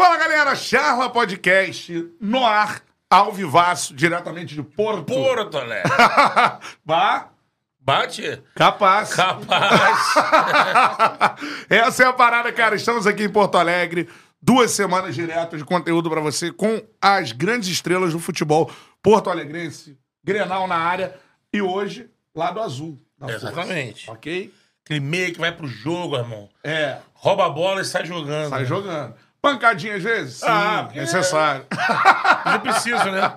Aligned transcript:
Fala 0.00 0.16
galera, 0.16 0.54
Charla 0.54 1.10
Podcast 1.10 2.08
no 2.20 2.46
ar, 2.46 2.80
ao 3.10 3.32
vivaço, 3.32 3.92
diretamente 3.92 4.54
de 4.54 4.62
Porto. 4.62 5.06
Porto 5.06 5.58
Alegre. 5.58 5.90
Bah, 6.86 7.30
Bate? 7.80 8.40
capaz. 8.54 9.14
Capaz. 9.14 10.14
Essa 11.68 12.04
é 12.04 12.06
a 12.06 12.12
parada, 12.12 12.52
cara. 12.52 12.76
Estamos 12.76 13.08
aqui 13.08 13.24
em 13.24 13.28
Porto 13.28 13.58
Alegre, 13.58 14.08
duas 14.40 14.70
semanas 14.70 15.16
diretas 15.16 15.58
de 15.58 15.64
conteúdo 15.64 16.08
pra 16.08 16.20
você 16.20 16.52
com 16.52 16.80
as 17.02 17.32
grandes 17.32 17.68
estrelas 17.68 18.12
do 18.12 18.20
futebol 18.20 18.70
porto 19.02 19.30
alegrense, 19.30 19.98
Grenal 20.22 20.68
na 20.68 20.76
área 20.76 21.16
e 21.52 21.60
hoje, 21.60 22.08
lado 22.32 22.60
azul. 22.60 23.00
da 23.18 23.26
força. 23.28 23.46
Exatamente. 23.48 24.08
Ok? 24.08 24.54
Aquele 24.84 25.00
meio 25.00 25.32
que 25.32 25.40
vai 25.40 25.50
pro 25.50 25.66
jogo, 25.66 26.16
irmão. 26.16 26.48
É, 26.62 26.98
Rouba 27.14 27.46
a 27.46 27.50
bola 27.50 27.80
e 27.80 27.84
sai 27.84 28.06
jogando. 28.06 28.48
sai 28.50 28.64
jogando. 28.64 29.14
Pancadinha 29.52 29.96
às 29.96 30.02
vezes? 30.02 30.34
Sim, 30.36 30.46
Ah, 30.48 30.82
porque- 30.84 31.00
necessário. 31.00 31.64
É 32.48 32.58
preciso, 32.58 33.04
né? 33.10 33.32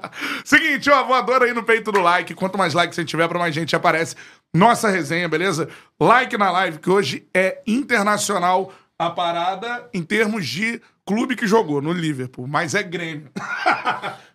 Seguinte, 0.46 0.90
ó, 0.90 1.04
voadora 1.04 1.46
aí 1.46 1.54
no 1.54 1.64
peito 1.64 1.92
do 1.92 2.00
like. 2.00 2.34
Quanto 2.34 2.58
mais 2.58 2.74
like 2.74 2.96
você 2.96 3.04
tiver, 3.04 3.28
pra 3.28 3.38
mais 3.40 3.54
gente 3.54 3.76
aparece 3.76 4.16
nossa 4.54 4.90
resenha, 4.90 5.28
beleza? 5.28 5.68
Like 6.00 6.38
na 6.38 6.50
live, 6.52 6.80
que 6.80 6.90
hoje 6.90 7.28
é 7.34 7.60
internacional 7.68 8.72
a 8.98 9.10
parada 9.10 9.88
em 9.94 10.02
termos 10.04 10.48
de 10.48 10.82
clube 11.06 11.36
que 11.36 11.46
jogou 11.48 11.82
no 11.82 11.92
Liverpool, 11.92 12.48
mas 12.48 12.74
é 12.76 12.84
Grêmio. 12.84 13.30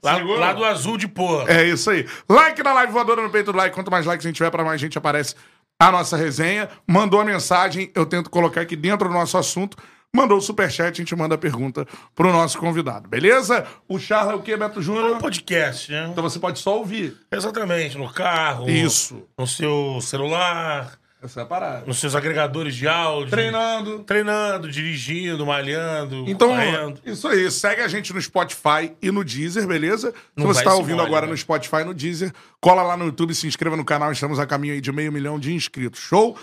Lá, 0.02 0.18
lá 0.22 0.52
do 0.52 0.64
azul 0.64 0.96
de 0.96 1.08
porra. 1.08 1.50
É 1.50 1.64
isso 1.64 1.90
aí. 1.90 2.06
Like 2.28 2.62
na 2.62 2.72
live, 2.74 2.92
voadora 2.92 3.22
no 3.22 3.30
peito 3.30 3.50
do 3.50 3.58
like. 3.58 3.74
Quanto 3.74 3.90
mais 3.90 4.04
like 4.06 4.20
a 4.24 4.26
gente 4.28 4.36
tiver, 4.36 4.50
pra 4.50 4.62
mais 4.64 4.80
gente 4.80 4.96
aparece 4.98 5.34
a 5.80 5.90
nossa 5.90 6.16
resenha. 6.16 6.68
Mandou 6.86 7.20
a 7.20 7.24
mensagem, 7.24 7.90
eu 7.94 8.06
tento 8.06 8.30
colocar 8.30 8.60
aqui 8.60 8.76
dentro 8.76 9.08
do 9.08 9.14
nosso 9.14 9.36
assunto. 9.38 9.76
Mandou 10.14 10.38
o 10.38 10.40
superchat, 10.40 10.92
a 10.92 10.94
gente 11.04 11.14
manda 11.14 11.34
a 11.34 11.38
pergunta 11.38 11.86
pro 12.14 12.32
nosso 12.32 12.56
convidado, 12.58 13.06
beleza? 13.08 13.66
O 13.86 13.98
Charla 13.98 14.32
é 14.32 14.34
o 14.34 14.40
quê, 14.42 14.56
Beto 14.56 14.78
É 14.78 14.80
um 14.80 14.82
Júnior? 14.82 15.18
podcast, 15.18 15.92
né? 15.92 16.08
Então 16.10 16.22
você 16.22 16.38
pode 16.38 16.58
só 16.58 16.78
ouvir. 16.78 17.16
Exatamente. 17.30 17.98
No 17.98 18.10
carro. 18.10 18.68
Isso. 18.70 19.22
No 19.38 19.46
seu 19.46 19.98
celular. 20.00 20.98
Essa 21.22 21.40
é 21.40 21.42
a 21.42 21.46
parada. 21.46 21.84
Nos 21.86 21.98
seus 21.98 22.14
agregadores 22.14 22.74
de 22.74 22.86
áudio. 22.86 23.30
Treinando. 23.30 23.98
Treinando, 24.04 24.70
dirigindo, 24.70 25.44
malhando. 25.44 26.24
Então, 26.28 26.48
correndo. 26.48 27.00
isso 27.04 27.26
aí. 27.26 27.50
Segue 27.50 27.82
a 27.82 27.88
gente 27.88 28.12
no 28.14 28.20
Spotify 28.22 28.92
e 29.02 29.10
no 29.10 29.24
Deezer, 29.24 29.66
beleza? 29.66 30.14
Não 30.36 30.46
Se 30.46 30.54
você 30.54 30.60
está 30.60 30.74
ouvindo 30.74 30.96
mole, 30.98 31.08
agora 31.08 31.26
né? 31.26 31.32
no 31.32 31.36
Spotify 31.36 31.76
e 31.78 31.84
no 31.84 31.94
Deezer, 31.94 32.32
cola 32.60 32.82
lá 32.82 32.96
no 32.96 33.06
YouTube, 33.06 33.34
se 33.34 33.46
inscreva 33.46 33.76
no 33.76 33.84
canal. 33.84 34.12
Estamos 34.12 34.38
a 34.38 34.46
caminho 34.46 34.74
aí 34.74 34.80
de 34.80 34.92
meio 34.92 35.10
milhão 35.10 35.38
de 35.38 35.52
inscritos. 35.52 36.00
Show? 36.00 36.38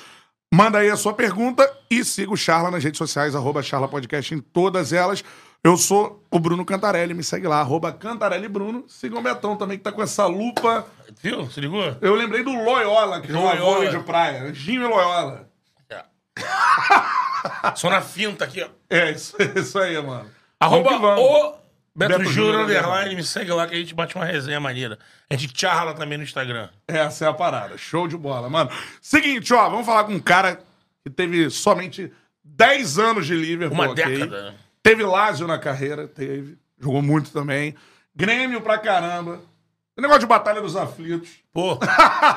Manda 0.54 0.78
aí 0.78 0.90
a 0.92 0.96
sua 0.96 1.14
pergunta 1.16 1.68
e 1.90 2.06
siga 2.06 2.32
o 2.32 2.38
Charla 2.38 2.70
nas 2.70 2.84
redes 2.84 3.00
sociais, 3.00 3.34
arroba 3.34 3.64
Charla 3.64 3.88
Podcast 3.88 4.36
em 4.36 4.40
todas 4.40 4.94
elas. 4.94 5.24
Eu 5.64 5.76
sou 5.78 6.24
o 6.30 6.38
Bruno 6.38 6.64
Cantarelli, 6.64 7.16
me 7.16 7.24
segue 7.24 7.48
lá, 7.48 7.60
arroba 7.60 7.92
Cantarelli 7.92 8.48
Bruno. 8.48 8.84
Siga 8.88 9.18
o 9.18 9.22
Betão 9.24 9.58
também, 9.58 9.80
que 9.80 9.84
tá 9.84 9.92
com 9.92 10.04
essa 10.04 10.28
lupa. 10.28 10.86
Viu? 11.24 11.50
Se 11.50 11.60
ligou? 11.60 11.98
Eu 12.00 12.14
lembrei 12.14 12.44
do 12.44 12.52
Loyola, 12.54 13.20
que 13.20 13.32
Loyola. 13.32 13.56
vôlei 13.62 13.90
de 13.90 13.98
praia. 14.04 14.54
Jimmy 14.54 14.86
Loyola. 14.86 15.50
Só 17.74 17.90
na 17.90 18.02
finta 18.02 18.46
aqui, 18.46 18.62
ó. 18.62 18.68
É, 18.92 19.10
isso, 19.10 19.36
isso 19.56 19.80
aí, 19.80 20.00
mano. 20.06 20.30
Arroba 20.60 20.92
Vamos 20.92 21.00
que 21.00 21.06
vamos. 21.08 21.24
o 21.24 21.56
Beto, 21.96 22.18
Beto 22.18 22.32
Júnior 22.32 22.62
Underline. 22.62 23.16
Me 23.16 23.24
segue 23.24 23.52
lá 23.52 23.68
que 23.68 23.76
a 23.76 23.78
gente 23.78 23.94
bate 23.94 24.16
uma 24.16 24.26
resenha 24.26 24.60
maneira. 24.60 24.98
A 25.30 25.36
gente 25.36 25.60
charla 25.60 25.94
também 25.94 26.18
no 26.18 26.24
Instagram. 26.24 26.70
Essa 26.88 27.26
é 27.26 27.28
a 27.28 27.34
parada. 27.34 27.78
Show 27.78 28.08
de 28.08 28.18
bola, 28.18 28.50
mano. 28.50 28.72
Seguinte, 29.02 29.54
ó, 29.54 29.70
vamos 29.70 29.86
falar 29.86 30.04
com 30.06 30.14
um 30.14 30.20
cara 30.20 30.60
que 31.04 31.10
teve 31.10 31.50
somente 31.50 32.12
10 32.44 33.00
anos 33.00 33.28
de 33.28 33.36
Liverpool. 33.36 33.78
Uma 33.78 33.92
ok? 33.92 34.04
década. 34.04 34.56
Teve 34.82 35.04
Lazio 35.04 35.48
na 35.48 35.60
carreira, 35.60 36.08
teve. 36.08 36.58
Jogou 36.80 37.02
muito 37.02 37.32
também. 37.32 37.76
Grêmio 38.16 38.62
pra 38.62 38.78
caramba. 38.78 39.42
Tem 39.96 40.02
negócio 40.02 40.22
de 40.22 40.26
Batalha 40.26 40.60
dos 40.62 40.76
Aflitos. 40.76 41.30
Pô, 41.54 41.78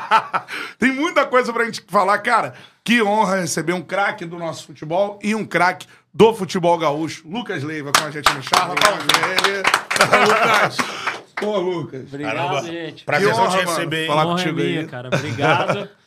Tem 0.78 0.92
muita 0.92 1.24
coisa 1.24 1.52
pra 1.52 1.64
gente 1.64 1.82
falar, 1.88 2.18
cara. 2.18 2.54
Que 2.84 3.02
honra 3.02 3.36
receber 3.40 3.72
um 3.72 3.80
craque 3.82 4.24
do 4.26 4.38
nosso 4.38 4.66
futebol 4.66 5.18
e 5.22 5.34
um 5.34 5.44
craque 5.44 5.86
do 6.12 6.34
futebol 6.34 6.76
gaúcho. 6.78 7.26
Lucas 7.26 7.62
Leiva 7.62 7.92
com 7.92 8.04
a 8.04 8.10
gente 8.10 8.30
no 8.32 8.42
charla. 8.42 8.74
Palmas 8.74 9.06
ele. 9.46 9.62
Lucas. 10.26 10.76
Pô, 11.34 11.58
Lucas. 11.58 12.02
Obrigado, 12.08 12.36
Caramba. 12.36 12.62
gente. 12.62 13.04
Prazerzão 13.04 13.44
Que 13.44 13.50
te 13.50 13.56
honra, 13.56 13.74
receber. 13.74 14.06
Falar 14.06 14.26
Honra 14.26 14.32
é 14.40 14.44
contigo 14.44 14.60
aí. 14.60 14.72
minha, 14.72 14.86
cara. 14.86 15.08
Obrigado. 15.12 15.88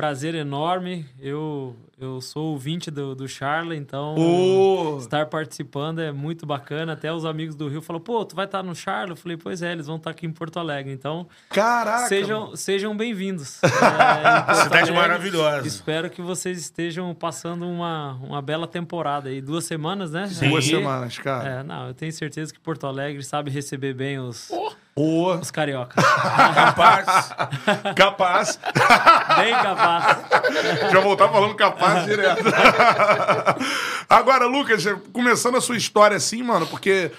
Prazer 0.00 0.34
enorme. 0.34 1.04
Eu, 1.20 1.76
eu 2.00 2.22
sou 2.22 2.52
ouvinte 2.52 2.90
do, 2.90 3.14
do 3.14 3.28
Charla, 3.28 3.76
então 3.76 4.14
Ô. 4.16 4.96
estar 4.96 5.26
participando 5.26 5.98
é 5.98 6.10
muito 6.10 6.46
bacana. 6.46 6.94
Até 6.94 7.12
os 7.12 7.26
amigos 7.26 7.54
do 7.54 7.68
Rio 7.68 7.82
falaram, 7.82 8.02
pô, 8.02 8.24
tu 8.24 8.34
vai 8.34 8.46
estar 8.46 8.62
no 8.62 8.74
Charla? 8.74 9.12
Eu 9.12 9.16
falei, 9.16 9.36
pois 9.36 9.60
é, 9.60 9.72
eles 9.72 9.88
vão 9.88 9.96
estar 9.96 10.08
aqui 10.08 10.24
em 10.24 10.32
Porto 10.32 10.58
Alegre. 10.58 10.90
Então, 10.90 11.28
Caraca. 11.50 12.08
sejam, 12.08 12.56
sejam 12.56 12.96
bem-vindos. 12.96 13.60
É, 14.50 14.54
Cidade 14.54 14.90
maravilhosa. 14.92 15.66
Espero 15.66 16.08
que 16.08 16.22
vocês 16.22 16.58
estejam 16.58 17.14
passando 17.14 17.66
uma, 17.66 18.14
uma 18.22 18.40
bela 18.40 18.66
temporada 18.66 19.28
aí. 19.28 19.42
Duas 19.42 19.64
semanas, 19.64 20.12
né? 20.12 20.22
Duas 20.22 20.64
Aqui. 20.64 20.76
semanas, 20.76 21.18
cara. 21.18 21.48
É, 21.48 21.62
não, 21.62 21.88
eu 21.88 21.94
tenho 21.94 22.12
certeza 22.12 22.52
que 22.54 22.60
Porto 22.60 22.86
Alegre 22.86 23.22
sabe 23.22 23.50
receber 23.50 23.92
bem 23.92 24.18
os, 24.18 24.50
Ô, 24.94 25.32
os 25.34 25.50
cariocas. 25.50 26.04
Capaz. 26.04 27.32
capaz. 27.96 28.58
bem 29.38 29.52
capaz. 29.54 30.18
Já 30.92 31.00
voltar 31.00 31.28
falando 31.28 31.54
capaz 31.54 32.04
direto. 32.04 32.44
Agora, 34.08 34.46
Lucas, 34.46 34.84
começando 35.12 35.56
a 35.56 35.60
sua 35.60 35.76
história 35.76 36.16
assim, 36.16 36.42
mano, 36.42 36.66
porque 36.66 37.10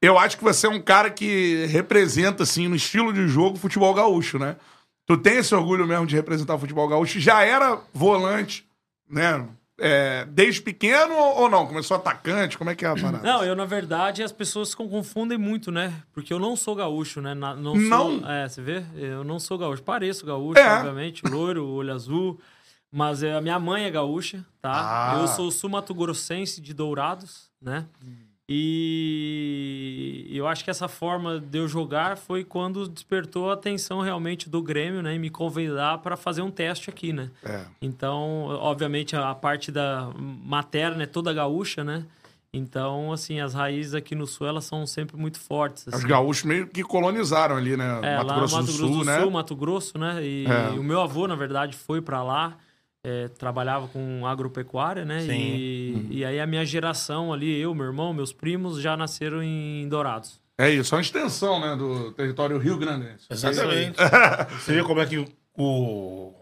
eu 0.00 0.18
acho 0.18 0.36
que 0.36 0.44
você 0.44 0.66
é 0.66 0.70
um 0.70 0.80
cara 0.80 1.10
que 1.10 1.66
representa, 1.66 2.42
assim, 2.42 2.68
no 2.68 2.76
estilo 2.76 3.12
de 3.12 3.26
jogo, 3.26 3.58
futebol 3.58 3.92
gaúcho, 3.92 4.38
né? 4.38 4.56
Tu 5.06 5.16
tem 5.16 5.38
esse 5.38 5.54
orgulho 5.54 5.86
mesmo 5.86 6.06
de 6.06 6.16
representar 6.16 6.54
o 6.54 6.58
futebol 6.58 6.88
gaúcho. 6.88 7.20
Já 7.20 7.42
era 7.42 7.78
volante, 7.92 8.66
né? 9.08 9.46
É, 9.78 10.24
desde 10.30 10.62
pequeno 10.62 11.14
ou 11.14 11.50
não? 11.50 11.66
Começou 11.66 11.96
atacante? 11.98 12.56
Como 12.56 12.70
é 12.70 12.74
que 12.74 12.84
é 12.84 12.88
a 12.88 12.94
parada? 13.00 13.22
Não, 13.22 13.44
eu, 13.44 13.54
na 13.54 13.64
verdade, 13.66 14.22
as 14.22 14.32
pessoas 14.32 14.74
confundem 14.74 15.36
muito, 15.36 15.70
né? 15.70 15.92
Porque 16.12 16.32
eu 16.32 16.38
não 16.38 16.56
sou 16.56 16.74
gaúcho, 16.74 17.20
né? 17.20 17.34
Na- 17.34 17.54
não, 17.54 17.74
Não? 17.74 18.20
Sou, 18.20 18.30
é, 18.30 18.48
você 18.48 18.62
vê? 18.62 18.84
Eu 18.96 19.22
não 19.22 19.38
sou 19.38 19.58
gaúcho. 19.58 19.82
Pareço 19.82 20.24
gaúcho, 20.24 20.58
É. 20.58 20.76
obviamente, 20.78 21.22
loiro, 21.26 21.66
olho 21.66 21.92
azul. 21.92 22.40
Mas 22.90 23.22
é, 23.22 23.34
a 23.34 23.40
minha 23.42 23.58
mãe 23.58 23.84
é 23.84 23.90
gaúcha, 23.90 24.44
tá? 24.62 24.72
Ah. 25.12 25.18
Eu 25.20 25.26
sou 25.28 25.50
sul-mato-grossense 25.50 26.60
de 26.60 26.72
Dourados, 26.72 27.50
né? 27.60 27.84
E 28.48 30.28
eu 30.30 30.46
acho 30.46 30.62
que 30.62 30.70
essa 30.70 30.86
forma 30.86 31.40
de 31.40 31.58
eu 31.58 31.66
jogar 31.66 32.16
foi 32.16 32.44
quando 32.44 32.88
despertou 32.88 33.50
a 33.50 33.54
atenção 33.54 34.00
realmente 34.00 34.48
do 34.48 34.62
Grêmio, 34.62 35.02
né? 35.02 35.14
E 35.14 35.18
me 35.18 35.30
convidar 35.30 35.98
para 35.98 36.16
fazer 36.16 36.42
um 36.42 36.50
teste 36.50 36.88
aqui, 36.88 37.12
né? 37.12 37.30
É. 37.44 37.64
Então, 37.82 38.46
obviamente, 38.60 39.16
a 39.16 39.34
parte 39.34 39.72
da 39.72 40.10
materna 40.16 41.02
é 41.02 41.06
toda 41.06 41.32
gaúcha, 41.32 41.82
né? 41.82 42.04
Então, 42.52 43.12
assim, 43.12 43.40
as 43.40 43.52
raízes 43.52 43.94
aqui 43.94 44.14
no 44.14 44.26
sul, 44.26 44.46
elas 44.46 44.64
são 44.64 44.86
sempre 44.86 45.16
muito 45.16 45.38
fortes. 45.38 45.86
Os 45.88 45.94
assim. 45.94 46.06
gaúchos 46.06 46.44
meio 46.44 46.66
que 46.66 46.82
colonizaram 46.82 47.56
ali, 47.56 47.76
né? 47.76 48.00
É, 48.02 48.16
Mato 48.16 48.26
lá 48.28 48.34
Grosso 48.36 48.56
no 48.56 48.62
Mato 48.62 48.72
do 48.72 48.78
Grosso 48.78 48.92
Sul, 48.94 48.98
do 49.00 49.04
né? 49.04 49.20
Sul, 49.20 49.30
Mato 49.30 49.56
Grosso, 49.56 49.98
né? 49.98 50.24
E, 50.24 50.46
É. 50.46 50.74
e 50.74 50.78
o 50.78 50.82
meu 50.84 51.00
avô, 51.00 51.26
na 51.26 51.34
verdade, 51.34 51.76
foi 51.76 52.00
para 52.00 52.22
lá. 52.22 52.56
É, 53.08 53.28
trabalhava 53.28 53.86
com 53.86 54.26
agropecuária, 54.26 55.04
né? 55.04 55.20
Sim. 55.20 55.30
E, 55.30 56.06
e 56.10 56.24
aí 56.24 56.40
a 56.40 56.46
minha 56.46 56.64
geração 56.64 57.32
ali, 57.32 57.56
eu, 57.60 57.72
meu 57.72 57.86
irmão, 57.86 58.12
meus 58.12 58.32
primos, 58.32 58.80
já 58.82 58.96
nasceram 58.96 59.40
em 59.42 59.88
Dourados. 59.88 60.40
É 60.58 60.68
isso, 60.70 60.92
é 60.94 60.96
uma 60.96 61.02
extensão, 61.02 61.60
né, 61.60 61.76
do 61.76 62.10
território 62.12 62.58
Rio 62.58 62.76
Grande. 62.78 63.08
Exatamente. 63.30 63.96
Você 64.58 64.72
vê 64.74 64.82
como 64.82 65.00
é 65.00 65.06
que 65.06 65.18
o, 65.18 66.34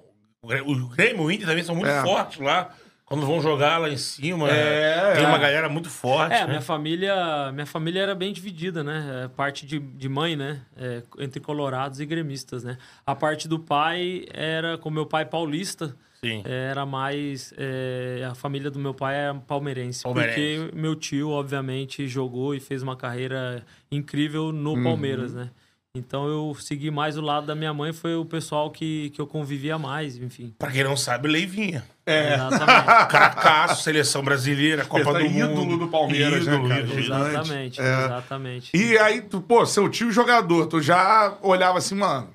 o, 0.42 0.46
Grê- 0.46 0.60
o 0.62 0.88
Grêmio 0.88 1.22
e 1.22 1.26
o 1.26 1.30
Inter 1.30 1.46
também 1.48 1.64
são 1.64 1.74
muito 1.74 1.90
É. 1.90 2.00
fortes 2.02 2.40
lá. 2.40 2.70
Quando 3.06 3.26
vão 3.26 3.38
jogar 3.42 3.76
lá 3.76 3.90
em 3.90 3.98
cima, 3.98 4.48
É, 4.50 5.12
tem 5.16 5.24
é. 5.24 5.28
uma 5.28 5.36
galera 5.36 5.68
muito 5.68 5.90
forte. 5.90 6.32
É, 6.34 6.40
né? 6.40 6.46
minha 6.46 6.60
família, 6.62 7.52
minha 7.52 7.66
família 7.66 8.00
era 8.00 8.14
bem 8.14 8.32
dividida, 8.32 8.82
né? 8.82 9.24
É, 9.24 9.28
Parte 9.28 9.66
de, 9.66 9.78
de 9.78 10.08
mãe, 10.08 10.34
né? 10.34 10.62
É, 10.74 11.02
entre 11.18 11.38
colorados 11.38 12.00
e 12.00 12.06
gremistas, 12.06 12.64
né? 12.64 12.78
A 13.04 13.14
parte 13.14 13.46
do 13.46 13.58
pai 13.58 14.24
era, 14.32 14.78
com 14.78 14.88
meu 14.90 15.04
pai 15.04 15.26
paulista, 15.26 15.94
Sim. 16.28 16.42
era 16.44 16.84
mais... 16.86 17.52
é, 17.56 18.26
a 18.30 18.34
família 18.34 18.70
do 18.70 18.78
meu 18.78 18.94
pai 18.94 19.14
era 19.16 19.34
palmeirense, 19.34 20.02
Palmeirense. 20.02 20.64
Porque 20.66 20.76
meu 20.76 20.94
tio, 20.94 21.30
obviamente, 21.30 22.06
jogou 22.08 22.54
e 22.54 22.60
fez 22.60 22.82
uma 22.82 22.96
carreira 22.96 23.64
incrível 23.90 24.52
no 24.52 24.82
Palmeiras, 24.82 25.32
né? 25.34 25.50
Então 25.96 26.26
eu 26.26 26.52
segui 26.58 26.90
mais 26.90 27.16
o 27.16 27.20
lado 27.20 27.46
da 27.46 27.54
minha 27.54 27.72
mãe, 27.72 27.92
foi 27.92 28.16
o 28.16 28.24
pessoal 28.24 28.68
que, 28.68 29.10
que 29.10 29.20
eu 29.20 29.28
convivia 29.28 29.78
mais, 29.78 30.16
enfim. 30.16 30.52
Pra 30.58 30.68
quem 30.72 30.82
não 30.82 30.96
sabe, 30.96 31.28
Leivinha. 31.28 31.84
É. 32.04 32.34
Exatamente. 32.34 33.06
Cracaço, 33.08 33.82
seleção 33.84 34.20
brasileira, 34.20 34.84
Copa 34.84 35.10
Essa 35.10 35.18
do 35.20 35.24
ídolo 35.26 35.64
Mundo. 35.64 35.78
do 35.84 35.88
Palmeiras, 35.88 36.46
né, 36.46 36.52
ídolo, 36.52 36.68
cara? 36.68 36.80
ídolo. 36.80 36.98
exatamente, 36.98 37.80
É. 37.80 38.04
exatamente. 38.06 38.76
E 38.76 38.98
aí, 38.98 39.22
tu, 39.22 39.40
pô, 39.40 39.64
seu 39.64 39.88
tio 39.88 40.10
jogador, 40.10 40.66
tu 40.66 40.80
já 40.82 41.38
olhava 41.40 41.78
assim, 41.78 41.94
mano, 41.94 42.28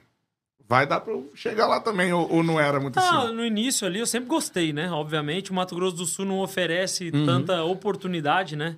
vai 0.70 0.86
dar 0.86 1.00
pra 1.02 1.12
eu 1.12 1.32
chegar 1.34 1.66
lá 1.66 1.80
também, 1.82 2.14
ou, 2.14 2.32
ou 2.32 2.44
não 2.44 2.60
era 2.60 2.80
muito 2.80 2.98
Ah, 3.00 3.24
assim? 3.24 3.34
no 3.34 3.44
início 3.44 3.88
ali 3.88 4.00
eu 4.00 4.06
sempre 4.06 4.30
gostei, 4.30 4.72
né? 4.72 4.90
Obviamente, 4.92 5.50
o 5.52 5.54
Mato 5.56 5.74
Grosso 5.76 5.96
do 5.98 6.06
Sul 6.06 6.26
não 6.26 6.40
oferece 6.40 7.10
Uhum. 7.14 7.26
tanta 7.26 7.64
oportunidade, 7.64 8.56
né? 8.56 8.76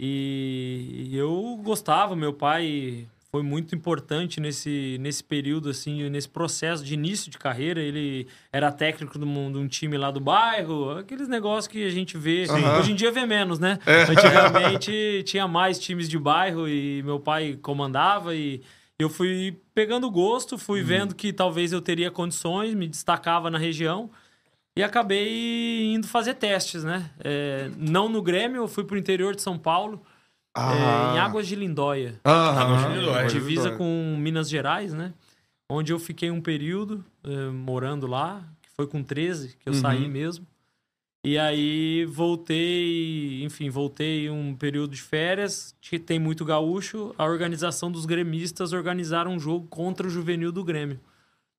E 0.00 1.10
eu 1.12 1.60
gostava, 1.62 2.16
meu 2.16 2.32
pai 2.32 3.06
foi 3.30 3.42
muito 3.42 3.74
importante 3.74 4.40
nesse, 4.40 4.96
nesse 5.00 5.22
período, 5.24 5.68
assim, 5.68 6.08
nesse 6.08 6.28
processo 6.28 6.84
de 6.84 6.94
início 6.94 7.30
de 7.30 7.36
carreira. 7.38 7.80
Ele 7.80 8.28
era 8.52 8.70
técnico 8.70 9.18
de 9.18 9.24
um, 9.24 9.50
de 9.52 9.58
um 9.58 9.66
time 9.66 9.96
lá 9.98 10.10
do 10.12 10.20
bairro, 10.20 10.90
aqueles 10.98 11.26
negócios 11.28 11.66
que 11.66 11.84
a 11.84 11.90
gente 11.90 12.16
vê. 12.16 12.46
Hoje 12.78 12.92
em 12.92 12.94
dia 12.94 13.10
vê 13.10 13.26
menos, 13.26 13.58
né? 13.58 13.78
É. 13.86 14.02
Antigamente 14.04 15.22
tinha 15.26 15.48
mais 15.48 15.78
times 15.78 16.08
de 16.08 16.18
bairro 16.18 16.68
e 16.68 17.02
meu 17.02 17.18
pai 17.18 17.58
comandava 17.60 18.34
e 18.36 18.62
eu 18.98 19.08
fui 19.10 19.60
pegando 19.74 20.10
gosto, 20.10 20.56
fui 20.56 20.80
Uhum. 20.80 20.86
vendo 20.86 21.14
que 21.14 21.32
talvez 21.32 21.72
eu 21.72 21.80
teria 21.80 22.10
condições, 22.10 22.74
me 22.74 22.86
destacava 22.88 23.50
na 23.50 23.58
região 23.58 24.10
e 24.76 24.82
acabei 24.82 25.92
indo 25.94 26.06
fazer 26.06 26.34
testes, 26.34 26.84
né? 26.84 27.10
É, 27.22 27.70
não 27.76 28.08
no 28.08 28.22
Grêmio, 28.22 28.62
eu 28.62 28.68
fui 28.68 28.84
pro 28.84 28.98
interior 28.98 29.34
de 29.34 29.42
São 29.42 29.58
Paulo, 29.58 30.02
é, 30.56 31.14
em 31.14 31.18
Águas 31.18 31.46
de 31.46 31.56
Lindóia, 31.56 32.20
de 32.92 32.98
Lindóia. 33.00 33.26
divisa 33.26 33.70
com 33.72 34.16
Minas 34.18 34.48
Gerais, 34.48 34.92
né? 34.94 35.12
Onde 35.68 35.92
eu 35.92 35.98
fiquei 35.98 36.30
um 36.30 36.40
período 36.40 37.04
é, 37.24 37.48
morando 37.50 38.06
lá, 38.06 38.44
que 38.62 38.68
foi 38.76 38.86
com 38.86 39.02
13 39.02 39.56
que 39.56 39.68
eu 39.68 39.74
saí 39.74 40.08
mesmo. 40.08 40.46
E 41.24 41.38
aí 41.38 42.04
voltei, 42.04 43.42
enfim, 43.42 43.70
voltei 43.70 44.28
um 44.28 44.54
período 44.54 44.90
de 44.90 45.00
férias, 45.00 45.74
que 45.80 45.98
tem 45.98 46.18
muito 46.18 46.44
gaúcho. 46.44 47.14
A 47.16 47.24
organização 47.24 47.90
dos 47.90 48.04
gremistas 48.04 48.74
organizaram 48.74 49.32
um 49.32 49.40
jogo 49.40 49.66
contra 49.68 50.06
o 50.06 50.10
juvenil 50.10 50.52
do 50.52 50.62
Grêmio 50.62 51.00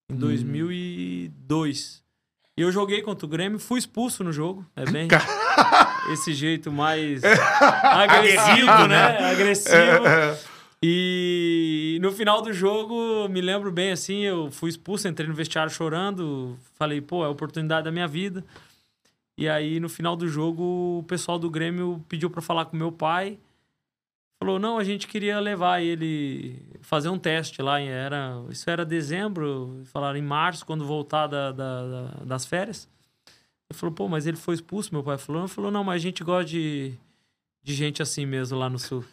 em 0.08 0.16
2002. 0.16 2.04
E 2.56 2.62
eu 2.62 2.72
joguei 2.72 3.02
contra 3.02 3.26
o 3.26 3.30
Grêmio, 3.30 3.58
fui 3.58 3.80
expulso 3.80 4.24
no 4.24 4.32
jogo, 4.32 4.64
é 4.76 4.86
bem 4.86 5.08
esse 6.14 6.32
jeito 6.32 6.72
mais 6.72 7.24
agressivo, 7.24 8.88
né? 8.88 9.18
Agressivo. 9.32 10.04
E 10.82 11.98
no 12.04 12.12
final 12.12 12.40
do 12.44 12.54
jogo, 12.54 13.28
me 13.28 13.42
lembro 13.42 13.72
bem 13.72 13.92
assim, 13.92 14.20
eu 14.22 14.52
fui 14.52 14.70
expulso, 14.70 15.08
entrei 15.08 15.28
no 15.28 15.34
vestiário 15.34 15.72
chorando, 15.72 16.56
falei, 16.76 17.02
pô, 17.02 17.24
é 17.24 17.26
a 17.26 17.32
oportunidade 17.32 17.86
da 17.86 17.92
minha 17.92 18.08
vida. 18.08 18.46
E 19.38 19.50
aí, 19.50 19.80
no 19.80 19.90
final 19.90 20.16
do 20.16 20.28
jogo, 20.28 21.00
o 21.00 21.04
pessoal 21.08 21.38
do 21.38 21.50
Grêmio 21.50 22.04
pediu 22.08 22.30
para 22.30 22.42
falar 22.42 22.66
com 22.66 22.78
meu 22.78 22.92
pai. 22.92 23.38
Falou, 24.42 24.60
não, 24.60 24.78
a 24.78 24.84
gente 24.84 25.08
queria 25.08 25.40
levar 25.40 25.82
ele 25.82 26.62
fazer 26.82 27.10
um 27.10 27.18
teste 27.18 27.62
lá. 27.62 27.80
Era, 27.82 28.42
isso 28.50 28.70
era 28.70 28.86
dezembro, 28.86 29.82
falaram 29.86 30.18
em 30.18 30.22
março, 30.22 30.66
quando 30.66 30.86
voltar 30.86 31.28
da, 31.28 31.52
da- 31.52 31.88
da- 31.88 32.24
das 32.26 32.46
férias. 32.46 32.88
Ele 33.70 33.78
falou, 33.80 33.94
pô, 33.96 34.08
mas 34.08 34.28
ele 34.28 34.38
foi 34.38 34.56
expulso, 34.56 34.94
meu 34.94 35.04
pai 35.04 35.18
falou. 35.18 35.42
Ele 35.44 35.48
falou, 35.52 35.72
não, 35.72 35.84
mas 35.84 35.96
a 35.96 36.00
gente 36.04 36.24
gosta 36.24 36.46
de, 36.52 36.94
de 37.64 37.74
gente 37.74 38.02
assim 38.02 38.26
mesmo 38.26 38.58
lá 38.58 38.70
no 38.70 38.78
sul. 38.80 39.04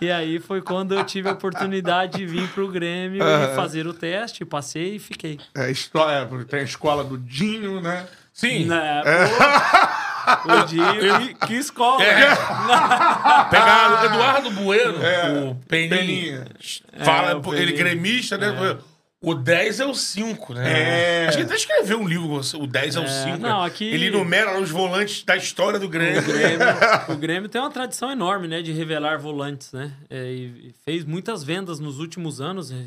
E 0.00 0.10
aí 0.10 0.38
foi 0.38 0.62
quando 0.62 0.94
eu 0.94 1.04
tive 1.04 1.28
a 1.28 1.32
oportunidade 1.32 2.18
de 2.18 2.24
vir 2.26 2.48
pro 2.52 2.68
Grêmio 2.68 3.20
e 3.22 3.56
fazer 3.56 3.86
o 3.86 3.92
teste, 3.92 4.44
passei 4.44 4.94
e 4.94 4.98
fiquei. 4.98 5.38
É, 5.56 5.70
história, 5.70 6.26
tem 6.46 6.60
a 6.60 6.62
escola 6.62 7.02
do 7.04 7.18
Dinho, 7.18 7.80
né? 7.80 8.08
Sim. 8.38 8.66
Né, 8.66 9.02
pô, 10.44 10.52
o 10.52 10.64
Dinho, 10.66 11.18
que, 11.40 11.46
que 11.46 11.54
escola, 11.54 12.04
É. 12.04 12.14
né? 12.20 12.36
Pegar 13.50 14.00
o 14.02 14.04
Eduardo 14.06 14.50
Bueno, 14.52 14.92
o 15.50 15.54
Peninha. 15.66 15.88
Peninha. 15.98 16.46
Fala, 17.04 17.30
É, 17.32 17.34
o 17.34 17.54
ele 17.54 17.72
gremista, 17.72 18.38
né? 18.38 18.78
O 19.20 19.34
10 19.34 19.80
é 19.80 19.86
o 19.86 19.92
5, 19.94 20.54
né? 20.54 21.24
É. 21.24 21.26
Acho 21.26 21.38
que 21.38 21.42
ele 21.42 21.48
até 21.50 21.56
escreveu 21.56 21.98
um 22.00 22.06
livro, 22.06 22.40
o 22.62 22.66
10 22.68 22.94
é 22.94 23.00
o 23.00 23.08
5. 23.08 23.38
não, 23.38 23.64
aqui- 23.64 23.88
Ele 23.92 24.06
enumera 24.06 24.60
os 24.60 24.70
volantes 24.70 25.24
da 25.24 25.34
história 25.36 25.76
do 25.80 25.88
Grêmio. 25.88 26.20
O 26.20 26.24
Grêmio, 26.24 26.58
o 27.08 27.16
Grêmio 27.16 27.48
tem 27.48 27.60
uma 27.60 27.70
tradição 27.70 28.12
enorme, 28.12 28.46
né, 28.46 28.62
de 28.62 28.70
revelar 28.70 29.18
volantes, 29.18 29.72
né? 29.72 29.92
É, 30.08 30.30
e 30.30 30.72
fez 30.84 31.04
muitas 31.04 31.42
vendas 31.42 31.80
nos 31.80 31.98
últimos 31.98 32.40
anos, 32.40 32.70
é, 32.70 32.84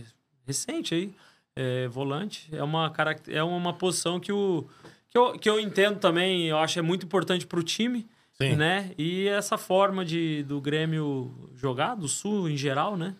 recente 0.48 0.96
aí. 0.96 1.12
É, 1.54 1.90
volante 1.90 2.48
é 2.54 2.64
uma 2.64 2.90
caract- 2.90 3.30
é 3.30 3.44
uma 3.44 3.74
posição 3.74 4.18
que 4.18 4.32
o 4.32 4.66
que 5.12 5.18
eu, 5.18 5.34
que 5.34 5.48
eu 5.50 5.60
entendo 5.60 6.00
também, 6.00 6.48
eu 6.48 6.58
acho 6.58 6.80
é 6.80 6.82
muito 6.82 7.06
importante 7.06 7.46
para 7.46 7.60
o 7.60 7.64
time, 7.64 8.08
Sim. 8.42 8.56
né? 8.56 8.92
E 8.98 9.28
essa 9.28 9.58
forma 9.58 10.04
de 10.04 10.42
do 10.44 10.60
Grêmio 10.62 11.50
jogar 11.56 11.96
do 11.96 12.08
Sul 12.08 12.50
em 12.50 12.58
geral, 12.58 12.96
né? 12.98 13.14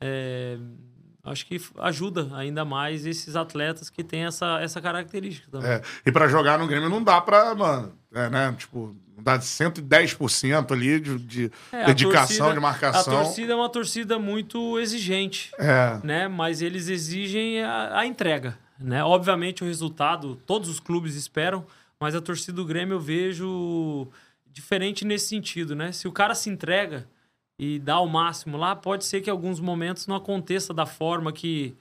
É, 0.00 0.58
acho 1.24 1.46
que 1.46 1.58
ajuda 1.78 2.28
ainda 2.36 2.64
mais 2.64 3.06
esses 3.06 3.34
atletas 3.36 3.88
que 3.88 4.04
têm 4.04 4.24
essa, 4.24 4.60
essa 4.60 4.80
característica 4.80 5.48
também. 5.50 5.70
É, 5.70 5.82
e 6.04 6.12
pra 6.12 6.28
jogar 6.28 6.58
no 6.58 6.66
Grêmio 6.66 6.90
não 6.90 7.02
dá 7.02 7.20
pra, 7.20 7.54
mano, 7.54 7.92
é, 8.12 8.28
né? 8.28 8.54
Tipo, 8.58 8.94
dá 9.22 9.38
110% 9.38 10.72
ali 10.72 11.00
de, 11.00 11.18
de 11.18 11.52
É, 11.72 11.86
dedicação, 11.86 12.26
torcida- 12.26 12.52
de 12.54 12.60
marcação. 12.60 13.18
A 13.18 13.22
torcida 13.22 13.52
é 13.52 13.56
uma 13.56 13.68
torcida 13.68 14.18
muito 14.18 14.78
exigente, 14.78 15.50
É. 15.58 15.98
né? 16.04 16.28
Mas 16.28 16.60
eles 16.60 16.88
exigem 16.88 17.62
a, 17.62 18.00
a 18.00 18.06
entrega, 18.06 18.58
né? 18.78 19.02
Obviamente 19.04 19.62
o 19.62 19.66
resultado 19.66 20.36
todos 20.46 20.68
os 20.68 20.80
clubes 20.80 21.14
esperam, 21.14 21.66
mas 21.98 22.14
a 22.14 22.20
torcida 22.20 22.52
do 22.52 22.64
Grêmio 22.64 22.94
eu 22.94 23.00
vejo 23.00 24.08
diferente 24.52 25.04
nesse 25.04 25.28
sentido, 25.28 25.74
né? 25.74 25.92
Se 25.92 26.08
o 26.08 26.12
cara 26.12 26.34
se 26.34 26.48
entrega 26.50 27.06
e 27.58 27.78
dá 27.78 28.00
o 28.00 28.06
máximo 28.06 28.56
lá, 28.56 28.76
pode 28.76 29.04
ser 29.04 29.20
que 29.20 29.30
alguns 29.30 29.60
momentos 29.60 30.06
não 30.06 30.16
aconteça 30.16 30.74
da 30.74 30.86
forma 30.86 31.32
que 31.32 31.76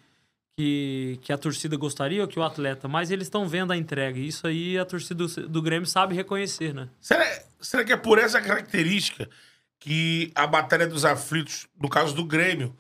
que, 0.58 1.20
que 1.22 1.34
a 1.34 1.38
torcida 1.38 1.76
gostaria 1.76 2.22
ou 2.22 2.28
que 2.28 2.40
o 2.40 2.44
atleta, 2.44 2.88
mas 2.88 3.12
eles 3.12 3.28
estão 3.28 3.48
vendo 3.48 3.74
a 3.74 3.78
entrega. 3.78 4.18
E 4.18 4.28
isso 4.28 4.48
aí 4.48 4.78
a 4.78 4.86
torcida 4.86 5.26
do, 5.26 5.48
do 5.50 5.62
Grêmio 5.62 5.86
sabe 5.86 6.16
reconhecer, 6.16 6.74
né? 6.74 6.88
Será, 7.02 7.26
será 7.60 7.84
que 7.84 7.92
é 7.92 7.98
por 7.98 8.18
essa 8.18 8.42
característica 8.42 9.30
que 9.80 10.32
a 10.34 10.48
Batalha 10.48 10.88
dos 10.88 11.04
Aflitos, 11.04 11.68
no 11.80 11.90
caso 11.90 12.16
do 12.16 12.24
Grêmio, 12.24 12.76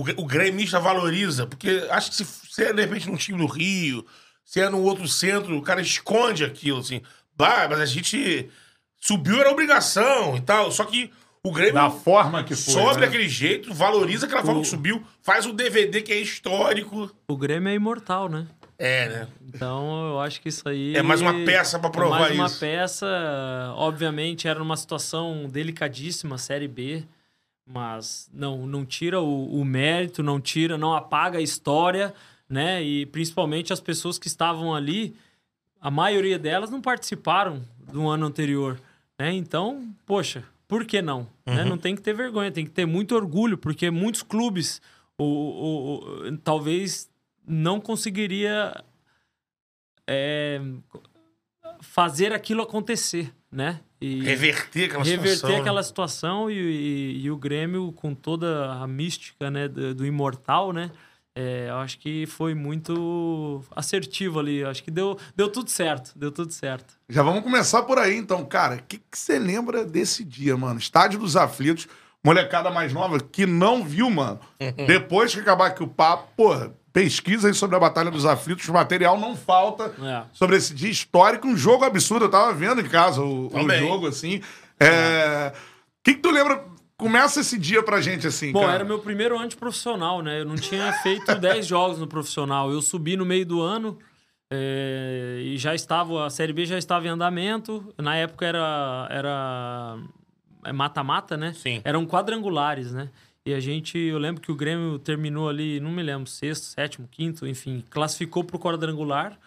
o, 0.00 0.22
o 0.22 0.26
gremista 0.26 0.78
valoriza? 0.80 1.46
Porque 1.46 1.86
acho 1.90 2.10
que 2.10 2.16
se, 2.16 2.24
se 2.24 2.64
é, 2.64 2.72
de 2.72 2.80
repente, 2.82 3.08
num 3.08 3.16
time 3.16 3.38
do 3.38 3.46
Rio, 3.46 4.04
se 4.44 4.60
é 4.60 4.68
num 4.70 4.82
outro 4.82 5.06
centro, 5.08 5.56
o 5.56 5.62
cara 5.62 5.80
esconde 5.80 6.44
aquilo, 6.44 6.78
assim. 6.78 7.02
Bah, 7.36 7.66
mas 7.68 7.80
a 7.80 7.86
gente 7.86 8.48
subiu, 9.00 9.40
era 9.40 9.50
obrigação 9.50 10.36
e 10.36 10.40
tal. 10.40 10.70
Só 10.72 10.84
que 10.84 11.10
o 11.42 11.52
Grêmio 11.52 11.74
Da 11.74 11.88
forma 11.90 12.42
que 12.42 12.54
foi. 12.56 12.74
sobe 12.74 13.00
né? 13.00 13.06
daquele 13.06 13.28
jeito, 13.28 13.72
valoriza 13.72 14.26
aquela 14.26 14.42
forma 14.42 14.60
O- 14.60 14.62
que 14.62 14.68
subiu, 14.68 15.02
faz 15.22 15.46
um 15.46 15.54
DVD 15.54 16.02
que 16.02 16.12
é 16.12 16.16
histórico. 16.20 17.10
O 17.28 17.36
Grêmio 17.36 17.68
é 17.70 17.74
imortal, 17.74 18.28
né? 18.28 18.46
É, 18.80 19.08
né? 19.08 19.28
Então, 19.42 20.08
eu 20.10 20.20
acho 20.20 20.40
que 20.40 20.48
isso 20.48 20.68
aí. 20.68 20.94
É 20.96 21.02
mais 21.02 21.20
uma 21.20 21.34
peça 21.44 21.78
pra 21.80 21.90
provar 21.90 22.16
é 22.16 22.20
mais 22.20 22.34
uma 22.34 22.46
isso. 22.46 22.60
peça. 22.60 23.06
Obviamente, 23.76 24.46
era 24.46 24.58
numa 24.60 24.76
situação 24.76 25.48
delicadíssima, 25.48 26.38
Série 26.38 26.68
B. 26.68 27.04
Mas 27.70 28.30
não, 28.32 28.66
não 28.66 28.86
tira 28.86 29.20
o, 29.20 29.60
o 29.60 29.64
mérito, 29.64 30.22
não 30.22 30.40
tira, 30.40 30.78
não 30.78 30.94
apaga 30.94 31.38
a 31.38 31.42
história, 31.42 32.14
né? 32.48 32.82
E 32.82 33.04
principalmente 33.06 33.72
as 33.72 33.80
pessoas 33.80 34.18
que 34.18 34.26
estavam 34.26 34.74
ali, 34.74 35.14
a 35.80 35.90
maioria 35.90 36.38
delas 36.38 36.70
não 36.70 36.80
participaram 36.80 37.62
do 37.92 38.08
ano 38.08 38.24
anterior, 38.26 38.80
né? 39.18 39.32
Então, 39.34 39.86
poxa, 40.06 40.42
por 40.66 40.86
que 40.86 41.02
não? 41.02 41.26
Né? 41.44 41.64
Não 41.64 41.76
tem 41.76 41.94
que 41.94 42.00
ter 42.00 42.14
vergonha, 42.14 42.50
tem 42.50 42.64
que 42.64 42.70
ter 42.70 42.86
muito 42.86 43.14
orgulho, 43.14 43.58
porque 43.58 43.90
muitos 43.90 44.22
clubes 44.22 44.80
o, 45.18 45.24
o- 45.24 46.28
o- 46.28 46.38
talvez 46.38 47.08
não 47.46 47.80
conseguiria 47.80 48.82
é, 50.06 50.60
fazer 51.80 52.32
aquilo 52.32 52.62
acontecer, 52.62 53.32
né? 53.50 53.80
E 54.00 54.20
Reverter 54.22 54.84
aquela 54.86 55.02
reverter 55.04 55.34
situação. 55.34 55.50
né? 55.56 55.60
aquela 55.60 55.82
situação 55.82 56.50
e, 56.50 56.54
e- 56.54 57.20
e 57.24 57.30
o 57.30 57.36
Grêmio 57.36 57.90
com 57.92 58.14
toda 58.14 58.72
a 58.72 58.86
mística 58.86 59.50
né, 59.50 59.66
do, 59.66 59.94
do 59.94 60.06
imortal, 60.06 60.72
né? 60.72 60.90
É, 61.34 61.66
eu 61.68 61.76
acho 61.76 61.98
que 61.98 62.26
foi 62.26 62.52
muito 62.54 63.62
assertivo 63.74 64.40
ali. 64.40 64.58
Eu 64.58 64.68
acho 64.70 64.82
que 64.82 64.90
deu, 64.90 65.16
deu 65.36 65.48
tudo 65.48 65.70
certo. 65.70 66.12
Deu 66.16 66.32
tudo 66.32 66.52
certo. 66.52 66.94
Já 67.08 67.22
vamos 67.22 67.42
começar 67.42 67.82
por 67.82 67.96
aí, 67.98 68.16
então, 68.16 68.44
cara. 68.44 68.76
O 68.76 68.82
que 68.82 68.98
que 68.98 69.16
você 69.18 69.38
lembra 69.38 69.84
desse 69.84 70.24
dia, 70.24 70.56
mano? 70.56 70.78
Estádio 70.80 71.20
dos 71.20 71.36
Aflitos, 71.36 71.86
molecada 72.24 72.70
mais 72.72 72.92
nova 72.92 73.20
que 73.20 73.46
não 73.46 73.84
viu, 73.84 74.10
mano. 74.10 74.40
Depois 74.86 75.32
que 75.32 75.40
acabar 75.40 75.66
aqui 75.68 75.82
o 75.82 75.86
papo, 75.88 76.28
porra, 76.36 76.72
pesquisa 76.92 77.48
aí 77.48 77.54
sobre 77.54 77.76
a 77.76 77.80
Batalha 77.80 78.10
dos 78.10 78.24
Aflitos, 78.26 78.68
material 78.68 79.18
não 79.18 79.36
falta 79.36 79.92
É. 80.02 80.22
sobre 80.32 80.56
esse 80.56 80.74
dia 80.74 80.90
histórico, 80.90 81.46
um 81.46 81.56
jogo 81.56 81.84
absurdo. 81.84 82.24
Eu 82.26 82.30
tava 82.30 82.52
vendo 82.52 82.80
em 82.80 82.88
casa 82.88 83.20
o, 83.22 83.46
o 83.48 83.70
jogo, 83.76 84.06
assim. 84.08 84.40
É. 84.80 85.52
O 85.54 86.02
que, 86.04 86.14
que 86.14 86.20
tu 86.20 86.30
lembra? 86.30 86.64
Começa 86.96 87.40
esse 87.40 87.56
dia 87.56 87.80
pra 87.80 88.00
gente, 88.00 88.26
assim, 88.26 88.50
Bom, 88.50 88.60
cara. 88.62 88.72
era 88.74 88.84
meu 88.84 88.98
primeiro 88.98 89.38
ano 89.38 89.46
de 89.48 89.56
profissional, 89.56 90.20
né? 90.20 90.40
Eu 90.40 90.44
não 90.44 90.56
tinha 90.56 90.92
feito 90.94 91.32
10 91.38 91.64
jogos 91.64 91.98
no 91.98 92.08
profissional. 92.08 92.72
Eu 92.72 92.82
subi 92.82 93.16
no 93.16 93.24
meio 93.24 93.46
do 93.46 93.60
ano 93.62 93.96
é, 94.50 95.40
e 95.44 95.56
já 95.58 95.74
estava, 95.74 96.26
a 96.26 96.30
Série 96.30 96.52
B 96.52 96.64
já 96.66 96.76
estava 96.78 97.06
em 97.06 97.10
andamento. 97.10 97.94
Na 97.98 98.16
época 98.16 98.44
era 98.46 99.06
era 99.10 99.96
é 100.64 100.72
mata-mata, 100.72 101.36
né? 101.36 101.52
Sim. 101.54 101.80
Eram 101.84 102.04
quadrangulares, 102.04 102.92
né? 102.92 103.10
E 103.48 103.54
a 103.54 103.60
gente, 103.60 103.96
eu 103.96 104.18
lembro 104.18 104.42
que 104.42 104.52
o 104.52 104.54
Grêmio 104.54 104.98
terminou 104.98 105.48
ali, 105.48 105.80
não 105.80 105.90
me 105.90 106.02
lembro, 106.02 106.28
sexto, 106.28 106.64
sétimo, 106.64 107.08
quinto, 107.10 107.46
enfim, 107.46 107.82
classificou 107.88 108.44
pro 108.44 108.58
quadrangular. 108.58 109.38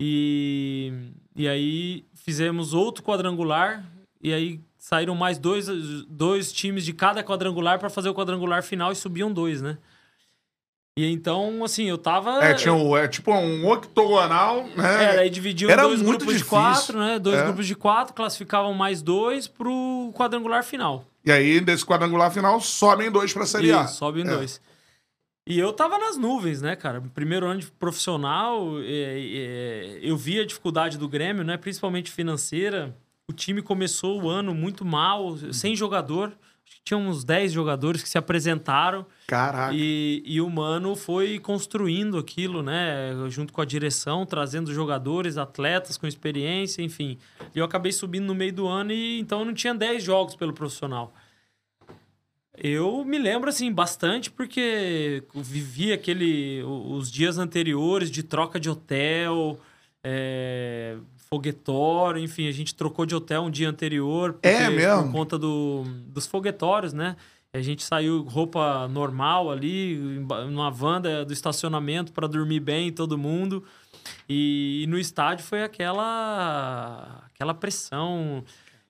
E, 0.00 0.90
e 1.36 1.46
aí 1.46 2.06
fizemos 2.14 2.72
outro 2.72 3.04
quadrangular 3.04 3.84
e 4.22 4.32
aí 4.32 4.60
saíram 4.78 5.14
mais 5.14 5.38
dois, 5.38 5.66
dois 6.08 6.50
times 6.50 6.86
de 6.86 6.94
cada 6.94 7.22
quadrangular 7.22 7.78
para 7.78 7.90
fazer 7.90 8.08
o 8.08 8.14
quadrangular 8.14 8.62
final 8.62 8.92
e 8.92 8.96
subiam 8.96 9.30
dois, 9.30 9.60
né? 9.60 9.76
E 10.98 11.12
então, 11.12 11.62
assim, 11.62 11.84
eu 11.84 11.96
tava. 11.96 12.44
É, 12.44 12.54
tinha 12.54 12.74
um, 12.74 12.96
é 12.96 13.06
tipo 13.06 13.32
um 13.32 13.68
octogonal, 13.70 14.64
né? 14.76 15.04
É, 15.04 15.16
daí 15.16 15.30
dividiam 15.30 15.70
Era 15.70 15.82
dois 15.84 16.02
grupos 16.02 16.26
de 16.26 16.32
difícil. 16.38 16.48
quatro, 16.48 16.98
né? 16.98 17.20
Dois 17.20 17.38
É. 17.38 17.44
grupos 17.44 17.68
de 17.68 17.76
quatro, 17.76 18.12
classificavam 18.14 18.74
mais 18.74 19.00
dois 19.00 19.46
pro 19.46 20.10
quadrangular 20.16 20.64
final. 20.64 21.04
E 21.24 21.30
aí, 21.30 21.60
desse 21.60 21.86
quadrangular 21.86 22.32
final, 22.32 22.60
sobem 22.60 23.12
dois 23.12 23.32
pra 23.32 23.46
Série 23.46 23.70
A. 23.70 23.84
Isso, 23.84 23.94
sobe 23.94 24.22
em 24.22 24.26
É. 24.26 24.34
dois. 24.34 24.60
E 25.48 25.56
eu 25.56 25.72
tava 25.72 25.98
nas 25.98 26.16
nuvens, 26.16 26.60
né, 26.60 26.74
cara? 26.74 27.00
Primeiro 27.14 27.46
ano 27.46 27.60
de 27.60 27.66
profissional, 27.70 28.66
eu 30.02 30.16
vi 30.16 30.40
a 30.40 30.44
dificuldade 30.44 30.98
do 30.98 31.08
Grêmio, 31.08 31.44
né? 31.44 31.56
Principalmente 31.56 32.10
financeira. 32.10 32.92
O 33.30 33.32
time 33.32 33.62
começou 33.62 34.20
o 34.22 34.28
ano 34.28 34.52
muito 34.52 34.84
mal, 34.84 35.36
sem 35.52 35.76
jogador. 35.76 36.32
Tinha 36.84 36.96
uns 36.96 37.22
10 37.24 37.52
jogadores 37.52 38.02
que 38.02 38.08
se 38.08 38.16
apresentaram. 38.16 39.04
Caraca. 39.26 39.74
E, 39.74 40.22
e 40.24 40.40
o 40.40 40.48
Mano 40.48 40.96
foi 40.96 41.38
construindo 41.38 42.16
aquilo, 42.16 42.62
né? 42.62 43.12
Junto 43.28 43.52
com 43.52 43.60
a 43.60 43.64
direção, 43.64 44.24
trazendo 44.24 44.72
jogadores, 44.72 45.36
atletas 45.36 45.96
com 45.96 46.06
experiência, 46.06 46.82
enfim. 46.82 47.18
E 47.54 47.58
eu 47.58 47.64
acabei 47.64 47.92
subindo 47.92 48.24
no 48.24 48.34
meio 48.34 48.52
do 48.52 48.66
ano 48.66 48.92
e 48.92 49.20
então 49.20 49.40
eu 49.40 49.44
não 49.44 49.54
tinha 49.54 49.74
10 49.74 50.02
jogos 50.02 50.34
pelo 50.34 50.52
profissional. 50.52 51.12
Eu 52.60 53.04
me 53.04 53.18
lembro, 53.18 53.48
assim, 53.48 53.72
bastante, 53.72 54.30
porque 54.30 55.22
vivi 55.32 55.92
aquele, 55.92 56.60
os 56.64 57.10
dias 57.10 57.38
anteriores 57.38 58.10
de 58.10 58.24
troca 58.24 58.58
de 58.58 58.68
hotel, 58.68 59.60
é, 60.02 60.96
foguetório, 61.28 62.22
enfim, 62.22 62.48
a 62.48 62.52
gente 62.52 62.74
trocou 62.74 63.04
de 63.06 63.14
hotel 63.14 63.42
um 63.42 63.50
dia 63.50 63.68
anterior. 63.68 64.32
porque- 64.34 64.48
É 64.48 64.70
mesmo? 64.70 65.04
Por 65.04 65.12
conta 65.12 65.38
do, 65.38 65.84
dos 66.08 66.26
foguetórios, 66.26 66.92
né? 66.92 67.16
A 67.52 67.60
gente 67.60 67.82
saiu 67.82 68.22
roupa 68.22 68.86
normal 68.88 69.50
ali, 69.50 69.96
numa 70.50 70.70
van 70.70 71.00
do 71.00 71.32
estacionamento 71.32 72.12
para 72.12 72.26
dormir 72.26 72.60
bem, 72.60 72.92
todo 72.92 73.16
mundo. 73.16 73.64
E, 74.28 74.82
e 74.84 74.86
no 74.86 74.98
estádio 74.98 75.44
foi 75.44 75.62
aquela, 75.62 77.24
aquela 77.32 77.54
pressão. 77.54 78.44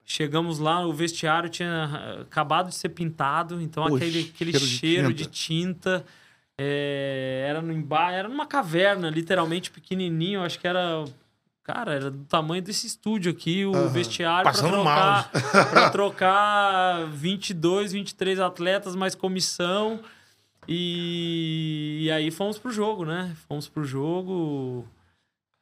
Chegamos 0.04 0.58
lá, 0.58 0.84
o 0.86 0.92
vestiário 0.92 1.48
tinha 1.50 1.84
ah, 1.84 2.22
acabado 2.22 2.68
de 2.68 2.74
ser 2.74 2.88
pintado, 2.88 3.60
então 3.60 3.84
Poxa, 3.84 3.96
aquele, 4.04 4.32
aquele 4.34 4.52
cheiro 4.52 4.66
de 4.66 4.78
cheiro, 4.78 5.08
tinta. 5.08 5.22
de 5.22 5.26
tinta. 5.28 6.04
é, 6.58 7.46
era, 7.48 7.62
no 7.62 7.86
era 8.10 8.28
numa 8.28 8.46
caverna, 8.46 9.08
literalmente 9.10 9.70
pequenininho. 9.70 10.42
Acho 10.42 10.58
que 10.58 10.66
era. 10.66 11.04
Cara, 11.68 11.92
era 11.92 12.10
do 12.10 12.24
tamanho 12.24 12.62
desse 12.62 12.86
estúdio 12.86 13.30
aqui, 13.30 13.66
o 13.66 13.90
vestiário 13.90 14.50
para 14.50 14.58
trocar, 14.58 15.30
pra 15.70 15.90
trocar 15.90 17.06
22, 17.08 17.92
23 17.92 18.40
atletas, 18.40 18.96
mais 18.96 19.14
comissão. 19.14 20.00
E, 20.66 22.04
e 22.04 22.10
aí 22.10 22.30
fomos 22.30 22.58
pro 22.58 22.70
jogo, 22.70 23.04
né? 23.04 23.36
Fomos 23.46 23.68
pro 23.68 23.84
jogo. 23.84 24.86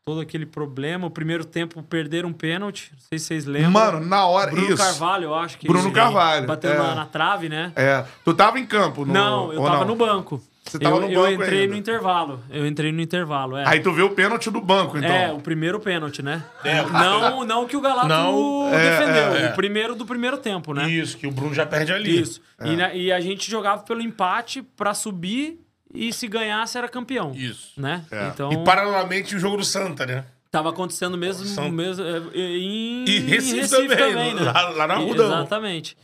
Todo 0.04 0.20
aquele 0.20 0.46
problema. 0.46 1.08
O 1.08 1.10
primeiro 1.10 1.44
tempo 1.44 1.82
perderam 1.82 2.28
um 2.28 2.32
pênalti. 2.32 2.92
Não 2.92 3.00
sei 3.00 3.18
se 3.18 3.24
vocês 3.24 3.44
lembram. 3.44 3.72
Mano, 3.72 4.06
na 4.06 4.26
hora. 4.26 4.52
Bruno 4.52 4.74
isso. 4.74 4.76
Carvalho, 4.76 5.24
eu 5.24 5.34
acho 5.34 5.58
que. 5.58 5.66
Bruno 5.66 5.90
Carvalho, 5.90 6.46
Bateu 6.46 6.70
é. 6.70 6.78
na, 6.78 6.94
na 6.94 7.06
trave, 7.06 7.48
né? 7.48 7.72
É. 7.74 8.04
Tu 8.24 8.32
tava 8.32 8.60
em 8.60 8.66
campo? 8.66 9.04
No... 9.04 9.12
não, 9.12 9.52
eu 9.52 9.60
tava 9.60 9.80
não? 9.80 9.86
no 9.86 9.96
banco. 9.96 10.40
Você 10.66 10.78
tava 10.78 10.96
eu, 10.96 11.00
no 11.02 11.08
eu 11.10 11.20
banco 11.22 11.42
entrei 11.42 11.60
ainda. 11.62 11.72
no 11.72 11.78
intervalo. 11.78 12.42
Eu 12.50 12.66
entrei 12.66 12.92
no 12.92 13.00
intervalo, 13.00 13.56
é. 13.56 13.64
Aí 13.66 13.80
tu 13.80 13.92
vê 13.92 14.02
o 14.02 14.10
pênalti 14.10 14.50
do 14.50 14.60
banco, 14.60 14.98
então. 14.98 15.10
É, 15.10 15.32
o 15.32 15.40
primeiro 15.40 15.78
pênalti, 15.78 16.22
né? 16.22 16.42
É, 16.64 16.82
não, 16.82 17.44
não 17.44 17.66
que 17.66 17.76
o 17.76 17.80
Galato 17.80 18.08
Não, 18.08 18.70
defendeu. 18.70 19.36
é, 19.36 19.42
é. 19.46 19.50
O 19.52 19.54
primeiro 19.54 19.94
do 19.94 20.04
primeiro 20.04 20.36
tempo, 20.38 20.74
né? 20.74 20.88
Isso, 20.90 21.16
que 21.16 21.26
o 21.26 21.30
Bruno 21.30 21.54
já 21.54 21.64
perde 21.64 21.92
ali. 21.92 22.20
Isso. 22.20 22.40
E, 22.64 22.76
na- 22.76 22.92
e 22.94 23.12
a 23.12 23.20
gente 23.20 23.50
jogava 23.50 23.82
pelo 23.82 24.00
empate 24.02 24.62
pra 24.62 24.92
subir 24.92 25.60
e 25.94 26.12
se 26.12 26.26
ganhasse 26.26 26.76
era 26.76 26.88
campeão. 26.88 27.32
Isso. 27.34 27.70
Né? 27.80 28.02
É. 28.10 28.28
Então, 28.28 28.52
E 28.52 28.64
paralelamente 28.64 29.36
o 29.36 29.38
jogo 29.38 29.56
do 29.58 29.64
Santa, 29.64 30.04
né? 30.04 30.24
tava 30.50 30.70
acontecendo 30.70 31.18
mesmo, 31.18 31.44
São- 31.44 31.68
mesmo 31.70 32.02
é, 32.02 32.18
em, 32.38 33.04
E 33.06 33.16
em 33.18 33.20
Recife, 33.26 33.68
também, 33.94 34.34
né? 34.34 34.40
lá, 34.40 34.68
lá 34.70 34.86
na 34.86 34.94
Rudão. 34.94 35.26
Exatamente. 35.26 35.94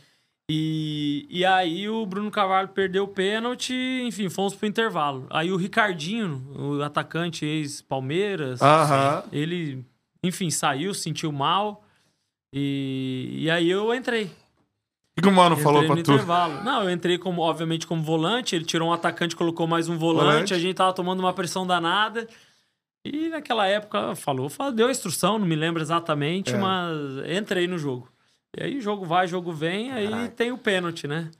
E, 0.49 1.25
e 1.29 1.45
aí 1.45 1.87
o 1.87 2.05
Bruno 2.05 2.29
Carvalho 2.29 2.67
perdeu 2.69 3.05
o 3.05 3.07
pênalti, 3.07 3.73
enfim, 4.05 4.29
fomos 4.29 4.53
pro 4.53 4.67
intervalo. 4.67 5.25
Aí 5.29 5.51
o 5.51 5.55
Ricardinho, 5.55 6.45
o 6.55 6.83
atacante 6.83 7.45
ex-Palmeiras, 7.45 8.61
Aham. 8.61 9.23
ele, 9.31 9.85
enfim, 10.23 10.49
saiu, 10.49 10.93
sentiu 10.93 11.31
mal. 11.31 11.83
E, 12.53 13.29
e 13.39 13.49
aí 13.49 13.69
eu 13.69 13.93
entrei. 13.93 14.29
O 15.17 15.21
que, 15.21 15.27
o 15.27 15.31
mano 15.31 15.55
falou 15.55 15.85
pra 15.85 15.95
tu? 15.95 15.99
intervalo. 16.11 16.63
Não, 16.63 16.83
eu 16.83 16.89
entrei 16.89 17.17
como, 17.17 17.41
obviamente, 17.41 17.85
como 17.87 18.01
volante. 18.01 18.55
Ele 18.55 18.65
tirou 18.65 18.89
um 18.89 18.93
atacante, 18.93 19.35
colocou 19.35 19.65
mais 19.67 19.87
um 19.87 19.97
volante. 19.97 20.25
Volante. 20.25 20.53
A 20.53 20.59
gente 20.59 20.75
tava 20.75 20.91
tomando 20.91 21.19
uma 21.19 21.31
pressão 21.33 21.65
danada. 21.65 22.27
E 23.05 23.29
naquela 23.29 23.67
época 23.67 24.15
falou, 24.15 24.49
falou, 24.49 24.71
deu 24.71 24.87
a 24.87 24.91
instrução, 24.91 25.37
não 25.37 25.45
me 25.45 25.55
lembro 25.55 25.81
exatamente, 25.81 26.53
É. 26.53 26.57
mas 26.57 26.97
entrei 27.37 27.67
no 27.67 27.77
jogo. 27.77 28.09
E 28.57 28.63
aí 28.63 28.81
jogo 28.81 29.05
vai, 29.05 29.27
jogo 29.27 29.51
vem, 29.51 29.91
aí 29.91 30.29
tem 30.29 30.51
o 30.51 30.57
pênalti, 30.57 31.07
né? 31.07 31.31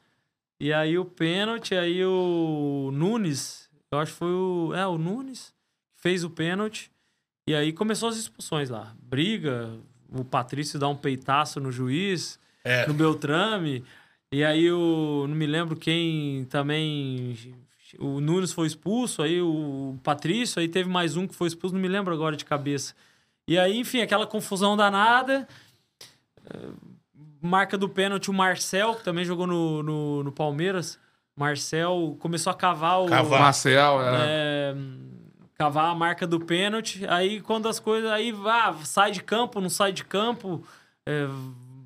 E 0.59 0.71
aí 0.73 0.97
o 0.97 1.05
pênalti, 1.05 1.75
aí 1.75 2.03
o 2.05 2.89
Nunes, 2.93 3.69
eu 3.91 3.99
acho 3.99 4.13
que 4.13 4.17
foi 4.17 4.31
o. 4.31 4.73
É, 4.73 4.87
o 4.87 4.97
Nunes 4.97 5.53
fez 5.97 6.23
o 6.23 6.29
pênalti. 6.29 6.91
E 7.47 7.53
aí 7.53 7.73
começou 7.73 8.09
as 8.09 8.15
expulsões 8.17 8.69
lá. 8.69 8.95
Briga, 9.01 9.77
o 10.09 10.23
Patrício 10.23 10.79
dá 10.79 10.87
um 10.87 10.95
peitaço 10.95 11.59
no 11.59 11.71
juiz 11.71 12.39
É. 12.63 12.87
no 12.87 12.93
Beltrame. 12.93 13.83
E 14.31 14.43
aí 14.43 14.71
o. 14.71 15.25
Não 15.27 15.35
me 15.35 15.45
lembro 15.45 15.75
quem 15.75 16.45
também. 16.45 17.35
O 17.99 18.19
Nunes 18.19 18.51
foi 18.53 18.65
expulso, 18.65 19.21
aí 19.21 19.39
o 19.39 19.95
Patrício, 20.01 20.59
aí 20.59 20.67
teve 20.67 20.89
mais 20.89 21.15
um 21.15 21.27
que 21.27 21.35
foi 21.35 21.47
expulso, 21.47 21.75
não 21.75 21.81
me 21.81 21.87
lembro 21.87 22.11
agora 22.11 22.35
de 22.35 22.43
cabeça. 22.43 22.95
E 23.47 23.59
aí, 23.59 23.77
enfim, 23.77 24.01
aquela 24.01 24.25
confusão 24.25 24.75
danada. 24.75 25.47
Marca 27.45 27.77
do 27.77 27.89
pênalti 27.89 28.29
o 28.29 28.33
Marcel, 28.33 28.95
que 28.95 29.03
também 29.03 29.25
jogou 29.25 29.45
no, 29.45 29.83
no, 29.83 30.23
no 30.23 30.31
Palmeiras. 30.31 30.97
Marcel 31.35 32.15
começou 32.19 32.51
a 32.51 32.53
cavar 32.53 33.01
o. 33.01 33.05
Cavar. 33.07 33.41
Marcel, 33.41 34.01
é. 34.01 34.15
É, 34.25 34.75
cavar 35.55 35.89
a 35.91 35.95
marca 35.95 36.25
do 36.25 36.39
pênalti. 36.39 37.05
Aí 37.07 37.41
quando 37.41 37.67
as 37.67 37.79
coisas. 37.79 38.09
Aí 38.11 38.33
ah, 38.45 38.73
sai 38.83 39.11
de 39.11 39.21
campo, 39.21 39.59
não 39.59 39.69
sai 39.69 39.91
de 39.91 40.05
campo. 40.05 40.63
é, 41.05 41.27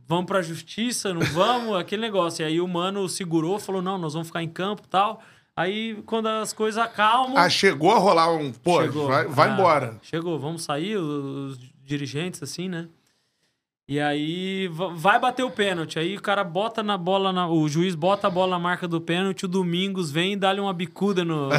vamos 0.08 0.26
pra 0.26 0.42
justiça, 0.42 1.14
não 1.14 1.22
vamos, 1.22 1.76
aquele 1.80 2.02
negócio. 2.04 2.44
E 2.44 2.46
aí 2.46 2.62
o 2.62 2.68
mano 2.68 3.08
segurou, 3.10 3.58
falou: 3.58 3.82
não, 3.82 3.98
nós 3.98 4.14
vamos 4.14 4.28
ficar 4.28 4.44
em 4.44 4.50
campo 4.50 4.84
e 4.86 4.90
tal. 4.90 5.22
Aí 5.56 5.96
quando 6.06 6.28
as 6.28 6.54
coisas 6.54 6.80
acalmam. 6.80 7.36
Ah, 7.38 7.50
chegou 7.50 7.92
a 7.92 7.98
rolar 7.98 8.32
um. 8.32 8.52
Pô, 8.52 8.82
Chegou. 8.84 9.08
vai, 9.08 9.26
vai 9.26 9.50
Ah, 9.50 9.54
embora. 9.54 9.98
Chegou, 10.04 10.38
vamos 10.38 10.62
sair, 10.62 10.98
os, 10.98 11.58
os 11.58 11.60
dirigentes, 11.84 12.44
assim, 12.44 12.70
né? 12.70 12.88
E 13.90 14.02
aí 14.02 14.68
va- 14.68 14.90
vai 14.94 15.18
bater 15.18 15.44
o 15.44 15.50
pênalti. 15.50 15.98
Aí 15.98 16.18
o 16.18 16.22
cara 16.22 16.44
bota 16.44 16.84
na 16.84 16.98
bola, 16.98 17.32
na- 17.32 17.48
o 17.48 17.70
juiz 17.70 17.96
bota 17.96 18.28
a 18.28 18.30
bola 18.30 18.52
na 18.52 18.60
marca 18.60 18.86
do 18.88 19.00
pênalti, 19.00 19.46
o 19.46 19.48
Domingos 19.48 20.12
vem 20.12 20.34
e 20.34 20.36
dá-lhe 20.36 20.60
uma 20.60 20.74
bicuda 20.74 21.24
no, 21.24 21.48
no- 21.48 21.54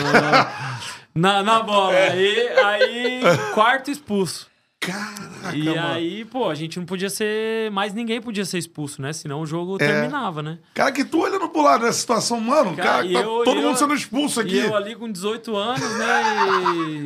na, 1.15 1.43
na 1.43 1.61
bola. 1.63 1.95
Aí, 1.97 2.49
aí, 2.59 3.21
quarto 3.55 3.91
expulso. 3.91 4.47
Caraca, 4.81 5.57
E 5.57 5.65
mano. 5.65 5.87
aí, 5.89 6.25
pô, 6.25 6.49
a 6.49 6.55
gente 6.55 6.79
não 6.79 6.87
podia 6.87 7.11
ser. 7.11 7.69
Mais 7.73 7.93
ninguém 7.93 8.21
podia 8.21 8.45
ser 8.45 8.59
expulso, 8.59 9.03
né? 9.03 9.13
Senão 9.13 9.41
o 9.41 9.47
jogo 9.47 9.75
É. 9.75 9.79
terminava, 9.79 10.41
né? 10.43 10.59
Cara, 10.73 10.93
que 10.93 11.05
tu 11.05 11.21
olhando 11.21 11.49
pro 11.49 11.63
lado 11.63 11.85
nessa 11.85 11.99
situação, 11.99 12.41
mano, 12.41 12.77
cara, 12.77 12.89
Cara, 12.89 13.03
tá 13.03 13.09
eu- 13.21 13.43
todo 13.45 13.53
e 13.53 13.55
mundo 13.57 13.71
eu- 13.71 13.77
sendo 13.77 13.93
expulso 13.95 14.41
aqui. 14.41 14.55
E 14.55 14.59
eu 14.61 14.77
ali 14.77 14.95
com 14.95 15.11
18 15.11 15.57
anos, 15.57 15.99
né? 15.99 16.23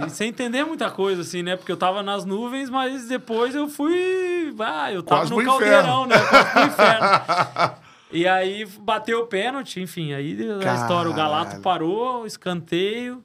E, 0.02 0.06
e 0.06 0.10
sem 0.10 0.28
entender 0.28 0.64
muita 0.64 0.90
coisa, 0.90 1.22
assim, 1.22 1.42
né? 1.42 1.56
Porque 1.56 1.72
eu 1.72 1.76
tava 1.76 2.02
nas 2.02 2.24
nuvens, 2.26 2.68
mas 2.68 3.08
depois 3.08 3.54
eu 3.54 3.66
fui. 3.68 4.54
Ah, 4.60 4.92
eu 4.92 5.02
tava 5.02 5.22
Quase 5.22 5.34
no 5.34 5.42
caldeirão, 5.44 6.06
né? 6.06 6.18
Quase 6.18 6.50
pro 6.50 6.62
inferno. 6.66 7.06
E 8.14 8.28
aí 8.28 8.66
bateu 8.80 9.20
o 9.20 9.26
pênalti, 9.26 9.80
enfim, 9.80 10.12
aí 10.12 10.36
a 10.68 10.74
história, 10.74 11.10
o 11.10 11.14
Galato 11.14 11.62
parou, 11.62 12.26
escanteio, 12.26 13.24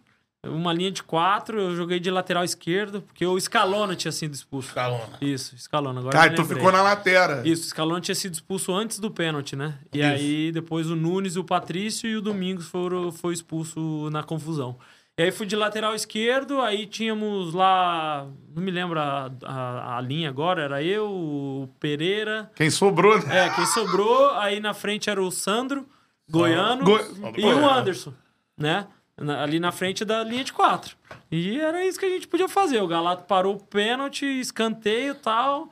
uma 0.50 0.74
linha 0.74 0.92
de 0.92 1.02
quatro, 1.04 1.60
eu 1.60 1.76
joguei 1.76 2.00
de 2.00 2.10
lateral 2.12 2.44
esquerdo, 2.44 3.02
porque 3.02 3.26
o 3.26 3.40
Scalona 3.40 3.96
tinha 3.96 4.12
sido 4.12 4.34
expulso. 4.34 4.74
Calona. 4.74 5.18
Isso, 5.22 5.58
Scalona, 5.58 6.00
agora 6.00 6.14
Cara, 6.18 6.32
eu 6.32 6.36
tu 6.36 6.46
ficou 6.46 6.72
na 6.72 6.82
lateral. 6.82 7.46
Isso, 7.46 7.64
o 7.64 7.68
Scaloni 7.68 8.02
tinha 8.02 8.16
sido 8.16 8.34
expulso 8.34 8.74
antes 8.74 9.00
do 9.00 9.10
pênalti, 9.12 9.56
né? 9.56 9.78
E 9.94 10.00
Isso. 10.00 10.08
aí 10.08 10.52
depois 10.52 10.90
o 10.90 10.96
Nunes, 10.96 11.36
o 11.36 11.44
Patrício 11.44 12.10
e 12.10 12.16
o 12.16 12.22
Domingos 12.22 12.68
foram 12.68 13.12
foi 13.12 13.34
expulso 13.34 14.10
na 14.12 14.24
confusão. 14.24 14.78
E 15.20 15.24
aí 15.24 15.32
fui 15.32 15.48
de 15.48 15.56
lateral 15.56 15.96
esquerdo, 15.96 16.62
aí 16.62 16.86
tínhamos 16.86 17.52
lá, 17.52 18.28
não 18.56 18.62
me 18.62 18.70
lembro 18.70 19.00
a, 19.00 19.32
a, 19.46 19.98
a 19.98 20.02
linha 20.02 20.30
agora, 20.30 20.62
era 20.62 20.84
eu, 20.84 21.10
o 21.10 21.68
Pereira, 21.80 22.52
Quem 22.56 22.70
sobrou, 22.70 23.18
né? 23.26 23.46
é, 23.48 23.50
quem 23.50 23.66
sobrou, 23.66 24.30
aí 24.36 24.60
na 24.60 24.76
frente 24.76 25.10
era 25.10 25.20
o 25.20 25.32
Sandro, 25.32 25.88
goiano, 26.30 26.84
Go- 26.84 27.00
e 27.36 27.44
o 27.46 27.68
Anderson, 27.68 28.14
né? 28.56 28.86
Na- 29.20 29.42
ali 29.44 29.60
na 29.60 29.72
frente 29.72 30.06
da 30.06 30.24
linha 30.24 30.44
de 30.44 30.54
quatro. 30.54 30.96
E 31.32 31.60
era 31.60 31.84
isso 31.86 32.00
que 32.00 32.06
a 32.06 32.10
gente 32.10 32.28
podia 32.28 32.48
fazer. 32.48 32.82
O 32.82 32.88
Galato 32.88 33.24
parou 33.24 33.56
o 33.56 33.60
pênalti, 33.64 34.26
escanteio 34.26 35.12
e 35.14 35.16
tal. 35.16 35.72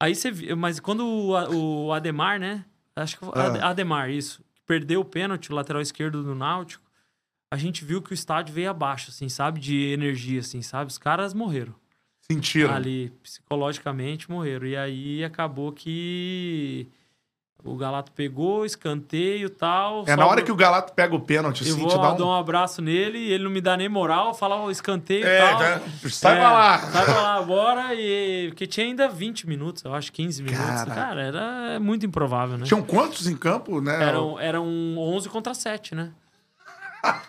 Aí 0.00 0.14
você 0.14 0.30
viu, 0.30 0.56
mas 0.56 0.78
quando 0.80 1.04
o, 1.06 1.86
o 1.86 1.92
Ademar, 1.92 2.38
né? 2.38 2.64
Acho 2.96 3.18
que 3.18 3.24
Ah. 3.34 3.70
Ademar, 3.70 4.10
isso. 4.10 4.44
Perdeu 4.66 5.00
o 5.00 5.04
pênalti, 5.04 5.50
o 5.50 5.54
lateral 5.54 5.82
esquerdo 5.82 6.22
do 6.22 6.34
Náutico. 6.34 6.84
A 7.52 7.56
gente 7.56 7.84
viu 7.84 8.00
que 8.02 8.12
o 8.12 8.14
estádio 8.14 8.54
veio 8.54 8.70
abaixo, 8.70 9.10
assim, 9.10 9.28
sabe? 9.28 9.60
De 9.60 9.92
energia, 9.92 10.40
assim, 10.40 10.62
sabe? 10.62 10.90
Os 10.90 10.98
caras 10.98 11.34
morreram 11.34 11.74
Sentiram. 12.20 12.72
ali, 12.72 13.10
psicologicamente 13.22 14.30
morreram. 14.30 14.66
E 14.66 14.76
aí 14.76 15.24
acabou 15.24 15.72
que 15.72 16.88
o 17.64 17.76
Galato 17.76 18.12
pegou, 18.12 18.64
escanteio 18.66 19.46
e 19.46 19.50
tal. 19.50 20.04
É 20.06 20.14
na 20.14 20.26
hora 20.26 20.42
que 20.42 20.52
o 20.52 20.54
Galato 20.54 20.92
pega 20.92 21.14
o 21.14 21.20
pênalti, 21.20 21.64
Eu 21.66 21.72
assim, 21.72 21.80
vou 21.80 21.88
te 21.88 21.96
dá 21.96 22.14
um... 22.24 22.28
um 22.28 22.34
abraço 22.34 22.82
nele 22.82 23.18
e 23.18 23.32
ele 23.32 23.44
não 23.44 23.50
me 23.50 23.60
dá 23.60 23.76
nem 23.76 23.88
moral, 23.88 24.34
fala 24.34 24.62
o 24.62 24.70
escanteio 24.70 25.26
É, 25.26 25.36
e 25.36 25.40
tal. 25.40 25.58
tá. 25.58 25.80
Sai 26.10 26.36
pra 26.36 26.52
lá. 26.52 26.78
Sai 26.78 27.04
pra 27.04 27.20
lá 27.22 27.34
agora. 27.36 27.94
E... 27.94 28.48
Porque 28.48 28.66
tinha 28.66 28.86
ainda 28.86 29.08
20 29.08 29.48
minutos, 29.48 29.82
eu 29.84 29.94
acho, 29.94 30.12
15 30.12 30.42
minutos. 30.42 30.64
Caraca. 30.64 30.94
Cara, 30.94 31.22
era 31.22 31.80
muito 31.80 32.04
improvável, 32.04 32.58
né? 32.58 32.64
Tinham 32.66 32.82
quantos 32.82 33.26
em 33.26 33.36
campo, 33.36 33.80
né? 33.80 34.02
Eram, 34.02 34.38
eram 34.38 34.66
11 34.98 35.28
contra 35.30 35.54
7, 35.54 35.94
né? 35.94 36.10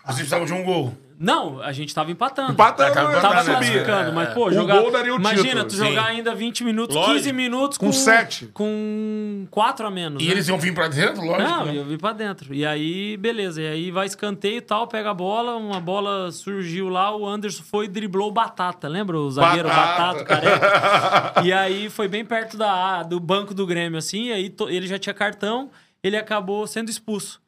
Vocês 0.06 0.18
precisavam 0.18 0.46
de 0.46 0.54
um 0.54 0.64
gol. 0.64 0.94
Não, 1.18 1.62
a 1.62 1.72
gente 1.72 1.96
tava 1.96 2.12
empatando. 2.12 2.52
Empatando, 2.52 2.94
tava 2.94 3.10
né? 3.10 3.22
Tava 3.22 3.36
né? 3.36 3.44
classificando, 3.46 4.12
mas, 4.14 4.30
é. 4.30 4.34
pô, 4.34 4.52
jogar. 4.52 4.82
gol 4.82 4.92
daria 4.92 5.14
o 5.14 5.16
imagina, 5.18 5.44
título, 5.44 5.64
tu 5.64 5.74
sim. 5.76 5.86
jogar 5.86 6.06
ainda 6.08 6.36
20 6.36 6.64
minutos, 6.66 6.94
Lógico. 6.94 7.16
15 7.16 7.34
minutos 7.34 7.78
Com 7.78 7.86
com. 7.86 7.94
sete. 7.94 8.48
Com 8.48 9.48
4 9.50 9.88
a 9.88 9.92
menos. 9.92 10.22
E 10.22 10.26
né? 10.26 10.32
eles 10.34 10.48
iam 10.50 10.58
vir 10.58 10.74
pra 10.74 10.90
dentro, 10.90 11.24
lógico. 11.24 11.50
Não, 11.50 11.66
né? 11.66 11.78
eu 11.78 11.86
vi 11.86 11.98
pra 11.98 12.12
dentro. 12.12 12.54
E 12.54 12.66
aí, 12.66 13.16
beleza. 13.16 13.62
E 13.62 13.68
aí 13.68 13.92
vai 13.92 14.06
escanteio 14.08 14.58
e 14.58 14.62
tal, 14.62 14.88
pega 14.88 15.12
a 15.12 15.14
bola, 15.14 15.56
uma 15.56 15.80
bola 15.80 16.30
surgiu 16.34 16.90
lá, 16.90 17.16
o 17.16 17.26
Anderson 17.26 17.64
foi 17.64 17.86
e 17.86 17.88
driblou 17.88 18.28
o 18.28 18.32
Batata. 18.32 18.90
Lembra 18.90 19.18
o 19.18 19.32
zagueiro 19.32 19.70
Batata. 19.70 20.20
Batata, 20.20 20.26
careca? 20.26 21.42
e 21.48 21.54
aí 21.54 21.90
foi 21.90 22.10
bem 22.10 22.26
perto 22.26 22.58
da, 22.58 23.04
do 23.04 23.22
banco 23.22 23.54
do 23.54 23.66
Grêmio, 23.66 23.98
assim, 23.98 24.26
e 24.26 24.32
aí 24.34 24.50
to- 24.50 24.70
ele 24.70 24.86
já 24.86 25.00
tinha 25.00 25.14
cartão, 25.14 25.70
ele 26.04 26.18
acabou 26.18 26.68
sendo 26.68 26.90
expulso. 26.90 27.42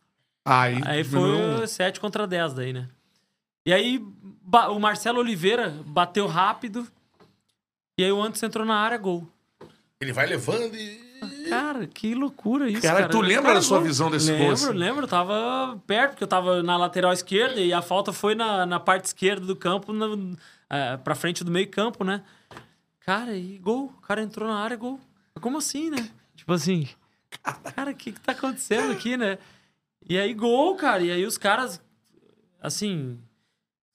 Aí, 0.49 0.79
Aí 0.85 1.03
foi 1.03 1.67
7 1.67 1.99
contra 1.99 2.25
10 2.25 2.53
daí, 2.53 2.71
né? 2.73 2.87
E 3.65 3.73
aí 3.73 4.01
o 4.69 4.79
Marcelo 4.79 5.19
Oliveira 5.19 5.75
bateu 5.85 6.25
rápido, 6.25 6.87
e 7.99 8.03
aí 8.03 8.11
o 8.11 8.21
Anderson 8.21 8.45
entrou 8.45 8.65
na 8.65 8.75
área, 8.77 8.97
gol. 8.97 9.27
Ele 9.99 10.13
vai 10.13 10.25
levando 10.25 10.73
e. 10.75 11.05
Cara, 11.49 11.87
que 11.87 12.13
loucura 12.13 12.69
isso, 12.69 12.81
Cara, 12.81 12.99
cara. 12.99 13.09
tu 13.09 13.19
lembra 13.19 13.43
Cara, 13.43 13.55
da 13.55 13.61
sua 13.61 13.79
gol. 13.79 13.87
visão 13.87 14.11
desse 14.11 14.27
gol, 14.31 14.37
lembro, 14.39 14.53
assim? 14.53 14.73
Lembro, 14.73 15.03
Eu 15.03 15.07
tava 15.07 15.81
perto, 15.87 16.11
porque 16.11 16.23
eu 16.23 16.27
tava 16.27 16.61
na 16.61 16.77
lateral 16.77 17.11
esquerda 17.11 17.59
e 17.59 17.73
a 17.73 17.81
falta 17.81 18.13
foi 18.13 18.35
na, 18.35 18.65
na 18.65 18.79
parte 18.79 19.05
esquerda 19.05 19.45
do 19.45 19.55
campo, 19.55 19.91
na, 19.91 20.05
é, 20.69 20.97
pra 20.97 21.15
frente 21.15 21.43
do 21.43 21.49
meio 21.51 21.67
campo, 21.69 22.03
né? 22.03 22.23
Cara, 23.01 23.35
e 23.35 23.57
gol. 23.57 23.85
O 23.97 24.01
cara 24.01 24.21
entrou 24.21 24.47
na 24.47 24.59
área, 24.59 24.77
gol. 24.77 24.99
Como 25.41 25.57
assim, 25.57 25.89
né? 25.89 26.07
Tipo 26.35 26.53
assim, 26.53 26.87
cara, 27.75 27.91
o 27.91 27.95
que 27.95 28.11
que 28.11 28.19
tá 28.19 28.33
acontecendo 28.33 28.91
aqui, 28.91 29.17
né? 29.17 29.37
E 30.09 30.17
aí, 30.17 30.33
gol, 30.33 30.75
cara. 30.75 31.03
E 31.03 31.11
aí 31.11 31.25
os 31.25 31.37
caras, 31.37 31.81
assim... 32.61 33.17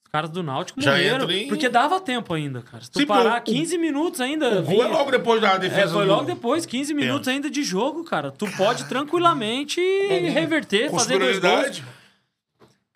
Os 0.05 0.11
caras 0.11 0.29
do 0.29 0.43
Náutico 0.43 0.79
Já 0.79 0.91
morreram. 0.91 1.29
em- 1.31 1.47
Porque 1.47 1.67
dava 1.67 1.99
tempo 1.99 2.33
ainda, 2.35 2.61
cara. 2.61 2.83
Se 2.83 2.91
tu 2.91 2.99
Sim, 2.99 3.05
parar 3.07 3.41
o- 3.41 3.43
15 3.43 3.77
minutos 3.79 4.21
ainda... 4.21 4.47
O 4.59 4.63
gol 4.63 4.73
é 4.73 4.85
vinha- 4.85 4.87
logo 4.87 5.09
depois 5.09 5.41
da 5.41 5.57
defesa. 5.57 5.81
é, 5.81 5.87
foi 5.87 6.05
do- 6.05 6.11
logo 6.11 6.23
depois, 6.25 6.65
15 6.67 6.93
minutos 6.93 7.27
ainda 7.27 7.49
de 7.49 7.63
jogo, 7.63 8.03
cara. 8.03 8.29
Tu 8.31 8.45
pode 8.55 8.85
tranquilamente 8.87 9.81
reverter, 10.29 10.91
Com 10.91 10.99
fazer 10.99 11.17
dois 11.17 11.39
gols. 11.39 11.81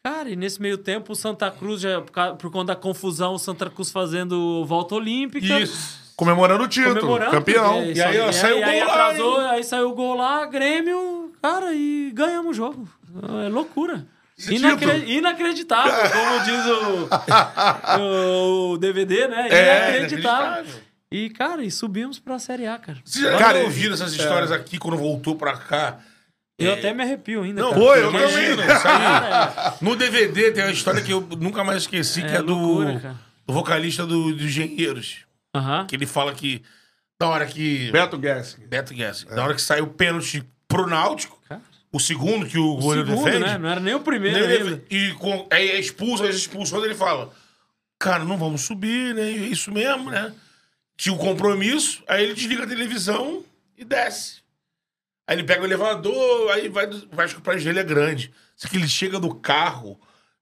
Cara, 0.04 0.30
e 0.30 0.36
nesse 0.36 0.62
meio 0.62 0.78
tempo 0.78 1.12
o 1.12 1.16
Santa 1.16 1.50
Cruz, 1.52 1.82
já, 1.82 2.00
por 2.02 2.52
conta 2.52 2.68
da 2.68 2.76
confusão, 2.76 3.34
o 3.34 3.40
Santa 3.40 3.68
Cruz 3.70 3.90
fazendo 3.92 4.64
volta 4.66 4.94
olímpica. 4.96 5.60
Isso. 5.60 6.07
Comemorando 6.18 6.64
o 6.64 6.68
título, 6.68 6.96
Comemorando. 7.00 7.32
campeão. 7.32 7.76
é, 7.76 7.92
E 7.94 8.02
aí, 8.02 8.20
ó, 8.20 8.32
saiu 8.32 8.58
e 8.58 8.62
o 8.62 8.66
aí 8.66 8.80
gol 8.80 8.88
lá, 8.88 8.94
atrasou, 8.94 9.40
aí 9.40 9.64
saiu 9.64 9.90
o 9.90 9.94
gol 9.94 10.16
lá, 10.16 10.46
Grêmio, 10.48 11.32
cara, 11.42 11.72
e 11.74 12.12
ganhamos 12.14 12.52
o 12.52 12.54
jogo. 12.56 12.90
É 13.46 13.50
loucura. 13.50 14.06
Inacre- 14.50 15.06
Inacreditável, 15.08 15.94
como 16.12 16.40
diz 16.44 16.66
o, 18.00 18.74
o 18.74 18.78
DVD, 18.78 19.28
né? 19.28 19.48
É, 19.50 19.90
Inacreditável. 20.00 20.74
E, 21.12 21.30
cara, 21.30 21.64
e 21.64 21.72
subimos 21.72 22.20
pra 22.20 22.38
Série 22.38 22.68
A, 22.68 22.78
cara. 22.78 22.98
Vocês 23.06 23.24
já 23.24 23.38
Cara, 23.38 23.60
ouviram 23.60 23.94
essas 23.94 24.12
histórias 24.14 24.52
aqui 24.52 24.78
quando 24.78 24.98
voltou 24.98 25.36
pra 25.36 25.56
cá? 25.56 26.00
Eu 26.60 26.74
até 26.74 26.94
me 26.94 27.04
arrepio 27.04 27.44
ainda. 27.44 27.62
Não, 27.62 27.70
cara. 27.70 27.82
Pô, 27.82 27.96
eu 27.96 28.10
aí. 28.10 28.58
Cara, 28.82 29.76
No 29.80 29.96
DVD 29.96 30.52
tem 30.52 30.64
uma 30.64 30.72
história 30.72 31.02
que 31.02 31.12
eu 31.14 31.22
nunca 31.40 31.64
mais 31.64 31.84
esqueci, 31.84 32.22
que 32.22 32.28
É 32.28 32.36
é, 32.38 32.42
do, 32.42 32.56
loucura, 32.56 33.00
cara. 33.00 33.16
do 33.46 33.54
vocalista 33.54 34.06
do, 34.06 34.34
do 34.36 34.44
Engenheiros. 34.44 35.20
Aham. 35.58 35.86
Que 35.88 35.96
ele 35.96 36.06
fala 36.06 36.34
que 36.34 36.62
da 37.20 37.28
hora 37.28 37.46
que. 37.46 37.92
Beto 37.92 38.18
Guess. 38.18 38.56
Beto 38.68 38.94
Guess. 38.94 39.24
Da 39.26 39.44
hora 39.44 39.54
que 39.54 39.62
saiu 39.62 39.86
o 39.86 39.90
pênalti 39.94 40.44
pro 40.68 40.86
Náutico, 40.88 41.40
Cara. 41.48 41.62
o 41.92 42.00
segundo 42.00 42.46
que 42.46 42.58
o 42.58 42.74
O 42.74 42.78
goleiro 42.78 43.08
segundo, 43.08 43.26
defende. 43.26 43.46
né? 43.46 43.58
Não 43.58 43.70
era 43.70 43.80
nem 43.80 43.96
o 43.96 44.00
primeiro 44.02 44.38
Ele- 44.38 44.58
ainda. 44.70 44.84
e 44.90 45.14
com, 45.14 45.48
aí 45.52 45.70
é 45.70 45.80
expulso, 45.80 46.24
as 46.24 46.36
expulsões 46.36 46.84
ele 46.84 46.96
fala: 46.96 47.32
Cara, 48.00 48.24
não 48.24 48.38
vamos 48.38 48.62
subir, 48.62 49.16
né? 49.16 49.22
É 49.24 49.32
isso 49.32 49.72
mesmo, 49.72 50.12
né? 50.12 50.34
Tinha 50.96 51.14
o 51.14 51.18
compromisso, 51.18 52.04
aí 52.08 52.24
ele 52.24 52.34
desliga 52.34 52.64
a 52.64 52.68
televisão 52.68 53.44
e 53.78 53.84
desce. 53.86 54.42
Aí 55.28 55.36
ele 55.36 55.44
pega 55.44 55.62
o 55.62 55.66
elevador, 55.66 56.52
aí 56.52 56.70
vai. 56.70 56.88
do- 56.88 57.08
Acho 57.22 57.36
que 57.36 57.40
o 57.40 57.44
prédio 57.44 57.66
dele 57.66 57.80
é 57.80 57.84
grande. 57.84 58.32
Só 58.56 58.68
que 58.68 58.78
ele 58.78 58.88
chega 58.88 59.20
do 59.20 59.34
carro, 59.36 60.00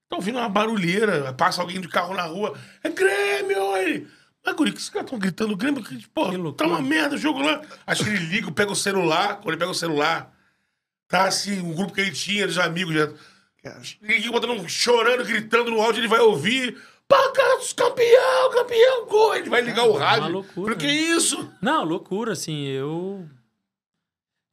tá 0.08 0.16
ouvindo 0.16 0.38
uma 0.38 0.48
barulheira, 0.48 1.32
passa 1.34 1.60
alguém 1.60 1.80
de 1.80 1.88
carro 1.88 2.14
na 2.14 2.22
rua, 2.22 2.56
é 2.82 2.88
Grêmio! 2.88 3.74
Aí 3.74 3.84
ele. 3.84 4.08
Mas, 4.46 4.54
guri, 4.54 4.70
que 4.70 4.78
esses 4.78 4.88
caras 4.88 5.06
estão 5.06 5.18
gritando 5.18 5.56
Grêmio? 5.56 5.82
Que, 5.82 6.06
Pô, 6.08 6.26
tá 6.30 6.36
loucura. 6.38 6.68
uma 6.68 6.80
merda 6.80 7.16
o 7.16 7.18
jogo 7.18 7.40
lá. 7.40 7.60
Acho 7.84 8.04
que 8.04 8.10
ele 8.10 8.24
liga, 8.26 8.50
pega 8.52 8.70
o 8.70 8.76
celular, 8.76 9.38
quando 9.38 9.48
ele 9.48 9.56
pega 9.56 9.72
o 9.72 9.74
celular, 9.74 10.32
tá 11.08 11.24
assim, 11.24 11.60
um 11.60 11.74
grupo 11.74 11.92
que 11.92 12.00
ele 12.00 12.12
tinha, 12.12 12.46
dos 12.46 12.56
amigos, 12.58 12.94
já. 12.94 13.10
Ninguém 14.00 14.30
botando, 14.30 14.68
chorando, 14.68 15.24
gritando 15.24 15.72
no 15.72 15.82
áudio, 15.82 16.00
ele 16.00 16.06
vai 16.08 16.20
ouvir. 16.20 16.80
Pagados, 17.08 17.72
campeão, 17.72 18.50
campeão, 18.52 19.06
gol! 19.06 19.34
Ele 19.34 19.50
vai 19.50 19.60
ligar 19.62 19.84
o 19.84 19.92
uma 19.96 19.98
rádio. 20.00 20.28
loucura, 20.28 20.72
Por 20.72 20.78
que 20.80 20.86
né? 20.86 20.92
isso? 20.92 21.52
Não, 21.60 21.84
loucura, 21.84 22.32
assim, 22.32 22.66
eu. 22.66 23.28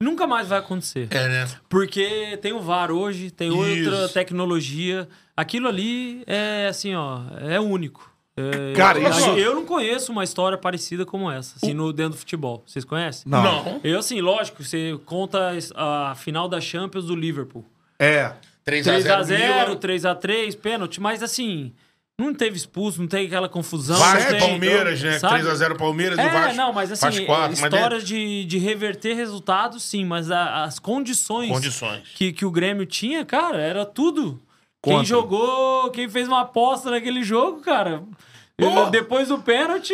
Nunca 0.01 0.27
mais 0.27 0.47
vai 0.47 0.59
acontecer. 0.59 1.07
É, 1.11 1.27
né? 1.29 1.47
Porque 1.69 2.37
tem 2.41 2.51
o 2.53 2.59
VAR 2.59 2.91
hoje, 2.91 3.31
tem 3.31 3.49
outra 3.51 4.05
Isso. 4.05 4.13
tecnologia. 4.13 5.07
Aquilo 5.37 5.67
ali 5.67 6.23
é 6.27 6.67
assim, 6.67 6.93
ó, 6.93 7.21
é 7.39 7.59
único. 7.59 8.12
É, 8.35 8.73
Cara, 8.75 8.99
eu, 8.99 9.09
isso- 9.09 9.29
eu 9.37 9.55
não 9.55 9.65
conheço 9.65 10.11
uma 10.11 10.23
história 10.23 10.57
parecida 10.57 11.05
como 11.05 11.29
essa, 11.29 11.55
assim, 11.57 11.73
no, 11.73 11.93
dentro 11.93 12.13
do 12.13 12.17
futebol. 12.17 12.63
Vocês 12.65 12.83
conhecem? 12.83 13.23
Não. 13.27 13.79
Eu, 13.83 13.99
assim, 13.99 14.19
lógico, 14.21 14.63
você 14.63 14.99
conta 15.05 15.51
a 15.75 16.15
final 16.15 16.47
da 16.49 16.59
Champions 16.59 17.05
do 17.05 17.15
Liverpool. 17.15 17.63
É. 17.99 18.33
3x0. 18.65 19.03
3x0, 19.03 19.75
3x3, 19.77 20.57
pênalti, 20.57 20.99
mas 21.01 21.21
assim, 21.21 21.73
não 22.19 22.33
teve 22.33 22.55
expulso, 22.57 22.99
não 23.01 23.07
teve 23.07 23.27
aquela 23.27 23.47
confusão. 23.49 23.97
Vasco 23.99 24.31
não 24.31 24.37
e 24.37 24.39
tem- 24.39 24.49
Palmeiras, 24.49 25.01
né? 25.03 25.19
sabe? 25.19 25.43
3x0 25.43 25.77
Palmeiras 25.77 26.17
e 26.17 26.21
É, 26.21 26.29
Vasco. 26.29 26.55
não, 26.55 26.73
mas 26.73 26.91
assim, 26.91 27.01
faz 27.01 27.19
quatro, 27.19 27.57
mas 27.61 27.73
histórias 27.73 28.03
de, 28.03 28.45
de 28.45 28.57
reverter 28.57 29.15
resultados, 29.15 29.83
sim, 29.83 30.05
mas 30.05 30.31
a- 30.31 30.63
as 30.63 30.79
condições, 30.79 31.49
Condições. 31.51 32.01
Que, 32.15 32.31
que 32.33 32.45
o 32.45 32.51
Grêmio 32.51 32.85
tinha, 32.85 33.23
cara, 33.25 33.57
era 33.61 33.85
tudo. 33.85 34.41
Quem 34.83 35.05
jogou, 35.05 35.89
quem 35.91 36.09
fez 36.09 36.27
uma 36.27 36.41
aposta 36.41 36.91
naquele 36.91 37.23
jogo, 37.23 37.61
cara, 37.61 38.03
depois 38.91 39.29
do 39.29 39.39
pênalti, 39.39 39.93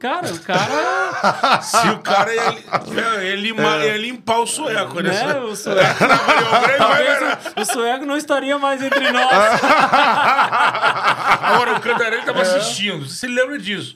cara, 0.00 0.26
o 0.34 0.40
cara. 0.40 1.62
Se 1.62 1.88
o 1.90 2.00
cara 2.00 2.34
ia, 2.34 3.22
ia, 3.22 3.36
limar, 3.36 3.80
ia 3.84 3.96
limpar 3.96 4.40
o 4.40 4.46
sueco, 4.46 4.98
né? 5.00 5.10
né, 5.10 5.38
o 5.38 5.54
sueco. 5.54 5.78
Talvez 6.76 7.18
o, 7.56 7.60
o 7.60 7.64
sueco 7.64 8.04
não 8.04 8.16
estaria 8.16 8.58
mais 8.58 8.82
entre 8.82 9.12
nós. 9.12 9.30
Agora, 11.40 11.76
o 11.76 11.80
Cantarelli 11.80 12.24
tava 12.24 12.42
assistindo. 12.42 13.08
Você 13.08 13.28
lembra 13.28 13.56
disso? 13.56 13.94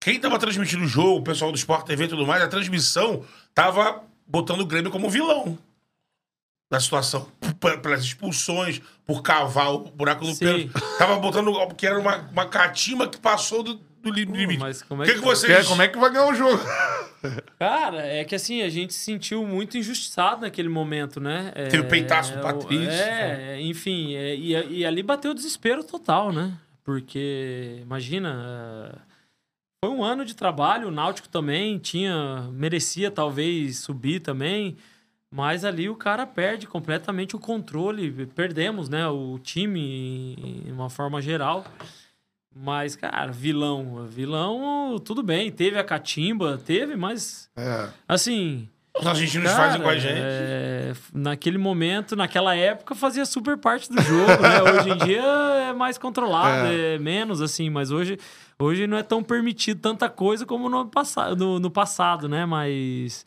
Quem 0.00 0.18
tava 0.18 0.38
transmitindo 0.38 0.84
o 0.84 0.88
jogo, 0.88 1.18
o 1.18 1.22
pessoal 1.22 1.52
do 1.52 1.58
Sport 1.58 1.84
TV 1.84 2.04
e 2.04 2.08
tudo 2.08 2.26
mais, 2.26 2.42
a 2.42 2.48
transmissão 2.48 3.22
tava 3.54 4.02
botando 4.26 4.62
o 4.62 4.66
Grêmio 4.66 4.90
como 4.90 5.10
vilão 5.10 5.58
da 6.70 6.80
situação. 6.80 7.28
Pelas 7.82 8.02
expulsões, 8.02 8.80
por 9.06 9.22
cavar 9.22 9.72
o 9.74 9.78
buraco 9.90 10.24
do 10.26 10.36
pênalti. 10.36 10.70
Tava 10.98 11.16
botando 11.16 11.52
que 11.74 11.86
era 11.86 11.98
uma, 11.98 12.16
uma 12.32 12.46
catimba 12.46 13.08
que 13.08 13.18
passou 13.18 13.62
do, 13.62 13.74
do 13.74 14.10
li- 14.10 14.24
limite. 14.24 14.58
mas 14.60 14.82
como 14.82 15.02
é 15.02 15.06
que, 15.06 15.12
que- 15.14 15.18
que 15.20 15.24
vocês... 15.24 15.62
Que- 15.62 15.68
Como 15.68 15.82
é 15.82 15.88
que 15.88 15.98
vai 15.98 16.10
ganhar 16.12 16.26
o 16.28 16.34
jogo? 16.34 16.62
Cara, 17.58 18.02
é 18.06 18.22
que 18.24 18.34
assim, 18.34 18.60
a 18.62 18.68
gente 18.68 18.92
se 18.92 19.00
sentiu 19.00 19.46
muito 19.46 19.78
injustiçado 19.78 20.42
naquele 20.42 20.68
momento, 20.68 21.20
né? 21.20 21.52
É, 21.54 21.68
Teve 21.68 21.84
o 21.84 21.88
peitaço 21.88 22.32
do 22.34 22.38
o- 22.38 22.42
Patrício. 22.42 22.90
É, 22.90 23.60
enfim, 23.62 24.14
é, 24.14 24.34
e, 24.34 24.78
e 24.80 24.84
ali 24.86 25.02
bateu 25.02 25.30
o 25.30 25.34
desespero 25.34 25.82
total, 25.82 26.32
né? 26.32 26.52
Porque, 26.82 27.78
imagina, 27.80 28.92
é, 28.94 28.98
foi 29.84 29.94
um 29.94 30.04
ano 30.04 30.22
de 30.24 30.34
trabalho, 30.34 30.88
o 30.88 30.90
Náutico 30.90 31.28
também 31.28 31.78
tinha, 31.78 32.46
merecia 32.52 33.10
talvez 33.10 33.78
subir 33.78 34.20
também, 34.20 34.76
mas 35.34 35.64
ali 35.64 35.90
o 35.90 35.96
cara 35.96 36.24
perde 36.24 36.64
completamente 36.64 37.34
o 37.34 37.40
controle, 37.40 38.24
perdemos, 38.36 38.88
né? 38.88 39.08
O 39.08 39.36
time, 39.42 40.62
em 40.64 40.70
uma 40.70 40.88
forma 40.88 41.20
geral. 41.20 41.64
Mas, 42.54 42.94
cara, 42.94 43.32
vilão. 43.32 44.06
Vilão, 44.06 44.96
tudo 45.04 45.24
bem. 45.24 45.50
Teve 45.50 45.76
a 45.76 45.82
catimba, 45.82 46.56
teve, 46.64 46.94
mas. 46.94 47.50
É. 47.56 47.88
Assim. 48.06 48.68
Os 48.96 49.04
argentinos 49.04 49.50
cara, 49.50 49.64
fazem 49.64 49.82
com 49.82 49.88
a 49.88 49.98
gente. 49.98 50.20
é, 50.22 50.92
naquele 51.12 51.58
momento, 51.58 52.14
naquela 52.14 52.54
época, 52.54 52.94
fazia 52.94 53.26
super 53.26 53.58
parte 53.58 53.90
do 53.90 54.00
jogo, 54.00 54.40
né? 54.40 54.62
Hoje 54.70 54.90
em 54.90 54.96
dia 54.98 55.24
é 55.68 55.72
mais 55.72 55.98
controlado, 55.98 56.68
é, 56.68 56.96
menos, 57.00 57.42
assim, 57.42 57.68
mas 57.68 57.90
hoje, 57.90 58.20
hoje 58.56 58.86
não 58.86 58.96
é 58.96 59.02
tão 59.02 59.20
permitido 59.20 59.80
tanta 59.80 60.08
coisa 60.08 60.46
como 60.46 60.68
no, 60.68 60.88
no, 61.36 61.58
no 61.58 61.70
passado, 61.72 62.28
né? 62.28 62.46
Mas. 62.46 63.26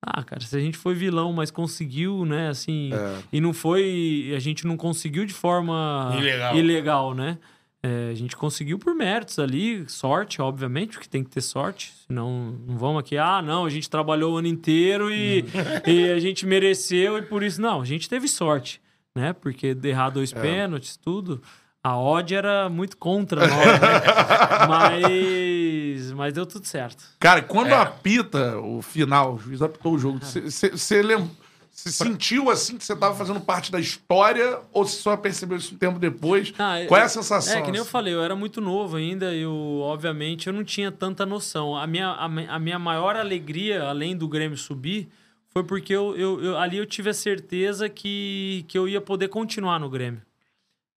Ah, 0.00 0.22
cara, 0.22 0.40
se 0.40 0.56
a 0.56 0.60
gente 0.60 0.78
foi 0.78 0.94
vilão, 0.94 1.32
mas 1.32 1.50
conseguiu, 1.50 2.24
né, 2.24 2.48
assim, 2.48 2.90
e 3.32 3.40
não 3.40 3.52
foi, 3.52 4.32
a 4.36 4.38
gente 4.38 4.64
não 4.66 4.76
conseguiu 4.76 5.24
de 5.24 5.34
forma 5.34 6.14
Ilegal. 6.16 6.56
ilegal 6.56 7.14
né? 7.14 7.38
É, 7.80 8.10
a 8.10 8.14
gente 8.14 8.36
conseguiu 8.36 8.76
por 8.76 8.92
méritos 8.94 9.38
ali, 9.38 9.88
sorte, 9.88 10.42
obviamente, 10.42 10.92
porque 10.92 11.08
tem 11.08 11.22
que 11.22 11.30
ter 11.30 11.40
sorte, 11.40 11.92
senão 12.06 12.58
não 12.66 12.76
vamos 12.76 13.00
aqui, 13.00 13.16
ah, 13.16 13.40
não, 13.40 13.64
a 13.64 13.70
gente 13.70 13.88
trabalhou 13.88 14.34
o 14.34 14.36
ano 14.38 14.48
inteiro 14.48 15.12
e, 15.12 15.44
e 15.86 16.10
a 16.10 16.18
gente 16.18 16.44
mereceu 16.44 17.18
e 17.18 17.22
por 17.22 17.42
isso, 17.42 17.60
não, 17.60 17.80
a 17.80 17.84
gente 17.84 18.08
teve 18.08 18.26
sorte, 18.26 18.80
né? 19.14 19.32
Porque 19.32 19.76
errar 19.84 20.10
dois 20.10 20.32
pênaltis, 20.32 20.96
tudo, 20.96 21.40
a 21.82 21.96
odd 21.98 22.34
era 22.34 22.68
muito 22.68 22.96
contra 22.96 23.46
nós, 23.46 23.66
né? 23.66 24.66
mas, 24.68 26.12
mas 26.12 26.32
deu 26.34 26.46
tudo 26.46 26.66
certo. 26.66 27.04
Cara, 27.18 27.42
quando 27.42 27.68
É. 27.68 27.74
apita 27.74 28.58
o 28.58 28.82
final, 28.82 29.34
o 29.34 29.38
juiz 29.38 29.62
apitou 29.62 29.94
o 29.94 29.98
jogo, 29.98 30.18
você 30.22 31.02
lembra. 31.02 31.28
Você 31.70 31.92
sentiu 31.92 32.50
assim 32.50 32.76
que 32.76 32.84
você 32.84 32.96
tava 32.96 33.14
fazendo 33.14 33.40
parte 33.40 33.70
da 33.70 33.78
história 33.78 34.58
ou 34.72 34.84
você 34.84 35.00
só 35.00 35.16
percebeu 35.16 35.56
isso 35.58 35.76
um 35.76 35.78
tempo 35.78 35.96
depois? 35.96 36.52
Ah, 36.58 36.74
Qual 36.88 37.00
é 37.00 37.04
a 37.04 37.08
sensação? 37.08 37.56
É, 37.56 37.62
que 37.62 37.70
nem 37.70 37.78
eu 37.78 37.84
falei, 37.84 38.12
eu 38.12 38.20
era 38.20 38.34
muito 38.34 38.60
novo 38.60 38.96
ainda, 38.96 39.32
eu, 39.32 39.54
obviamente, 39.82 40.48
eu 40.48 40.52
não 40.52 40.64
tinha 40.64 40.90
tanta 40.90 41.24
noção. 41.24 41.76
A 41.76 41.86
minha, 41.86 42.08
a, 42.08 42.24
a 42.24 42.58
minha 42.58 42.80
maior 42.80 43.14
alegria, 43.14 43.84
além 43.84 44.16
do 44.16 44.26
Grêmio 44.26 44.56
subir, 44.58 45.08
foi 45.50 45.62
porque 45.62 45.92
eu, 45.94 46.16
eu- 46.16 46.42
eu- 46.42 46.58
ali 46.58 46.78
eu 46.78 46.84
tive 46.86 47.10
a 47.10 47.14
certeza 47.14 47.88
que, 47.88 48.64
que 48.66 48.76
eu 48.76 48.88
ia 48.88 49.00
poder 49.00 49.28
continuar 49.28 49.78
no 49.78 49.88
Grêmio. 49.88 50.20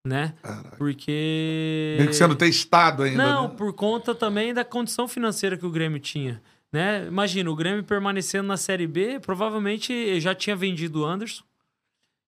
Né? 0.06 0.34
Porque. 0.78 1.96
Meio 1.98 2.10
que 2.10 2.16
sendo 2.16 2.36
testado 2.36 3.04
ainda. 3.04 3.24
Não, 3.24 3.48
né? 3.48 3.54
por 3.56 3.72
conta 3.74 4.16
também 4.16 4.54
da 4.54 4.66
condição 4.66 5.08
financeira 5.08 5.56
que 5.56 5.66
o 5.66 5.70
Grêmio 5.70 6.00
tinha. 6.00 6.42
Né? 6.72 7.06
Imagina, 7.08 7.52
o 7.52 7.56
Grêmio 7.56 7.84
permanecendo 7.84 8.48
na 8.48 8.58
Série 8.58 8.88
B, 8.88 9.20
provavelmente 9.20 10.20
já 10.20 10.34
tinha 10.34 10.56
vendido 10.56 11.02
o 11.02 11.06
Anderson. 11.06 11.44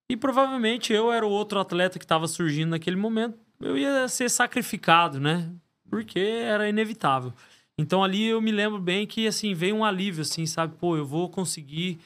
E 0.09 0.17
provavelmente 0.17 0.91
eu 0.93 1.11
era 1.11 1.25
o 1.25 1.29
outro 1.29 1.59
atleta 1.59 1.97
que 1.97 2.05
estava 2.05 2.27
surgindo 2.27 2.71
naquele 2.71 2.97
momento. 2.97 3.37
Eu 3.59 3.77
ia 3.77 4.07
ser 4.07 4.29
sacrificado, 4.29 5.19
né? 5.19 5.49
Porque 5.89 6.19
era 6.19 6.67
inevitável. 6.67 7.33
Então 7.77 8.03
ali 8.03 8.25
eu 8.25 8.41
me 8.41 8.51
lembro 8.51 8.79
bem 8.79 9.07
que 9.07 9.25
assim 9.25 9.53
veio 9.53 9.75
um 9.75 9.85
alívio, 9.85 10.21
assim, 10.21 10.45
sabe? 10.45 10.75
Pô, 10.77 10.97
eu 10.97 11.05
vou 11.05 11.29
conseguir 11.29 11.99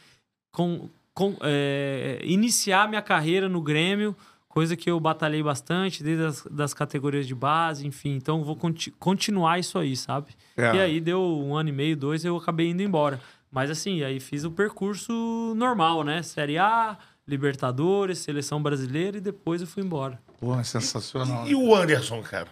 com, 0.52 0.90
com, 1.14 1.36
é, 1.42 2.20
iniciar 2.24 2.88
minha 2.88 3.02
carreira 3.02 3.50
no 3.50 3.62
Grêmio, 3.62 4.16
coisa 4.58 4.76
que 4.76 4.90
eu 4.90 5.00
batalhei 5.00 5.44
bastante, 5.44 6.02
desde 6.04 6.24
as 6.26 6.44
das 6.50 6.74
categorias 6.74 7.28
de 7.28 7.36
base, 7.36 7.86
enfim. 7.86 8.16
Então 8.16 8.44
vou 8.44 8.56
conti- 8.56 8.92
continuar 8.92 9.60
isso 9.60 9.78
aí, 9.78 9.96
sabe? 9.96 10.32
É. 10.56 10.76
E 10.76 10.80
aí 10.80 11.00
deu 11.00 11.22
um 11.22 11.56
ano 11.56 11.70
e 11.70 11.72
meio, 11.72 11.96
dois, 11.96 12.26
eu 12.26 12.36
acabei 12.36 12.70
indo 12.70 12.82
embora. 12.82 13.22
Mas 13.52 13.70
assim, 13.70 14.02
aí 14.04 14.20
fiz 14.20 14.44
o 14.44 14.52
percurso 14.52 15.14
normal, 15.56 16.04
né? 16.04 16.24
Série 16.24 16.58
A, 16.58 16.98
Libertadores, 17.28 18.18
Seleção 18.20 18.62
Brasileira 18.62 19.18
e 19.18 19.22
depois 19.22 19.62
eu 19.62 19.68
fui 19.68 19.84
embora. 19.84 20.20
Pô, 20.40 20.60
é 20.60 20.64
sensacional. 20.64 21.48
E 21.48 21.54
o 21.56 21.76
Anderson, 21.76 22.22
cara? 22.24 22.48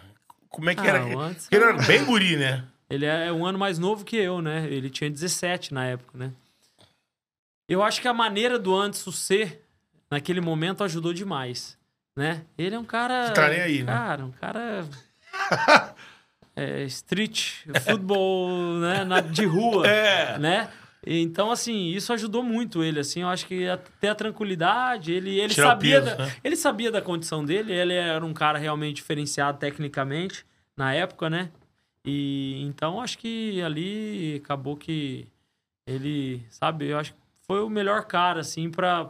Como 0.48 0.70
é 0.70 0.74
que 0.74 0.80
Ah, 0.82 0.86
era? 0.86 1.00
Anderson- 1.04 1.48
Ele 1.50 1.64
era 1.64 1.72
bem 1.86 2.04
guri, 2.04 2.36
né? 2.36 2.64
Ele 2.88 3.04
é 3.04 3.32
um 3.32 3.44
ano 3.44 3.58
mais 3.58 3.78
novo 3.78 4.04
que 4.04 4.16
eu, 4.16 4.40
né? 4.40 4.66
Ele 4.70 4.88
tinha 4.90 5.10
17 5.10 5.74
na 5.74 5.84
época, 5.86 6.16
né? 6.16 6.32
Eu 7.68 7.82
acho 7.82 8.00
que 8.00 8.06
a 8.08 8.14
maneira 8.14 8.58
do 8.58 8.74
Anderson 8.74 9.10
ser, 9.10 9.60
naquele 10.10 10.40
momento, 10.40 10.84
ajudou 10.84 11.12
demais, 11.12 11.76
né? 12.16 12.42
Ele 12.56 12.74
é 12.74 12.78
um 12.78 12.84
cara... 12.84 13.30
Tá 13.32 13.48
nem 13.48 13.60
aí, 13.60 13.82
né? 13.84 13.92
Cara, 13.92 14.24
um 14.24 14.30
cara... 14.32 14.84
é, 16.56 16.82
street, 16.84 17.64
futebol, 17.84 18.78
né? 18.78 19.04
na- 19.04 19.20
de 19.20 19.44
rua, 19.44 19.86
É. 19.86 20.38
né? 20.38 20.68
Então, 21.08 21.52
assim, 21.52 21.90
isso 21.90 22.12
ajudou 22.12 22.42
muito 22.42 22.82
ele, 22.82 22.98
assim, 22.98 23.20
eu 23.22 23.28
acho 23.28 23.46
que 23.46 23.68
até 23.68 24.08
a 24.08 24.14
tranquilidade, 24.14 25.12
ele, 25.12 25.38
ele 25.38 25.54
Tirar 25.54 25.68
sabia 25.68 26.02
peso, 26.02 26.16
da, 26.16 26.24
né? 26.26 26.32
ele 26.42 26.56
sabia 26.56 26.90
da 26.90 27.00
condição 27.00 27.44
dele, 27.44 27.72
ele 27.72 27.92
era 27.94 28.24
um 28.24 28.34
cara 28.34 28.58
realmente 28.58 28.96
diferenciado 28.96 29.56
tecnicamente 29.58 30.44
na 30.76 30.92
época, 30.94 31.30
né? 31.30 31.50
E 32.04 32.60
então 32.66 33.00
acho 33.00 33.18
que 33.18 33.62
ali 33.62 34.40
acabou 34.42 34.76
que 34.76 35.28
ele, 35.86 36.44
sabe, 36.50 36.88
eu 36.88 36.98
acho 36.98 37.12
que 37.12 37.18
foi 37.46 37.60
o 37.62 37.68
melhor 37.68 38.04
cara 38.06 38.40
assim 38.40 38.68
pra 38.68 39.08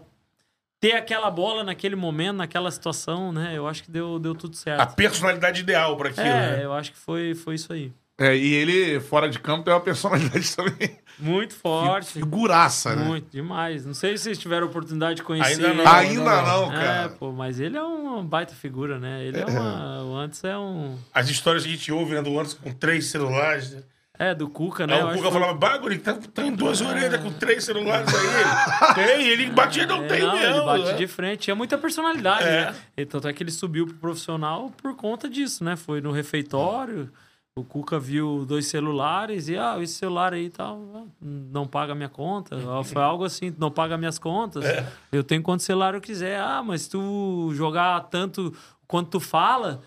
ter 0.81 0.93
aquela 0.93 1.31
bola 1.31 1.65
naquele 1.65 1.97
momento, 1.97 2.37
naquela 2.37 2.71
situação, 2.71 3.33
né? 3.33 3.53
Eu 3.55 3.67
acho 3.67 3.83
que 3.85 3.91
deu, 3.91 4.19
deu 4.19 4.35
tudo 4.35 4.55
A 4.55 4.57
certo. 4.57 4.95
personalidade 4.95 5.61
ideal 5.61 5.97
pra 5.97 6.09
aquilo, 6.11 6.27
É, 6.27 6.57
né? 6.59 6.65
eu 6.65 6.73
acho 6.73 6.93
que 6.93 6.99
foi, 6.99 7.35
foi 7.35 7.55
isso 7.55 7.73
aí. 7.73 7.93
É, 8.19 8.35
e 8.35 8.55
ele, 8.55 8.99
fora 9.01 9.29
de 9.29 9.39
campo, 9.39 9.63
tem 9.65 9.75
uma 9.75 9.81
personalidade 9.81 10.49
também. 10.57 10.99
Muito 11.19 11.55
forte. 11.55 12.13
Figuraça, 12.15 12.97
né? 12.97 13.05
Muito, 13.05 13.31
demais. 13.31 13.85
Não 13.85 13.93
sei 13.93 14.17
se 14.17 14.25
vocês 14.25 14.39
tiveram 14.39 14.67
a 14.67 14.71
oportunidade 14.71 15.17
de 15.17 15.23
conhecer. 15.23 15.53
Ainda 15.53 15.69
não. 15.75 15.81
ele. 15.81 15.89
Ainda 15.89 16.43
não, 16.43 16.73
É, 16.73 16.77
cara. 16.85 17.09
pô, 17.11 17.31
mas 17.33 17.61
ele 17.61 17.77
é 17.77 17.83
uma 17.83 18.23
baita 18.23 18.55
figura, 18.55 18.99
né? 18.99 19.23
Ele 19.25 19.39
é, 19.41 19.45
uma. 19.45 20.03
O 20.05 20.17
antes 20.17 20.43
é 20.45 20.57
um. 20.57 20.97
As 21.13 21.29
histórias 21.29 21.65
que 21.65 21.69
a 21.71 21.73
gente 21.73 21.93
ouve 21.93 22.15
né, 22.15 22.23
do 22.23 22.31
Anderson 22.39 22.57
com 22.63 22.73
três 22.73 23.07
celulares. 23.07 23.73
Né? 23.73 23.83
É, 24.19 24.35
do 24.35 24.49
Cuca, 24.49 24.87
né? 24.87 24.95
Aí 24.95 25.03
o 25.03 25.09
Cuca 25.15 25.23
que 25.29 25.33
falava, 25.33 25.55
bagulho, 25.55 26.01
tá, 26.01 26.15
tá 26.33 26.43
em 26.47 26.53
duas 26.53 26.81
orelhas 26.81 27.21
com 27.23 27.31
três 27.33 27.65
celulares 27.65 28.09
aí. 28.15 28.95
Tem, 28.95 29.29
ele 29.29 29.51
batia, 29.51 29.87
não 29.87 30.05
É, 30.05 30.07
tem 30.09 30.21
não, 30.23 30.33
mesmo. 30.35 30.57
ele 30.57 30.65
bate 30.65 30.85
né? 30.85 30.93
de 30.95 31.07
frente. 31.07 31.41
Tinha 31.41 31.55
muita 31.57 31.77
personalidade, 31.77 32.45
É. 32.45 32.67
né? 32.71 32.75
E 32.97 33.05
tanto 33.05 33.29
é 33.29 33.33
que 33.33 33.43
ele 33.43 33.51
subiu 33.51 33.87
pro 33.87 33.95
profissional 33.97 34.71
por 34.83 34.95
conta 34.97 35.29
disso, 35.29 35.63
né? 35.63 35.77
Foi 35.77 36.01
no 36.01 36.11
refeitório, 36.13 37.11
o 37.59 37.65
Cuca 37.65 37.99
viu 37.99 38.45
dois 38.47 38.67
celulares 38.67 39.49
e, 39.49 39.57
ah, 39.57 39.77
esse 39.81 39.95
celular 39.95 40.33
aí 40.35 40.51
tal, 40.51 40.79
ah, 40.95 41.03
não 41.23 41.67
paga 41.67 41.95
minha 41.95 42.09
conta. 42.09 42.57
Foi 42.85 43.03
algo 43.03 43.25
assim, 43.25 43.55
não 43.59 43.71
paga 43.71 43.97
minhas 43.97 44.19
contas. 44.19 44.65
É. 44.65 44.87
Eu 45.13 45.25
tenho 45.25 45.43
quanto 45.43 45.63
celular 45.63 45.95
eu 45.95 46.01
quiser. 46.01 46.39
Ah, 46.41 46.63
mas 46.65 46.83
se 46.83 46.91
tu 46.91 47.51
jogar 47.55 48.01
tanto 48.11 48.55
quanto 48.87 49.11
tu 49.11 49.21
fala, 49.21 49.81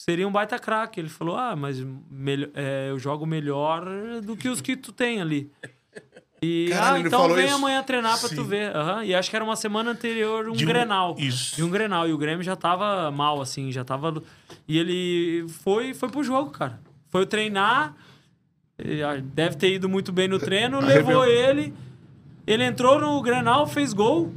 seria 0.00 0.26
um 0.26 0.32
baita 0.32 0.58
craque. 0.58 0.98
Ele 0.98 1.08
falou, 1.10 1.36
ah, 1.36 1.54
mas 1.54 1.84
melhor, 2.10 2.48
é, 2.54 2.88
eu 2.90 2.98
jogo 2.98 3.26
melhor 3.26 3.84
do 4.22 4.34
que 4.36 4.48
os 4.48 4.60
que 4.62 4.74
tu 4.76 4.92
tem 4.92 5.20
ali. 5.20 5.50
E, 6.42 6.68
Caralho, 6.70 7.04
ah, 7.04 7.06
então 7.06 7.28
vem 7.34 7.44
isso? 7.44 7.54
amanhã 7.54 7.82
treinar 7.82 8.18
pra 8.18 8.28
Sim. 8.30 8.34
tu 8.36 8.44
ver. 8.44 8.74
Aham, 8.74 9.04
E 9.04 9.14
acho 9.14 9.28
que 9.28 9.36
era 9.36 9.44
uma 9.44 9.56
semana 9.56 9.90
anterior, 9.90 10.48
um 10.48 10.52
um- 10.52 10.56
Grenal. 10.56 11.14
isso. 11.18 11.54
De 11.56 11.62
um 11.62 11.68
Grenal. 11.68 12.08
E 12.08 12.14
o 12.14 12.18
Grêmio 12.18 12.42
já 12.42 12.56
tava 12.56 13.10
mal, 13.10 13.42
assim, 13.42 13.70
já 13.70 13.84
tava... 13.84 14.22
E 14.66 14.78
ele 14.78 15.46
foi, 15.62 15.92
foi 15.92 16.08
pro 16.08 16.24
jogo, 16.24 16.50
cara. 16.50 16.80
Foi 17.10 17.26
treinar, 17.26 17.94
ah, 18.78 19.20
deve 19.22 19.56
ter 19.56 19.74
ido 19.74 19.86
muito 19.86 20.12
bem 20.12 20.28
no 20.28 20.38
treino, 20.38 20.80
levou 20.80 21.26
ele, 21.26 21.74
ele 22.46 22.64
entrou 22.64 22.98
no 22.98 23.20
Grenal, 23.20 23.66
fez 23.66 23.92
gol 23.92 24.32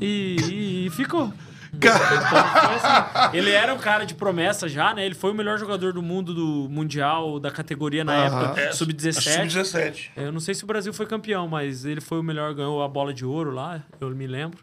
e- 0.00 0.86
e 0.86 0.90
ficou. 0.92 1.30
Então, 1.74 1.90
assim, 1.92 3.36
ele 3.36 3.50
era 3.50 3.72
um 3.74 3.78
cara 3.78 4.04
de 4.04 4.14
promessa 4.14 4.68
já, 4.68 4.94
né? 4.94 5.04
Ele 5.06 5.14
foi 5.14 5.30
o 5.30 5.34
melhor 5.34 5.58
jogador 5.58 5.92
do 5.92 6.02
mundo 6.02 6.34
do 6.34 6.68
Mundial 6.70 7.40
da 7.40 7.50
categoria 7.50 8.04
na 8.04 8.14
época, 8.26 8.60
É, 8.60 8.72
sub-17. 8.72 9.50
Sub-17. 9.50 10.10
Eu 10.16 10.30
não 10.32 10.40
sei 10.40 10.54
se 10.54 10.64
o 10.64 10.66
Brasil 10.66 10.92
foi 10.92 11.06
campeão, 11.06 11.48
mas 11.48 11.84
ele 11.84 12.00
foi 12.00 12.18
o 12.18 12.22
melhor, 12.22 12.54
ganhou 12.54 12.82
a 12.82 12.88
bola 12.88 13.12
de 13.14 13.24
ouro 13.24 13.50
lá, 13.50 13.80
eu 14.00 14.10
me 14.10 14.26
lembro. 14.26 14.58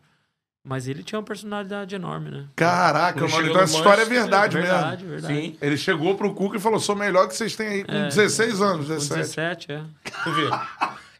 Mas 0.63 0.87
ele 0.87 1.01
tinha 1.03 1.17
uma 1.17 1.25
personalidade 1.25 1.95
enorme, 1.95 2.29
né? 2.29 2.45
Caraca, 2.55 3.17
Ele 3.23 3.31
mano. 3.31 3.43
chegou 3.43 3.49
Então 3.49 3.55
no 3.55 3.63
essa 3.63 3.77
história 3.77 4.01
é 4.01 4.05
Manchester, 4.05 4.21
verdade, 4.21 4.57
verdade, 4.57 5.03
mesmo. 5.05 5.09
verdade. 5.27 5.41
Sim. 5.41 5.57
Ele 5.61 5.77
chegou 5.77 6.15
pro 6.15 6.33
Cuca 6.33 6.57
e 6.57 6.59
falou: 6.59 6.79
sou 6.79 6.95
melhor 6.97 7.27
que 7.29 7.35
vocês 7.35 7.55
têm 7.55 7.67
aí 7.67 7.83
com 7.85 7.93
16 8.09 8.61
anos, 8.61 8.87
Com 8.87 8.93
17. 8.93 9.67
17, 9.67 9.71
é. 9.71 9.81
Tu 10.23 10.31
vê. 10.33 10.49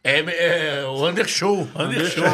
É, 0.04 0.80
é 0.80 0.84
o 0.84 1.08
Undershow. 1.08 1.66
Undershow. 1.74 2.24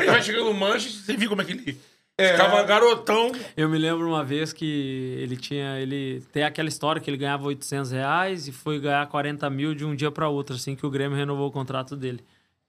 ele 0.00 0.10
vai 0.10 0.22
chegando 0.22 0.44
no 0.44 0.54
Manchester, 0.54 1.02
você 1.04 1.16
viu 1.16 1.30
como 1.30 1.40
é 1.42 1.44
que 1.46 1.52
ele 1.52 1.80
ficava 2.20 2.62
garotão. 2.62 3.32
Eu 3.56 3.68
me 3.68 3.78
lembro 3.78 4.06
uma 4.08 4.24
vez 4.24 4.52
que 4.52 5.16
ele 5.18 5.36
tinha. 5.36 5.78
Ele 5.80 6.22
tem 6.32 6.42
aquela 6.44 6.68
história 6.68 7.00
que 7.00 7.08
ele 7.10 7.16
ganhava 7.16 7.44
800 7.46 7.90
reais 7.92 8.48
e 8.48 8.52
foi 8.52 8.78
ganhar 8.78 9.06
40 9.08 9.48
mil 9.50 9.74
de 9.74 9.84
um 9.84 9.94
dia 9.94 10.10
para 10.10 10.28
outro, 10.28 10.54
assim 10.56 10.74
que 10.76 10.84
o 10.86 10.90
Grêmio 10.90 11.16
renovou 11.16 11.48
o 11.48 11.52
contrato 11.52 11.96
dele. 11.96 12.20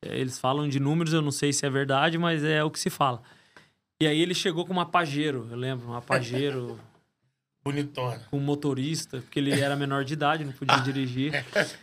É, 0.01 0.17
Eles 0.17 0.39
falam 0.39 0.67
de 0.67 0.79
números, 0.79 1.13
eu 1.13 1.21
não 1.21 1.31
sei 1.31 1.51
se 1.53 1.65
é 1.65 1.69
verdade, 1.69 2.17
mas 2.17 2.43
é 2.43 2.63
o 2.63 2.71
que 2.71 2.79
se 2.79 2.89
fala. 2.89 3.21
E 3.99 4.07
aí 4.07 4.19
ele 4.21 4.33
chegou 4.33 4.65
com 4.65 4.73
uma 4.73 4.85
Pajero, 4.85 5.47
eu 5.51 5.57
lembro, 5.57 5.87
uma 5.87 6.01
Pajero 6.01 6.79
Bonitona. 7.63 8.19
com 8.29 8.39
motorista, 8.39 9.19
porque 9.21 9.39
ele 9.39 9.51
era 9.57 9.75
menor 9.75 10.03
de 10.03 10.13
idade, 10.13 10.43
não 10.43 10.51
podia 10.51 10.77
dirigir. 10.79 11.31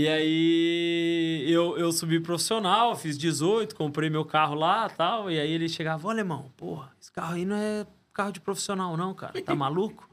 E 0.00 0.06
aí 0.06 1.44
eu, 1.52 1.76
eu 1.76 1.90
subi 1.90 2.20
profissional, 2.20 2.94
fiz 2.94 3.18
18, 3.18 3.74
comprei 3.74 4.08
meu 4.08 4.24
carro 4.24 4.54
lá 4.54 4.88
tal. 4.88 5.28
E 5.28 5.40
aí 5.40 5.50
ele 5.50 5.68
chegava, 5.68 6.06
ô 6.06 6.10
alemão, 6.10 6.52
porra, 6.56 6.92
esse 7.00 7.10
carro 7.10 7.34
aí 7.34 7.44
não 7.44 7.56
é 7.56 7.84
carro 8.14 8.30
de 8.30 8.40
profissional, 8.40 8.96
não, 8.96 9.12
cara. 9.12 9.32
Tá 9.42 9.54
maluco? 9.56 10.08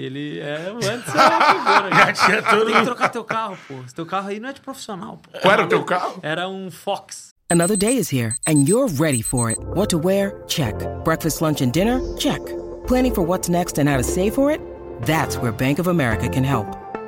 Ele 0.00 0.40
é 0.40 0.72
o 0.72 0.76
antes 0.78 1.14
era 1.14 1.40
figura, 1.54 1.90
Já 1.90 1.90
cara. 1.90 2.12
tinha 2.12 2.42
todo 2.42 2.66
Tem 2.66 2.74
que 2.74 2.82
trocar 2.82 3.08
teu 3.10 3.22
carro, 3.24 3.56
pô. 3.68 3.74
Esse 3.86 3.94
teu 3.94 4.04
carro 4.04 4.28
aí 4.28 4.40
não 4.40 4.48
é 4.48 4.52
de 4.52 4.60
profissional, 4.60 5.18
pô. 5.18 5.38
Qual 5.38 5.52
era 5.52 5.64
o 5.64 5.68
teu 5.68 5.84
carro? 5.84 6.18
Era 6.20 6.48
um 6.48 6.68
Fox. 6.68 7.32
Another 7.48 7.76
day 7.76 7.96
is 7.96 8.12
here, 8.12 8.34
and 8.48 8.66
you're 8.68 8.88
ready 8.98 9.22
for 9.22 9.48
it. 9.50 9.60
What 9.76 9.90
to 9.90 9.98
wear? 9.98 10.42
Check. 10.48 10.74
Breakfast, 11.04 11.40
lunch, 11.40 11.62
and 11.62 11.70
dinner? 11.72 12.00
Check. 12.16 12.40
Planning 12.88 13.14
for 13.14 13.22
what's 13.24 13.48
next 13.48 13.78
and 13.78 13.88
how 13.88 13.96
to 13.96 14.02
save 14.02 14.34
for 14.34 14.50
it? 14.50 14.60
That's 15.02 15.36
where 15.36 15.52
Bank 15.52 15.78
of 15.78 15.86
America 15.86 16.28
can 16.28 16.42
help. 16.42 16.66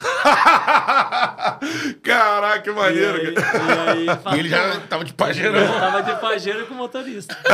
Caraca, 2.02 2.60
que 2.62 2.70
E 2.70 2.72
maneiro. 2.72 3.16
aí, 3.18 3.34
cara. 3.34 3.96
e 3.96 4.08
aí 4.08 4.18
E 4.36 4.38
ele 4.38 4.48
já 4.48 4.80
tava 4.88 5.04
de 5.04 5.12
pajeirão. 5.12 5.58
Eu 5.60 5.80
tava 5.80 6.02
de 6.02 6.20
Pajero 6.20 6.66
com 6.66 6.74
motorista. 6.74 7.36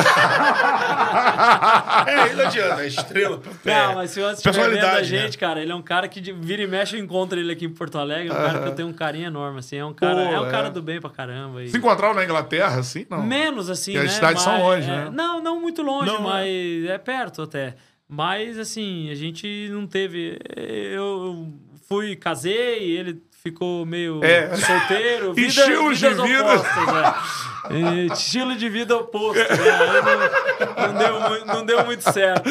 É, 2.06 2.20
aí 2.22 2.34
não 2.36 2.44
adianta, 2.46 2.82
é 2.82 2.86
estrela. 2.86 3.40
Não, 3.64 3.94
mas 3.94 4.10
se 4.10 4.20
o 4.20 4.26
antes 4.26 4.38
estiver 4.44 4.52
vendo 4.52 4.66
a 4.66 4.70
personalidade, 4.72 5.08
gente, 5.08 5.32
né? 5.32 5.36
cara, 5.38 5.62
ele 5.62 5.72
é 5.72 5.74
um 5.74 5.82
cara 5.82 6.06
que 6.08 6.20
vira 6.32 6.62
e 6.62 6.66
mexe, 6.66 6.96
eu 6.96 7.00
encontro 7.02 7.38
ele 7.38 7.52
aqui 7.52 7.64
em 7.64 7.70
Porto 7.70 7.98
Alegre, 7.98 8.28
é 8.28 8.32
um 8.32 8.36
cara 8.36 8.58
que 8.62 8.68
eu 8.68 8.74
tenho 8.74 8.88
um 8.88 8.92
carinho 8.92 9.26
enorme, 9.26 9.58
assim, 9.60 9.76
é 9.76 9.84
um 9.84 9.94
cara, 9.94 10.14
Pô, 10.14 10.20
é 10.20 10.40
um 10.40 10.50
cara 10.50 10.66
é. 10.68 10.70
do 10.70 10.82
bem 10.82 11.00
pra 11.00 11.10
caramba. 11.10 11.62
e- 11.62 11.68
Se 11.70 11.78
encontraram 11.78 12.14
na 12.14 12.24
Inglaterra, 12.24 12.78
assim? 12.80 13.06
Não. 13.08 13.22
Menos, 13.22 13.70
assim, 13.70 13.92
E 13.92 13.96
as 13.98 14.04
né? 14.04 14.08
cidades 14.10 14.42
são 14.42 14.52
Mas, 14.54 14.62
longe, 14.62 14.90
é, 14.90 14.96
né? 14.96 15.10
Não, 15.12 15.42
não 15.42 15.60
muito 15.60 15.82
longe, 15.82 16.10
Não, 16.12 16.20
mas 16.20 16.48
é 16.88 16.98
perto 16.98 17.42
até. 17.42 17.76
Mas, 18.08 18.58
assim, 18.58 19.10
a 19.10 19.14
gente 19.14 19.68
não 19.70 19.86
teve... 19.86 20.38
Eu 20.56 21.48
fui, 21.88 22.16
casei, 22.16 22.96
ele 22.96 23.20
ficou 23.42 23.84
meio 23.84 24.24
É. 24.24 24.54
solteiro. 24.56 25.34
Vida, 25.34 25.48
Estilos 25.48 25.98
de 25.98 26.08
vida. 26.08 26.44
opostas, 26.44 26.88
é. 26.88 27.14
E 27.70 28.06
Estilo 28.12 28.54
de 28.56 28.68
vida 28.68 28.94
oposto, 28.94 29.38
né? 29.38 29.46
Não, 30.76 30.92
não 30.92 30.98
deu, 30.98 31.20
mui- 31.20 31.44
não 31.46 31.64
deu 31.64 31.82
muito 31.86 32.02
certo. 32.02 32.46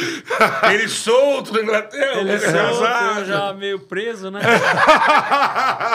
Ele 0.71 0.87
solto 0.87 1.53
na 1.53 1.61
Inglaterra, 1.61 2.19
Ele 2.19 2.31
é 2.31 2.39
casado. 2.39 2.73
solto, 2.75 3.19
eu 3.19 3.25
já 3.25 3.53
meio 3.53 3.77
preso, 3.79 4.31
né? 4.31 4.39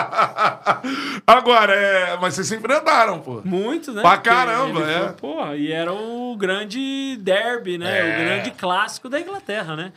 Agora, 1.27 1.75
é... 1.75 2.17
mas 2.21 2.35
vocês 2.35 2.47
se 2.47 2.57
enfrentaram, 2.57 3.19
pô. 3.21 3.41
Muito, 3.45 3.93
né? 3.93 4.03
Pra 4.03 4.17
caramba, 4.19 4.81
ele 4.81 4.93
é. 4.93 4.99
foi- 5.01 5.13
porra, 5.15 5.57
e 5.57 5.73
era 5.73 5.93
o 5.93 6.37
grande 6.37 7.17
derby, 7.21 7.79
né? 7.79 7.99
É. 7.99 8.15
O 8.15 8.19
grande 8.25 8.51
clássico 8.53 9.09
da 9.09 9.21
Inglaterra, 9.21 9.77
né? 9.77 9.93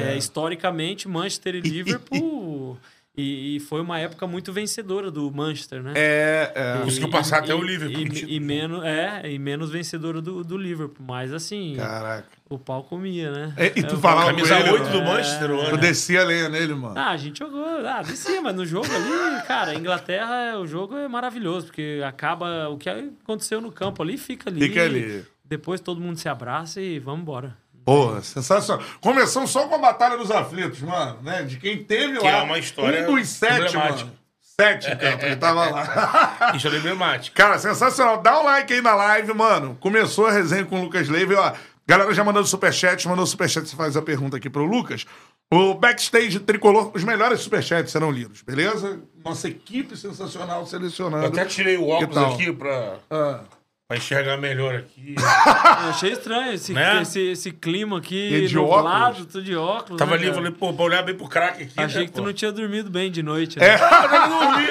É, 0.00 0.16
historicamente, 0.16 1.08
Manchester 1.08 1.54
e 1.56 1.60
Liverpool. 1.66 2.78
e, 3.16 3.56
e 3.56 3.60
foi 3.60 3.80
uma 3.80 3.98
época 3.98 4.26
muito 4.26 4.52
vencedora 4.52 5.10
do 5.10 5.30
Manchester, 5.30 5.82
né? 5.82 5.92
É, 5.96 6.52
é. 6.54 6.84
Conseguiu 6.84 7.10
passar 7.10 7.38
até 7.38 7.54
o 7.54 7.60
Liverpool. 7.62 8.00
E, 8.00 8.36
e 8.36 8.40
menos, 8.40 8.84
é, 8.84 9.22
e 9.30 9.38
menos 9.38 9.70
vencedora 9.70 10.20
do, 10.22 10.44
do 10.44 10.56
Liverpool. 10.56 11.04
Mas 11.06 11.32
assim, 11.32 11.74
Caraca. 11.76 12.28
o 12.48 12.58
pau 12.58 12.84
comia, 12.84 13.30
né? 13.32 13.52
É, 13.56 13.66
e 13.74 13.82
tu 13.82 13.96
o 13.96 13.98
falava 13.98 14.26
pau- 14.26 14.30
com 14.30 14.36
Camisa 14.36 14.58
ele, 14.60 14.70
8 14.70 14.84
mano. 14.84 14.98
do 15.00 15.04
Manchester, 15.04 15.50
o 15.50 15.54
Eu 15.54 15.60
ano. 15.68 15.76
desci 15.78 16.16
a 16.16 16.24
lenha 16.24 16.48
nele, 16.48 16.74
mano. 16.74 16.94
Ah, 16.96 17.10
a 17.10 17.16
gente 17.16 17.38
jogou. 17.40 17.64
Ah, 17.86 18.02
descia, 18.02 18.40
mas 18.40 18.54
no 18.54 18.64
jogo 18.64 18.86
ali, 18.86 19.42
cara, 19.46 19.74
Inglaterra, 19.74 20.58
o 20.60 20.66
jogo 20.66 20.96
é 20.96 21.08
maravilhoso, 21.08 21.66
porque 21.66 22.00
acaba 22.06 22.68
o 22.68 22.78
que 22.78 22.88
aconteceu 22.88 23.60
no 23.60 23.72
campo 23.72 24.00
ali, 24.02 24.16
fica 24.16 24.48
ali. 24.48 24.60
Fica 24.60 24.82
ali. 24.84 25.24
Depois 25.44 25.80
todo 25.80 25.98
mundo 26.00 26.18
se 26.18 26.28
abraça 26.28 26.80
e 26.80 26.98
vamos 26.98 27.22
embora. 27.22 27.56
Porra, 27.88 28.20
sensacional. 28.22 28.84
Começamos 29.00 29.48
só 29.48 29.66
com 29.66 29.74
a 29.74 29.78
Batalha 29.78 30.18
dos 30.18 30.30
Aflitos, 30.30 30.82
mano, 30.82 31.22
né? 31.22 31.42
De 31.42 31.56
quem 31.56 31.82
teve 31.82 32.18
Que 32.18 32.24
lá. 32.24 32.30
é 32.40 32.42
uma 32.42 32.58
história 32.58 33.08
Um 33.08 33.14
dos 33.14 33.26
sete, 33.28 33.74
mano. 33.74 34.12
Sete, 34.60 34.94
campo, 34.94 35.24
ele 35.24 35.36
tava 35.36 35.70
lá. 35.70 36.52
Isso 36.54 36.68
é 36.68 36.76
emblemático. 36.76 37.34
Cara, 37.34 37.58
sensacional. 37.58 38.20
Dá 38.20 38.40
um 38.40 38.44
like 38.44 38.70
aí 38.74 38.82
na 38.82 38.94
live, 38.94 39.32
mano. 39.32 39.74
Começou 39.80 40.26
a 40.26 40.32
resenha 40.32 40.66
com 40.66 40.78
o 40.78 40.82
Lucas 40.84 41.08
Leiva. 41.08 41.34
Ó, 41.40 41.52
galera 41.86 42.12
já 42.12 42.22
mandando 42.22 42.46
superchat. 42.46 43.08
Mandou 43.08 43.24
superchat, 43.24 43.66
você 43.66 43.74
faz 43.74 43.96
a 43.96 44.02
pergunta 44.02 44.36
aqui 44.36 44.50
pro 44.50 44.66
Lucas. 44.66 45.06
O 45.50 45.72
backstage 45.72 46.40
tricolor, 46.40 46.90
os 46.94 47.02
melhores 47.02 47.40
superchats 47.40 47.90
serão 47.90 48.10
lidos, 48.10 48.42
beleza? 48.42 49.00
Nossa 49.24 49.48
equipe 49.48 49.96
sensacional 49.96 50.66
selecionando. 50.66 51.24
Eu 51.24 51.28
até 51.30 51.46
tirei 51.46 51.78
o 51.78 51.88
óculos 51.88 52.18
aqui 52.34 52.52
pra, 52.52 52.96
Ah, 53.10 53.40
pra 53.88 53.96
enxergar 53.96 54.36
melhor 54.36 54.74
aqui. 54.74 55.14
Eu 55.16 55.88
achei 55.88 56.12
estranho 56.12 56.52
esse, 56.52 56.74
Né? 56.74 57.00
esse, 57.00 57.20
esse 57.30 57.50
clima 57.50 57.96
E 57.96 57.98
aqui 58.00 58.46
de 58.46 58.54
nublado, 58.54 59.22
óculos? 59.22 59.44
de 59.44 59.56
óculos. 59.56 59.98
Tava 59.98 60.10
né, 60.10 60.16
ali, 60.18 60.24
cara? 60.26 60.34
falei, 60.36 60.50
pô, 60.52 60.74
pra 60.74 60.84
olhar 60.84 61.02
bem 61.02 61.14
pro 61.14 61.26
craque 61.26 61.62
aqui. 61.62 61.72
Achei 61.74 62.00
né, 62.02 62.06
que 62.06 62.12
tu 62.12 62.20
pô? 62.20 62.26
não 62.26 62.32
tinha 62.34 62.52
dormido 62.52 62.90
bem 62.90 63.10
de 63.10 63.22
noite. 63.22 63.58
Né? 63.58 63.66
É. 63.66 63.78
Eu 63.80 64.28
não 64.28 64.52
dormi. 64.52 64.66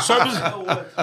Sobes, 0.00 0.34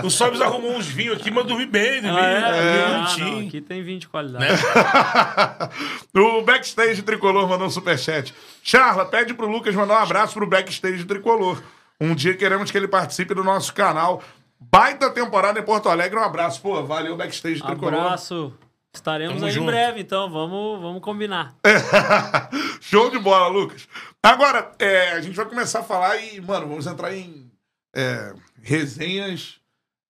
o 0.04 0.10
Sobes 0.10 0.42
arrumou 0.42 0.76
uns 0.76 0.88
vinhos 0.88 1.18
aqui, 1.18 1.30
mas 1.30 1.44
eu 1.44 1.50
dormi 1.50 1.68
bem, 1.68 2.02
dormi, 2.02 2.18
Ah, 2.20 2.26
é? 2.26 2.42
dormi 2.42 2.56
Ah, 2.56 3.18
não, 3.20 3.48
aqui 3.48 3.62
tem 3.62 3.84
vinho 3.84 4.00
de 4.00 4.08
qualidade. 4.08 4.46
Né? 4.46 4.50
o 6.20 6.42
backstage 6.42 7.04
tricolor 7.04 7.48
mandou 7.48 7.68
um 7.68 7.70
superchat. 7.70 8.34
Charla, 8.64 9.06
pede 9.06 9.36
pro 9.36 9.48
Lucas 9.48 9.76
mandar 9.76 10.00
um 10.00 10.04
abraço 10.04 10.34
pro 10.34 10.48
backstage 10.48 11.06
tricolor. 11.06 11.62
Um 12.02 12.16
dia 12.16 12.34
queremos 12.34 12.72
que 12.72 12.78
ele 12.78 12.88
participe 12.88 13.36
do 13.36 13.44
nosso 13.44 13.74
canal. 13.74 14.24
Baita 14.60 15.10
temporada 15.12 15.60
em 15.60 15.64
Porto 15.64 15.90
Alegre. 15.90 16.18
Um 16.20 16.24
abraço. 16.24 16.62
Pô, 16.62 16.84
valeu, 16.84 17.16
backstage 17.16 17.62
tricolor. 17.62 17.94
Abraço. 17.94 18.54
Estaremos 18.94 19.36
Tamo 19.36 19.46
aí 19.46 19.52
junto. 19.52 19.64
em 19.64 19.68
breve, 19.68 20.02
então 20.02 20.30
vamos, 20.30 20.82
vamos 20.82 21.02
combinar. 21.02 21.56
Show 22.82 23.10
de 23.12 23.20
bola, 23.20 23.48
Lucas. 23.48 23.88
Agora, 24.22 24.72
é, 24.80 25.12
a 25.12 25.22
gente 25.22 25.36
vai 25.36 25.46
começar 25.46 25.80
a 25.80 25.84
falar 25.84 26.18
e, 26.18 26.42
mano, 26.42 26.68
vamos 26.68 26.88
entrar 26.88 27.14
em 27.16 27.50
é, 27.96 28.34
resenhas. 28.62 29.58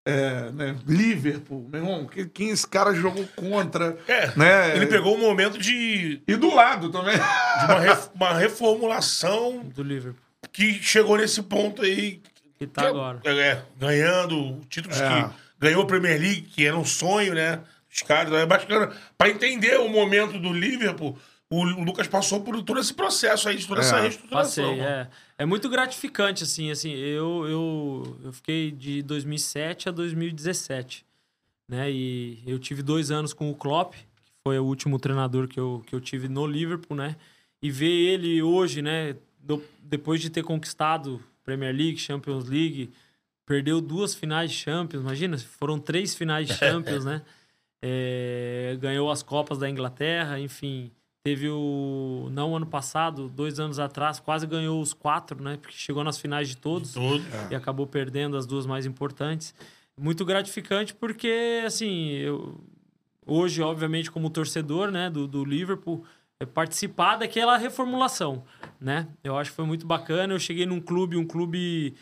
É, 0.08 0.50
né, 0.54 0.76
Liverpool, 0.88 1.68
meu 1.70 1.82
irmão, 1.82 2.08
que- 2.08 2.26
quem 2.26 2.50
esse 2.50 2.66
cara 2.66 2.96
jogou 2.96 3.28
contra? 3.36 3.96
É, 4.08 4.32
né? 4.36 4.76
ele 4.76 4.88
pegou 4.88 5.14
um 5.16 5.20
momento 5.20 5.58
de, 5.60 6.24
E 6.28 6.36
do 6.36 6.56
lado 6.56 6.90
também. 6.90 7.16
de 7.16 7.66
uma, 7.66 7.80
ref- 7.80 8.10
uma 8.16 8.34
reformulação 8.34 9.60
Do 9.76 9.84
Liverpool. 9.84 10.20
que 10.52 10.74
chegou 10.82 11.18
nesse 11.18 11.44
ponto 11.44 11.84
aí. 11.84 12.22
Que 12.60 12.68
tá 12.68 12.88
agora. 12.88 13.22
É, 13.26 13.64
ganhando 13.78 14.60
títulos 14.70 15.00
É. 15.00 15.08
que 15.24 15.34
ganhou 15.60 15.82
a 15.84 15.88
Premier 15.88 16.20
League, 16.20 16.42
que 16.42 16.66
era 16.66 16.78
um 16.78 16.86
sonho, 16.86 17.34
né? 17.34 17.62
Os 17.92 18.02
caras, 18.04 18.32
é 18.34 18.46
bacana. 18.46 18.96
Pra 19.18 19.30
entender 19.30 19.80
o 19.80 19.88
momento 19.90 20.38
do 20.38 20.54
Liverpool, 20.54 21.18
o 21.50 21.64
Lucas 21.64 22.08
passou 22.08 22.42
por 22.44 22.62
todo 22.62 22.80
esse 22.80 22.94
processo 22.94 23.50
aí, 23.50 23.56
de 23.58 23.66
toda 23.66 23.80
É, 23.82 23.84
essa 23.84 24.00
reestruturação. 24.02 24.66
Passei, 24.66 24.84
mano. 24.84 24.90
é. 24.90 25.10
É 25.40 25.46
muito 25.46 25.70
gratificante, 25.70 26.44
assim, 26.44 26.70
assim, 26.70 26.92
eu, 26.92 27.48
eu, 27.48 28.20
eu 28.26 28.34
fiquei 28.34 28.72
de 28.72 29.02
2007 29.02 29.88
a 29.88 29.92
2017, 29.94 31.06
né, 31.68 31.90
e 31.90 32.44
eu 32.46 32.60
tive 32.60 32.84
dois 32.84 33.10
anos 33.10 33.32
com 33.34 33.50
o 33.50 33.56
Klopp, 33.56 33.94
que 33.94 34.32
foi 34.44 34.60
o 34.60 34.66
último 34.66 35.00
treinador 35.00 35.48
que 35.48 35.58
eu, 35.58 35.82
que 35.88 35.96
eu 35.96 36.02
tive 36.02 36.28
no 36.28 36.46
Liverpool, 36.46 36.98
né, 36.98 37.16
e 37.62 37.72
ver 37.72 37.88
ele 37.88 38.42
hoje, 38.42 38.82
né, 38.82 39.16
do- 39.40 39.64
depois 39.82 40.20
de 40.20 40.30
ter 40.30 40.44
conquistado 40.44 41.24
Premier 41.44 41.74
League, 41.74 41.98
Champions 41.98 42.48
League, 42.48 42.92
perdeu 43.46 43.82
duas 43.82 44.14
finais 44.14 44.52
de 44.52 44.58
Champions, 44.58 45.02
imagina, 45.02 45.38
foram 45.38 45.80
três 45.80 46.16
finais 46.16 46.48
de 46.48 46.54
Champions, 46.54 47.06
né, 47.06 47.22
é, 47.82 48.78
ganhou 48.80 49.10
as 49.10 49.24
Copas 49.24 49.58
da 49.58 49.70
Inglaterra, 49.70 50.40
enfim, 50.40 50.92
teve 51.24 51.50
o. 51.50 52.30
Não 52.32 52.56
ano 52.56 52.66
passado, 52.66 53.30
dois 53.30 53.60
anos 53.60 53.80
atrás, 53.80 54.20
quase 54.20 54.48
ganhou 54.48 54.82
os 54.82 54.94
quatro, 54.94 55.42
né? 55.42 55.58
Porque 55.62 55.76
chegou 55.78 56.04
nas 56.04 56.18
finais 56.20 56.50
de 56.50 56.58
todos 56.58 56.94
Tudo. 56.94 57.24
e 57.52 57.56
acabou 57.56 57.86
perdendo 57.86 58.38
as 58.38 58.46
duas 58.46 58.66
mais 58.66 58.86
importantes. 58.86 59.54
Muito 60.00 60.24
gratificante 60.24 60.94
porque, 60.94 61.62
assim, 61.66 62.12
eu, 62.12 62.60
hoje, 63.26 63.62
obviamente, 63.62 64.10
como 64.10 64.30
torcedor 64.30 64.92
né, 64.92 65.10
do, 65.10 65.28
do 65.28 65.44
Liverpool, 65.44 66.04
é 66.06 66.19
participar 66.46 67.18
daquela 67.18 67.58
reformulação, 67.58 68.44
né? 68.80 69.08
Eu 69.24 69.38
acho 69.38 69.50
que 69.52 69.56
foi 69.56 69.66
muito 69.66 69.86
bacana. 69.86 70.34
Eu 70.34 70.40
cheguei 70.40 70.66
num 70.66 70.80
clube, 70.80 71.18
um 71.18 71.26
clube... 71.26 71.96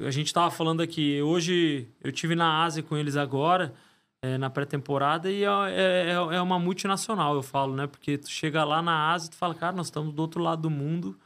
A 0.00 0.10
gente 0.10 0.28
estava 0.28 0.50
falando 0.50 0.80
aqui, 0.80 1.20
hoje 1.20 1.88
eu 2.02 2.12
tive 2.12 2.34
na 2.34 2.62
Ásia 2.62 2.82
com 2.82 2.96
eles 2.96 3.16
agora, 3.16 3.74
é, 4.22 4.38
na 4.38 4.48
pré-temporada, 4.48 5.30
e 5.30 5.42
é, 5.42 5.48
é, 5.48 6.10
é 6.12 6.40
uma 6.40 6.58
multinacional, 6.58 7.34
eu 7.34 7.42
falo, 7.42 7.74
né? 7.74 7.86
Porque 7.86 8.16
tu 8.16 8.30
chega 8.30 8.64
lá 8.64 8.80
na 8.80 9.10
Ásia 9.10 9.26
e 9.26 9.30
tu 9.30 9.36
fala, 9.36 9.54
cara, 9.54 9.74
nós 9.74 9.88
estamos 9.88 10.14
do 10.14 10.22
outro 10.22 10.40
lado 10.40 10.62
do 10.62 10.70
mundo, 10.70 11.18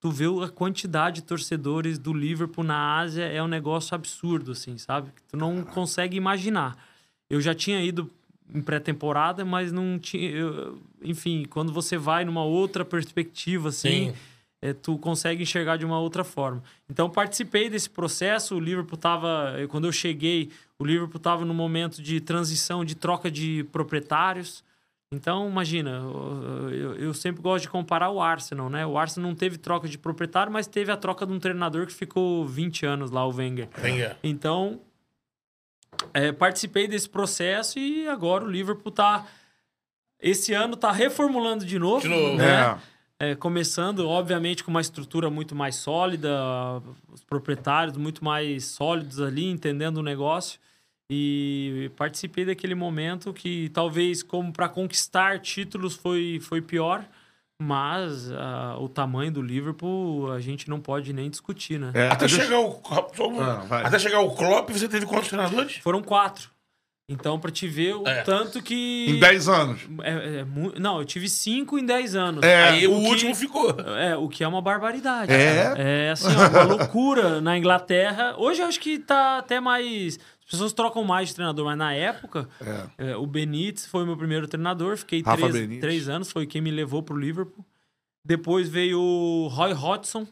tu 0.00 0.10
vê 0.10 0.26
a 0.44 0.48
quantidade 0.48 1.16
de 1.16 1.22
torcedores 1.22 1.98
do 1.98 2.12
Liverpool 2.12 2.64
na 2.64 2.98
Ásia 2.98 3.24
é 3.24 3.42
um 3.42 3.48
negócio 3.48 3.94
absurdo, 3.94 4.52
assim, 4.52 4.78
sabe? 4.78 5.10
Tu 5.28 5.36
não 5.36 5.64
consegue 5.64 6.16
imaginar. 6.16 6.76
Eu 7.28 7.40
já 7.40 7.52
tinha 7.52 7.82
ido 7.82 8.08
em 8.54 8.60
pré-temporada, 8.60 9.44
mas 9.44 9.72
não 9.72 9.98
tinha. 9.98 10.30
eu- 10.30 10.78
enfim, 11.02 11.44
quando 11.48 11.72
você 11.72 11.96
vai 11.96 12.24
numa 12.24 12.44
outra 12.44 12.84
perspectiva, 12.84 13.68
assim, 13.70 14.10
Sim. 14.10 14.14
é, 14.62 14.72
tu 14.72 14.96
consegue 14.98 15.42
enxergar 15.42 15.76
de 15.76 15.84
uma 15.84 15.98
outra 15.98 16.24
forma. 16.24 16.62
Então, 16.90 17.08
participei 17.10 17.68
desse 17.68 17.90
processo. 17.90 18.56
O 18.56 18.60
Liverpool 18.60 18.96
estava. 18.96 19.54
Quando 19.68 19.86
eu 19.86 19.92
cheguei, 19.92 20.50
o 20.78 20.84
Liverpool 20.84 21.18
estava 21.18 21.44
no 21.44 21.52
momento 21.54 22.02
de 22.02 22.20
transição, 22.20 22.84
de 22.84 22.94
troca 22.94 23.30
de 23.30 23.64
proprietários. 23.72 24.64
Então, 25.12 25.48
imagina, 25.48 26.02
eu, 26.72 26.94
eu- 26.96 27.14
sempre 27.14 27.40
gosto 27.40 27.62
de 27.62 27.68
comparar 27.68 28.10
o 28.10 28.20
Arsenal, 28.20 28.68
né? 28.68 28.84
O 28.84 28.98
Arsenal 28.98 29.28
não 29.30 29.36
teve 29.36 29.56
troca 29.56 29.86
de 29.88 29.96
proprietário, 29.96 30.52
mas 30.52 30.66
teve 30.66 30.90
a 30.90 30.96
troca 30.96 31.24
de 31.24 31.32
um 31.32 31.38
treinador 31.38 31.86
que 31.86 31.92
ficou 31.94 32.44
20 32.44 32.84
anos 32.84 33.10
lá, 33.12 33.24
o 33.24 33.30
Wenger. 33.32 33.68
Venga. 33.78 34.16
Então, 34.22 34.80
é, 36.14 36.32
participei 36.32 36.86
desse 36.88 37.08
processo 37.08 37.78
e 37.78 38.08
agora 38.08 38.44
o 38.44 38.50
Liverpool 38.50 38.92
tá. 38.92 39.26
Esse 40.20 40.54
ano 40.54 40.76
tá 40.76 40.90
reformulando 40.90 41.64
de 41.64 41.78
novo. 41.78 42.00
De 42.00 42.08
novo. 42.08 42.36
Né? 42.36 42.78
É, 43.18 43.34
começando, 43.34 44.06
obviamente, 44.06 44.62
com 44.62 44.70
uma 44.70 44.80
estrutura 44.80 45.30
muito 45.30 45.54
mais 45.54 45.76
sólida, 45.76 46.30
os 47.10 47.24
proprietários 47.24 47.96
muito 47.96 48.22
mais 48.22 48.66
sólidos 48.66 49.20
ali, 49.20 49.46
entendendo 49.46 49.98
o 49.98 50.02
negócio. 50.02 50.60
E 51.10 51.90
participei 51.96 52.44
daquele 52.44 52.74
momento 52.74 53.32
que 53.32 53.70
talvez, 53.70 54.22
como 54.22 54.52
para 54.52 54.68
conquistar 54.68 55.38
títulos, 55.38 55.94
foi, 55.94 56.40
foi 56.42 56.60
pior. 56.60 57.06
Mas 57.60 58.30
ah, 58.32 58.76
o 58.78 58.88
tamanho 58.88 59.32
do 59.32 59.40
Liverpool 59.40 60.30
a 60.30 60.40
gente 60.40 60.68
não 60.68 60.78
pode 60.80 61.12
nem 61.12 61.30
discutir, 61.30 61.78
né? 61.80 61.90
É, 61.94 62.08
Até 62.08 62.28
chegar 62.28 62.60
o. 62.60 62.80
Ah, 63.40 63.80
até 63.84 63.98
chegar 63.98 64.20
o 64.20 64.30
Klopp, 64.34 64.70
você 64.70 64.86
teve 64.88 65.06
quantos 65.06 65.28
treinadores? 65.28 65.76
Foram 65.76 66.02
quatro. 66.02 66.50
Então, 67.08 67.38
pra 67.38 67.52
te 67.52 67.68
ver 67.68 67.94
o 67.94 68.06
É. 68.06 68.22
tanto 68.22 68.60
que. 68.60 69.06
Em 69.10 69.20
10 69.20 69.48
anos. 69.48 69.80
É, 70.02 70.40
é 70.40 70.46
não, 70.80 70.98
eu 70.98 71.04
tive 71.04 71.28
cinco 71.28 71.78
em 71.78 71.86
10 71.86 72.16
anos. 72.16 72.42
É. 72.42 72.64
Aí 72.70 72.86
o, 72.88 72.96
o 72.98 73.00
que- 73.00 73.08
último 73.10 73.34
ficou. 73.34 73.70
É, 73.96 74.16
o 74.16 74.28
que 74.28 74.42
é 74.42 74.48
uma 74.48 74.60
barbaridade. 74.60 75.32
É? 75.32 75.72
É 75.78 76.10
assim, 76.10 76.26
ó, 76.36 76.48
uma 76.48 76.62
loucura 76.76 77.40
na 77.40 77.56
Inglaterra. 77.56 78.34
Hoje 78.36 78.60
eu 78.60 78.66
acho 78.66 78.80
que 78.80 78.98
tá 78.98 79.38
até 79.38 79.60
mais. 79.60 80.18
As 80.46 80.52
pessoas 80.52 80.72
trocam 80.72 81.02
mais 81.02 81.30
de 81.30 81.34
treinador, 81.34 81.64
mas 81.64 81.76
na 81.76 81.92
época, 81.92 82.48
é, 82.96 83.16
o 83.16 83.26
Benítez 83.26 83.84
foi 83.84 84.04
o 84.04 84.06
meu 84.06 84.16
primeiro 84.16 84.46
treinador. 84.46 84.96
Fiquei 84.96 85.20
três, 85.20 85.80
três 85.80 86.08
anos, 86.08 86.30
foi 86.30 86.46
quem 86.46 86.60
me 86.62 86.70
levou 86.70 87.02
pro 87.02 87.16
Liverpool. 87.16 87.64
Depois 88.24 88.68
veio 88.68 89.00
o 89.00 89.48
Roy 89.48 89.72
Hodgson, 89.72 90.26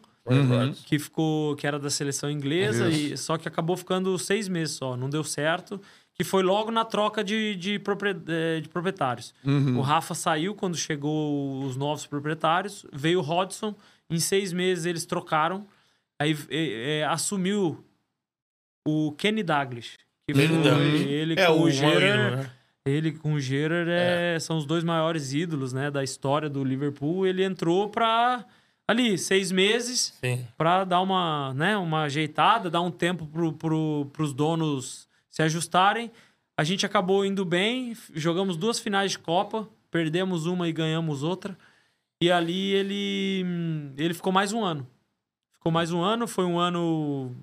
que 0.87 0.99
ficou, 1.01 1.57
que 1.57 1.67
era 1.67 1.79
da 1.81 1.91
seleção 1.91 2.31
inglesa, 2.31 2.89
e, 2.89 3.17
só 3.17 3.37
que 3.37 3.49
acabou 3.49 3.77
ficando 3.77 4.17
seis 4.19 4.47
meses 4.49 4.77
só, 4.77 4.97
não 4.97 5.11
deu 5.11 5.25
certo. 5.25 5.81
Que 6.17 6.23
foi 6.23 6.45
logo 6.45 6.71
na 6.71 6.85
troca 6.85 7.25
de, 7.25 7.57
de, 7.57 7.75
eh, 7.75 8.61
de 8.61 8.69
proprietários. 8.69 9.35
O 9.77 9.81
Rafa 9.81 10.15
saiu 10.15 10.55
quando 10.55 10.77
chegou 10.77 11.65
os 11.65 11.77
novos 11.77 12.07
proprietários, 12.07 12.87
veio 12.93 13.19
o 13.19 13.23
Hodgson, 13.23 13.75
em 14.09 14.21
seis 14.21 14.53
meses 14.53 14.85
eles 14.87 15.05
trocaram, 15.05 15.67
aí 16.17 16.31
eh, 16.51 17.01
eh, 17.01 17.05
assumiu 17.05 17.85
o 18.87 19.13
Kenny 19.13 19.43
Douglas. 19.43 19.97
Que 20.27 20.35
Kenny 20.35 20.63
Douglas. 20.63 21.01
ele 21.01 21.35
É, 21.39 21.47
com 21.47 21.53
o 21.53 21.65
Marino, 21.65 22.37
né? 22.37 22.51
ele 22.85 23.13
com 23.13 23.33
o 23.35 23.41
Gerrard 23.41 23.91
é, 23.91 24.39
são 24.39 24.59
os 24.59 24.67
dois 24.67 24.85
maiores 24.85 25.33
ídolos, 25.33 25.73
né, 25.73 25.91
da 25.91 26.05
história 26.05 26.49
do 26.49 26.63
Liverpool. 26.63 27.27
Ele 27.27 27.43
entrou 27.43 27.89
pra 27.89 28.45
ali 28.87 29.17
seis 29.17 29.51
meses 29.51 30.19
para 30.57 30.85
dar 30.85 31.01
uma, 31.01 31.55
né, 31.55 31.77
uma 31.77 32.03
ajeitada, 32.03 32.71
dar 32.71 32.83
um 32.83 32.91
tempo 32.91 33.27
pro, 33.27 33.53
pro, 33.53 34.11
pros 34.13 34.33
donos 34.35 35.09
se 35.31 35.43
ajustarem. 35.43 36.11
A 36.57 36.63
gente 36.63 36.87
acabou 36.87 37.25
indo 37.25 37.45
bem, 37.45 37.97
jogamos 38.13 38.57
duas 38.57 38.79
finais 38.79 39.13
de 39.13 39.19
Copa, 39.19 39.69
perdemos 39.91 40.47
uma 40.47 40.69
e 40.69 40.73
ganhamos 40.73 41.23
outra. 41.23 41.57
E 42.23 42.31
ali 42.31 42.73
ele 42.73 43.45
ele 43.97 44.15
ficou 44.15 44.33
mais 44.33 44.53
um 44.53 44.63
ano. 44.63 44.87
Ficou 45.55 45.73
mais 45.73 45.91
um 45.91 46.03
ano, 46.03 46.29
foi 46.29 46.45
um 46.45 46.59
ano 46.59 47.35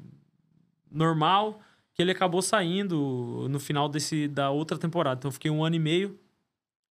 normal 0.91 1.59
que 1.93 2.01
ele 2.01 2.11
acabou 2.11 2.41
saindo 2.41 3.47
no 3.49 3.59
final 3.59 3.89
desse 3.89 4.27
da 4.27 4.49
outra 4.49 4.77
temporada. 4.77 5.17
Então 5.19 5.29
eu 5.29 5.33
fiquei 5.33 5.51
um 5.51 5.63
ano 5.63 5.75
e 5.75 5.79
meio. 5.79 6.17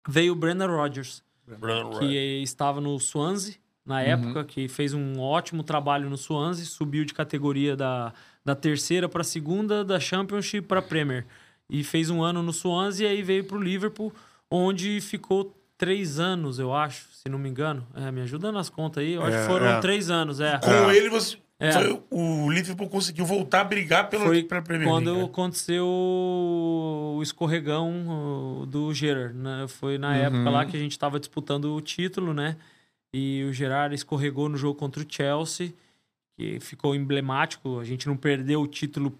Veio 0.08 0.32
o 0.32 0.36
Brendan 0.36 0.68
Rodgers 0.68 1.22
Brandon 1.46 1.98
que 1.98 2.42
estava 2.42 2.80
no 2.80 2.98
Swansea 2.98 3.56
na 3.84 4.02
época, 4.02 4.44
que 4.44 4.66
fez 4.68 4.92
um 4.94 5.20
ótimo 5.20 5.62
trabalho 5.62 6.10
no 6.10 6.16
Swansea, 6.16 6.64
subiu 6.64 7.04
de 7.04 7.14
categoria 7.14 7.76
da, 7.76 8.12
da 8.44 8.54
terceira 8.54 9.08
para 9.08 9.20
a 9.20 9.24
segunda, 9.24 9.84
da 9.84 10.00
Championship 10.00 10.66
para 10.66 10.80
a 10.80 10.82
Premier. 10.82 11.24
E 11.70 11.84
fez 11.84 12.10
um 12.10 12.22
ano 12.22 12.42
no 12.42 12.52
Swansea 12.52 13.06
e 13.08 13.10
aí 13.12 13.22
veio 13.22 13.44
para 13.44 13.56
o 13.56 13.62
Liverpool, 13.62 14.12
onde 14.50 15.00
ficou 15.00 15.56
três 15.78 16.18
anos, 16.18 16.58
eu 16.58 16.74
acho, 16.74 17.06
se 17.12 17.28
não 17.28 17.38
me 17.38 17.48
engano. 17.48 17.86
É, 17.94 18.10
me 18.10 18.22
ajuda 18.22 18.50
nas 18.50 18.68
contas 18.68 19.04
aí. 19.04 19.12
Eu 19.12 19.22
acho 19.22 19.36
É, 19.36 19.40
que 19.42 19.46
foram 19.46 19.66
é. 19.66 19.80
três 19.80 20.10
anos, 20.10 20.40
é. 20.40 20.58
Com 20.58 20.90
ele, 20.90 21.08
você. 21.08 21.36
É. 21.58 21.72
Foi, 21.72 22.02
o 22.10 22.50
Liverpool 22.50 22.88
conseguiu 22.88 23.24
voltar 23.24 23.62
a 23.62 23.64
brigar 23.64 24.10
pelo, 24.10 24.24
Foi 24.26 24.42
pela 24.42 24.60
Premier 24.60 24.88
quando 24.88 25.06
League. 25.06 25.20
né? 25.20 25.26
aconteceu 25.26 25.86
o 25.86 27.20
escorregão 27.22 28.66
do 28.68 28.92
Gerard, 28.92 29.34
né? 29.34 29.66
Foi 29.66 29.96
na 29.96 30.14
época 30.16 30.50
lá 30.50 30.66
que 30.66 30.76
a 30.76 30.80
gente 30.80 30.92
estava 30.92 31.18
disputando 31.18 31.74
o 31.74 31.80
título, 31.80 32.34
né? 32.34 32.56
E 33.14 33.44
o 33.48 33.52
Gerard 33.52 33.94
escorregou 33.94 34.48
no 34.48 34.58
jogo 34.58 34.78
contra 34.78 35.02
o 35.02 35.06
Chelsea, 35.08 35.72
que 36.38 36.60
ficou 36.60 36.94
emblemático. 36.94 37.80
A 37.80 37.84
gente 37.84 38.06
não 38.06 38.16
perdeu 38.18 38.60
o 38.60 38.66
título 38.66 39.18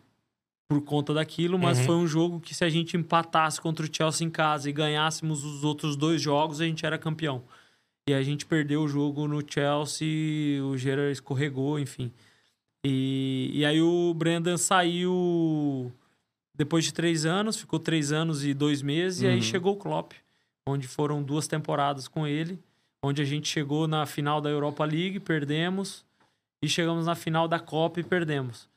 por 0.69 0.83
conta 0.83 1.15
daquilo, 1.15 1.59
mas 1.59 1.81
foi 1.81 1.95
um 1.95 2.07
jogo 2.07 2.41
que 2.41 2.55
se 2.55 2.65
a 2.65 2.69
gente 2.69 2.97
empatasse 2.97 3.59
contra 3.61 3.87
o 3.87 3.89
Chelsea 3.91 4.27
em 4.27 4.31
casa 4.31 4.69
e 4.69 4.73
ganhássemos 4.73 5.43
os 5.45 5.65
outros 5.65 5.97
dois 5.97 6.21
jogos, 6.21 6.61
a 6.61 6.67
gente 6.67 6.85
era 6.85 6.99
campeão. 6.99 7.45
E 8.09 8.15
a 8.15 8.23
gente 8.23 8.47
perdeu 8.47 8.83
o 8.83 8.89
jogo 8.89 9.27
no 9.27 9.43
Chelsea, 9.47 10.63
o 10.65 10.77
Gerard 10.77 11.11
escorregou, 11.11 11.79
enfim. 11.79 12.13
E, 12.85 13.51
e 13.53 13.65
aí 13.65 13.83
o 13.83 14.15
Brendan 14.15 14.57
saiu 14.57 15.93
depois 16.55 16.85
de 16.85 16.95
três 16.95 17.27
anos, 17.27 17.57
ficou 17.57 17.81
três 17.81 18.13
anos 18.13 18.45
e 18.45 18.55
dois 18.55 18.81
meses, 18.81 19.23
e 19.23 19.27
aí 19.27 19.43
chegou 19.43 19.75
o 19.75 19.77
Klopp, 19.77 20.13
onde 20.69 20.87
foram 20.87 21.21
duas 21.21 21.49
temporadas 21.49 22.07
com 22.07 22.27
ele, 22.27 22.59
onde 23.03 23.21
a 23.21 23.25
gente 23.25 23.49
chegou 23.49 23.89
na 23.89 24.07
final 24.07 24.41
da 24.41 24.49
Europa 24.51 24.85
League, 24.85 25.19
perdemos, 25.19 26.05
e 26.63 26.69
chegamos 26.69 27.07
na 27.07 27.17
final 27.17 27.49
da 27.49 27.59
Copa 27.59 27.99
e 27.99 28.05
perdemos. 28.05 28.69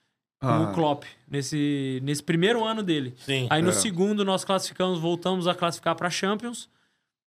Ah. 0.42 0.62
O 0.62 0.74
Klopp, 0.74 1.04
nesse, 1.30 2.00
nesse 2.04 2.24
primeiro 2.24 2.64
ano 2.64 2.82
dele. 2.82 3.14
Sim. 3.18 3.48
Aí 3.50 3.62
no 3.62 3.70
É. 3.70 3.74
segundo 3.74 4.26
nós 4.26 4.44
classificamos, 4.44 5.00
voltamos 5.00 5.48
a 5.48 5.54
classificar 5.54 5.96
para 5.96 6.10
Champions, 6.10 6.68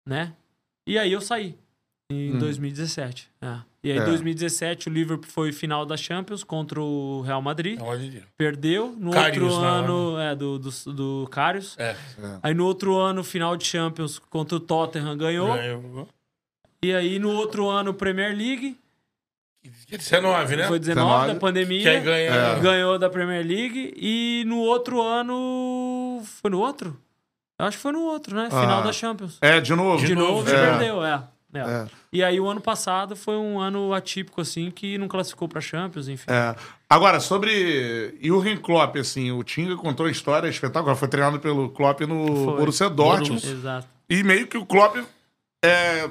né? 0.07 0.33
E 0.87 0.97
aí 0.97 1.13
eu 1.13 1.21
saí. 1.21 1.57
Em 2.11 2.39
2017. 2.39 3.29
é. 3.43 3.59
E 3.85 3.93
aí, 3.93 3.99
em 3.99 4.01
É. 4.01 4.05
2017, 4.05 4.89
o 4.89 4.93
Liverpool 4.93 5.31
foi 5.31 5.53
final 5.53 5.85
da 5.87 5.97
Champions 5.97 6.43
contra 6.43 6.81
o 6.81 7.21
Real 7.21 7.41
Madrid. 7.43 7.79
Olha, 7.81 8.23
Perdeu. 8.37 8.95
No 8.99 9.11
Karius, 9.13 9.53
outro 9.53 9.61
né? 9.63 9.69
ano, 9.71 10.19
é, 10.19 10.35
do, 10.35 10.59
do, 10.59 10.71
do 10.93 11.29
Karius. 11.31 11.77
É. 11.79 11.95
Aí 12.43 12.55
no 12.55 12.65
outro 12.65 12.97
ano, 12.97 13.23
final 13.23 13.57
de 13.57 13.65
Champions 13.67 14.19
contra 14.19 14.57
o 14.57 14.61
Tottenham 14.61 15.17
ganhou. 15.19 15.55
Ganhou. 15.55 16.09
E 16.83 16.93
aí 16.95 17.19
no 17.19 17.31
outro 17.31 17.69
ano, 17.69 17.93
Premier 17.95 18.35
League. 18.37 18.77
Que 19.87 19.95
é 19.95 19.99
19, 19.99 20.57
né? 20.57 20.67
Foi 20.67 20.79
19 20.79 21.09
19, 21.11 21.27
da 21.35 21.35
pandemia. 21.39 21.83
Que 21.83 21.89
aí 21.89 22.01
ganha. 22.01 22.31
É. 22.31 22.61
Ganhou 22.61 22.99
da 22.99 23.11
Premier 23.11 23.45
League. 23.47 23.93
E 23.97 24.45
no 24.47 24.59
outro 24.59 25.03
ano. 25.03 26.23
Foi 26.41 26.51
no 26.51 26.59
outro? 26.59 26.99
Eu 27.59 27.67
acho 27.67 27.77
que 27.77 27.83
foi 27.83 27.93
no 27.93 28.01
outro, 28.03 28.35
né? 28.35 28.47
Final 28.49 28.81
Ah. 28.81 28.83
da 28.83 28.93
Champions. 28.93 29.37
É, 29.41 29.61
de 29.61 29.75
novo. 29.75 30.05
De 30.05 30.15
novo, 30.15 30.49
e 30.49 30.53
É. 30.53 30.57
perdeu, 30.71 31.05
é. 31.05 31.23
É. 31.67 31.83
É. 31.85 31.87
E 32.13 32.23
aí 32.25 32.41
o 32.41 32.49
ano 32.49 32.61
passado 32.61 33.15
foi 33.15 33.37
um 33.37 33.61
ano 33.61 33.93
atípico, 33.93 34.41
assim, 34.41 34.71
que 34.71 34.97
não 34.99 35.09
classificou 35.09 35.49
pra 35.49 35.61
Champions, 35.61 36.09
enfim. 36.09 36.25
É. 36.31 36.55
Agora, 36.89 37.21
sobre 37.21 38.17
Jürgen 38.23 38.57
Klopp, 38.57 38.97
assim, 38.97 39.31
o 39.31 39.43
Tinga 39.43 39.77
contou 39.77 40.07
a 40.07 40.11
história 40.11 40.49
espetacular. 40.49 40.95
Foi 40.97 41.09
treinado 41.09 41.39
pelo 41.39 41.69
Klopp 41.71 42.01
no 42.03 42.27
Foi. 42.45 42.57
Borussia 42.57 42.89
Dortmund. 42.89 43.47
Exato. 43.47 43.87
E 44.09 44.23
meio 44.23 44.47
que 44.47 44.57
o 44.57 44.65
Klopp 44.65 44.97
é, 45.63 46.09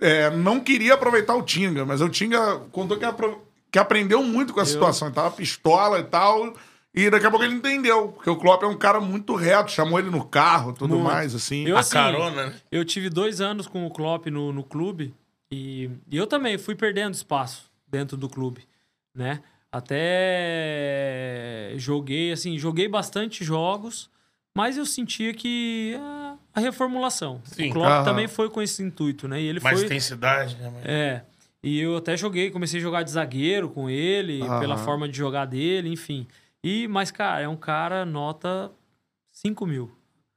é, 0.00 0.30
não 0.30 0.58
queria 0.60 0.94
aproveitar 0.94 1.34
o 1.36 1.42
Tinga, 1.42 1.84
mas 1.84 2.00
o 2.00 2.08
Tinga 2.08 2.58
contou 2.72 2.96
que, 2.98 3.04
apro- 3.04 3.42
que 3.70 3.78
aprendeu 3.78 4.22
muito 4.22 4.52
com 4.52 4.60
a 4.60 4.64
situação. 4.66 5.08
Ele 5.08 5.14
tava 5.14 5.30
pistola 5.30 6.00
e 6.00 6.04
tal. 6.04 6.52
E 6.96 7.10
daqui 7.10 7.26
a 7.26 7.30
pouco 7.30 7.44
ele 7.44 7.54
entendeu. 7.54 8.08
Porque 8.08 8.30
o 8.30 8.36
Klopp 8.36 8.62
é 8.62 8.66
um 8.66 8.76
cara 8.76 8.98
muito 9.00 9.34
reto, 9.34 9.70
chamou 9.70 9.98
ele 9.98 10.08
no 10.08 10.24
carro 10.24 10.72
tudo 10.72 10.94
Muito. 10.94 11.04
mais, 11.04 11.34
assim. 11.34 11.66
Eu, 11.66 11.76
A 11.76 11.80
assim, 11.80 11.92
carona, 11.92 12.46
né? 12.46 12.54
Eu 12.72 12.86
tive 12.86 13.10
dois 13.10 13.42
anos 13.42 13.66
com 13.66 13.86
o 13.86 13.90
Klopp 13.90 14.26
no, 14.28 14.50
no 14.50 14.64
clube 14.64 15.14
e, 15.52 15.90
e 16.10 16.16
eu 16.16 16.26
também 16.26 16.56
fui 16.56 16.74
perdendo 16.74 17.12
espaço 17.12 17.70
dentro 17.86 18.16
do 18.16 18.30
clube, 18.30 18.66
né? 19.14 19.40
Até 19.70 21.74
joguei, 21.76 22.32
assim, 22.32 22.58
joguei 22.58 22.88
bastante 22.88 23.44
jogos, 23.44 24.08
mas 24.54 24.78
eu 24.78 24.86
sentia 24.86 25.34
que 25.34 25.94
a, 26.00 26.36
a 26.54 26.60
reformulação. 26.60 27.42
Sim. 27.44 27.68
O 27.68 27.72
Klopp 27.74 27.90
Aham. 27.90 28.04
também 28.04 28.26
foi 28.26 28.48
com 28.48 28.62
esse 28.62 28.82
intuito, 28.82 29.28
né? 29.28 29.38
E 29.40 29.46
ele 29.46 29.60
Mais 29.60 29.76
foi... 29.76 29.84
intensidade, 29.86 30.56
né? 30.56 30.72
É. 30.82 31.20
E 31.62 31.78
eu 31.78 31.96
até 31.96 32.16
joguei, 32.16 32.50
comecei 32.50 32.80
a 32.80 32.82
jogar 32.82 33.02
de 33.02 33.10
zagueiro 33.10 33.68
com 33.68 33.90
ele, 33.90 34.40
Aham. 34.42 34.60
pela 34.60 34.78
forma 34.78 35.06
de 35.06 35.16
jogar 35.18 35.44
dele, 35.44 35.90
enfim. 35.90 36.26
E, 36.64 36.88
mas, 36.88 37.10
cara, 37.10 37.40
é 37.42 37.48
um 37.48 37.56
cara 37.56 38.04
nota 38.04 38.70
5 39.32 39.66
mil. 39.66 39.90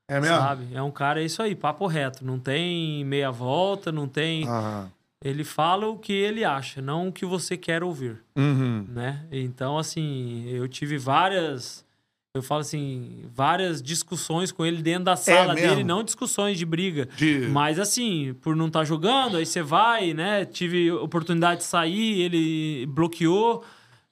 É 0.07 0.19
mesmo? 0.19 0.35
Sabe? 0.37 0.67
É 0.73 0.81
um 0.81 0.91
cara, 0.91 1.21
é 1.21 1.25
isso 1.25 1.41
aí, 1.41 1.55
papo 1.55 1.85
reto. 1.87 2.25
Não 2.25 2.39
tem 2.39 3.03
meia 3.05 3.31
volta, 3.31 3.91
não 3.91 4.07
tem. 4.07 4.47
Aham. 4.47 4.91
Ele 5.23 5.43
fala 5.43 5.85
o 5.87 5.97
que 5.97 6.13
ele 6.13 6.45
acha, 6.45 6.81
não 6.81 7.09
o 7.09 7.11
que 7.11 7.25
você 7.25 7.57
quer 7.57 7.83
ouvir, 7.83 8.23
Uhum. 8.37 8.85
né? 8.87 9.25
Então, 9.31 9.77
assim, 9.77 10.45
eu 10.47 10.65
tive 10.67 10.97
várias. 10.97 11.85
Eu 12.33 12.41
falo 12.41 12.61
assim, 12.61 13.25
várias 13.35 13.81
discussões 13.81 14.51
com 14.51 14.65
ele 14.65 14.81
dentro 14.81 15.05
da 15.05 15.15
sala 15.17 15.53
É 15.53 15.55
dele, 15.55 15.83
não 15.83 16.03
discussões 16.03 16.57
de 16.57 16.65
briga. 16.65 17.07
De- 17.17 17.47
Mas 17.51 17.77
assim, 17.79 18.33
por 18.39 18.55
não 18.55 18.67
estar 18.67 18.85
jogando, 18.85 19.35
aí 19.35 19.45
você 19.45 19.61
vai, 19.61 20.13
né? 20.13 20.45
Tive 20.45 20.89
oportunidade 20.91 21.61
de 21.61 21.65
sair, 21.65 22.21
ele 22.21 22.85
bloqueou, 22.85 23.63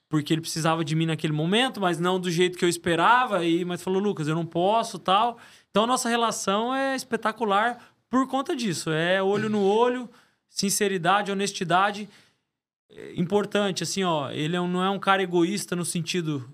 porque 0.10 0.34
ele 0.34 0.42
precisava 0.42 0.84
de 0.86 0.96
mim 0.96 1.06
naquele 1.06 1.34
momento, 1.34 1.82
mas 1.82 2.00
não 2.00 2.20
do 2.20 2.32
jeito 2.32 2.58
que 2.58 2.64
eu 2.66 2.70
esperava. 2.70 3.44
E, 3.46 3.66
mas 3.66 3.82
falou, 3.84 4.02
Lucas, 4.02 4.28
eu 4.28 4.36
não 4.36 4.46
posso 4.46 4.98
tal. 4.98 5.38
Então 5.70 5.84
a 5.84 5.88
nossa 5.88 6.08
relação 6.10 6.74
é 6.74 6.96
espetacular 6.96 7.78
por 8.10 8.26
conta 8.28 8.56
disso. 8.56 8.90
É 8.90 9.22
olho 9.22 9.50
no 9.50 9.62
olho, 9.62 10.10
sinceridade, 10.50 11.32
honestidade. 11.32 12.08
É 12.90 13.14
Importante, 13.20 13.84
assim, 13.84 14.04
ó, 14.04 14.30
ele 14.32 14.56
é 14.56 14.62
um- 14.62 14.68
não 14.68 14.84
é 14.84 14.90
um 14.90 15.00
cara 15.00 15.22
egoísta 15.22 15.76
no 15.76 15.84
sentido, 15.84 16.50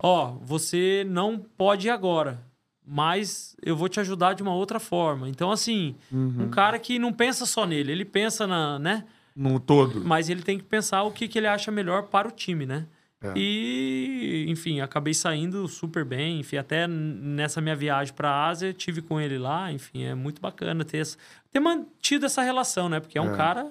ó, 0.00 0.32
você 0.42 1.04
não 1.08 1.38
pode 1.38 1.86
ir 1.86 1.90
agora, 1.90 2.38
mas 2.86 3.56
eu 3.64 3.74
vou 3.74 3.88
te 3.88 3.98
ajudar 3.98 4.34
de 4.34 4.42
uma 4.42 4.54
outra 4.54 4.78
forma. 4.78 5.28
Então, 5.30 5.50
assim, 5.50 5.94
um 6.12 6.50
cara 6.50 6.78
que 6.78 6.98
não 6.98 7.10
pensa 7.12 7.46
só 7.46 7.64
nele, 7.64 7.90
ele 7.92 8.04
pensa 8.04 8.46
na, 8.46 8.78
né? 8.78 9.04
No 9.34 9.58
todo. 9.60 10.02
Mas 10.04 10.28
ele 10.28 10.42
tem 10.42 10.58
que 10.58 10.64
pensar 10.64 11.02
o 11.04 11.10
que, 11.10 11.26
que 11.28 11.38
ele 11.38 11.46
acha 11.46 11.70
melhor 11.70 12.04
para 12.04 12.28
o 12.28 12.30
time, 12.30 12.66
né? 12.66 12.86
É. 13.24 13.32
E, 13.36 14.46
enfim, 14.48 14.80
acabei 14.80 15.14
saindo 15.14 15.66
super 15.68 16.04
bem. 16.04 16.40
Enfim, 16.40 16.56
até 16.56 16.86
nessa 16.88 17.60
minha 17.60 17.76
viagem 17.76 18.12
para 18.12 18.28
a 18.30 18.48
Ásia, 18.48 18.72
tive 18.72 19.00
com 19.00 19.20
ele 19.20 19.38
lá. 19.38 19.70
Enfim, 19.72 20.02
é 20.04 20.14
muito 20.14 20.40
bacana 20.42 20.84
ter, 20.84 20.98
essa- 20.98 21.16
ter 21.50 21.60
mantido 21.60 22.26
essa 22.26 22.42
relação, 22.42 22.88
né? 22.88 22.98
Porque 23.00 23.16
é 23.16 23.22
um 23.22 23.32
É. 23.32 23.36
cara, 23.36 23.70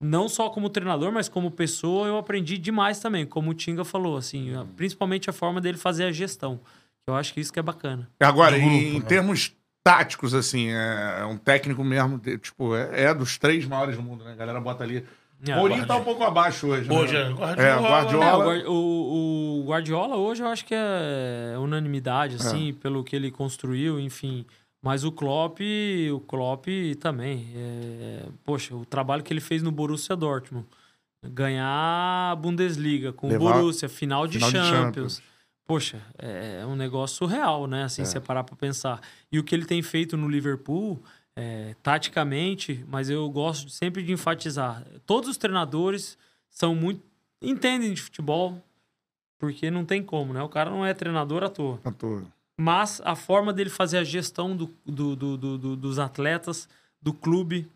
não 0.00 0.28
só 0.28 0.48
como 0.50 0.70
treinador, 0.70 1.10
mas 1.12 1.28
como 1.28 1.50
pessoa, 1.50 2.06
eu 2.06 2.16
aprendi 2.16 2.56
demais 2.58 3.00
também. 3.00 3.26
Como 3.26 3.50
o 3.50 3.54
Tinga 3.54 3.84
falou, 3.84 4.16
assim, 4.16 4.52
principalmente 4.76 5.28
a 5.28 5.32
forma 5.32 5.60
dele 5.60 5.76
fazer 5.76 6.04
a 6.04 6.12
gestão. 6.12 6.60
Eu 7.06 7.16
acho 7.16 7.34
que 7.34 7.40
isso 7.40 7.52
que 7.52 7.58
é 7.58 7.62
bacana. 7.62 8.08
Agora, 8.20 8.56
grupo, 8.56 8.72
em 8.72 9.00
né? 9.00 9.04
termos 9.06 9.52
táticos, 9.82 10.34
assim, 10.34 10.68
é, 10.68 11.18
é 11.20 11.24
um 11.24 11.36
técnico 11.36 11.82
mesmo, 11.82 12.18
de- 12.18 12.38
tipo, 12.38 12.74
é, 12.76 13.04
é 13.04 13.14
dos 13.14 13.38
três 13.38 13.64
maiores 13.66 13.96
do 13.96 14.02
mundo, 14.02 14.24
né? 14.24 14.32
A 14.32 14.36
galera 14.36 14.60
bota 14.60 14.84
ali. 14.84 15.04
É, 15.46 15.54
Mourinho 15.56 15.86
tá 15.86 15.96
um 15.96 16.04
pouco 16.04 16.22
abaixo 16.22 16.66
hoje, 16.66 16.86
né? 16.88 16.94
Hoje 16.94 17.16
é 17.16 17.30
Guardiola. 17.30 17.62
É, 17.62 17.90
Guardiola. 17.90 18.56
É, 18.58 18.68
o, 18.68 18.72
o- 18.72 19.64
Guardiola 19.66 20.16
hoje 20.16 20.42
eu 20.42 20.48
acho 20.48 20.64
que 20.66 20.74
é 20.74 21.54
unanimidade, 21.58 22.36
assim, 22.36 22.74
pelo 22.74 23.02
que 23.02 23.16
ele 23.16 23.30
construiu, 23.30 23.98
enfim. 23.98 24.44
Mas 24.82 25.02
o 25.04 25.10
Klopp, 25.12 25.60
o 26.12 26.20
Klopp 26.20 26.66
também. 27.00 27.48
é, 27.54 28.24
poxa, 28.44 28.74
o 28.74 28.84
trabalho 28.84 29.22
que 29.22 29.32
ele 29.32 29.40
fez 29.40 29.62
no 29.62 29.70
Borussia 29.72 30.14
Dortmund. 30.16 30.66
Ganhar 31.26 32.32
a 32.32 32.36
Bundesliga 32.36 33.12
com 33.12 33.28
Levar- 33.28 33.50
o 33.50 33.60
Borussia, 33.60 33.88
final 33.88 34.26
de, 34.26 34.38
final 34.38 34.50
de 34.50 34.68
Champions. 34.70 35.22
Poxa, 35.70 36.02
é 36.18 36.66
um 36.66 36.74
negócio 36.74 37.16
surreal, 37.16 37.66
né? 37.66 37.84
Assim, 37.84 38.04
se 38.04 38.10
você 38.12 38.20
parar 38.20 38.42
pra 38.44 38.56
pensar. 38.56 39.00
E 39.30 39.38
o 39.38 39.44
que 39.44 39.54
ele 39.54 39.64
tem 39.64 39.80
feito 39.82 40.16
no 40.16 40.28
Liverpool, 40.28 41.00
é, 41.36 41.76
taticamente, 41.82 42.84
mas 42.88 43.08
eu 43.08 43.28
gosto 43.30 43.70
sempre 43.70 44.02
de 44.02 44.10
enfatizar. 44.12 44.84
Todos 45.06 45.30
os 45.30 45.36
treinadores 45.36 46.18
são 46.50 46.74
muito. 46.74 47.02
entendem 47.40 47.94
de 47.94 48.02
futebol, 48.02 48.62
porque 49.38 49.70
não 49.70 49.84
tem 49.84 50.02
como, 50.02 50.32
né? 50.34 50.42
O 50.42 50.48
cara 50.48 50.68
não 50.70 50.84
é 50.84 50.92
treinador 50.92 51.42
à 51.44 51.48
toa. 51.48 51.80
À 51.84 51.90
toa. 51.92 52.24
Mas 52.58 53.00
a 53.04 53.14
forma 53.16 53.52
dele 53.52 53.70
fazer 53.70 53.96
a 53.98 54.04
gestão 54.04 54.54
do- 54.56 54.70
do- 54.84 55.16
do- 55.16 55.38
do- 55.58 55.76
dos 55.76 55.98
atletas, 55.98 56.68
do 57.00 57.14
clube, 57.14 57.66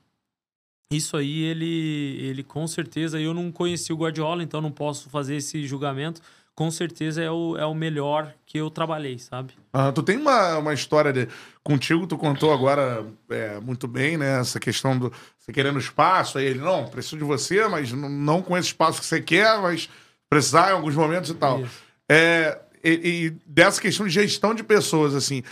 isso 0.91 1.17
aí 1.17 1.43
ele, 1.45 2.19
ele 2.21 2.43
com 2.43 2.67
certeza. 2.67 3.19
Eu 3.21 3.33
não 3.33 3.51
conheci 3.51 3.93
o 3.93 3.97
Guardiola, 3.97 4.43
então 4.43 4.61
não 4.61 4.71
posso 4.71 5.09
fazer 5.09 5.37
esse 5.37 5.67
julgamento. 5.67 6.21
Com 6.55 6.71
certeza 6.71 7.21
é 7.21 7.31
o, 7.31 7.57
é 7.57 7.67
o 7.67 7.75
melhor 7.75 8.33
que 8.47 8.59
eu 8.59 8.71
trabalhei, 8.71 9.19
sabe? 9.19 9.55
Ah, 9.73 9.91
tu 9.91 10.03
tem 10.03 10.17
uma, 10.17 10.59
uma 10.59 10.73
história 10.73 11.13
de, 11.13 11.29
contigo, 11.65 12.07
tu 12.07 12.17
contou 12.17 12.53
agora 12.53 13.05
é, 13.29 13.59
muito 13.59 13.89
bem, 13.89 14.17
né? 14.17 14.41
Essa 14.41 14.61
questão 14.61 14.97
do 14.97 15.13
você 15.39 15.53
querendo 15.53 15.79
espaço, 15.79 16.39
aí 16.39 16.47
ele, 16.47 16.61
não, 16.61 16.87
preciso 16.87 17.19
de 17.19 17.25
você, 17.25 17.67
mas 17.67 17.93
não 17.93 18.41
com 18.41 18.57
esse 18.57 18.69
espaço 18.69 19.01
que 19.01 19.07
você 19.07 19.21
quer, 19.21 19.61
mas 19.61 19.91
precisar 20.31 20.71
em 20.71 20.75
alguns 20.75 20.95
momentos 20.95 21.31
e 21.31 21.35
tal. 21.35 21.61
Isso. 21.61 21.83
É, 22.09 22.59
e, 22.85 22.91
e 22.91 23.31
dessa 23.47 23.81
questão 23.81 24.07
de 24.07 24.13
gestão 24.13 24.55
de 24.55 24.63
pessoas, 24.63 25.15
assim, 25.15 25.43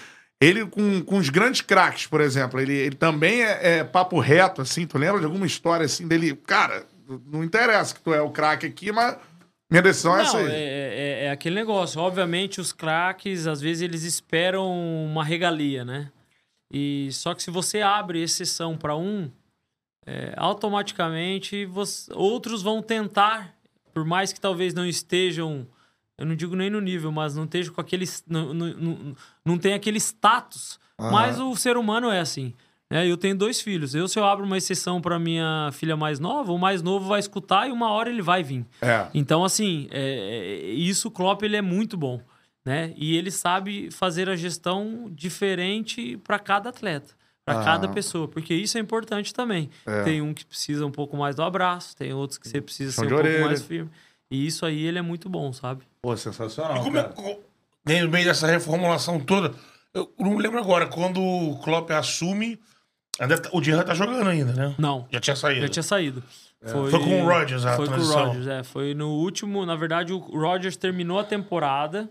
ele 0.40 0.66
com, 0.66 1.00
com 1.02 1.18
os 1.18 1.30
grandes 1.30 1.60
craques, 1.60 2.06
por 2.06 2.20
exemplo, 2.20 2.60
ele, 2.60 2.74
ele 2.74 2.96
também 2.96 3.42
é, 3.42 3.78
é 3.78 3.84
papo 3.84 4.18
reto, 4.18 4.60
assim, 4.60 4.86
tu 4.86 4.98
lembra 4.98 5.20
de 5.20 5.26
alguma 5.26 5.46
história 5.46 5.86
assim 5.86 6.06
dele? 6.06 6.34
Cara, 6.46 6.84
não 7.26 7.42
interessa 7.44 7.94
que 7.94 8.00
tu 8.00 8.12
é 8.12 8.20
o 8.20 8.30
craque 8.30 8.66
aqui, 8.66 8.92
mas 8.92 9.16
minha 9.72 9.82
decisão 9.82 10.16
é 10.16 10.22
essa 10.22 10.38
Não, 10.38 10.46
aí. 10.46 10.52
é, 10.52 10.58
é- 10.58 11.24
é 11.26 11.30
aquele 11.30 11.54
negócio. 11.54 12.00
Obviamente, 12.00 12.60
os 12.60 12.72
craques, 12.72 13.46
às 13.46 13.60
vezes, 13.60 13.82
eles 13.82 14.04
esperam 14.04 14.70
uma 14.70 15.24
regalia, 15.24 15.84
né? 15.84 16.10
E 16.72 17.08
só 17.12 17.34
que 17.34 17.42
se 17.42 17.50
você 17.50 17.80
abre 17.82 18.22
exceção 18.22 18.76
para 18.76 18.96
um, 18.96 19.30
é, 20.06 20.32
automaticamente 20.36 21.64
você- 21.66 22.12
outros 22.14 22.62
vão 22.62 22.80
tentar, 22.82 23.54
por 23.92 24.04
mais 24.04 24.32
que 24.32 24.40
talvez 24.40 24.72
não 24.74 24.86
estejam, 24.86 25.66
eu 26.18 26.24
não 26.26 26.34
digo 26.34 26.56
nem 26.56 26.70
no 26.70 26.80
nível, 26.80 27.12
mas 27.12 27.34
não 27.36 27.44
estejam 27.44 27.74
com 27.74 27.80
aquele, 27.80 28.06
não, 28.26 28.52
não, 28.54 28.66
não, 28.68 29.16
não 29.44 29.58
tem 29.58 29.74
aquele 29.74 29.98
status. 29.98 30.78
Mas 30.98 31.40
o 31.40 31.54
ser 31.56 31.76
humano 31.76 32.10
é 32.10 32.20
assim. 32.20 32.54
Né? 32.92 33.06
Eu 33.08 33.16
tenho 33.16 33.34
dois 33.36 33.60
filhos. 33.60 33.94
Eu, 33.94 34.06
se 34.06 34.18
eu 34.18 34.24
abro 34.24 34.44
uma 34.44 34.58
exceção 34.58 35.00
para 35.00 35.18
minha 35.18 35.70
filha 35.72 35.96
mais 35.96 36.20
nova, 36.20 36.52
o 36.52 36.58
mais 36.58 36.82
novo 36.82 37.06
vai 37.08 37.18
escutar 37.20 37.66
e 37.68 37.72
uma 37.72 37.90
hora 37.90 38.10
ele 38.10 38.22
vai 38.22 38.42
vir. 38.42 38.66
É. 38.82 39.06
Então, 39.14 39.44
assim, 39.44 39.88
é, 39.90 40.60
é, 40.62 40.70
isso 40.72 41.08
o 41.08 41.10
Klopp 41.10 41.42
ele 41.42 41.56
é 41.56 41.62
muito 41.62 41.96
bom, 41.96 42.20
né? 42.64 42.92
E 42.96 43.16
ele 43.16 43.30
sabe 43.30 43.90
fazer 43.90 44.28
a 44.28 44.36
gestão 44.36 45.10
diferente 45.10 46.16
para 46.18 46.38
cada 46.38 46.68
atleta, 46.68 47.14
para 47.44 47.60
Ah. 47.60 47.64
cada 47.64 47.88
pessoa, 47.88 48.28
porque 48.28 48.52
isso 48.54 48.76
é 48.76 48.80
importante 48.80 49.32
também. 49.32 49.70
É. 49.86 50.02
Tem 50.02 50.20
um 50.20 50.34
que 50.34 50.44
precisa 50.44 50.84
um 50.86 50.90
pouco 50.90 51.16
mais 51.16 51.34
do 51.34 51.42
abraço, 51.42 51.96
tem 51.96 52.12
outros 52.12 52.38
que 52.38 52.46
você 52.48 52.60
precisa 52.60 52.92
Chão 52.92 53.04
ser 53.04 53.06
um 53.06 53.16
pouco 53.16 53.26
orelha. 53.26 53.46
mais 53.46 53.62
firme. 53.62 53.90
E 54.30 54.46
isso 54.46 54.64
aí 54.66 54.84
ele 54.84 54.98
é 54.98 55.02
muito 55.02 55.28
bom, 55.28 55.52
sabe? 55.52 55.82
Pô, 56.02 56.16
sensacional. 56.16 56.76
E 56.76 56.80
como 56.80 56.96
é, 56.98 57.02
cara. 57.02 57.14
co- 57.14 57.40
no 57.86 58.08
meio 58.10 58.24
dessa 58.26 58.46
reformulação 58.46 59.18
toda, 59.18 59.52
eu 59.92 60.10
não 60.18 60.30
me 60.36 60.42
lembro 60.42 60.58
agora, 60.58 60.86
quando 60.86 61.20
o 61.20 61.58
Klopp 61.62 61.90
assume, 61.90 62.58
O 63.52 63.60
Dirra 63.60 63.84
tá 63.84 63.94
jogando 63.94 64.28
ainda, 64.28 64.52
né? 64.52 64.74
Não, 64.78 65.06
Já 65.10 65.20
tinha 65.20 65.36
saído. 65.36 65.60
já 65.62 65.68
tinha 65.68 65.82
saído. 65.82 66.22
Foi, 66.64 66.90
Foi 66.90 67.00
com 67.00 67.22
o 67.22 67.26
Rodgers 67.26 67.64
a 67.66 67.76
Foi 67.76 67.86
transição. 67.86 68.14
com 68.14 68.20
o 68.20 68.26
Rodgers, 68.28 68.46
é. 68.46 68.62
Foi 68.62 68.94
no 68.94 69.08
último... 69.10 69.66
Na 69.66 69.76
verdade, 69.76 70.12
o 70.12 70.18
Rodgers 70.18 70.76
terminou 70.76 71.18
a 71.18 71.24
temporada 71.24 72.08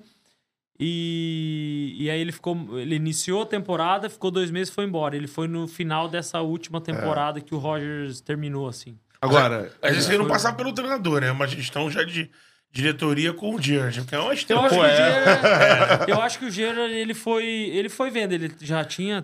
e, 0.79 1.95
e 1.99 2.09
aí 2.09 2.19
ele 2.19 2.31
ficou... 2.31 2.77
Ele 2.79 2.95
iniciou 2.95 3.43
a 3.43 3.45
temporada, 3.45 4.09
ficou 4.09 4.29
dois 4.31 4.51
meses 4.51 4.69
e 4.69 4.75
foi 4.75 4.85
embora. 4.85 5.15
Ele 5.15 5.27
foi 5.27 5.47
no 5.47 5.67
final 5.67 6.07
dessa 6.07 6.41
última 6.41 6.81
temporada 6.81 7.39
que 7.41 7.55
o 7.55 7.57
Rodgers 7.57 8.21
terminou, 8.21 8.67
assim. 8.67 8.97
Agora, 9.21 9.71
Às 9.81 9.93
vezes 9.95 10.09
ele 10.09 10.17
não 10.19 10.27
passar 10.27 10.53
pelo 10.53 10.73
treinador, 10.73 11.21
né? 11.21 11.27
É 11.27 11.31
Uma 11.31 11.47
gestão 11.47 11.89
já 11.89 12.03
de 12.03 12.29
diretoria 12.71 13.33
com 13.33 13.55
o 13.55 13.59
Dirra. 13.59 13.91
Porque 13.93 14.15
é 14.15 14.19
uma 14.19 14.29
Eu 14.29 14.33
estrela. 14.33 14.65
acho, 14.65 14.75
Pô, 14.75 14.81
que 14.81 14.87
o 14.87 14.87
é. 14.87 14.95
Gerrard, 14.95 16.05
eu 16.11 16.21
acho 16.21 16.39
que 16.39 16.45
o 16.45 16.51
Gerrard, 16.51 16.93
ele 16.93 17.13
foi, 17.13 17.45
ele 17.45 17.89
foi 17.89 18.09
vendo, 18.09 18.33
ele 18.33 18.51
já 18.61 18.83
tinha 18.83 19.21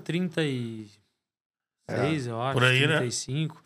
36, 1.88 2.28
eu 2.28 2.42
acho, 2.42 2.54
Por 2.54 2.64
aí, 2.64 2.88
né? 2.88 2.98
35. 2.98 3.64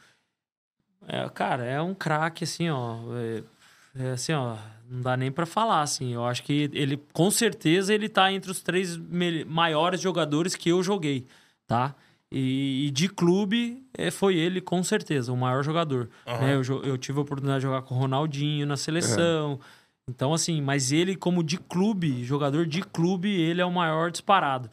É, 1.07 1.27
cara, 1.29 1.65
é 1.65 1.81
um 1.81 1.93
craque, 1.93 2.43
assim, 2.43 2.69
ó. 2.69 2.99
É, 3.15 3.43
é 4.03 4.11
assim, 4.11 4.33
ó, 4.33 4.55
não 4.89 5.01
dá 5.01 5.17
nem 5.17 5.31
pra 5.31 5.45
falar, 5.45 5.81
assim. 5.81 6.13
Eu 6.13 6.25
acho 6.25 6.43
que 6.43 6.69
ele, 6.73 6.97
com 7.11 7.31
certeza, 7.31 7.93
ele 7.93 8.07
tá 8.07 8.31
entre 8.31 8.51
os 8.51 8.61
três 8.61 8.97
maiores 9.47 9.99
jogadores 9.99 10.55
que 10.55 10.69
eu 10.69 10.83
joguei, 10.83 11.25
tá? 11.65 11.95
E, 12.31 12.87
e 12.87 12.91
de 12.91 13.09
clube, 13.09 13.83
é, 13.93 14.09
foi 14.09 14.35
ele, 14.37 14.61
com 14.61 14.81
certeza, 14.83 15.33
o 15.33 15.37
maior 15.37 15.63
jogador. 15.63 16.09
né? 16.25 16.55
Eu, 16.55 16.83
eu 16.83 16.97
tive 16.97 17.19
a 17.19 17.21
oportunidade 17.23 17.59
de 17.59 17.63
jogar 17.67 17.81
com 17.81 17.95
o 17.95 17.97
Ronaldinho 17.97 18.65
na 18.65 18.77
seleção. 18.77 19.59
Então, 20.07 20.33
assim, 20.33 20.61
mas 20.61 20.91
ele, 20.91 21.15
como 21.15 21.43
de 21.43 21.57
clube, 21.57 22.23
jogador 22.23 22.65
de 22.65 22.81
clube, 22.81 23.29
ele 23.29 23.59
é 23.61 23.65
o 23.65 23.71
maior 23.71 24.11
disparado. 24.11 24.69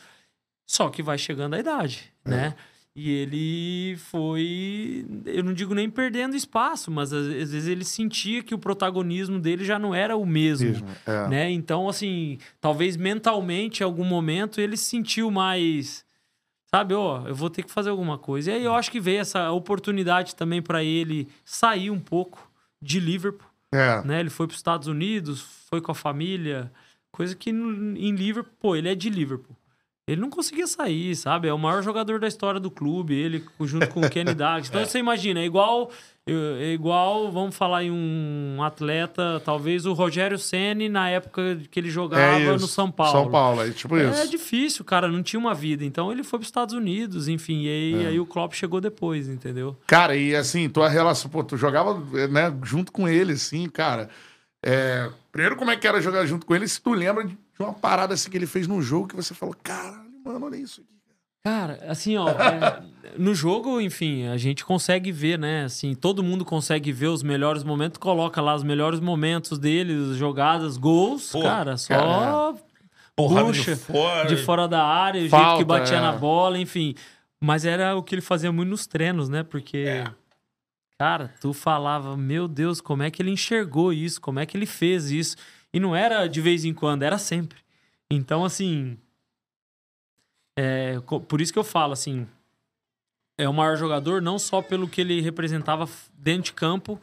Só 0.66 0.88
que 0.88 1.02
vai 1.02 1.16
chegando 1.18 1.54
a 1.54 1.58
idade, 1.58 2.12
né? 2.24 2.54
E 3.00 3.10
ele 3.10 3.96
foi, 3.96 5.06
eu 5.24 5.44
não 5.44 5.52
digo 5.52 5.72
nem 5.72 5.88
perdendo 5.88 6.34
espaço, 6.34 6.90
mas 6.90 7.12
às, 7.12 7.26
vezes 7.26 7.68
ele 7.68 7.84
sentia 7.84 8.42
que 8.42 8.54
o 8.54 8.58
protagonismo 8.58 9.38
dele 9.38 9.64
já 9.64 9.78
não 9.78 9.94
era 9.94 10.16
o 10.16 10.26
mesmo, 10.26 10.70
Mesmo, 10.70 10.88
é. 11.06 11.28
né? 11.28 11.50
Então, 11.50 11.88
assim, 11.88 12.38
talvez 12.60 12.96
mentalmente, 12.96 13.82
em 13.82 13.84
algum 13.84 14.04
momento, 14.04 14.60
ele 14.60 14.76
se 14.76 14.86
sentiu 14.86 15.30
mais, 15.30 16.04
sabe, 16.74 16.92
ó, 16.92 17.22
eu 17.28 17.34
vou 17.34 17.48
ter 17.48 17.62
que 17.62 17.70
fazer 17.70 17.90
alguma 17.90 18.18
coisa. 18.18 18.50
E 18.50 18.54
aí 18.54 18.64
eu 18.64 18.74
acho 18.74 18.90
que 18.90 18.98
veio 18.98 19.20
essa 19.20 19.52
oportunidade 19.52 20.34
também 20.34 20.60
para 20.60 20.82
ele 20.82 21.28
sair 21.44 21.90
um 21.90 22.00
pouco 22.00 22.50
de 22.82 22.98
Liverpool 22.98 23.48
é. 23.72 24.02
né? 24.04 24.20
Ele 24.20 24.30
foi 24.30 24.46
para 24.46 24.54
os 24.54 24.58
Estados 24.58 24.88
Unidos, 24.88 25.40
foi 25.68 25.80
com 25.80 25.92
a 25.92 25.94
família, 25.94 26.72
coisa 27.10 27.34
que 27.34 27.50
em 27.50 28.12
Liverpool, 28.12 28.54
pô, 28.58 28.76
ele 28.76 28.88
é 28.88 28.94
de 28.94 29.10
Liverpool. 29.10 29.56
Ele 30.08 30.20
não 30.20 30.30
conseguia 30.30 30.66
sair, 30.66 31.14
sabe? 31.14 31.46
É 31.48 31.52
o 31.52 31.58
maior 31.58 31.82
jogador 31.82 32.18
da 32.18 32.26
história 32.26 32.58
do 32.58 32.70
clube, 32.70 33.14
ele 33.14 33.44
junto 33.60 33.86
com 33.88 34.00
o 34.00 34.08
Kenny 34.10 34.32
Dalglish. 34.34 34.70
Então 34.70 34.84
você 34.84 34.98
imagina, 34.98 35.38
é 35.40 35.44
igual, 35.44 35.90
é 36.26 36.72
igual, 36.72 37.30
vamos 37.30 37.54
falar 37.54 37.84
em 37.84 37.90
um 37.90 38.62
atleta, 38.62 39.40
talvez 39.44 39.84
o 39.86 39.92
Rogério 39.92 40.38
Ceni 40.38 40.88
na 40.88 41.10
época 41.10 41.58
que 41.70 41.78
ele 41.78 41.90
jogava 41.90 42.38
É 42.40 42.52
no 42.52 42.58
São 42.66 42.90
Paulo. 42.90 43.12
São 43.12 43.30
Paulo, 43.30 43.62
é 43.62 43.70
tipo 43.70 43.96
É 43.98 44.10
isso. 44.10 44.30
difícil, 44.30 44.84
cara, 44.84 45.08
não 45.08 45.22
tinha 45.22 45.38
uma 45.38 45.54
vida. 45.54 45.84
Então 45.84 46.10
ele 46.10 46.22
foi 46.24 46.38
para 46.38 46.44
os 46.44 46.48
Estados 46.48 46.74
Unidos, 46.74 47.28
enfim, 47.28 47.64
e 47.64 47.68
aí, 47.68 48.04
É. 48.04 48.08
aí 48.08 48.20
o 48.20 48.24
Klopp 48.26 48.54
chegou 48.54 48.80
depois, 48.80 49.28
entendeu? 49.28 49.76
Cara, 49.86 50.16
e 50.16 50.34
assim, 50.34 50.68
tua 50.70 50.88
relação, 50.88 51.30
pô, 51.30 51.44
tu 51.44 51.56
jogava 51.56 51.94
né, 52.30 52.50
junto 52.64 52.90
com 52.90 53.06
ele, 53.08 53.34
assim, 53.34 53.68
cara. 53.68 54.08
É, 54.64 55.08
primeiro, 55.30 55.54
como 55.56 55.70
é 55.70 55.76
que 55.76 55.86
era 55.86 56.00
jogar 56.00 56.26
junto 56.26 56.44
com 56.44 56.54
ele? 56.54 56.66
Se 56.66 56.80
tu 56.80 56.92
lembra 56.92 57.24
de 57.24 57.36
uma 57.66 57.74
parada 57.74 58.14
assim 58.14 58.30
que 58.30 58.36
ele 58.36 58.46
fez 58.46 58.66
no 58.66 58.80
jogo 58.82 59.08
que 59.08 59.16
você 59.16 59.34
falou, 59.34 59.54
caralho, 59.62 60.10
mano, 60.24 60.46
olha 60.46 60.56
isso 60.56 60.80
aqui. 60.80 60.90
Cara, 61.44 61.78
assim, 61.88 62.16
ó, 62.16 62.28
é, 62.28 62.82
no 63.16 63.34
jogo, 63.34 63.80
enfim, 63.80 64.26
a 64.26 64.36
gente 64.36 64.64
consegue 64.64 65.10
ver, 65.12 65.38
né? 65.38 65.64
Assim, 65.64 65.94
todo 65.94 66.22
mundo 66.22 66.44
consegue 66.44 66.92
ver 66.92 67.06
os 67.06 67.22
melhores 67.22 67.62
momentos, 67.64 67.96
coloca 67.98 68.40
lá 68.42 68.54
os 68.54 68.62
melhores 68.64 69.00
momentos 69.00 69.58
dele, 69.58 70.10
as 70.10 70.16
jogadas, 70.16 70.76
gols, 70.76 71.30
Pô, 71.30 71.40
cara, 71.42 71.76
só 71.76 72.54
Porrada 73.16 73.46
puxa 73.46 73.74
de 73.74 73.80
fora. 73.80 74.28
de 74.28 74.36
fora 74.36 74.68
da 74.68 74.84
área, 74.84 75.20
o 75.22 75.28
jeito 75.28 75.56
que 75.58 75.64
batia 75.64 75.96
é. 75.96 76.00
na 76.00 76.12
bola, 76.12 76.58
enfim. 76.58 76.94
Mas 77.40 77.64
era 77.64 77.96
o 77.96 78.02
que 78.02 78.14
ele 78.16 78.22
fazia 78.22 78.52
muito 78.52 78.68
nos 78.68 78.86
treinos, 78.86 79.28
né? 79.28 79.42
Porque, 79.42 79.78
É. 79.78 80.10
cara, 80.98 81.32
tu 81.40 81.52
falava, 81.52 82.16
meu 82.16 82.46
Deus, 82.46 82.80
como 82.80 83.02
é 83.04 83.10
que 83.10 83.22
ele 83.22 83.30
enxergou 83.30 83.92
isso? 83.92 84.20
Como 84.20 84.38
é 84.38 84.44
que 84.44 84.56
ele 84.56 84.66
fez 84.66 85.10
isso? 85.10 85.36
E 85.72 85.80
não 85.80 85.94
era 85.94 86.26
de 86.26 86.40
vez 86.40 86.64
em 86.64 86.72
quando, 86.74 87.02
era 87.02 87.18
sempre. 87.18 87.58
Então, 88.10 88.44
assim. 88.44 88.96
é, 90.58 90.98
por 91.28 91.40
isso 91.40 91.52
que 91.52 91.58
eu 91.58 91.64
falo, 91.64 91.92
assim. 91.92 92.26
É 93.36 93.48
o 93.48 93.54
maior 93.54 93.76
jogador, 93.76 94.20
não 94.20 94.38
só 94.38 94.60
pelo 94.60 94.88
que 94.88 95.00
ele 95.00 95.20
representava 95.20 95.88
dentro 96.14 96.44
de 96.44 96.52
campo, 96.52 97.00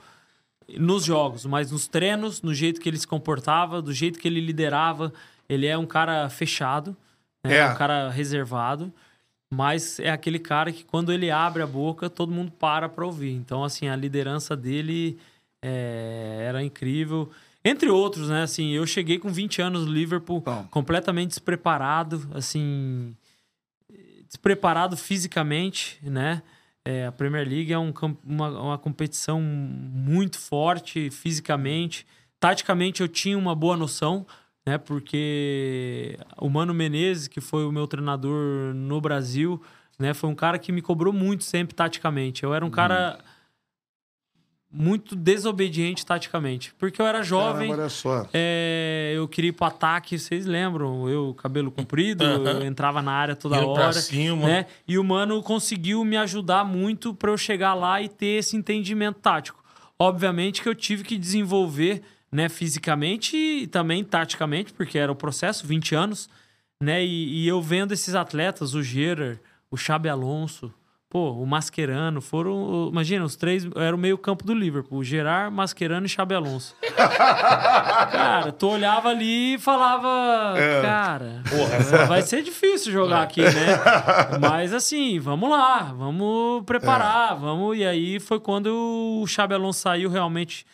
nos 0.78 1.06
jogos, 1.06 1.46
mas 1.46 1.72
nos 1.72 1.88
treinos, 1.88 2.42
no 2.42 2.54
jeito 2.54 2.82
que 2.82 2.90
ele 2.90 2.98
se 2.98 3.08
comportava, 3.08 3.82
do 3.82 3.94
jeito 3.94 4.20
que 4.20 4.28
ele 4.28 4.42
liderava. 4.42 5.14
Ele 5.48 5.68
é 5.68 5.78
um 5.78 5.86
cara 5.86 6.28
fechado, 6.30 6.96
né? 7.44 7.58
É. 7.58 7.72
um 7.72 7.76
cara 7.76 8.10
reservado, 8.10 8.92
mas 9.54 10.00
é 10.00 10.10
aquele 10.10 10.40
cara 10.40 10.72
que 10.72 10.84
quando 10.84 11.12
ele 11.14 11.30
abre 11.30 11.62
a 11.62 11.68
boca, 11.68 12.10
todo 12.10 12.32
mundo 12.32 12.52
para 12.52 12.90
para 12.90 13.06
ouvir. 13.06 13.32
Então, 13.32 13.64
assim, 13.64 13.88
a 13.88 13.96
liderança 13.96 14.56
dele 14.56 15.18
é, 15.64 16.46
era 16.48 16.64
incrível. 16.64 17.30
Entre 17.68 17.90
outros, 17.90 18.30
né? 18.30 18.44
Assim, 18.44 18.70
eu 18.74 18.86
cheguei 18.86 19.18
com 19.18 19.30
20 19.30 19.60
anos 19.60 19.88
no 19.88 19.92
Liverpool, 19.92 20.40
Bom. 20.42 20.68
completamente 20.70 21.30
despreparado, 21.30 22.30
assim, 22.36 23.18
despreparado 24.28 24.96
fisicamente, 24.96 26.00
né? 26.04 26.44
É, 26.88 27.08
a 27.08 27.12
Premier 27.12 27.48
League 27.50 27.74
é 27.74 27.80
um 27.80 27.92
uma, 28.24 28.50
uma 28.62 28.78
competição 28.78 29.42
muito 29.42 30.38
forte 30.38 31.10
fisicamente. 31.10 32.06
Taticamente 32.40 33.02
eu 33.02 33.08
tinha 33.08 33.36
uma 33.36 33.56
boa 33.56 33.76
noção, 33.76 34.28
né? 34.64 34.78
Porque 34.78 36.20
o 36.38 36.48
Mano 36.48 36.76
Menezes, 36.76 37.28
que 37.28 37.42
foi 37.42 37.66
o 37.66 37.72
meu 37.72 37.88
treinador 37.88 38.76
no 38.76 39.02
Brasil, 39.02 39.60
né? 39.98 40.14
Foi 40.14 40.30
um 40.30 40.36
cara 40.36 40.60
que 40.60 40.72
me 40.72 40.84
cobrou 40.84 41.12
muito 41.12 41.44
sempre 41.44 41.74
taticamente. 41.74 42.44
Eu 42.44 42.54
era 42.54 42.64
um 42.64 42.70
cara 42.70 43.18
muito 44.72 45.16
desobediente 45.16 46.06
taticamente, 46.06 46.74
porque 46.78 47.02
eu 47.02 47.08
era 47.08 47.24
jovem. 47.24 47.70
Caramba, 47.70 47.84
olha 47.84 47.90
só. 47.90 48.28
É, 48.34 49.14
eu 49.16 49.28
queria 49.28 49.50
ir 49.50 49.54
pro 49.54 49.66
ataque, 49.66 50.20
vocês 50.20 50.46
lembram? 50.46 51.08
Eu, 51.10 51.34
cabelo 51.34 51.72
comprido, 51.72 52.24
eu 52.26 52.66
entrava 52.66 53.02
na 53.02 53.12
área 53.12 53.36
toda 53.36 53.58
Indo 53.58 53.74
pra 53.74 53.84
hora. 53.86 53.94
cima. 53.94 54.46
Né? 54.46 54.66
E 54.88 54.98
o 54.98 55.04
mano 55.04 55.42
conseguiu 55.42 56.04
me 56.04 56.18
ajudar 56.18 56.66
muito 56.66 57.14
para 57.14 57.32
eu 57.32 57.38
chegar 57.38 57.74
lá 57.74 58.02
e 58.02 58.10
ter 58.10 58.40
esse 58.40 58.58
entendimento 58.58 59.20
tático. 59.20 59.64
Obviamente 59.98 60.62
que 60.62 60.68
eu 60.68 60.76
tive 60.76 61.04
que 61.04 61.18
desenvolver, 61.18 62.02
né, 62.30 62.50
fisicamente 62.50 63.38
e 63.38 63.68
também 63.68 64.04
taticamente, 64.04 64.74
porque 64.74 64.98
era 64.98 65.12
o 65.12 65.16
processo, 65.16 65.66
20 65.66 65.96
anos, 65.96 66.30
né? 66.82 67.04
E, 67.04 67.44
e 67.44 67.48
eu 67.48 67.62
vendo 67.62 67.94
esses 67.94 68.14
atletas, 68.14 68.74
o 68.74 68.84
Gerard, 68.84 69.40
o 69.72 69.78
Xabi 69.78 70.10
Alonso, 70.10 70.74
pô, 71.10 71.32
o 71.32 71.46
Mascherano, 71.46 72.20
foram, 72.22 72.90
imagina, 72.92 73.24
os 73.24 73.36
três, 73.36 73.66
era 73.76 73.96
o 73.96 74.00
meio 74.00 74.18
campo 74.18 74.44
do 74.44 74.54
Liverpool, 74.54 75.04
Gerard, 75.04 75.54
Mascherano 75.56 76.06
e 76.06 76.10
Xabi 76.10 76.36
Alonso. 76.36 76.76
Cara, 76.96 78.52
tu 78.52 78.68
olhava 78.70 79.10
ali 79.10 79.56
e 79.56 79.58
falava, 79.58 80.54
cara, 80.82 81.44
vai 82.08 82.22
ser 82.22 82.42
difícil 82.44 82.92
jogar 82.92 83.22
aqui, 83.24 83.42
né? 83.42 83.50
Mas 84.40 84.74
assim, 84.74 85.20
vamos 85.20 85.50
lá, 85.50 85.94
vamos 85.96 86.64
preparar, 86.66 87.36
vamos. 87.38 87.78
E 87.78 87.86
aí 87.86 88.20
foi 88.20 88.40
quando 88.40 88.68
o 89.22 89.28
Xabi 89.28 89.54
Alonso 89.54 89.80
saiu 89.80 90.10
realmente 90.10 90.66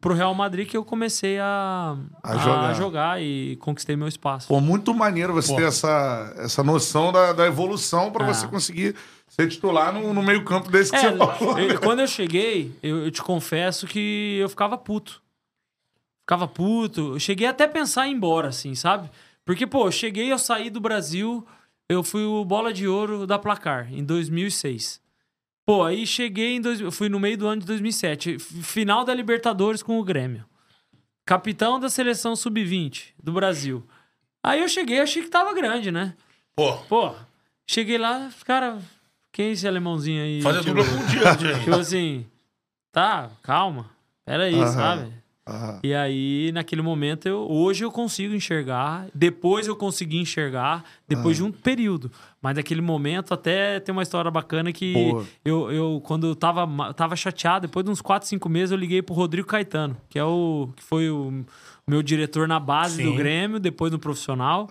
pro 0.00 0.14
Real 0.14 0.34
Madrid 0.34 0.66
que 0.68 0.76
eu 0.76 0.84
comecei 0.84 1.38
a, 1.38 1.96
A 2.22 2.32
a 2.32 2.36
jogar. 2.38 2.74
jogar. 2.74 3.22
e 3.22 3.56
conquistei 3.60 3.94
meu 3.96 4.08
espaço. 4.08 4.48
Pô, 4.48 4.60
muito 4.60 4.92
maneiro 4.94 5.32
você 5.32 5.48
Pô. 5.52 5.56
ter 5.56 5.66
essa, 5.68 6.34
essa 6.38 6.62
noção 6.64 7.12
da, 7.12 7.32
da 7.32 7.46
evolução 7.46 8.10
pra 8.10 8.24
Ah. 8.24 8.34
você 8.34 8.46
conseguir 8.48 8.96
ser 9.34 9.48
titular 9.48 9.92
no, 9.94 10.12
no 10.12 10.22
meio-campo 10.22 10.70
desse 10.70 10.90
que 10.90 10.96
É, 10.96 11.10
você 11.10 11.16
falou. 11.16 11.58
eu- 11.58 11.80
quando 11.80 12.00
eu 12.00 12.06
cheguei, 12.06 12.70
eu, 12.82 13.04
eu 13.04 13.10
te 13.10 13.22
confesso 13.22 13.86
que 13.86 14.36
eu 14.40 14.48
ficava 14.48 14.76
puto. 14.76 15.22
Ficava 16.20 16.46
puto. 16.46 17.14
Eu 17.14 17.18
cheguei 17.20 17.46
até 17.46 17.64
a 17.64 17.68
pensar 17.68 18.06
em 18.06 18.10
ir 18.12 18.14
embora, 18.14 18.48
assim, 18.48 18.74
sabe? 18.74 19.10
Porque, 19.44 19.66
pô, 19.66 19.86
eu 19.86 19.92
cheguei, 19.92 20.30
eu 20.30 20.38
saí 20.38 20.68
do 20.70 20.80
Brasil, 20.80 21.46
eu 21.88 22.02
fui 22.02 22.24
o 22.24 22.44
bola 22.44 22.72
de 22.72 22.86
ouro 22.86 23.26
da 23.26 23.38
placar 23.38 23.92
em 23.92 24.04
2006. 24.04 25.00
Pô, 25.64 25.82
aí 25.82 26.06
cheguei 26.06 26.56
em. 26.56 26.60
Dois, 26.60 26.80
fui 26.94 27.08
no 27.08 27.18
meio 27.18 27.38
do 27.38 27.46
ano 27.46 27.60
de 27.60 27.66
2007. 27.66 28.34
f- 28.34 28.62
Final 28.62 29.04
da 29.04 29.14
Libertadores 29.14 29.82
com 29.82 29.98
o 29.98 30.04
Grêmio. 30.04 30.44
Capitão 31.24 31.78
da 31.80 31.88
seleção 31.88 32.34
sub-20 32.36 33.14
do 33.22 33.32
Brasil. 33.32 33.82
Aí 34.42 34.60
eu 34.60 34.68
cheguei, 34.68 35.00
achei 35.00 35.22
que 35.22 35.28
tava 35.28 35.54
grande, 35.54 35.90
né? 35.92 36.14
Pô, 36.56 36.76
Pô, 36.88 37.14
cheguei 37.66 37.96
lá, 37.96 38.28
cara, 38.44 38.78
quem 39.32 39.46
é 39.46 39.50
esse 39.52 39.66
alemãozinho 39.66 40.22
aí? 40.22 40.42
fazer 40.42 40.60
Tipo, 40.60 40.74
dupla 40.74 40.96
com 40.98 41.04
o 41.04 41.08
gente. 41.38 41.64
Tipo 41.64 41.76
assim, 41.76 42.26
tá, 42.92 43.30
calma, 43.42 43.86
peraí, 44.24 44.54
Aham. 44.54 44.70
sabe? 44.70 45.22
Aham. 45.48 45.80
E 45.82 45.92
aí, 45.92 46.52
naquele 46.52 46.82
momento, 46.82 47.26
eu, 47.26 47.40
hoje 47.50 47.84
eu 47.84 47.90
consigo 47.90 48.32
enxergar. 48.32 49.08
Depois 49.12 49.66
eu 49.66 49.74
consegui 49.74 50.18
enxergar, 50.18 50.84
depois 51.08 51.36
de 51.36 51.42
um 51.42 51.50
período. 51.50 52.12
Mas 52.40 52.54
naquele 52.54 52.80
momento, 52.80 53.34
até 53.34 53.80
tem 53.80 53.92
uma 53.92 54.04
história 54.04 54.30
bacana 54.30 54.72
que 54.72 54.92
Boa. 54.92 55.26
eu, 55.44 55.72
eu, 55.72 56.02
quando 56.04 56.28
eu 56.28 56.36
tava, 56.36 56.94
tava 56.94 57.16
chateado, 57.16 57.66
depois 57.66 57.84
de 57.84 57.90
uns 57.90 58.00
4, 58.00 58.28
5 58.28 58.48
meses, 58.48 58.70
eu 58.70 58.78
liguei 58.78 59.02
pro 59.02 59.14
Rodrigo 59.14 59.48
Caetano, 59.48 59.96
que 60.08 60.16
é 60.16 60.24
o 60.24 60.68
que 60.76 60.82
foi 60.82 61.10
o 61.10 61.44
meu 61.88 62.02
diretor 62.04 62.46
na 62.46 62.60
base 62.60 63.02
do 63.02 63.10
Sim. 63.10 63.16
Grêmio, 63.16 63.58
depois 63.58 63.90
no 63.90 63.98
profissional. 63.98 64.68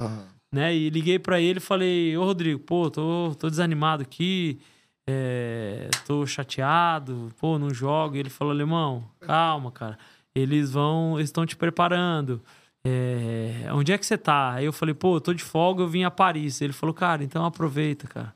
Né? 0.54 0.76
E 0.76 0.90
liguei 0.90 1.18
pra 1.18 1.40
ele 1.40 1.60
e 1.60 1.62
falei: 1.62 2.18
Ô 2.18 2.26
Rodrigo, 2.26 2.60
pô, 2.60 2.90
tô, 2.92 3.34
tô 3.40 3.50
desanimado 3.50 4.04
aqui. 4.04 4.60
é, 5.08 5.90
tô 6.06 6.26
chateado, 6.26 7.32
pô, 7.40 7.58
não 7.58 7.74
jogo. 7.74 8.16
E 8.16 8.20
ele 8.20 8.30
falou, 8.30 8.52
alemão, 8.54 9.04
calma, 9.22 9.72
cara. 9.72 9.98
Eles 10.36 10.72
vão, 10.72 11.20
estão 11.20 11.46
te 11.46 11.56
preparando. 11.56 12.42
É, 12.84 13.68
onde 13.74 13.92
é 13.92 13.98
que 13.98 14.06
você 14.06 14.18
tá? 14.18 14.54
Aí 14.54 14.66
eu 14.66 14.74
falei, 14.74 14.94
pô, 14.96 15.18
eu 15.18 15.22
tô 15.22 15.34
de 15.34 15.44
folga, 15.44 15.84
eu 15.84 15.88
vim 15.88 16.04
a 16.04 16.12
Paris. 16.12 16.62
Ele 16.62 16.74
falou, 16.74 16.94
cara, 16.94 17.24
então 17.24 17.46
aproveita, 17.46 18.08
cara. 18.08 18.34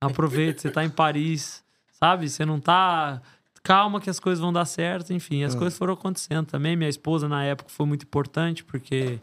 Aproveita, 0.00 0.60
você 0.62 0.70
tá 0.70 0.84
em 0.84 0.90
Paris, 0.90 1.64
sabe? 1.92 2.28
Você 2.28 2.44
não 2.44 2.60
tá. 2.60 3.20
Calma 3.62 4.00
que 4.00 4.08
as 4.10 4.20
coisas 4.20 4.40
vão 4.40 4.52
dar 4.52 4.64
certo, 4.64 5.12
enfim, 5.12 5.42
as 5.42 5.54
coisas 5.54 5.76
foram 5.76 5.94
acontecendo 5.94 6.46
também. 6.46 6.76
Minha 6.76 6.88
esposa 6.88 7.28
na 7.28 7.42
época 7.44 7.68
foi 7.68 7.84
muito 7.84 8.04
importante, 8.04 8.62
porque, 8.62 9.18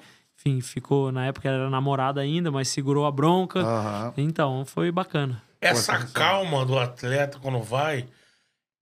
enfim, 0.45 0.61
ficou, 0.61 1.11
na 1.11 1.25
época 1.25 1.47
ela 1.47 1.57
era 1.57 1.69
namorada 1.69 2.21
ainda, 2.21 2.51
mas 2.51 2.67
segurou 2.67 3.05
a 3.05 3.11
bronca. 3.11 3.59
Aham. 3.59 4.13
Então, 4.17 4.65
foi 4.65 4.91
bacana. 4.91 5.41
Essa 5.61 6.05
calma 6.07 6.65
do 6.65 6.77
atleta 6.77 7.39
quando 7.39 7.61
vai 7.61 8.05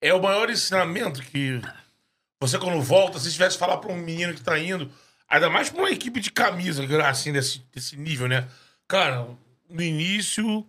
é 0.02 0.14
o 0.14 0.22
maior 0.22 0.50
ensinamento 0.50 1.22
que 1.22 1.62
você, 2.42 2.58
quando 2.58 2.82
volta, 2.82 3.20
se 3.20 3.32
tivesse 3.32 3.58
falar 3.58 3.78
pra 3.78 3.92
um 3.92 3.98
menino 3.98 4.34
que 4.34 4.42
tá 4.42 4.58
indo, 4.58 4.90
ainda 5.30 5.48
mais 5.48 5.70
pra 5.70 5.82
uma 5.82 5.92
equipe 5.92 6.20
de 6.20 6.32
camisa, 6.32 6.84
assim, 7.08 7.32
desse, 7.32 7.64
desse 7.72 7.96
nível, 7.96 8.28
né? 8.28 8.48
Cara, 8.88 9.28
no 9.70 9.82
início 9.82 10.66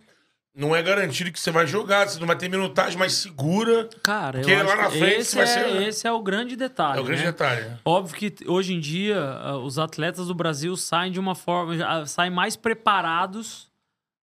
não 0.55 0.75
é 0.75 0.83
garantido 0.83 1.31
que 1.31 1.39
você 1.39 1.49
vai 1.49 1.65
jogar, 1.65 2.07
você 2.07 2.19
não 2.19 2.27
vai 2.27 2.35
ter 2.37 2.47
minutagem 2.47 2.97
mais 2.97 3.13
segura. 3.13 3.89
Cara, 4.03 4.39
Porque 4.39 4.51
eu 4.51 4.57
acho 4.57 4.67
lá 4.67 4.75
na 4.75 4.89
frente 4.89 5.21
esse, 5.21 5.35
vai 5.35 5.45
é, 5.45 5.47
ser- 5.47 5.81
esse 5.83 6.07
é 6.07 6.11
o 6.11 6.21
grande 6.21 6.55
detalhe. 6.55 6.99
É 6.99 7.01
o 7.01 7.03
grande 7.05 7.23
né? 7.23 7.31
detalhe. 7.31 7.61
né? 7.61 7.79
Óbvio 7.83 8.15
que 8.15 8.35
hoje 8.47 8.73
em 8.73 8.79
dia 8.79 9.19
ah, 9.19 9.57
os 9.57 9.79
atletas 9.79 10.27
do 10.27 10.35
Brasil 10.35 10.75
saem 10.77 11.11
de 11.11 11.19
uma 11.19 11.33
forma, 11.33 11.75
já, 11.75 12.05
saem 12.05 12.31
mais 12.31 12.55
preparados 12.55 13.71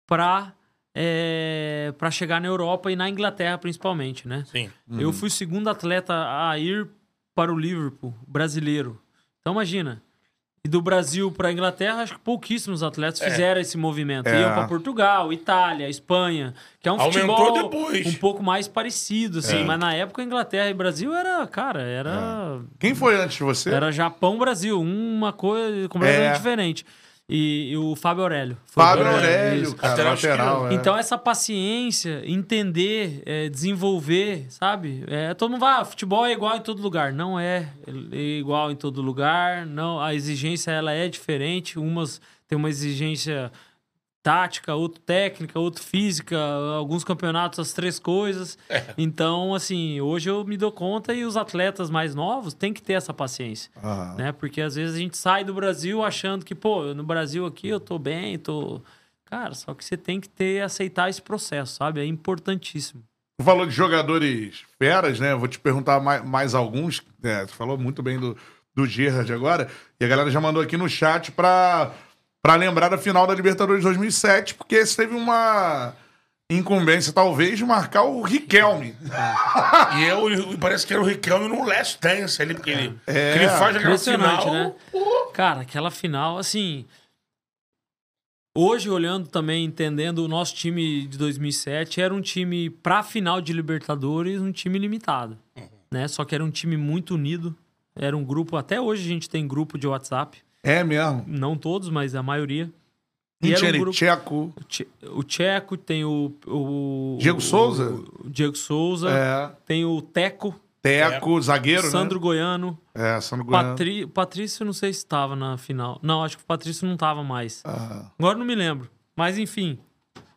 para 0.07 0.53
para 1.97 2.11
chegar 2.11 2.41
na 2.41 2.49
Europa 2.49 2.91
e 2.91 2.97
na 2.97 3.09
Inglaterra 3.09 3.57
principalmente, 3.57 4.27
né? 4.27 4.43
Sim. 4.51 4.69
Eu 4.99 5.13
fui 5.13 5.29
o 5.29 5.31
segundo 5.31 5.71
atleta 5.71 6.13
a 6.13 6.59
ir 6.59 6.89
para 7.37 7.53
o 7.53 7.57
Liverpool, 7.57 8.13
brasileiro. 8.27 9.01
Então 9.41 9.53
imagina. 9.53 10.03
E 10.69 10.71
do 10.71 10.83
Brasil 10.83 11.33
para 11.33 11.49
a 11.49 11.53
Inglaterra, 11.53 12.03
acho 12.03 12.13
que 12.13 12.19
pouquíssimos 12.21 12.83
atletas 12.83 13.21
fizeram 13.21 13.59
esse 13.59 13.79
movimento. 13.79 14.27
É. 14.27 14.43
Iam 14.43 14.53
para 14.53 14.69
Portugal, 14.69 15.33
Itália, 15.33 15.89
Espanha, 15.89 16.53
que 16.83 16.87
é 16.87 16.93
um 16.93 17.01
Aumentou 17.01 17.37
futebol 17.47 17.63
depois. 17.71 18.07
um 18.07 18.13
pouco 18.19 18.43
mais 18.43 18.69
parecido, 18.69 19.39
assim. 19.39 19.65
Mas 19.65 19.79
na 19.81 19.95
época, 19.95 20.23
Inglaterra 20.23 20.69
e 20.69 20.75
Brasil 20.75 21.15
era, 21.15 21.47
cara, 21.47 21.81
era 21.81 22.61
Quem 22.79 22.95
foi 22.95 23.17
antes 23.17 23.39
de 23.39 23.45
você? 23.45 23.71
era 23.71 23.91
Japão-Brasil, 23.91 24.79
uma 24.79 25.33
coisa 25.33 25.89
completamente 25.89 26.33
É. 26.33 26.37
diferente. 26.37 26.85
E, 27.29 27.73
e 27.73 27.77
o 27.77 27.95
Fábio 27.95 28.23
Aurélio. 28.23 28.57
Foi 28.65 28.83
Fábio 28.83 29.05
o- 29.05 29.09
Aurélio, 29.09 29.75
cara, 29.75 30.03
Lateral 30.11 30.69
é. 30.69 30.75
Então, 30.75 30.97
essa 30.97 31.19
paciência, 31.19 32.23
entender, 32.25 33.23
é, 33.27 33.49
desenvolver, 33.51 34.47
sabe? 34.49 35.05
É, 35.07 35.35
todo 35.35 35.51
mundo 35.51 35.61
vai, 35.61 35.81
ah, 35.81 35.85
futebol 35.85 36.25
é 36.25 36.33
igual 36.33 36.57
em 36.57 36.61
todo 36.63 36.81
lugar. 36.81 37.13
Não 37.13 37.39
é, 37.39 37.69
é 38.13 38.17
igual 38.39 38.71
em 38.71 38.77
todo 38.77 39.03
lugar. 39.03 39.67
Não, 39.67 40.01
a 40.01 40.15
exigência 40.15 40.71
ela 40.71 40.93
é 40.93 41.07
diferente. 41.09 41.79
Umas 41.79 42.21
têm 42.49 42.57
uma 42.57 42.71
exigência 42.71 43.53
tática, 44.29 44.75
outro 44.75 45.01
técnica, 45.01 45.59
outro 45.59 45.83
física, 45.83 46.39
alguns 46.77 47.03
campeonatos 47.03 47.59
as 47.59 47.73
três 47.73 47.99
coisas. 47.99 48.59
Então, 48.99 49.55
assim, 49.55 50.03
hoje 50.03 50.29
eu 50.29 50.45
me 50.45 50.59
dou 50.59 50.71
conta 50.71 51.15
e 51.15 51.25
os 51.25 51.35
atletas 51.35 51.89
mais 51.89 52.15
novos 52.15 52.53
têm 52.53 52.75
que 52.75 52.83
ter 52.83 52.93
essa 52.93 53.15
paciência, 53.15 53.71
Aham. 53.83 54.17
né? 54.17 54.33
Porque 54.33 54.61
às 54.61 54.75
vezes 54.75 54.97
a 54.97 54.99
gente 54.99 55.17
sai 55.17 55.45
do 55.45 55.55
Brasil 55.55 56.05
achando 56.05 56.45
que, 56.45 56.55
pô, 56.55 56.93
no 56.93 57.03
Brasil 57.03 57.47
aqui 57.47 57.69
eu 57.69 57.81
tô 57.81 57.99
bem, 57.99 58.39
tô... 58.39 58.83
Cara, 59.25 59.55
só 59.55 59.73
que 59.73 59.83
você 59.83 59.97
tem 59.97 60.21
que 60.21 60.29
ter, 60.29 60.63
aceitar 60.63 61.09
esse 61.09 61.23
processo, 61.23 61.77
sabe? 61.77 62.01
É 62.01 62.05
importantíssimo. 62.05 63.03
Tu 63.41 63.45
falou 63.45 63.65
de 63.65 63.73
jogadores 63.73 64.63
feras, 64.79 65.19
né? 65.19 65.35
Vou 65.35 65.49
te 65.49 65.59
perguntar 65.59 66.01
mais, 66.01 66.23
mais 66.23 66.55
alguns. 66.55 67.03
né? 67.23 67.47
tu 67.47 67.55
falou 67.55 67.79
muito 67.79 68.03
bem 68.03 68.19
do, 68.19 68.37
do 68.75 68.85
Gerrard 68.85 69.33
agora. 69.33 69.71
E 69.99 70.05
a 70.05 70.09
galera 70.09 70.31
já 70.31 70.41
mandou 70.41 70.63
aqui 70.63 70.77
no 70.77 70.89
chat 70.89 71.33
pra, 71.33 71.93
pra 72.49 72.57
lembrar 72.57 72.89
da 72.89 72.97
final 72.97 73.27
da 73.27 73.35
Libertadores 73.35 73.85
2007, 73.85 74.55
porque 74.55 74.77
esse 74.77 74.97
teve 74.97 75.15
uma 75.15 75.93
incumbência, 76.51 77.13
talvez, 77.13 77.59
de 77.59 77.65
marcar 77.67 78.05
o 78.05 78.23
Riquelme. 78.23 78.97
E 79.99 80.05
eu, 80.05 80.57
parece 80.59 80.87
que 80.87 80.95
era 80.95 81.03
o 81.03 81.05
Riquelme 81.05 81.47
no 81.47 81.63
Last 81.63 82.01
Dance 82.01 82.41
ali, 82.41 82.55
porque 82.55 82.71
ele, 82.71 82.99
É. 83.07 83.33
que 83.35 83.39
ele 83.41 83.49
faz 83.51 83.77
aquela 83.77 83.99
final. 83.99 84.51
né? 84.55 84.73
Cara, 85.35 85.61
aquela 85.61 85.91
final, 85.91 86.39
assim. 86.39 86.87
Hoje, 88.57 88.89
olhando 88.89 89.29
também, 89.29 89.67
entendendo, 89.67 90.21
o 90.25 90.29
nosso 90.29 90.55
time 90.55 91.07
de 91.07 91.19
2007 91.19 92.01
era 92.01 92.15
um 92.15 92.23
time, 92.23 92.71
pra 92.71 93.03
final 93.03 93.43
de 93.43 93.53
Libertadores, 93.53 94.41
um 94.41 94.51
time 94.51 94.79
limitado. 94.79 95.37
Né? 95.93 96.09
Só 96.09 96.25
que 96.25 96.35
era 96.35 96.43
um 96.43 96.51
time 96.51 96.79
muito 96.79 97.15
unido. 97.15 97.55
Era 97.95 98.17
um 98.17 98.25
grupo, 98.25 98.57
até 98.57 98.81
hoje 98.81 99.05
a 99.05 99.09
gente 99.09 99.29
tem 99.29 99.47
grupo 99.47 99.77
de 99.77 99.87
WhatsApp. 99.87 100.39
É 100.63 100.83
mesmo. 100.85 101.25
Não 101.27 101.57
todos, 101.57 101.89
mas 101.89 102.15
a 102.15 102.23
maioria. 102.23 102.71
E 103.43 103.53
era 103.53 103.65
um 103.77 103.81
grupo- 103.81 103.91
Tcheco. 103.93 104.53
O 104.57 104.63
Che- 104.69 104.89
O 105.13 105.23
Tcheco, 105.23 105.77
tem 105.77 106.05
o. 106.05 106.33
o 106.47 107.17
Diego 107.21 107.39
o- 107.39 107.41
Souza? 107.41 107.91
O 108.25 108.29
Diego 108.29 108.57
Souza. 108.57 109.11
É. 109.11 109.53
Tem 109.65 109.85
o 109.85 110.03
Teco, 110.03 110.53
Teco, 110.83 111.41
zagueiro, 111.41 111.89
Sandro 111.89 112.17
né? 112.19 112.23
Goiano. 112.23 112.77
É, 112.93 113.21
Sandro 113.21 113.45
Goiano. 113.45 113.69
Patri... 113.71 114.07
Patrício, 114.09 114.67
não 114.67 114.73
sei 114.73 114.93
se 114.93 114.99
estava 115.01 115.37
na 115.37 115.57
final. 115.57 116.01
Não, 116.03 116.25
acho 116.25 116.37
que 116.37 116.43
o 116.43 116.47
Patrício 116.47 116.85
não 116.87 116.95
estava 116.95 117.23
mais. 117.23 117.63
Ah, 117.65 118.11
Agora 118.19 118.37
não 118.37 118.45
me 118.45 118.57
lembro. 118.57 118.91
Mas 119.15 119.39
enfim, 119.39 119.79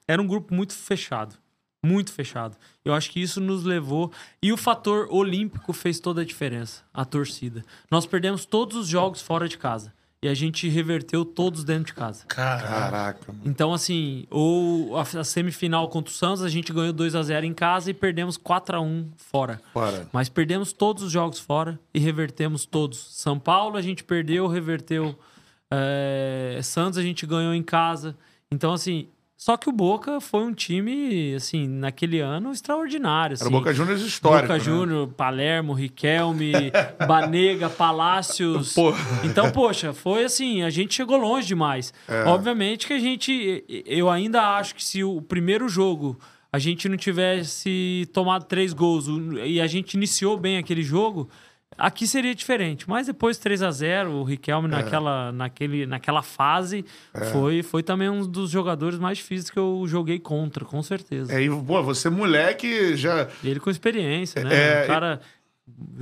era 0.08 0.22
um 0.22 0.28
grupo 0.28 0.54
muito 0.54 0.74
fechado. 0.76 1.36
Muito 1.84 2.12
fechado. 2.14 2.56
Eu 2.86 2.94
acho 2.94 3.10
que 3.10 3.20
isso 3.20 3.42
nos 3.42 3.64
levou. 3.64 4.12
E 4.44 4.54
o 4.54 4.58
fator 4.58 5.08
olímpico 5.10 5.74
fez 5.74 6.00
toda 6.00 6.22
a 6.22 6.26
diferença. 6.26 6.84
A 6.94 7.04
torcida. 7.04 7.66
Nós 7.90 8.06
perdemos 8.06 8.46
todos 8.46 8.78
os 8.78 8.88
jogos 8.88 9.20
fora 9.24 9.48
de 9.50 9.58
casa. 9.58 9.92
E 10.24 10.28
a 10.28 10.36
gente 10.36 10.70
reverteu 10.70 11.26
todos 11.26 11.64
dentro 11.64 11.86
de 11.86 11.94
casa. 11.96 12.26
Cara, 12.28 12.62
caraca, 12.62 13.34
mano. 13.34 13.42
Então, 13.44 13.74
assim, 13.74 14.28
ou 14.30 14.96
a 14.96 15.02
a 15.02 15.24
semifinal 15.24 15.90
contra 15.90 16.12
o 16.12 16.16
Santos, 16.16 16.44
a 16.44 16.50
gente 16.50 16.72
ganhou 16.72 16.94
2 16.94 17.16
a 17.16 17.24
0 17.24 17.44
em 17.44 17.54
casa 17.56 17.90
e 17.90 17.94
perdemos 17.94 18.38
4 18.38 18.78
a 18.78 18.80
1 18.80 19.10
fora. 19.18 19.60
Fora. 19.74 20.08
Mas 20.14 20.30
perdemos 20.30 20.74
todos 20.74 21.02
os 21.02 21.12
jogos 21.12 21.40
fora 21.40 21.80
e 21.92 22.00
revertemos 22.00 22.68
todos. 22.68 23.00
São 23.16 23.40
Paulo 23.40 23.78
a 23.78 23.82
gente 23.82 24.04
perdeu, 24.04 24.46
reverteu. 24.46 25.18
É, 25.72 26.60
Santos 26.62 27.00
a 27.00 27.02
gente 27.02 27.26
ganhou 27.26 27.56
em 27.56 27.64
casa. 27.64 28.16
Então, 28.52 28.74
assim, 28.74 29.08
só 29.42 29.58
que 29.58 29.68
o 29.68 29.72
Boca 29.72 30.22
foi 30.22 30.44
um 30.44 30.54
time, 30.54 31.34
assim, 31.34 31.68
naquele 31.68 32.20
ano 32.20 32.52
extraordinário. 32.52 33.34
Era 33.34 33.44
assim. 33.44 33.48
o 33.48 33.50
Boca 33.50 33.74
Juniors 33.74 34.02
histórico. 34.02 34.44
Boca 34.44 34.54
né? 34.54 34.64
Júnior, 34.64 35.08
Palermo, 35.08 35.74
Riquelme, 35.74 36.54
Banega, 37.08 37.68
Palácios. 37.68 38.76
Então, 39.24 39.52
poxa, 39.52 39.94
foi 39.94 40.26
assim, 40.26 40.62
a 40.62 40.70
gente 40.70 40.94
chegou 40.94 41.18
longe 41.18 41.48
demais. 41.48 41.92
É. 42.08 42.24
Obviamente 42.26 42.86
que 42.86 42.94
a 42.94 43.00
gente. 43.00 43.66
Eu 43.68 44.12
ainda 44.12 44.58
acho 44.58 44.76
que 44.76 44.86
se 44.86 45.04
o 45.04 45.20
primeiro 45.24 45.68
jogo 45.68 46.20
a 46.54 46.60
gente 46.60 46.88
não 46.88 46.96
tivesse 46.96 48.08
tomado 48.14 48.46
três 48.46 48.74
gols 48.74 49.08
e 49.44 49.60
a 49.60 49.66
gente 49.66 49.96
iniciou 49.96 50.38
bem 50.38 50.60
aquele 50.60 50.84
jogo. 50.84 51.28
Aqui 51.78 52.06
seria 52.06 52.36
diferente, 52.36 52.88
mas 52.88 53.08
depois 53.08 53.38
3 53.38 53.64
a 53.64 53.72
0 53.72 54.12
o 54.12 54.24
Riquelme 54.24 54.68
É. 54.68 54.72
naquela, 54.72 55.32
naquele, 55.32 55.86
naquela 55.86 56.22
fase 56.22 56.86
foi, 57.32 57.64
foi 57.64 57.82
também 57.82 58.10
um 58.10 58.26
dos 58.28 58.52
jogadores 58.52 59.00
mais 59.00 59.18
difíceis 59.18 59.50
que 59.50 59.58
eu 59.58 59.84
joguei 59.88 60.20
contra, 60.20 60.64
com 60.66 60.84
certeza. 60.84 61.34
É, 61.34 61.42
e, 61.42 61.50
pô, 61.50 61.82
você 61.82 62.10
moleque 62.10 62.96
já... 62.96 63.28
Ele 63.44 63.60
com 63.60 63.70
experiência, 63.70 64.44
né? 64.44 64.82
É, 64.82 64.84
o 64.84 64.88
cara 64.88 65.22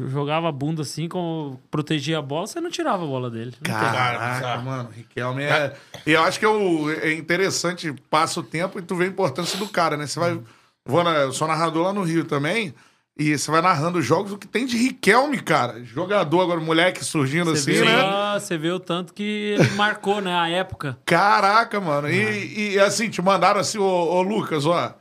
jogava 0.07 0.49
a 0.49 0.51
bunda 0.51 0.81
assim, 0.81 1.07
como 1.07 1.61
protegia 1.69 2.17
a 2.17 2.21
bola, 2.21 2.47
você 2.47 2.59
não 2.59 2.71
tirava 2.71 3.03
a 3.03 3.07
bola 3.07 3.29
dele. 3.29 3.53
Caraca, 3.61 4.33
bizarro. 4.35 4.63
mano, 4.65 4.89
Riquelme 4.89 5.43
é... 5.43 5.75
E 6.05 6.11
eu 6.11 6.23
acho 6.23 6.39
que 6.39 6.45
é, 6.45 6.49
o- 6.49 6.89
é 6.91 7.13
interessante, 7.13 7.93
passa 8.09 8.39
o 8.39 8.43
tempo 8.43 8.79
e 8.79 8.81
tu 8.81 8.95
vê 8.95 9.05
a 9.05 9.07
importância 9.07 9.57
do 9.57 9.67
cara, 9.69 9.95
né? 9.95 10.07
Você 10.07 10.19
vai... 10.19 10.39
Vou 10.85 11.03
na, 11.03 11.11
eu 11.19 11.31
sou 11.31 11.47
narrador 11.47 11.83
lá 11.83 11.93
no 11.93 12.01
Rio 12.03 12.25
também, 12.25 12.73
e 13.19 13.37
você 13.37 13.51
vai 13.51 13.61
narrando 13.61 13.99
os 13.99 14.05
jogos, 14.05 14.31
o 14.31 14.37
que 14.37 14.47
tem 14.47 14.65
de 14.65 14.77
Riquelme, 14.77 15.39
cara. 15.41 15.83
Jogador 15.83 16.39
agora, 16.41 16.59
moleque 16.61 17.03
surgindo 17.03 17.51
Você 17.51 17.71
assim, 17.71 17.81
vê, 17.81 17.85
né? 17.85 18.01
ah, 18.01 18.39
você 18.39 18.57
vê 18.57 18.71
o 18.71 18.79
tanto 18.79 19.13
que 19.13 19.57
ele 19.59 19.69
marcou, 19.75 20.21
né? 20.21 20.33
A 20.33 20.49
época. 20.49 20.97
Caraca, 21.05 21.81
mano. 21.81 22.09
E, 22.09 22.75
e, 22.75 22.79
assim, 22.79 23.09
te 23.09 23.21
mandaram 23.21 23.59
assim, 23.59 23.77
ô, 23.77 23.83
ô, 23.83 24.21
Lucas, 24.21 24.65
ó. 24.65 24.95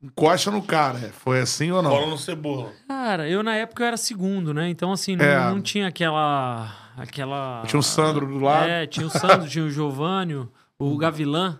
encosta 0.00 0.50
no 0.52 0.62
cara. 0.62 0.98
é. 0.98 1.08
Foi 1.08 1.40
assim 1.40 1.72
ou 1.72 1.82
não? 1.82 1.90
Bola 1.90 2.06
no 2.06 2.16
cebola. 2.18 2.70
Cara, 2.86 3.28
eu 3.28 3.42
na 3.42 3.56
época 3.56 3.82
eu 3.82 3.86
era 3.88 3.96
segundo, 3.96 4.54
né? 4.54 4.68
Então, 4.68 4.92
assim, 4.92 5.16
não, 5.16 5.24
É. 5.24 5.50
não 5.50 5.60
tinha 5.60 5.88
aquela. 5.88 6.72
aquela... 6.96 7.64
Tinha 7.66 7.80
o 7.80 7.82
Sandro 7.82 8.26
do 8.26 8.38
lado. 8.38 8.68
É, 8.68 8.86
tinha 8.86 9.06
o 9.06 9.10
Sandro, 9.10 9.48
tinha 9.48 9.64
o 9.64 9.70
Giovânio, 9.70 10.50
o 10.78 10.96
Gavilã. 10.96 11.58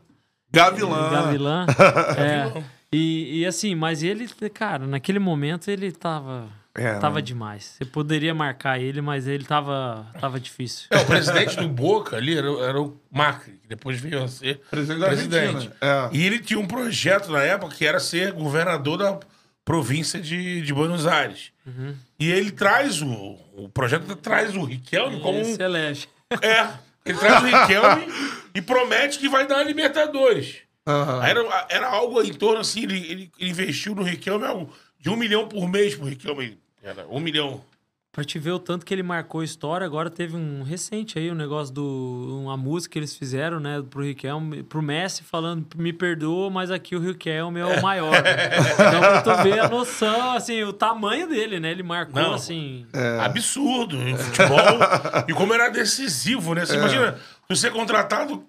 Gavilã. 0.53 1.11
Gavilã. 1.11 1.67
é. 2.17 2.63
E, 2.95 3.41
e 3.41 3.47
assim, 3.47 3.75
mas 3.75 4.05
ele, 4.05 4.29
cara, 4.53 4.87
naquele 4.87 5.19
momento 5.19 5.69
ele 5.69 5.91
tava. 5.91 6.49
É, 6.77 6.95
tava 6.99 7.17
né? 7.17 7.23
demais. 7.23 7.77
Você 7.77 7.85
poderia 7.85 8.35
marcar 8.35 8.81
ele, 8.81 9.01
mas 9.01 9.27
ele 9.27 9.45
tava, 9.45 10.07
tava 10.21 10.39
difícil. 10.39 10.87
É, 10.91 10.99
o 10.99 11.05
presidente 11.05 11.57
do 11.57 11.69
Boca 11.69 12.17
ali 12.17 12.37
era, 12.37 12.49
era 12.61 12.81
o 12.81 12.97
Macri, 13.11 13.59
que 13.63 13.69
depois 13.69 14.01
veio 14.01 14.23
a 14.23 14.29
ser 14.29 14.61
Presidente 14.71 15.01
da 15.01 15.09
Argentina, 15.09 15.73
é. 15.81 16.09
E 16.13 16.25
ele 16.25 16.41
tinha 16.41 16.59
um 16.59 16.67
projeto 16.67 17.31
na 17.31 17.43
época 17.43 17.75
que 17.75 17.87
era 17.87 18.01
ser 18.01 18.33
governador 18.33 18.99
da 18.99 19.21
província 19.65 20.21
de, 20.21 20.63
de 20.63 20.75
Buenos 20.75 21.07
Aires. 21.07 21.53
Uhum. 21.67 21.95
E 22.19 22.31
ele 22.31 22.51
traz 22.51 23.03
o. 23.03 23.39
O 23.57 23.69
projeto 23.69 24.15
traz 24.17 24.57
o 24.57 24.65
Riquelme 24.65 25.21
como. 25.21 25.39
Esse 25.39 25.61
elege. 25.61 26.09
É. 26.43 26.69
Ele 27.05 27.19
traz 27.19 27.43
o 27.43 27.47
Riquelme 27.47 28.07
e 28.55 28.63
promete 28.63 29.19
que 29.19 29.29
vai 29.29 29.47
dar 29.47 29.59
a 29.59 29.65
Libertadores. 29.65 30.64
Aí 30.87 31.31
Era, 31.31 31.67
era 31.71 31.89
algo 31.89 32.23
em 32.23 32.33
torno 32.33 32.61
assim, 32.61 32.83
ele, 32.83 33.31
ele 33.39 33.51
investiu 33.51 33.95
no 33.95 34.03
Riquelme 34.03 34.45
algo 34.45 34.71
de 34.99 35.09
um 35.11 35.17
milhão 35.17 35.49
por 35.49 35.69
mês 35.69 35.95
pro 35.95 36.07
Riquelme. 36.07 36.59
Era 36.83 37.07
um 37.09 37.21
milhão. 37.21 37.63
Pra 38.15 38.23
te 38.23 38.39
ver 38.39 38.53
o 38.53 38.61
tanto 38.61 38.87
que 38.87 38.95
ele 38.95 39.03
marcou 39.03 39.43
história, 39.43 39.85
agora 39.85 40.09
teve 40.09 40.37
um 40.37 40.63
recente 40.63 41.19
aí, 41.19 41.33
um 41.33 41.35
negócio 41.35 41.75
do. 41.75 42.39
uma 42.45 42.57
música 42.57 42.93
que 42.93 42.99
eles 43.01 43.17
fizeram, 43.17 43.59
né, 43.59 43.83
pro 43.91 44.05
Riquelme, 44.05 44.63
pro 44.63 44.81
Messi 44.81 45.25
falando, 45.25 45.67
me 45.75 45.93
perdoa, 45.93 46.49
mas 46.49 46.71
aqui 46.71 46.95
o 46.95 47.01
Riquelme 47.01 47.59
é 47.59 47.67
o 47.67 47.83
maior. 47.83 48.15
então 48.15 49.01
pra 49.01 49.21
tu 49.21 49.43
ver 49.43 49.59
a 49.59 49.69
noção, 49.69 50.31
assim, 50.31 50.63
o 50.63 50.73
tamanho 50.73 51.29
dele, 51.29 51.59
né? 51.59 51.73
Ele 51.73 51.83
marcou 51.83 52.23
Não. 52.23 52.35
assim. 52.35 52.87
É. 52.93 53.19
Absurdo 53.21 53.97
em 54.01 54.17
futebol. 54.17 54.59
e 55.27 55.33
como 55.33 55.53
era 55.53 55.69
decisivo, 55.69 56.55
né? 56.55 56.63
É. 56.63 56.67
Você 56.67 56.77
imagina, 56.77 57.19
tu 57.49 57.57
ser 57.57 57.73
contratado, 57.73 58.47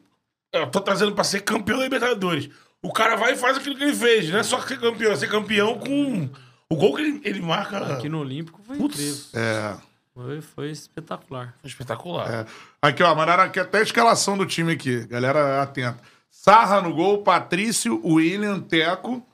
eu 0.54 0.68
tô 0.68 0.80
trazendo 0.82 1.14
pra 1.14 1.24
ser 1.24 1.42
campeão 1.42 1.78
da 1.78 1.84
Libertadores. 1.84 2.50
O 2.82 2.92
cara 2.94 3.16
vai 3.16 3.34
e 3.34 3.36
faz 3.36 3.58
aquilo 3.58 3.76
que 3.76 3.84
ele 3.84 3.96
fez. 3.96 4.30
Não 4.30 4.40
é 4.40 4.44
só 4.44 4.62
ser 4.62 4.80
campeão, 4.80 5.12
é 5.12 5.16
ser 5.16 5.28
campeão 5.28 5.78
com 5.80 6.30
o 6.70 6.76
gol 6.76 6.96
que 6.96 7.02
ele, 7.02 7.22
ele 7.24 7.42
marca. 7.42 7.78
Aqui 7.94 8.08
no 8.08 8.20
Olímpico 8.20 8.62
foi 8.66 8.78
Putz. 8.78 8.96
incrível. 9.00 9.24
É. 9.34 9.76
Foi, 10.14 10.42
foi 10.42 10.70
espetacular. 10.72 11.56
Foi 11.62 11.70
espetacular. 11.70 12.32
É. 12.32 12.46
Aqui, 12.82 13.04
ó, 13.04 13.14
mandaram 13.16 13.44
aqui 13.44 13.60
até 13.60 13.80
a 13.80 13.82
escalação 13.82 14.38
do 14.38 14.46
time 14.46 14.74
aqui. 14.74 15.06
Galera, 15.08 15.62
atenta. 15.62 16.00
Sarra 16.30 16.80
no 16.82 16.94
gol, 16.94 17.24
Patrício, 17.24 18.00
William, 18.06 18.60
Teco. 18.60 19.26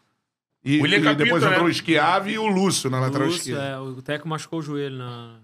E, 0.64 0.80
William 0.82 1.00
e 1.00 1.04
Capita, 1.04 1.24
depois 1.24 1.44
entrou 1.44 1.64
né? 1.66 1.70
o 1.70 1.74
Schiave 1.74 2.32
e 2.32 2.40
o 2.40 2.46
Lúcio 2.46 2.90
na 2.90 3.00
lateral 3.00 3.28
Lúcio, 3.28 3.40
esquerda. 3.42 3.64
é, 3.64 3.80
o 3.80 4.02
Teco 4.02 4.28
machucou 4.28 4.60
o 4.60 4.62
joelho 4.62 4.98
na. 4.98 5.40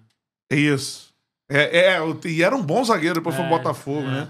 É 0.50 0.56
isso. 0.56 1.14
É, 1.50 1.96
é, 1.96 2.00
e 2.26 2.44
era 2.44 2.56
um 2.56 2.62
bom 2.62 2.84
zagueiro, 2.84 3.16
depois 3.16 3.36
foi 3.36 3.44
É, 3.44 3.48
o 3.48 3.50
Botafogo, 3.50 4.08
é. 4.08 4.12
né? 4.12 4.28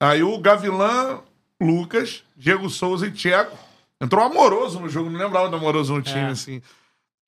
Aí 0.00 0.22
o 0.22 0.38
Gavilã, 0.38 1.20
Lucas, 1.60 2.22
Diego 2.36 2.68
Souza 2.68 3.06
e 3.06 3.10
Tcheco. 3.12 3.56
Entrou 4.00 4.22
amoroso 4.24 4.78
no 4.78 4.88
jogo, 4.88 5.08
não 5.08 5.18
lembrava 5.18 5.48
do 5.48 5.56
amoroso 5.56 5.94
no 5.94 6.02
time, 6.02 6.18
É. 6.20 6.26
assim. 6.28 6.60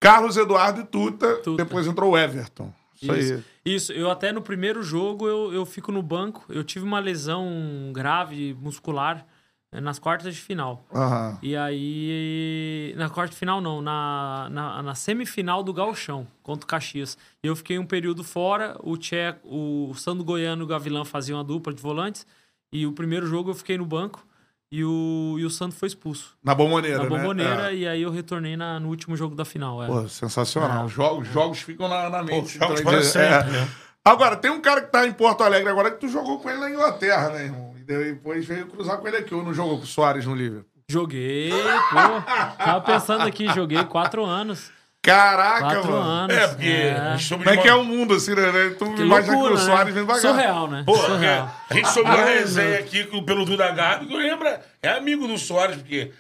Carlos 0.01 0.37
Eduardo 0.37 0.83
e 0.83 0.85
Tuta, 0.85 1.37
Tuta. 1.37 1.65
depois 1.65 1.87
entrou 1.87 2.13
o 2.13 2.19
Everton. 2.19 2.73
Isso, 3.01 3.13
aí. 3.13 3.21
Isso, 3.21 3.45
isso. 3.65 3.93
Eu 3.93 4.11
até 4.11 4.33
no 4.33 4.43
primeiro 4.43 4.83
jogo 4.83 5.27
eu, 5.27 5.53
eu 5.53 5.65
fico 5.65 5.91
no 5.91 6.03
banco. 6.03 6.45
Eu 6.49 6.63
tive 6.63 6.85
uma 6.85 7.01
lesão 7.01 7.91
grave 7.93 8.55
muscular 8.61 9.25
eh, 9.73 9.81
nas 9.81 9.99
quartas 9.99 10.35
de 10.35 10.41
final. 10.41 10.85
Aham. 10.95 11.39
E 11.43 11.57
aí. 11.57 12.95
Na 12.97 13.09
quarta 13.09 13.33
de 13.33 13.39
final, 13.39 13.61
não. 13.61 13.81
Na, 13.81 14.49
na, 14.51 14.83
na 14.83 14.95
semifinal 14.95 15.63
do 15.63 15.73
Galchão, 15.73 16.27
contra 16.43 16.65
o 16.65 16.69
Caxias. 16.69 17.17
E 17.43 17.47
eu 17.47 17.57
fiquei 17.57 17.79
um 17.79 17.87
período 17.87 18.23
fora. 18.23 18.77
O 18.83 18.97
Tcheco, 18.97 19.41
o 19.49 19.95
Sandro 19.95 20.25
Goiano 20.25 20.63
e 20.63 20.65
o 20.65 20.69
Gavilã 20.69 21.05
faziam 21.05 21.41
a 21.41 21.43
dupla 21.43 21.73
de 21.73 21.81
volantes. 21.83 22.27
E 22.73 22.87
o 22.87 22.93
primeiro 22.93 23.27
jogo 23.27 23.51
eu 23.51 23.55
fiquei 23.55 23.79
no 23.79 23.87
banco. 23.87 24.25
E 24.71 24.85
o, 24.85 25.37
e 25.39 25.45
o 25.47 25.51
Sandro 25.51 25.77
foi 25.79 25.89
expulso. 25.89 26.37
Na 26.45 26.55
bomboneira, 26.55 26.99
Na 26.99 27.05
né? 27.05 27.09
bomboneira. 27.09 27.73
É. 27.73 27.75
E 27.75 27.89
aí 27.89 28.03
eu 28.03 28.11
retornei 28.11 28.55
na, 28.57 28.79
no 28.79 28.89
último 28.89 29.17
jogo 29.17 29.35
da 29.35 29.45
final. 29.45 29.83
É. 29.83 29.87
Pô, 29.87 30.07
sensacional. 30.09 30.85
Os 30.85 30.93
jogos, 30.93 31.27
os 31.27 31.33
jogos 31.33 31.59
ficam 31.61 31.89
na, 31.89 32.11
na 32.11 32.23
mente. 32.23 32.45
os 32.45 32.53
jogos 32.53 32.81
Então, 32.81 32.93
é- 32.95 33.03
sempre, 33.03 33.51
né? 33.51 33.69
Agora, 34.05 34.37
tem 34.37 34.51
um 34.51 34.61
cara 34.61 34.83
que 34.83 34.91
tá 34.93 35.07
em 35.07 35.13
Porto 35.13 35.43
Alegre 35.43 35.69
agora 35.71 35.91
que 35.91 35.99
tu 35.99 36.09
jogou 36.09 36.39
com 36.39 36.49
ele 36.51 36.61
na 36.61 36.71
Inglaterra, 36.71 37.31
né, 37.31 37.45
irmão? 37.45 37.75
E 37.79 37.83
depois 37.83 38.45
veio 38.47 38.67
cruzar 38.67 38.99
com 38.99 39.09
ele 39.09 39.19
aqui, 39.19 39.35
ou 39.35 39.43
não 39.43 39.53
jogou 39.53 39.79
com 39.79 39.85
o 39.85 39.87
Soares 39.87 40.25
no 40.27 40.35
Liverpool? 40.35 40.71
Joguei, 40.91 41.51
pô. 41.51 42.57
Tava 42.65 42.81
pensando 42.81 43.23
aqui, 43.23 43.47
joguei 43.53 43.85
quatro 43.85 44.25
anos. 44.25 44.71
Caraca, 45.09 45.61
Quatro 45.61 45.91
mano. 45.93 46.03
anos. 46.11 46.37
É, 46.37 46.49
porque 46.49 46.95
gente 47.13 47.25
soube 47.25 47.45
Como 47.45 47.55
é 47.55 47.57
de 47.57 47.63
que 47.63 47.69
é 47.69 47.75
uma- 47.75 47.83
o 47.83 47.85
mundo, 47.85 48.15
assim, 48.15 48.35
né? 48.35 48.75
Tu 48.79 48.95
Que 48.95 49.03
imagina 49.03 49.33
loucura, 49.35 49.55
que 49.57 49.61
o 49.63 49.65
Soares 49.65 49.95
vem 49.95 50.05
né? 50.05 50.13
devagar. 50.13 50.21
Surreal, 50.21 50.69
né? 50.69 50.83
Pô, 50.85 50.97
Surreal. 50.97 51.51
a 51.71 51.75
gente 51.75 51.89
soube 51.89 52.11
uma 52.11 52.25
resenha 52.25 52.79
aqui 52.79 53.05
pelo 53.23 53.45
Duda 53.45 53.71
Garbi, 53.73 54.07
que 54.07 54.17
lembra, 54.17 54.61
é 54.83 54.91
amigo 54.91 55.27
do 55.27 55.39
Soares, 55.39 55.77
porque 55.77 56.11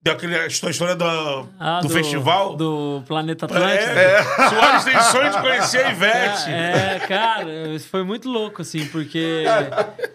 daquele 0.00 0.36
a 0.38 0.46
história 0.46 0.94
da, 0.96 1.44
Ah, 1.60 1.80
do, 1.80 1.88
festival. 1.88 2.56
Do 2.56 3.02
Planeta 3.06 3.44
Atlântico. 3.46 3.90
É, 3.90 4.22
Soares 4.48 4.84
tem 4.84 5.00
sonho 5.02 5.30
de 5.30 5.40
conhecer 5.40 5.84
a 5.84 5.90
Ivete. 5.90 6.50
É, 6.50 7.00
cara, 7.06 7.50
isso 7.74 7.88
foi 7.88 8.02
muito 8.04 8.28
louco, 8.28 8.62
assim, 8.62 8.86
porque 8.86 9.44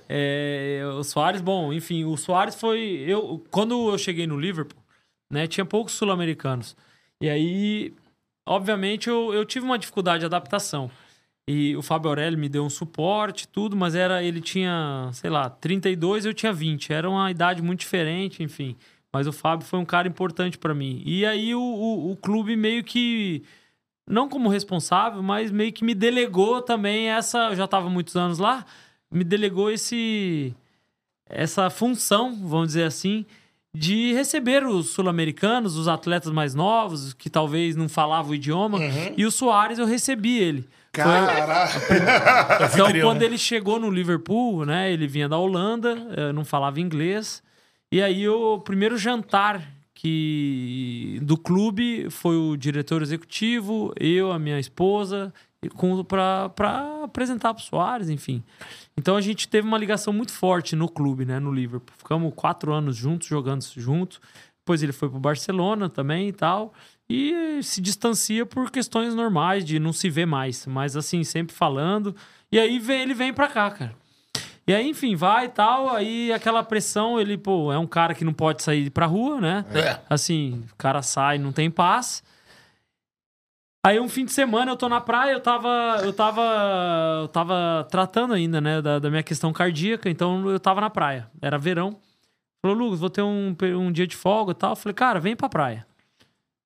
é, 0.09 0.81
o 0.97 1.03
Soares, 1.03 1.41
bom, 1.41 1.71
enfim, 1.73 2.05
o 2.05 2.15
Soares 2.17 2.55
foi. 2.55 3.03
Eu, 3.07 3.43
quando 3.51 3.91
eu 3.91 3.97
cheguei 3.97 4.25
no 4.25 4.39
Liverpool, 4.39 4.81
né, 5.29 5.47
tinha 5.47 5.65
poucos 5.65 5.93
sul-americanos. 5.93 6.75
E 7.23 7.29
aí, 7.29 7.93
obviamente, 8.45 9.07
eu, 9.07 9.33
eu 9.33 9.45
tive 9.45 9.65
uma 9.65 9.79
dificuldade 9.79 10.19
de 10.19 10.25
adaptação. 10.25 10.91
E 11.47 11.73
o 11.73 11.81
Fábio 11.81 12.09
Aurélio 12.09 12.37
me 12.37 12.49
deu 12.49 12.65
um 12.65 12.69
suporte, 12.69 13.47
tudo, 13.47 13.77
mas 13.77 13.95
era 13.95 14.21
ele 14.21 14.41
tinha, 14.41 15.09
sei 15.13 15.29
lá, 15.29 15.49
32, 15.49 16.25
eu 16.25 16.33
tinha 16.33 16.51
20. 16.51 16.91
Era 16.91 17.09
uma 17.09 17.31
idade 17.31 17.61
muito 17.61 17.79
diferente, 17.79 18.43
enfim. 18.43 18.75
Mas 19.09 19.25
o 19.25 19.31
Fábio 19.31 19.65
foi 19.65 19.79
um 19.79 19.85
cara 19.85 20.05
importante 20.05 20.57
pra 20.57 20.73
mim. 20.73 21.01
E 21.05 21.25
aí 21.25 21.55
o, 21.55 21.61
o, 21.61 22.11
o 22.11 22.17
clube 22.17 22.57
meio 22.57 22.83
que 22.83 23.41
não 24.05 24.27
como 24.27 24.49
responsável, 24.49 25.23
mas 25.23 25.49
meio 25.49 25.71
que 25.71 25.85
me 25.85 25.95
delegou 25.95 26.61
também 26.61 27.09
essa. 27.09 27.51
Eu 27.51 27.55
já 27.55 27.63
estava 27.63 27.89
muitos 27.89 28.17
anos 28.17 28.37
lá, 28.37 28.65
me 29.09 29.23
delegou 29.23 29.71
esse 29.71 30.53
essa 31.29 31.69
função, 31.69 32.35
vamos 32.35 32.67
dizer 32.67 32.83
assim, 32.83 33.25
de 33.75 34.13
receber 34.13 34.65
os 34.65 34.89
sul-americanos, 34.89 35.75
os 35.75 35.87
atletas 35.87 36.31
mais 36.31 36.53
novos, 36.53 37.13
que 37.13 37.29
talvez 37.29 37.75
não 37.75 37.89
falavam 37.89 38.31
o 38.31 38.35
idioma, 38.35 38.79
e 39.17 39.25
o 39.25 39.31
Soares 39.31 39.79
eu 39.79 39.85
recebi 39.85 40.37
ele. 40.37 40.67
Caraca. 40.91 41.71
então, 42.71 42.87
quando 43.01 43.21
né? 43.21 43.25
ele 43.25 43.37
chegou 43.37 43.79
no 43.79 43.89
Liverpool, 43.89 44.63
né? 44.63 44.93
Ele 44.93 45.07
vinha 45.07 45.27
da 45.27 45.39
Holanda, 45.39 45.97
eh, 46.15 46.31
não 46.31 46.45
falava 46.45 46.79
inglês. 46.79 47.41
E 47.91 47.99
aí, 47.99 48.29
o 48.29 48.59
primeiro 48.59 48.95
jantar 48.95 49.67
que 49.95 51.19
do 51.23 51.35
clube 51.35 52.09
foi 52.11 52.35
o 52.35 52.55
diretor 52.55 53.01
executivo, 53.01 53.91
eu, 53.99 54.31
a 54.31 54.37
minha 54.37 54.59
esposa, 54.59 55.33
para 56.07 57.03
apresentar 57.03 57.53
para 57.53 57.61
o 57.61 57.63
Soares, 57.63 58.09
enfim. 58.09 58.43
Então, 58.97 59.15
a 59.15 59.21
gente 59.21 59.47
teve 59.47 59.67
uma 59.67 59.77
ligação 59.77 60.13
muito 60.13 60.31
forte 60.31 60.75
no 60.75 60.87
clube, 60.87 61.25
né? 61.25 61.39
No 61.39 61.51
Liverpool. 61.51 61.95
Ficamos 61.97 62.33
quatro 62.35 62.73
anos 62.73 62.95
juntos, 62.95 63.27
jogando 63.27 63.63
juntos. 63.75 64.19
Depois 64.59 64.81
ele 64.81 64.93
foi 64.93 65.09
para 65.09 65.17
o 65.17 65.21
Barcelona 65.21 65.89
também 65.89 66.29
e 66.29 66.33
tal. 66.33 66.73
E 67.09 67.59
se 67.61 67.81
distancia 67.81 68.45
por 68.45 68.71
questões 68.71 69.13
normais 69.13 69.65
de 69.65 69.77
não 69.77 69.91
se 69.91 70.09
ver 70.09 70.25
mais. 70.25 70.65
Mas 70.65 70.95
assim, 70.95 71.23
sempre 71.23 71.53
falando. 71.53 72.15
E 72.51 72.57
aí 72.57 72.79
vem, 72.79 73.01
ele 73.01 73.13
vem 73.13 73.33
pra 73.33 73.47
cá, 73.47 73.69
cara. 73.71 73.95
E 74.65 74.73
aí, 74.73 74.87
enfim, 74.87 75.15
vai 75.15 75.45
e 75.45 75.49
tal. 75.49 75.89
Aí 75.89 76.31
aquela 76.31 76.63
pressão, 76.63 77.19
ele, 77.19 77.37
pô, 77.37 77.73
é 77.73 77.77
um 77.77 77.85
cara 77.85 78.13
que 78.13 78.23
não 78.23 78.31
pode 78.31 78.63
sair 78.63 78.89
pra 78.89 79.05
rua, 79.05 79.41
né? 79.41 79.65
É. 79.73 79.99
Assim, 80.09 80.63
o 80.71 80.75
cara 80.77 81.01
sai, 81.01 81.37
não 81.37 81.51
tem 81.51 81.69
paz. 81.69 82.23
Aí 83.85 83.99
um 83.99 84.07
fim 84.07 84.23
de 84.23 84.31
semana 84.31 84.71
eu 84.71 84.77
tô 84.77 84.87
na 84.87 85.01
praia, 85.01 85.33
eu 85.33 85.41
tava. 85.41 85.99
Eu 86.03 86.13
tava. 86.13 86.41
Eu 87.21 87.27
tava 87.27 87.85
tratando 87.91 88.33
ainda, 88.33 88.61
né, 88.61 88.81
da, 88.81 88.97
da 88.97 89.09
minha 89.09 89.23
questão 89.23 89.51
cardíaca, 89.51 90.09
então 90.09 90.49
eu 90.49 90.59
tava 90.59 90.79
na 90.79 90.89
praia. 90.89 91.29
Era 91.41 91.57
verão. 91.57 91.99
Falou, 92.61 92.77
Lucas, 92.77 93.01
vou 93.01 93.09
ter 93.09 93.21
um, 93.21 93.53
um 93.77 93.91
dia 93.91 94.07
de 94.07 94.15
folga 94.15 94.53
e 94.53 94.55
tal. 94.55 94.71
Eu 94.71 94.75
falei, 94.77 94.93
cara, 94.93 95.19
vem 95.19 95.35
pra 95.35 95.49
praia. 95.49 95.85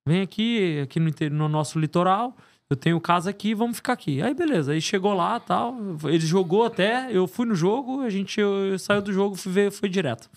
Vem 0.07 0.21
aqui, 0.21 0.81
aqui 0.83 0.99
no, 0.99 1.11
no 1.31 1.49
nosso 1.49 1.79
litoral. 1.79 2.37
Eu 2.69 2.75
tenho 2.75 3.01
casa 3.01 3.31
aqui, 3.31 3.55
vamos 3.55 3.77
ficar 3.77 3.93
aqui. 3.93 4.21
Aí, 4.21 4.35
beleza. 4.35 4.73
Aí 4.73 4.81
chegou 4.81 5.13
lá 5.15 5.39
tal. 5.39 5.75
Ele 6.03 6.19
jogou 6.19 6.65
até, 6.65 7.07
eu 7.11 7.25
fui 7.27 7.47
no 7.47 7.55
jogo, 7.55 8.01
a 8.01 8.11
gente 8.11 8.39
eu, 8.39 8.67
eu 8.67 8.79
saiu 8.79 9.01
do 9.01 9.11
jogo, 9.11 9.35
fui 9.35 9.51
ver, 9.51 9.71
foi 9.71 9.89
direto. 9.89 10.29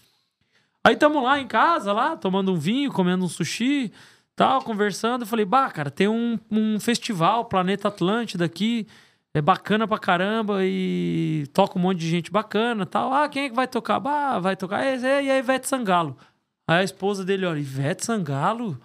Aí 0.83 0.97
tamo 0.97 1.23
lá 1.23 1.39
em 1.39 1.47
casa, 1.47 1.93
lá, 1.93 2.17
tomando 2.17 2.53
um 2.53 2.57
vinho, 2.57 2.91
comendo 2.91 3.23
um 3.23 3.29
sushi, 3.29 3.93
tal, 4.41 4.63
conversando. 4.63 5.23
Eu 5.23 5.27
falei, 5.27 5.45
bah, 5.45 5.71
cara, 5.71 5.91
tem 5.91 6.09
um, 6.09 6.39
um 6.51 6.81
festival, 6.81 7.45
Planeta 7.45 7.89
Atlântida 7.89 8.47
aqui, 8.47 8.87
é 9.35 9.43
bacana 9.43 9.87
pra 9.87 9.99
caramba 9.99 10.61
e 10.63 11.45
toca 11.53 11.79
um 11.79 11.83
monte 11.83 11.99
de 11.99 12.09
gente 12.09 12.31
bacana 12.31 12.87
tal. 12.87 13.13
Ah, 13.13 13.29
quem 13.29 13.45
é 13.45 13.49
que 13.51 13.55
vai 13.55 13.69
tocar? 13.69 14.01
Bah, 14.01 14.39
vai 14.39 14.57
tocar. 14.57 14.83
É, 14.83 14.97
e 15.23 15.31
a 15.31 15.37
Ivete 15.37 15.69
Sangalo. 15.69 16.17
Aí 16.67 16.81
a 16.81 16.83
esposa 16.83 17.23
dele, 17.23 17.45
olha, 17.45 17.59
Ivete 17.59 18.03
Sangalo? 18.03 18.81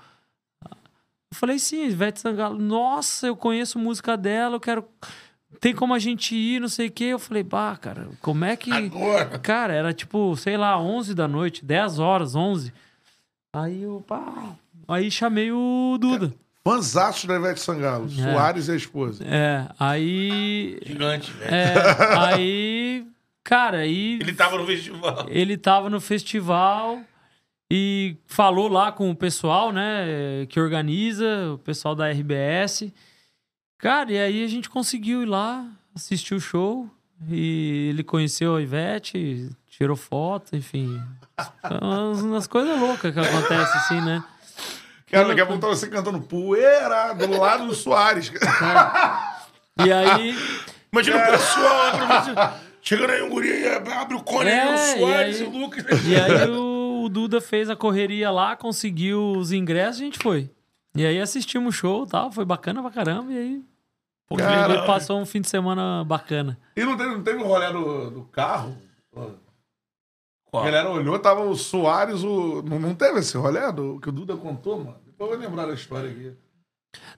Eu 0.62 1.36
falei, 1.38 1.58
sim, 1.58 1.86
Ivete 1.86 2.20
Sangalo. 2.20 2.60
Nossa, 2.60 3.28
eu 3.28 3.36
conheço 3.38 3.80
música 3.80 4.18
dela, 4.18 4.58
eu 4.58 4.60
quero. 4.60 4.86
Tem 5.62 5.74
como 5.74 5.94
a 5.94 6.00
gente 6.00 6.36
ir, 6.36 6.60
não 6.60 6.68
sei 6.68 6.88
o 6.88 6.92
quê. 6.92 7.06
Eu 7.06 7.20
falei, 7.20 7.44
bah, 7.44 7.78
cara, 7.78 8.10
como 8.22 8.44
é 8.44 8.58
que. 8.58 8.74
Agora. 8.74 9.40
Cara, 9.40 9.74
era 9.74 9.94
tipo, 9.94 10.36
sei 10.36 10.58
lá, 10.58 10.78
11 10.78 11.16
da 11.16 11.30
noite, 11.30 11.64
10 11.64 11.98
horas, 11.98 12.36
11. 12.36 12.74
Aí 13.56 13.84
eu, 13.84 14.04
pá. 14.06 14.58
Aí 14.88 15.10
chamei 15.10 15.52
o 15.52 15.98
Duda. 16.00 16.34
Fanzaço 16.64 17.28
da 17.28 17.36
Ivete 17.36 17.60
Sangalo. 17.60 18.10
Soares 18.10 18.68
e 18.68 18.72
a 18.72 18.76
esposa. 18.76 19.24
É, 19.24 19.68
aí. 19.80 20.80
Gigante, 20.84 21.32
velho. 21.32 21.54
É, 21.54 21.74
aí. 22.18 23.06
Cara, 23.44 23.80
aí. 23.80 24.18
Ele 24.20 24.34
tava 24.34 24.58
no 24.58 24.66
festival. 24.66 25.26
Ele 25.30 25.58
tava 25.58 25.90
no 25.90 26.02
festival 26.02 27.02
e 27.72 28.18
falou 28.26 28.68
lá 28.68 28.92
com 28.92 29.12
o 29.12 29.16
pessoal, 29.16 29.72
né, 29.72 30.46
que 30.50 30.60
organiza, 30.60 31.54
o 31.54 31.60
pessoal 31.60 31.96
da 31.96 32.10
RBS. 32.10 32.92
Cara, 33.78 34.12
e 34.12 34.18
aí 34.18 34.44
a 34.44 34.48
gente 34.48 34.70
conseguiu 34.70 35.22
ir 35.22 35.28
lá, 35.28 35.68
assistir 35.96 36.34
o 36.34 36.40
show 36.40 36.90
e 37.30 37.90
ele 37.90 38.04
conheceu 38.04 38.56
a 38.56 38.62
Ivete, 38.62 39.50
tirou 39.70 39.96
foto, 39.96 40.56
enfim. 40.56 41.00
Umas, 41.82 42.22
umas 42.22 42.48
coisas 42.48 42.80
loucas 42.80 43.14
que 43.14 43.20
acontecem 43.20 43.78
assim, 43.78 44.02
né? 44.02 44.24
Cara, 45.12 45.28
daqui 45.28 45.42
a 45.42 45.46
pouco 45.46 45.62
tá 45.62 45.68
você 45.68 45.88
cantando 45.88 46.20
poeira 46.22 47.14
do 47.14 47.38
lado 47.40 47.68
do 47.68 47.76
Soares. 47.76 48.32
E 49.86 49.92
aí, 49.92 50.36
Imagina 50.92 51.18
o 51.18 51.32
pessoal, 51.32 52.58
chegando 52.82 53.12
aí 53.12 53.22
um 53.22 53.30
guri, 53.30 53.68
abre 53.68 54.16
o 54.16 54.24
cone, 54.24 54.50
aí, 54.50 54.58
É, 54.58 54.74
o 54.74 54.78
Soares 55.00 55.40
e 55.40 55.44
e, 55.44 55.46
aí- 55.46 55.50
o 55.54 55.58
Lucas. 55.60 55.86
e 56.08 56.16
aí 56.16 56.50
o, 56.50 57.04
o 57.04 57.10
Duda 57.10 57.42
fez 57.42 57.70
a 57.70 57.76
correria 57.76 58.32
lá, 58.32 58.56
conseguiu 58.56 59.34
os 59.34 59.52
ingressos, 59.52 60.02
a 60.02 60.06
gente 60.06 60.20
foi. 60.20 60.50
E 60.96 61.06
aí 61.06 61.20
assistimos 61.20 61.76
o 61.76 61.78
show 61.78 62.06
e 62.06 62.08
tal, 62.10 62.32
foi 62.32 62.46
bacana 62.46 62.82
pra 62.82 62.90
caramba, 62.92 63.32
e 63.34 63.38
aí 63.38 63.62
Pô, 64.28 64.38
passou 64.88 65.20
um 65.20 65.26
fim 65.26 65.42
de 65.42 65.50
semana 65.50 66.04
bacana. 66.06 66.58
E 66.76 66.84
não 66.84 66.98
teve, 66.98 67.10
não 67.12 67.22
teve 67.22 67.44
o 67.44 67.46
rolê 67.46 67.72
do, 67.72 68.10
do 68.10 68.22
carro? 68.24 68.76
Qual? 70.56 70.64
A 70.64 70.66
galera 70.72 70.90
olhou, 70.90 71.18
tava 71.20 71.42
o 71.42 71.56
Soares, 71.56 72.24
o... 72.24 72.62
Não, 72.64 72.80
não 72.80 72.96
teve 72.96 73.20
esse 73.20 73.38
rolê 73.38 73.72
do, 73.72 74.00
que 74.00 74.10
o 74.10 74.12
Duda 74.12 74.36
contou, 74.38 74.78
mano? 74.80 74.96
Depois 75.06 75.32
eu 75.32 75.38
vou 75.38 75.48
lembrar 75.48 75.66
da 75.68 75.74
história 75.74 76.10
aqui. 76.10 76.32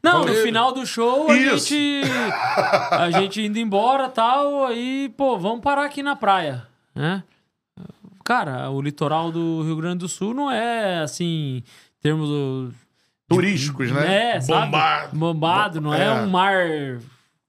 Não, 0.02 0.20
no 0.20 0.28
Falei- 0.28 0.42
final 0.44 0.72
do 0.72 0.86
show, 0.86 1.30
a 1.30 1.36
Isso. 1.38 1.68
gente. 1.70 2.02
A 2.92 3.12
gente 3.22 3.42
indo 3.44 3.60
embora 3.60 4.10
tal, 4.10 4.66
aí, 4.66 5.14
pô, 5.16 5.38
vamos 5.38 5.62
parar 5.62 5.86
aqui 5.86 6.02
na 6.02 6.16
praia, 6.16 6.68
né? 6.96 7.24
Cara, 8.24 8.70
o 8.70 8.82
litoral 8.82 9.32
do 9.32 9.62
Rio 9.64 9.76
Grande 9.78 10.00
do 10.00 10.08
Sul 10.10 10.34
não 10.34 10.52
é 10.52 11.00
assim, 11.00 11.58
em 11.58 11.64
termos 12.02 12.28
do- 12.28 12.74
Turísticos, 13.30 13.92
né? 13.92 14.36
É, 14.36 14.42
sabe? 14.42 14.66
Bombado. 14.66 15.18
Bombado, 15.18 15.82
não 15.82 15.94
é. 15.94 16.06
É. 16.06 16.12
um 16.14 16.28
mar 16.30 16.66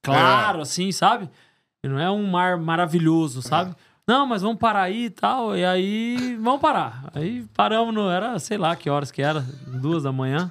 claro, 0.02 0.60
assim, 0.60 0.90
sabe? 0.92 1.28
Não 1.84 1.98
é 1.98 2.10
um 2.10 2.26
mar 2.26 2.56
maravilhoso, 2.58 3.40
sabe? 3.42 3.74
Não, 4.08 4.26
mas 4.26 4.40
vamos 4.40 4.58
parar 4.58 4.84
aí 4.84 5.04
e 5.04 5.10
tal. 5.10 5.54
E 5.54 5.62
aí, 5.62 6.34
vamos 6.40 6.62
parar. 6.62 7.10
Aí 7.14 7.44
paramos, 7.54 7.94
no, 7.94 8.08
era, 8.08 8.38
sei 8.38 8.56
lá 8.56 8.74
que 8.74 8.88
horas 8.88 9.10
que 9.10 9.20
era, 9.20 9.44
duas 9.66 10.04
da 10.04 10.10
manhã. 10.10 10.50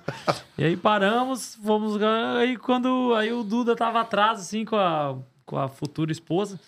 E 0.56 0.64
aí 0.64 0.78
paramos, 0.78 1.56
fomos. 1.56 2.00
Aí 2.40 2.56
quando. 2.56 3.16
Aí 3.16 3.34
o 3.34 3.44
Duda 3.44 3.76
tava 3.76 4.02
atrás, 4.02 4.40
assim, 4.40 4.64
com 4.64 4.76
a, 4.76 5.18
com 5.44 5.58
a 5.58 5.68
futura 5.68 6.12
esposa. 6.12 6.60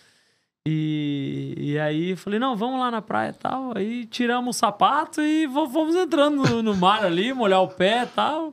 E, 0.67 1.53
e 1.57 1.79
aí 1.79 2.15
falei, 2.15 2.39
não, 2.39 2.55
vamos 2.55 2.79
lá 2.79 2.89
na 2.89 3.03
praia 3.03 3.29
e 3.29 3.33
tal. 3.33 3.77
Aí 3.77 4.05
tiramos 4.07 4.55
o 4.55 4.59
sapato 4.59 5.21
e 5.21 5.47
fomos 5.47 5.95
entrando 5.95 6.43
no, 6.43 6.63
no 6.63 6.75
mar 6.75 7.05
ali, 7.05 7.31
molhar 7.33 7.61
o 7.61 7.67
pé 7.67 8.03
e 8.03 8.07
tal. 8.07 8.51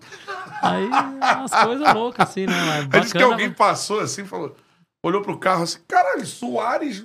Aí 0.60 0.86
umas 1.38 1.50
coisas 1.64 1.94
loucas, 1.94 2.28
assim, 2.28 2.44
né? 2.46 2.54
Aí 2.54 2.86
disse 3.00 3.12
que 3.12 3.18
bacana. 3.18 3.32
alguém 3.32 3.50
passou 3.50 4.00
assim, 4.00 4.26
falou, 4.26 4.54
olhou 5.02 5.22
pro 5.22 5.38
carro 5.38 5.62
assim, 5.62 5.78
caralho, 5.88 6.26
Soares, 6.26 7.04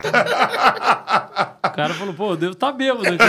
O 0.00 1.70
cara 1.78 1.92
falou, 1.94 2.14
pô, 2.14 2.32
eu 2.32 2.36
devo 2.36 2.52
estar 2.52 2.70
bêbado 2.72 3.02
aqui, 3.06 3.16
né? 3.18 3.24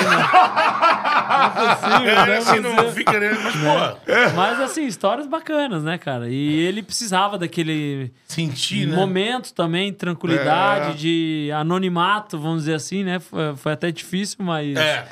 Não 1.29 1.45
é 1.45 1.49
possível, 1.75 2.09
É, 2.09 2.25
né? 2.27 2.37
assim, 2.37 2.59
não 2.59 2.91
fica, 2.91 3.19
né? 3.19 3.31
Mas, 3.43 3.53
pô, 3.55 4.35
Mas 4.35 4.59
assim, 4.59 4.85
histórias 4.85 5.27
bacanas, 5.27 5.83
né, 5.83 5.97
cara? 5.97 6.29
E 6.29 6.59
ele 6.59 6.81
precisava 6.83 7.37
daquele 7.37 8.11
sentir, 8.27 8.87
né? 8.87 8.95
momento 8.95 9.53
também, 9.53 9.91
tranquilidade, 9.93 10.97
de 10.97 11.49
anonimato, 11.55 12.37
vamos 12.39 12.59
dizer 12.61 12.75
assim, 12.75 13.03
né? 13.03 13.19
Foi, 13.19 13.55
foi 13.55 13.71
até 13.73 13.91
difícil, 13.91 14.37
mas, 14.39 14.75
É. 14.77 15.07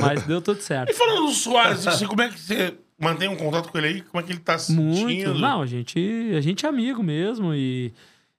mas 0.00 0.22
deu 0.24 0.40
tudo 0.40 0.60
certo. 0.60 0.90
E 0.90 0.94
falando 0.94 1.26
do 1.26 1.32
Soares, 1.32 1.86
assim, 1.86 2.06
como 2.06 2.22
é 2.22 2.28
que 2.28 2.38
você 2.40 2.74
mantém 2.98 3.28
um 3.28 3.36
contato 3.36 3.68
com 3.70 3.76
ele 3.78 3.86
aí? 3.86 4.00
Como 4.02 4.22
é 4.22 4.26
que 4.26 4.32
ele 4.32 4.40
tá 4.40 4.56
se 4.58 4.72
Muito. 4.72 4.98
sentindo? 5.08 5.34
Não, 5.38 5.60
a 5.62 5.66
gente, 5.66 6.32
a 6.36 6.40
gente 6.40 6.64
é 6.64 6.68
amigo 6.68 7.02
mesmo. 7.02 7.54
E 7.54 7.92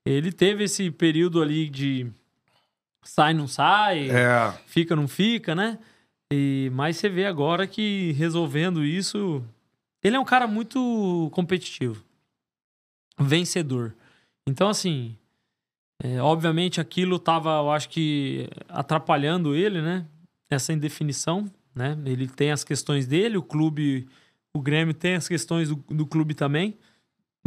ele 0.06 0.32
teve 0.32 0.64
esse 0.66 0.90
período 0.92 1.42
ali 1.42 1.68
de 1.70 2.08
sai, 3.06 3.34
não 3.34 3.48
sai, 3.48 4.10
É. 4.10 4.52
fica, 4.66 4.96
não 4.96 5.08
fica, 5.08 5.56
né? 5.56 5.80
E, 6.34 6.70
mas 6.74 6.98
você 6.98 7.08
vê 7.08 7.26
agora 7.26 7.66
que 7.68 8.12
resolvendo 8.14 8.84
isso. 8.84 9.44
Ele 10.04 10.16
é 10.16 10.20
um 10.20 10.26
cara 10.26 10.46
muito 10.48 11.30
competitivo, 11.32 12.04
vencedor. 13.20 13.94
Então, 14.48 14.70
assim, 14.70 15.16
é, 16.04 16.22
obviamente 16.22 16.80
aquilo 16.82 17.18
tava, 17.18 17.50
eu 17.58 17.72
acho 17.72 17.90
que, 17.90 18.48
atrapalhando 18.70 19.56
ele, 19.56 19.82
né? 19.82 20.06
Essa 20.50 20.74
indefinição, 20.74 21.50
né? 21.74 21.98
Ele 22.06 22.28
tem 22.28 22.52
as 22.52 22.64
questões 22.64 23.08
dele, 23.08 23.38
o 23.38 23.42
clube, 23.42 24.08
o 24.56 24.62
Grêmio 24.62 24.94
tem 24.94 25.16
as 25.16 25.28
questões 25.28 25.70
do, 25.70 25.76
do 25.90 26.06
clube 26.06 26.34
também. 26.34 26.78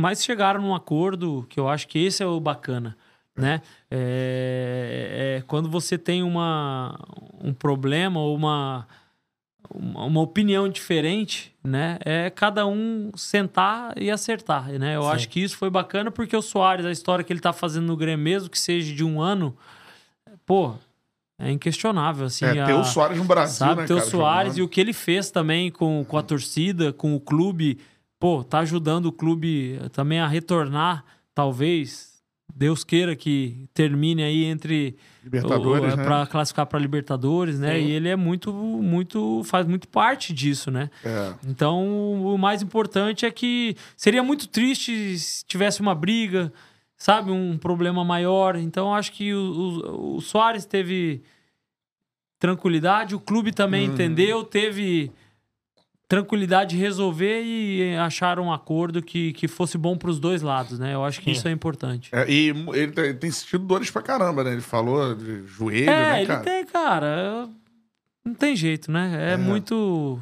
Mas 0.01 0.25
chegaram 0.25 0.61
num 0.61 0.75
acordo 0.75 1.47
que 1.49 1.59
eu 1.59 1.69
acho 1.69 1.87
que 1.89 1.99
esse 1.99 2.23
é 2.23 2.27
o 2.27 2.41
bacana, 2.41 2.97
né? 3.39 3.63
É, 3.91 5.37
é 5.39 5.43
quando 5.47 5.69
você 5.71 5.97
tem 5.97 6.23
uma, 6.23 6.99
um 7.43 7.53
problema 7.55 8.21
ou 8.21 8.35
uma, 8.35 8.87
uma, 9.73 10.05
uma 10.05 10.21
opinião 10.21 10.69
diferente, 10.69 11.55
né? 11.63 11.99
É 12.05 12.31
cada 12.31 12.67
um 12.67 13.11
sentar 13.17 13.93
e 14.01 14.11
acertar, 14.11 14.69
né? 14.79 14.97
Eu 14.97 15.09
acho 15.09 15.29
que 15.29 15.41
isso 15.41 15.57
foi 15.57 15.71
bacana 15.71 16.11
porque 16.11 16.37
o 16.37 16.43
Soares, 16.43 16.85
a 16.87 16.91
história 16.91 17.25
que 17.25 17.33
ele 17.33 17.41
tá 17.41 17.53
fazendo 17.53 17.87
no 17.87 17.97
Grêmio, 17.97 18.25
mesmo 18.25 18.51
que 18.51 18.59
seja 18.59 18.95
de 18.95 19.05
um 19.05 19.21
ano, 19.21 19.57
pô, 20.47 20.75
é 21.39 21.51
inquestionável, 21.51 22.27
assim. 22.27 22.45
É, 22.45 22.53
ter 22.53 22.73
a- 22.73 22.77
o 22.81 22.85
Soares 22.85 23.19
no 23.19 23.25
Brasil, 23.25 23.57
Sabe, 23.59 23.81
né, 23.83 23.87
ter 23.87 23.95
o 23.95 23.99
cara, 23.99 24.11
Soares 24.11 24.53
jogando. 24.55 24.59
e 24.59 24.63
o 24.63 24.69
que 24.69 24.81
ele 24.81 24.93
fez 24.93 25.31
também 25.31 25.71
com, 25.71 26.05
com 26.05 26.19
a 26.19 26.23
torcida, 26.23 26.93
com 26.93 27.15
o 27.15 27.21
clube, 27.21 27.79
pô, 28.19 28.43
tá 28.43 28.59
ajudando 28.61 29.07
o 29.07 29.13
clube 29.13 29.79
também 29.93 30.19
a 30.19 30.27
retornar, 30.27 31.05
talvez. 31.35 32.08
Deus 32.59 32.83
queira 32.83 33.15
que 33.15 33.69
termine 33.73 34.21
aí 34.21 34.45
entre 34.45 34.97
Libertadores, 35.23 35.95
né? 35.95 36.03
para 36.03 36.27
classificar 36.27 36.67
para 36.67 36.77
Libertadores, 36.77 37.61
né? 37.61 37.81
E 37.81 37.93
ele 37.93 38.09
é 38.09 38.17
muito 38.17 38.53
muito 38.53 39.45
faz 39.45 39.65
muito 39.65 39.87
parte 39.87 40.33
disso, 40.33 40.69
né? 40.69 40.91
É. 41.05 41.35
Então, 41.47 41.87
o 42.25 42.37
mais 42.37 42.61
importante 42.61 43.25
é 43.25 43.31
que 43.31 43.77
seria 43.97 44.25
muito 44.25 44.49
triste 44.49 45.17
se 45.17 45.45
tivesse 45.47 45.81
uma 45.81 45.95
briga, 45.95 46.53
sabe? 46.97 47.31
Um 47.31 47.57
problema 47.57 48.05
maior. 48.05 48.57
Então, 48.57 48.93
acho 48.93 49.13
que 49.13 49.33
o, 49.33 49.39
o, 49.39 50.17
o 50.17 50.21
Soares 50.21 50.65
teve 50.65 51.23
tranquilidade, 52.41 53.15
o 53.15 53.21
clube 53.21 53.53
também 53.53 53.87
entendeu, 53.87 54.43
teve 54.43 55.13
tranquilidade 56.09 56.75
de 56.75 56.83
resolver 56.83 57.43
e 57.43 57.95
acharam 57.97 58.45
um 58.45 58.53
acordo 58.53 59.03
que, 59.03 59.35
que 59.35 59.47
fosse 59.47 59.77
bom 59.77 59.97
para 59.97 60.09
os 60.09 60.19
dois 60.19 60.41
lados, 60.41 60.79
né? 60.79 60.95
Eu 60.95 61.05
acho 61.05 61.21
que 61.21 61.31
isso 61.31 61.47
é 61.47 61.51
importante. 61.51 62.09
É, 62.13 62.25
e 62.29 62.49
ele 62.73 62.93
tem, 62.93 63.15
tem 63.15 63.31
sentido 63.31 63.65
dores 63.67 63.91
pra 63.91 64.01
caramba, 64.01 64.43
né? 64.43 64.53
Ele 64.53 64.63
falou 64.63 65.15
de 65.15 65.47
joelho, 65.47 65.91
É, 65.91 66.13
né, 66.13 66.19
ele 66.21 66.27
cara? 66.27 66.41
tem, 66.41 66.65
cara. 66.65 67.49
Não 68.25 68.35
tem 68.35 68.57
jeito, 68.57 68.91
né? 68.91 69.33
É, 69.33 69.37
muito. 69.37 70.19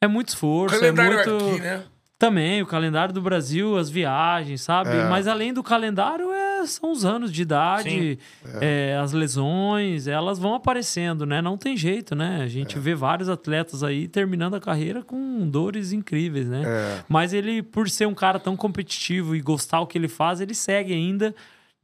É 0.00 0.06
muito 0.06 0.28
esforço. 0.28 0.76
É 0.84 0.92
muito. 0.92 1.36
aqui, 1.36 1.60
né? 1.60 1.84
Também, 2.18 2.62
o 2.62 2.66
calendário 2.66 3.12
do 3.12 3.20
Brasil, 3.20 3.76
as 3.76 3.90
viagens, 3.90 4.62
sabe? 4.62 4.90
É. 4.90 5.08
Mas 5.08 5.26
além 5.26 5.52
do 5.52 5.62
calendário, 5.62 6.32
é 6.32 6.45
são 6.70 6.92
os 6.92 7.04
anos 7.04 7.32
de 7.32 7.42
idade, 7.42 8.18
é, 8.60 8.98
as 9.00 9.12
lesões, 9.12 10.06
elas 10.06 10.38
vão 10.38 10.54
aparecendo, 10.54 11.24
né? 11.24 11.40
Não 11.42 11.56
tem 11.56 11.76
jeito, 11.76 12.14
né? 12.14 12.42
A 12.42 12.48
gente 12.48 12.78
vê 12.78 12.94
vários 12.94 13.28
atletas 13.28 13.82
aí 13.82 14.08
terminando 14.08 14.54
a 14.54 14.60
carreira 14.60 15.02
com 15.02 15.48
dores 15.48 15.92
incríveis, 15.92 16.48
né? 16.48 16.62
É. 16.66 17.04
Mas 17.08 17.32
ele, 17.32 17.62
por 17.62 17.88
ser 17.88 18.06
um 18.06 18.14
cara 18.14 18.38
tão 18.38 18.56
competitivo 18.56 19.34
e 19.34 19.40
gostar 19.40 19.80
o 19.80 19.86
que 19.86 19.98
ele 19.98 20.08
faz, 20.08 20.40
ele 20.40 20.54
segue 20.54 20.92
ainda, 20.92 21.34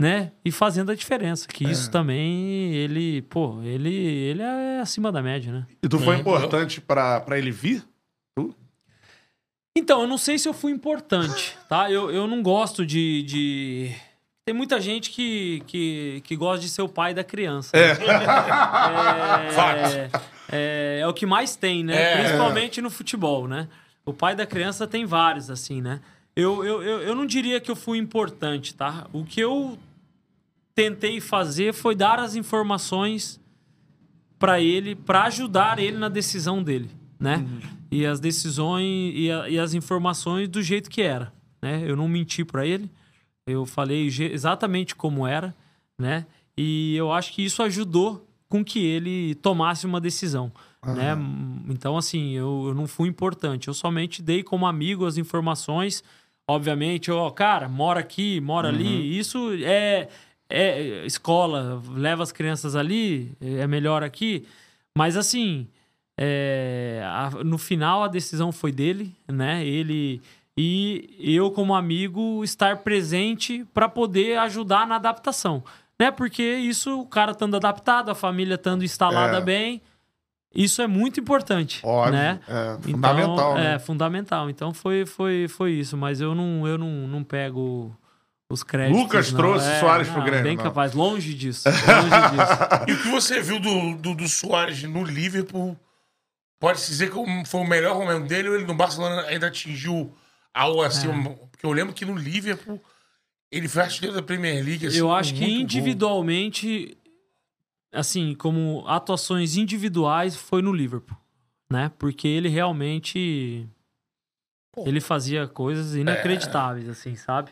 né? 0.01 0.33
E 0.45 0.51
fazendo 0.51 0.91
a 0.91 0.95
diferença. 0.95 1.47
Que 1.49 1.65
isso 1.65 1.91
também, 1.91 2.75
ele, 2.75 3.23
pô, 3.23 3.61
ele, 3.63 3.95
ele 3.95 4.43
é 4.43 4.81
acima 4.81 5.13
da 5.13 5.23
média, 5.23 5.53
né? 5.53 5.67
E 5.83 5.89
tu 5.89 5.99
foi 5.99 6.17
importante 6.17 6.81
pra, 6.81 7.21
pra 7.21 7.39
ele 7.39 7.51
vir? 7.51 7.85
Então, 9.75 10.03
eu 10.03 10.07
não 10.07 10.19
sei 10.19 10.39
se 10.39 10.47
eu 10.47 10.53
fui 10.53 10.71
importante, 10.71 11.57
tá? 11.69 11.91
Eu, 11.91 12.11
eu 12.11 12.27
não 12.27 12.43
gosto 12.43 12.85
de, 12.85 13.23
de... 13.23 13.97
Tem 14.45 14.55
muita 14.55 14.81
gente 14.81 15.11
que, 15.11 15.63
que, 15.69 16.21
que 16.25 16.35
gosta 16.35 16.61
de 16.61 16.69
ser 16.69 16.83
o 16.83 16.89
pai 16.89 17.15
da 17.15 17.23
criança. 17.23 17.77
né? 17.77 17.95
É, 20.51 20.51
é, 20.51 20.99
é 21.03 21.07
o 21.07 21.15
que 21.15 21.25
mais 21.25 21.55
tem, 21.55 21.85
né? 21.85 21.95
É. 21.95 22.19
Principalmente 22.23 22.83
no 22.83 22.91
futebol, 22.91 23.47
né? 23.47 23.69
O 24.05 24.13
pai 24.13 24.35
da 24.35 24.45
criança 24.45 24.87
tem 24.87 25.07
vários, 25.07 25.49
assim, 25.49 25.81
né? 25.81 26.01
Eu, 26.35 26.65
eu, 26.65 26.83
eu, 26.83 27.01
eu 27.03 27.15
não 27.15 27.25
diria 27.25 27.61
que 27.61 27.71
eu 27.71 27.77
fui 27.77 27.99
importante, 27.99 28.75
tá? 28.75 29.07
O 29.13 29.25
que 29.25 29.41
eu 29.41 29.79
tentei 30.75 31.21
fazer 31.21 31.73
foi 31.73 31.95
dar 31.95 32.19
as 32.19 32.35
informações 32.35 33.41
para 34.39 34.61
ele, 34.61 34.97
para 34.97 35.25
ajudar 35.25 35.79
ele 35.79 35.99
na 35.99 36.09
decisão 36.09 36.63
dele, 36.63 36.91
né? 37.19 37.47
E 37.93 38.05
as 38.05 38.19
decisões 38.19 39.13
e, 39.15 39.31
a- 39.31 39.49
e 39.49 39.59
as 39.59 39.73
informações 39.73 40.49
do 40.49 40.61
jeito 40.63 40.91
que 40.91 41.01
era, 41.03 41.33
né? 41.63 41.83
Eu 41.87 41.95
não 41.97 42.09
menti 42.09 42.45
para 42.45 42.67
ele, 42.67 42.91
eu 43.47 43.67
falei 43.67 44.07
exatamente 44.07 44.95
como 44.95 45.27
era, 45.27 45.55
né? 45.99 46.27
E 46.57 46.95
eu 46.97 47.13
acho 47.13 47.33
que 47.33 47.43
isso 47.45 47.63
ajudou 47.63 48.27
com 48.49 48.65
que 48.65 48.85
ele 48.85 49.35
tomasse 49.37 49.87
uma 49.87 50.01
decisão, 50.01 50.53
né? 50.95 51.17
Então, 51.69 51.97
assim, 51.97 52.33
eu, 52.33 52.65
eu 52.69 52.75
não 52.75 52.87
fui 52.87 53.09
importante, 53.09 53.69
eu 53.69 53.75
somente 53.75 54.21
dei 54.23 54.43
como 54.43 54.67
amigo 54.67 55.07
as 55.07 55.17
informações. 55.17 56.03
Obviamente, 56.47 57.11
ó, 57.11 57.31
cara, 57.31 57.69
mora 57.69 58.01
aqui, 58.01 58.41
mora 58.41 58.69
ali. 58.69 59.19
Isso 59.19 59.51
é, 59.65 60.09
é 60.51 61.07
escola, 61.07 61.81
leva 61.95 62.23
as 62.23 62.33
crianças 62.33 62.75
ali, 62.77 63.33
é 63.41 63.67
melhor 63.67 64.03
aqui. 64.03 64.45
Mas, 64.97 65.17
assim, 65.17 65.67
é, 66.19 67.01
a- 67.07 67.31
no 67.45 67.57
final 67.57 68.03
a 68.03 68.09
decisão 68.09 68.53
foi 68.53 68.71
dele, 68.73 69.15
né? 69.27 69.65
Ele 69.67 70.21
e 70.57 71.35
eu 71.37 71.51
como 71.51 71.75
amigo 71.75 72.43
estar 72.45 72.79
presente 72.79 73.65
para 73.73 73.89
poder 73.89 74.39
ajudar 74.39 74.87
na 74.87 74.97
adaptação, 74.97 75.63
né? 75.99 76.11
Porque 76.11 76.43
isso 76.43 77.01
o 77.01 77.07
cara 77.07 77.33
estando 77.33 77.57
adaptado, 77.57 78.11
a 78.11 78.15
família 78.15 78.55
estando 78.57 78.85
instalada 78.85 79.39
É. 79.39 79.41
bem, 79.41 79.81
isso 80.55 80.83
é 80.83 80.87
muito 80.87 81.19
importante, 81.19 81.81
Óbvio. 81.83 82.13
né? 82.13 82.39
É 82.47 82.73
Então, 82.75 82.83
fundamental, 82.93 83.55
né? 83.55 83.75
É, 83.75 83.79
fundamental. 83.79 84.51
Então 84.51 84.75
foi, 84.75 85.07
foi, 85.07 85.49
foi 85.49 85.73
isso. 85.73 85.97
Mas 85.97 86.21
eu 86.21 86.35
não, 86.35 86.67
eu 86.67 86.77
não, 86.77 87.09
não 87.09 87.25
pego 87.25 87.91
os 88.51 88.63
créditos. 88.63 89.01
Lucas 89.03 89.33
não. 89.33 89.39
trouxe 89.41 89.67
É, 89.67 89.81
Soares 89.81 90.09
pro 90.09 90.19
não, 90.19 90.27
Grêmio, 90.27 90.45
Bem 90.45 90.57
não. 90.59 90.65
capaz. 90.65 90.93
Longe 90.93 91.33
disso. 91.33 91.67
Longe 91.73 92.31
disso. 92.37 92.87
E 92.89 92.93
o 92.93 93.03
que 93.03 93.09
você 93.09 93.41
viu 93.41 93.59
do, 93.59 93.95
do, 93.97 94.15
do 94.15 94.29
Soares 94.29 94.83
no 94.83 95.03
Liverpool, 95.03 95.75
pode-se 96.61 96.91
dizer 96.91 97.11
que 97.11 97.45
foi 97.47 97.61
o 97.63 97.67
melhor 97.67 97.97
momento 97.99 98.27
dele 98.29 98.51
ou 98.51 98.55
ele 98.55 98.67
no 98.67 98.75
Barcelona 98.75 99.23
ainda 99.23 99.47
atingiu 99.47 100.13
algo 100.55 100.83
assim? 100.83 101.09
É. 101.09 101.29
Porque 101.51 101.65
eu 101.65 101.73
lembro 101.73 101.95
que 101.95 102.05
no 102.05 102.17
Liverpool 102.17 102.81
ele 103.51 103.69
foi 103.69 103.83
artilheiro 103.83 104.17
da 104.17 104.23
Premier 104.23 104.65
League. 104.65 104.87
assim, 104.87 104.99
eu 104.99 105.13
acho 105.13 105.35
que 105.35 105.45
individualmente, 105.45 106.97
assim, 107.93 108.35
como 108.35 108.83
atuações 108.87 109.57
individuais, 109.57 110.35
foi 110.35 110.63
no 110.63 110.73
Liverpool. 110.73 111.17
Né? 111.71 111.91
Porque 111.99 112.27
ele 112.27 112.49
realmente. 112.49 113.69
Ele 114.87 115.03
fazia 115.03 115.47
coisas 115.47 115.95
inacreditáveis, 115.95 116.89
assim, 116.89 117.15
sabe? 117.15 117.51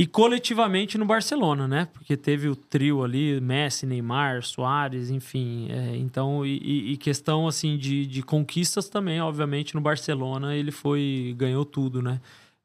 E 0.00 0.06
coletivamente 0.06 0.96
no 0.96 1.04
Barcelona, 1.04 1.68
né? 1.68 1.86
Porque 1.92 2.16
teve 2.16 2.48
o 2.48 2.56
trio 2.56 3.04
ali, 3.04 3.38
Messi, 3.38 3.84
Neymar, 3.84 4.42
Soares, 4.42 5.10
enfim. 5.10 5.68
é, 5.70 5.94
então, 5.94 6.44
e- 6.46 6.92
e, 6.92 6.96
questão 6.96 7.46
assim 7.46 7.76
de, 7.76 8.06
de 8.06 8.22
conquistas 8.22 8.88
também, 8.88 9.20
obviamente, 9.20 9.74
no 9.74 9.80
Barcelona 9.82 10.54
ele 10.56 10.70
foi. 10.70 11.34
ganhou 11.36 11.66
tudo, 11.66 12.00
né? 12.00 12.18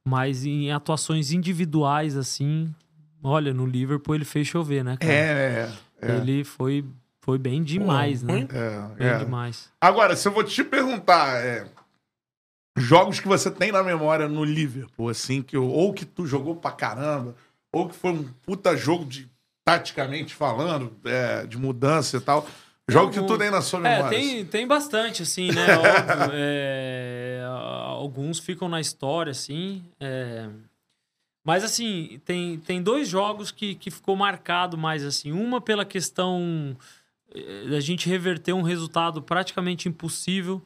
Mas 0.08 0.46
em 0.46 0.72
atuações 0.72 1.34
individuais, 1.34 2.16
assim, 2.16 2.74
olha, 3.22 3.54
no 3.54 3.66
Liverpool 3.66 4.16
ele 4.16 4.24
fez 4.24 4.48
chover, 4.48 4.82
né? 4.82 4.96
cara? 4.96 5.12
É, 5.14 5.70
é, 6.02 6.08
é. 6.08 6.16
Ele 6.18 6.46
foi, 6.46 6.86
foi 7.20 7.38
bem 7.38 7.62
demais, 7.64 8.24
né? 8.24 8.34
muito. 8.34 8.56
É, 8.56 8.88
Bem 8.98 9.08
é. 9.08 9.18
demais. 9.18 9.70
Agora, 9.82 10.16
se 10.16 10.26
eu 10.26 10.32
vou 10.32 10.44
te 10.44 10.64
perguntar, 10.64 11.44
é, 11.44 11.66
jogos 12.76 13.20
que 13.20 13.28
você 13.28 13.50
tem 13.50 13.72
na 13.72 13.84
memória 13.84 14.28
no 14.28 14.44
Liverpool, 14.44 15.10
assim, 15.10 15.42
que, 15.42 15.58
ou 15.58 15.94
que 15.94 16.06
tu 16.06 16.26
jogou 16.28 16.56
pra 16.56 16.72
caramba, 16.72 17.36
ou 17.72 17.88
que 17.88 17.96
foi 17.96 18.12
um 18.12 18.24
puta 18.44 18.76
jogo 18.76 19.06
de, 19.06 19.30
taticamente 19.64 20.34
falando, 20.36 20.92
é, 21.06 21.46
de 21.46 21.58
mudança 21.58 22.18
e 22.18 22.22
tal. 22.22 22.48
Jogo 22.88 23.12
que 23.12 23.20
tu 23.22 23.38
tem 23.38 23.50
na 23.50 23.62
sua 23.62 23.80
É, 23.80 23.96
memória. 23.98 24.18
tem, 24.20 24.46
tem 24.46 24.68
bastante, 24.68 25.24
assim, 25.24 25.52
né? 25.52 25.66
Óbvio, 25.76 26.32
é, 26.34 27.44
alguns 27.88 28.38
ficam 28.40 28.70
na 28.70 28.80
história, 28.80 29.32
assim. 29.32 29.84
é. 30.00 30.48
Mas, 31.48 31.64
assim, 31.64 32.20
tem, 32.26 32.58
tem 32.58 32.82
dois 32.82 33.08
jogos 33.08 33.52
que, 33.52 33.76
que 33.76 33.92
ficou 33.92 34.16
marcado 34.16 34.76
mais, 34.80 35.04
assim. 35.06 35.32
Uma 35.32 35.62
pela 35.62 35.86
questão 35.86 36.76
eh, 37.36 37.68
da 37.70 37.80
gente 37.80 38.10
reverter 38.10 38.52
um 38.52 38.64
resultado 38.64 39.22
praticamente 39.22 39.88
impossível, 39.88 40.60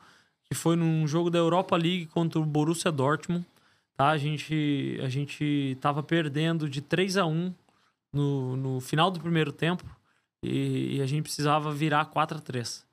que 0.50 0.58
foi 0.58 0.76
num 0.76 1.06
jogo 1.08 1.30
da 1.30 1.38
Europa 1.38 1.76
League 1.78 2.08
contra 2.08 2.40
o 2.40 2.46
Borussia 2.46 2.92
Dortmund. 2.92 3.46
Tá? 3.96 4.10
A 4.10 4.18
gente 4.18 5.00
a 5.04 5.10
gente 5.10 5.78
tava 5.80 6.02
perdendo 6.02 6.70
de 6.70 6.82
3 6.82 7.18
a 7.18 7.26
1 7.26 7.54
no, 8.14 8.56
no 8.56 8.80
final 8.82 9.12
do 9.12 9.20
primeiro 9.20 9.52
tempo 9.52 9.84
e, 10.44 10.98
e 10.98 11.02
a 11.02 11.06
gente 11.06 11.24
precisava 11.24 11.72
virar 11.72 12.06
4 12.06 12.38
a 12.38 12.42
3 12.42 12.86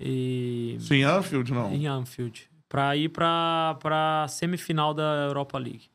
E 0.00 0.76
Isso 0.78 0.94
em 0.94 1.02
Anfield, 1.04 1.52
não? 1.52 1.72
em 1.72 1.86
Anfield 1.86 2.48
para 2.68 2.96
ir 2.96 3.08
para 3.10 3.76
para 3.80 4.26
semifinal 4.28 4.92
da 4.94 5.26
Europa 5.28 5.58
League. 5.58 5.88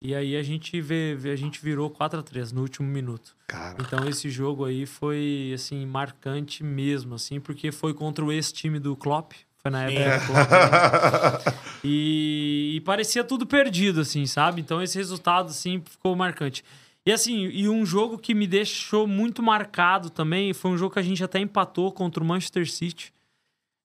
E 0.00 0.14
aí 0.14 0.36
a 0.36 0.42
gente 0.44 0.80
vê, 0.80 1.14
vê- 1.16 1.32
a 1.32 1.36
gente 1.36 1.60
virou 1.60 1.90
4 1.90 2.20
a 2.20 2.22
3 2.22 2.52
no 2.52 2.60
último 2.62 2.86
minuto. 2.88 3.36
Cara. 3.48 3.76
Então 3.80 4.08
esse 4.08 4.30
jogo 4.30 4.64
aí 4.64 4.86
foi 4.86 5.50
assim 5.54 5.84
marcante 5.84 6.62
mesmo 6.62 7.14
assim, 7.16 7.40
porque 7.40 7.72
foi 7.72 7.92
contra 7.92 8.24
o 8.24 8.30
ex-time 8.30 8.78
do 8.78 8.94
Klopp, 8.94 9.32
foi 9.62 9.70
na 9.70 9.84
época? 9.90 11.58
E, 11.84 12.72
e 12.74 12.80
parecia 12.80 13.22
tudo 13.22 13.46
perdido 13.46 14.00
assim, 14.00 14.26
sabe? 14.26 14.60
Então 14.60 14.82
esse 14.82 14.98
resultado 14.98 15.50
assim 15.50 15.80
ficou 15.88 16.16
marcante. 16.16 16.64
E 17.06 17.12
assim, 17.12 17.46
e 17.46 17.68
um 17.68 17.86
jogo 17.86 18.18
que 18.18 18.34
me 18.34 18.46
deixou 18.46 19.06
muito 19.06 19.42
marcado 19.42 20.10
também, 20.10 20.52
foi 20.52 20.72
um 20.72 20.76
jogo 20.76 20.92
que 20.92 20.98
a 20.98 21.02
gente 21.02 21.22
até 21.22 21.38
empatou 21.38 21.92
contra 21.92 22.22
o 22.22 22.26
Manchester 22.26 22.70
City. 22.70 23.12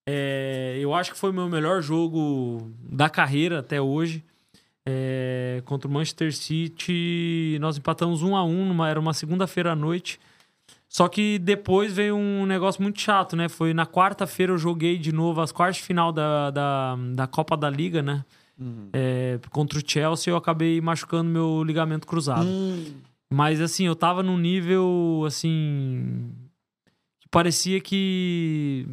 É, 0.05 0.77
eu 0.81 0.93
acho 0.93 1.13
que 1.13 1.17
foi 1.17 1.29
o 1.29 1.33
meu 1.33 1.47
melhor 1.47 1.81
jogo 1.81 2.71
da 2.83 3.09
carreira 3.09 3.59
até 3.59 3.79
hoje. 3.79 4.23
É, 4.85 5.61
contra 5.63 5.87
o 5.87 5.91
Manchester 5.91 6.35
City, 6.35 7.57
nós 7.61 7.77
empatamos 7.77 8.21
1 8.21 8.35
a 8.35 8.43
1 8.43 8.65
numa, 8.65 8.89
era 8.89 8.99
uma 8.99 9.13
segunda-feira 9.13 9.71
à 9.71 9.75
noite. 9.75 10.19
Só 10.95 11.07
que 11.07 11.39
depois 11.39 11.91
veio 11.91 12.15
um 12.15 12.45
negócio 12.45 12.79
muito 12.79 13.01
chato, 13.01 13.35
né? 13.35 13.49
Foi 13.49 13.73
na 13.73 13.83
quarta-feira 13.83 14.51
eu 14.51 14.57
joguei 14.59 14.99
de 14.99 15.11
novo 15.11 15.41
as 15.41 15.51
quartas 15.51 15.77
de 15.77 15.81
final 15.81 16.11
da, 16.11 16.51
da, 16.51 16.95
da 17.15 17.25
Copa 17.25 17.57
da 17.57 17.67
Liga, 17.67 18.03
né? 18.03 18.23
É, 18.93 19.39
contra 19.49 19.79
o 19.79 19.81
Chelsea 19.83 20.31
eu 20.31 20.37
acabei 20.37 20.79
machucando 20.79 21.31
meu 21.31 21.63
ligamento 21.63 22.05
cruzado. 22.05 22.47
Mas 23.33 23.59
assim, 23.59 23.87
eu 23.87 23.95
tava 23.95 24.21
num 24.21 24.37
nível 24.37 25.23
assim. 25.25 26.31
que 27.19 27.27
parecia 27.27 27.81
que 27.81 28.85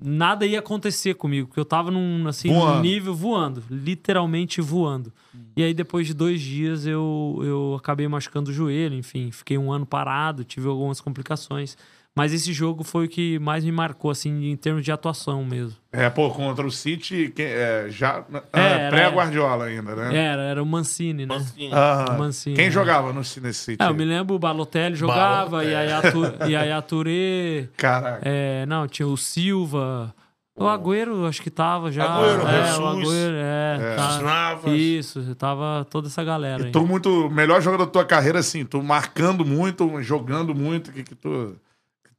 nada 0.00 0.46
ia 0.46 0.58
acontecer 0.58 1.14
comigo, 1.14 1.48
porque 1.48 1.60
eu 1.60 1.64
tava 1.64 1.90
num, 1.90 2.26
assim, 2.28 2.48
num 2.48 2.60
Voando. 2.60 2.80
nível 2.82 3.14
voando, 3.14 3.62
literalmente 3.70 4.60
voando. 4.60 5.12
E 5.56 5.62
aí, 5.62 5.74
depois 5.74 6.06
de 6.06 6.14
dois 6.14 6.40
dias, 6.40 6.86
eu, 6.86 7.40
eu 7.42 7.76
acabei 7.78 8.06
machucando 8.06 8.50
o 8.50 8.54
joelho, 8.54 8.94
enfim, 8.94 9.30
fiquei 9.30 9.58
um 9.58 9.72
ano 9.72 9.84
parado, 9.84 10.44
tive 10.44 10.68
algumas 10.68 11.00
complicações. 11.00 11.76
Mas 12.18 12.32
esse 12.34 12.52
jogo 12.52 12.82
foi 12.84 13.06
o 13.06 13.08
que 13.08 13.38
mais 13.38 13.64
me 13.64 13.70
marcou, 13.72 14.10
assim, 14.10 14.50
em 14.50 14.56
termos 14.56 14.84
de 14.84 14.90
atuação 14.92 15.44
mesmo. 15.44 15.76
É, 15.92 16.10
pô, 16.10 16.28
contra 16.30 16.66
o 16.66 16.70
City, 16.70 17.32
que- 17.34 17.40
é, 17.42 17.86
já 17.88 18.24
ah, 18.52 18.58
era- 18.60 18.90
pré-Guardiola 18.90 19.66
ainda, 19.66 19.94
né? 19.94 20.14
Era, 20.16 20.42
era 20.42 20.62
o 20.62 20.66
Mancini, 20.66 21.24
né? 21.24 21.34
Mancini. 21.34 21.72
Aham. 21.72 22.14
O 22.14 22.18
Mancini, 22.18 22.56
Quem 22.56 22.64
né? 22.66 22.70
jogava 22.70 23.12
no, 23.12 23.20
nesse 23.20 23.54
City? 23.54 23.82
É, 23.82 23.86
eu 23.86 23.94
me 23.94 24.04
lembro 24.04 24.34
o 24.34 24.38
Balotelli 24.38 24.96
jogava, 24.96 25.64
e 25.64 25.74
aí 25.74 25.92
a, 25.92 26.02
Tu- 26.02 26.48
e 26.50 26.56
aí 26.56 26.72
a 26.72 26.82
Touré... 26.82 27.68
Caraca. 27.76 28.20
É, 28.22 28.66
não, 28.66 28.86
tinha 28.88 29.06
o 29.06 29.16
Silva, 29.16 30.12
O 30.56 30.66
Agüero, 30.66 31.24
acho 31.26 31.40
que 31.40 31.50
tava 31.50 31.92
já. 31.92 32.04
Agüero, 32.04 32.48
é, 32.48 32.64
Jesus, 32.66 32.78
o 32.80 32.86
Agüero, 32.88 33.34
é. 33.36 33.94
tá. 33.96 34.18
Navas. 34.22 34.72
Isso, 34.72 35.34
tava 35.36 35.86
toda 35.88 36.08
essa 36.08 36.24
galera 36.24 36.64
aí. 36.64 36.72
Tu 36.72 36.84
muito. 36.84 37.30
Melhor 37.30 37.62
jogador 37.62 37.84
da 37.86 37.90
tua 37.92 38.04
carreira, 38.04 38.40
assim, 38.40 38.64
tu 38.64 38.82
marcando 38.82 39.44
muito, 39.44 40.02
jogando 40.02 40.52
muito, 40.54 40.88
o 40.88 40.92
que, 40.92 41.04
que 41.04 41.14
tu. 41.14 41.54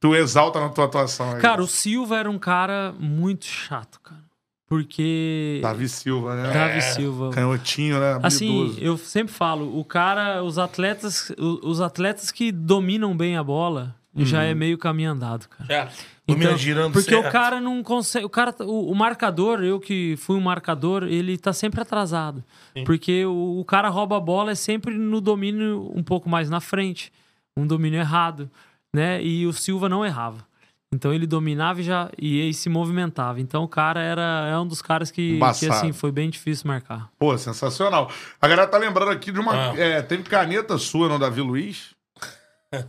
Tu 0.00 0.14
exalta 0.14 0.58
na 0.58 0.70
tua 0.70 0.86
atuação 0.86 1.32
aí? 1.34 1.40
Cara, 1.40 1.62
o 1.62 1.66
Silva 1.66 2.18
era 2.18 2.30
um 2.30 2.38
cara 2.38 2.92
muito 2.98 3.44
chato, 3.44 4.00
cara. 4.00 4.20
Porque. 4.66 5.58
Davi 5.62 5.88
Silva, 5.88 6.36
né? 6.36 6.52
Davi 6.52 6.80
Silva. 6.80 7.30
Canhotinho, 7.30 7.98
né? 7.98 8.20
Assim, 8.22 8.76
eu 8.80 8.96
sempre 8.96 9.32
falo, 9.32 9.78
o 9.78 9.84
cara, 9.84 10.42
os 10.44 10.58
atletas, 10.58 11.32
os 11.36 11.80
atletas 11.80 12.30
que 12.30 12.52
dominam 12.52 13.16
bem 13.16 13.36
a 13.36 13.42
bola 13.42 13.96
já 14.16 14.42
é 14.42 14.54
meio 14.54 14.78
caminho 14.78 15.10
andado, 15.10 15.48
cara. 15.48 15.64
Já. 15.68 15.88
Domina 16.26 16.56
girando 16.56 16.90
Então, 16.90 16.92
porque 16.92 17.10
certo. 17.10 17.28
o 17.28 17.32
cara 17.32 17.60
não 17.60 17.82
consegue, 17.82 18.24
o 18.24 18.28
cara, 18.28 18.54
o, 18.60 18.92
o 18.92 18.94
marcador, 18.94 19.64
eu 19.64 19.80
que 19.80 20.14
fui 20.16 20.36
um 20.36 20.40
marcador, 20.40 21.02
ele 21.04 21.36
tá 21.36 21.52
sempre 21.52 21.80
atrasado, 21.80 22.44
porque 22.86 23.24
o, 23.24 23.58
o 23.58 23.64
cara 23.64 23.88
rouba 23.88 24.16
a 24.16 24.20
bola 24.20 24.52
é 24.52 24.54
sempre 24.54 24.96
no 24.96 25.20
domínio 25.20 25.90
um 25.92 26.02
pouco 26.04 26.28
mais 26.28 26.48
na 26.48 26.60
frente, 26.60 27.12
um 27.56 27.66
domínio 27.66 27.98
errado, 27.98 28.48
né? 28.94 29.22
E 29.22 29.46
o 29.46 29.52
Silva 29.52 29.88
não 29.88 30.04
errava. 30.04 30.48
Então 30.92 31.14
ele 31.14 31.24
dominava 31.26 31.80
e 31.80 31.84
já 31.84 32.10
e 32.18 32.42
aí 32.42 32.52
se 32.52 32.68
movimentava. 32.68 33.40
Então 33.40 33.62
o 33.62 33.68
cara 33.68 34.00
era 34.02 34.48
é 34.50 34.58
um 34.58 34.66
dos 34.66 34.82
caras 34.82 35.10
que, 35.10 35.38
que 35.58 35.66
assim 35.68 35.92
foi 35.92 36.10
bem 36.10 36.28
difícil 36.28 36.66
marcar. 36.66 37.08
Pô, 37.16 37.36
sensacional. 37.38 38.10
A 38.40 38.48
galera 38.48 38.66
tá 38.68 38.76
lembrando 38.76 39.10
aqui 39.12 39.30
de 39.30 39.38
uma. 39.38 39.70
Ah. 39.70 39.78
É, 39.78 40.02
teve 40.02 40.24
caneta 40.24 40.76
sua 40.78 41.08
no 41.08 41.16
Davi 41.18 41.40
Luiz. 41.40 41.94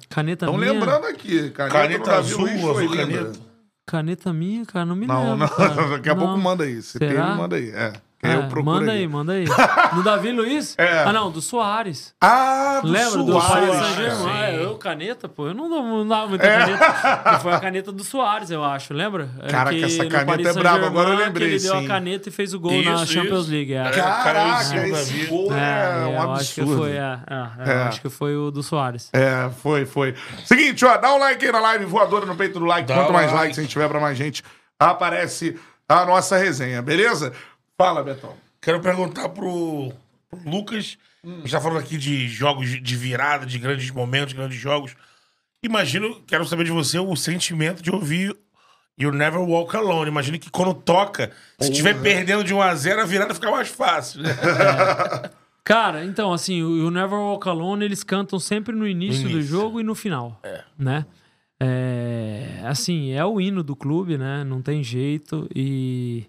Caneta 0.09 0.45
Estão 0.45 0.57
minha. 0.59 0.73
lembrando 0.73 1.05
aqui. 1.05 1.49
Caneta, 1.51 1.77
Caneta 1.77 2.03
Davi 2.11 2.17
azul, 2.33 2.41
Luiz 2.41 2.61
foi 2.61 2.97
caneta. 2.97 3.39
Caneta 3.85 4.31
minha, 4.33 4.65
cara, 4.65 4.85
não 4.85 4.95
me 4.95 5.05
Não, 5.07 5.31
lembro. 5.31 5.37
não. 5.37 5.47
cara. 5.47 5.87
Daqui 5.97 6.09
a 6.09 6.15
pouco 6.15 6.33
Não. 6.33 6.39
manda 6.39 6.63
aí. 6.63 6.81
Se 6.81 6.97
Será? 6.97 7.27
tem, 7.27 7.35
manda 7.37 7.55
aí. 7.55 7.69
É. 7.71 7.93
É, 8.23 8.35
eu 8.35 8.39
procuro 8.43 8.63
manda 8.65 8.91
aí, 8.91 9.07
manda 9.07 9.33
aí. 9.33 9.45
Do 9.95 10.03
Davi 10.03 10.31
Luiz? 10.31 10.75
É. 10.77 11.03
Ah, 11.03 11.11
não, 11.11 11.31
do 11.31 11.41
Soares. 11.41 12.13
Ah, 12.21 12.79
do 12.81 12.87
Lembra 12.87 13.23
do. 13.23 13.33
Paris 13.39 13.75
Saint-Germain? 13.75 14.15
sim. 14.15 14.29
É, 14.41 14.63
eu, 14.63 14.75
caneta, 14.75 15.27
pô, 15.27 15.47
eu 15.47 15.53
não 15.53 15.67
não 15.69 16.07
dava 16.07 16.27
muita 16.27 16.45
É. 16.45 16.57
caneta. 16.59 17.39
Foi 17.41 17.51
a 17.53 17.59
caneta 17.59 17.91
do 17.91 18.03
Soares, 18.03 18.51
eu 18.51 18.63
acho, 18.63 18.93
lembra? 18.93 19.29
É 19.41 19.47
Caraca, 19.49 19.75
que 19.75 19.83
essa 19.83 20.05
caneta 20.05 20.49
é 20.49 20.53
braba, 20.53 20.85
agora 20.85 21.09
eu 21.09 21.17
lembrei, 21.17 21.49
que 21.49 21.53
Ele 21.55 21.63
deu 21.63 21.75
sim. 21.79 21.85
a 21.85 21.87
caneta 21.87 22.29
e 22.29 22.31
fez 22.31 22.53
o 22.53 22.59
gol 22.59 22.71
na 22.83 22.93
Isso, 23.03 23.07
Champions 23.13 23.41
isso. 23.45 23.51
League. 23.51 23.73
É. 23.73 23.87
É. 23.87 23.89
Caraca, 23.91 24.23
Caraca, 24.23 24.77
esse 24.91 25.25
gol 25.25 25.51
é, 25.53 26.03
É, 26.03 26.05
um 26.05 26.13
eu 26.23 26.31
acho 26.33 26.53
que 26.53 26.61
absurdo. 26.61 26.81
foi, 26.83 26.91
é, 26.91 27.19
é, 27.27 27.71
É. 27.71 27.73
eu 27.73 27.81
acho 27.83 28.01
que 28.01 28.09
foi 28.09 28.35
o 28.35 28.51
do 28.51 28.61
Soares. 28.61 29.09
É, 29.13 29.49
foi, 29.63 29.85
foi. 29.85 30.13
Seguinte, 30.45 30.85
ó, 30.85 30.95
dá 30.97 31.13
um 31.13 31.17
like 31.17 31.43
aí 31.45 31.51
na 31.51 31.59
live, 31.59 31.85
voadora 31.85 32.25
no 32.25 32.35
peito 32.35 32.59
do 32.59 32.65
like. 32.65 32.87
Dá 32.87 32.95
Quanto 32.95 33.13
mais 33.13 33.27
like. 33.31 33.37
likes 33.45 33.57
a 33.57 33.61
gente 33.63 33.71
tiver 33.71 33.87
pra 33.89 33.99
mais 33.99 34.17
gente, 34.17 34.43
aparece 34.79 35.59
a 35.87 36.05
nossa 36.05 36.37
resenha, 36.37 36.81
beleza? 36.81 37.33
Fala, 37.81 38.03
Betão. 38.03 38.35
Quero 38.61 38.79
perguntar 38.79 39.29
pro, 39.29 39.91
pro 40.29 40.39
Lucas. 40.49 40.99
A 41.23 41.27
gente 41.27 41.51
tá 41.51 41.59
falando 41.59 41.79
aqui 41.79 41.97
de 41.97 42.27
jogos 42.27 42.69
de 42.79 42.95
virada, 42.95 43.43
de 43.43 43.57
grandes 43.57 43.89
momentos, 43.89 44.35
grandes 44.35 44.59
jogos. 44.59 44.95
Imagino, 45.63 46.21
quero 46.27 46.45
saber 46.45 46.65
de 46.65 46.71
você 46.71 46.99
o 46.99 47.15
sentimento 47.15 47.81
de 47.81 47.89
ouvir 47.89 48.37
You 48.99 49.11
Never 49.11 49.39
Walk 49.39 49.75
Alone. 49.75 50.11
Imagino 50.11 50.37
que 50.37 50.51
quando 50.51 50.75
toca, 50.75 51.31
se 51.59 51.71
estiver 51.71 51.99
perdendo 51.99 52.43
de 52.43 52.53
1 52.53 52.61
a 52.61 52.75
0 52.75 53.01
a 53.01 53.05
virada 53.05 53.33
fica 53.33 53.49
mais 53.49 53.69
fácil. 53.69 54.21
né? 54.21 54.29
Cara, 55.65 56.05
então, 56.05 56.31
assim, 56.31 56.61
o 56.61 56.85
o 56.85 56.91
Never 56.91 57.17
Walk 57.17 57.49
Alone, 57.49 57.83
eles 57.83 58.03
cantam 58.03 58.37
sempre 58.37 58.75
no 58.75 58.87
início, 58.87 59.23
do 59.23 59.31
início. 59.31 59.49
jogo 59.49 59.79
e 59.79 59.83
no 59.83 59.95
final, 59.95 60.39
né? 60.77 61.03
É, 61.59 62.61
assim, 62.63 63.13
é 63.13 63.25
o 63.25 63.41
hino 63.41 63.63
do 63.63 63.75
clube, 63.75 64.19
né? 64.19 64.43
Não 64.43 64.61
tem 64.61 64.83
jeito 64.83 65.47
e... 65.55 66.27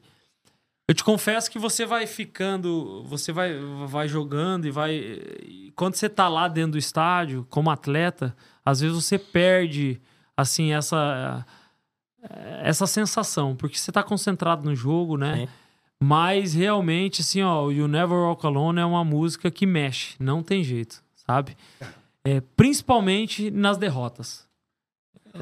Eu 0.89 0.95
te 0.95 1.05
confesso 1.05 1.51
que 1.51 1.59
você 1.59 1.87
vai 1.87 2.07
ficando, 2.07 3.05
você 3.05 3.33
vai, 3.33 3.59
vai 3.87 4.09
jogando 4.09 4.67
e 4.67 4.71
vai... 4.71 4.95
e 4.95 5.73
quando 5.77 5.95
você 5.95 6.09
tá 6.09 6.29
lá 6.29 6.49
dentro 6.49 6.73
do 6.73 6.79
estádio, 6.79 7.47
como 7.49 7.71
atleta, 7.71 8.37
às 8.65 8.81
vezes 8.81 8.97
você 8.97 9.19
perde, 9.19 10.01
assim, 10.37 10.73
essa... 10.73 11.45
Essa 12.63 12.87
sensação, 12.87 13.57
porque 13.57 13.77
você 13.77 13.91
tá 13.91 14.01
concentrado 14.01 14.65
no 14.65 14.77
jogo, 14.77 15.17
né? 15.17 15.39
Sim. 15.39 15.49
Mas 16.01 16.55
realmente, 16.55 17.21
assim, 17.21 17.43
ó, 17.43 17.65
o 17.65 17.73
You 17.73 17.89
Never 17.89 18.17
Walk 18.17 18.47
Alone 18.47 18.81
é 18.81 18.85
uma 18.85 19.05
música 19.05 19.51
que 19.51 19.67
mexe, 19.67 20.15
não 20.21 20.43
tem 20.43 20.63
jeito, 20.63 21.03
sabe? 21.15 21.57
É, 22.25 22.41
principalmente 22.57 23.51
nas 23.51 23.77
derrotas, 23.77 24.49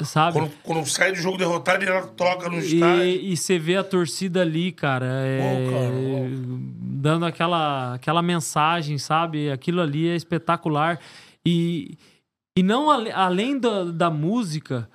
sabe? 0.03 0.39
quando, 0.39 0.53
quando 0.63 0.87
sai 0.87 1.13
do 1.13 1.19
jogo 1.19 1.37
derrotado, 1.37 1.85
ele 1.85 2.03
toca 2.17 2.49
no 2.49 2.59
estádio. 2.59 3.05
E, 3.05 3.33
e 3.33 3.37
você 3.37 3.59
vê 3.59 3.77
a 3.77 3.85
torcida 3.85 4.43
ali, 4.43 4.73
cara, 4.73 5.07
é, 5.07 5.69
cara, 5.71 6.31
dando 7.01 7.25
aquela, 7.27 7.95
aquela 7.95 8.23
mensagem, 8.23 8.99
sabe? 8.99 9.51
Aquilo 9.51 9.81
ali 9.81 10.09
é 10.09 10.15
espetacular. 10.15 10.99
E, 11.45 11.97
e 12.57 12.63
não 12.63 12.91
além 12.91 13.59
da, 13.59 13.85
da 13.85 14.11
música, 14.11 14.89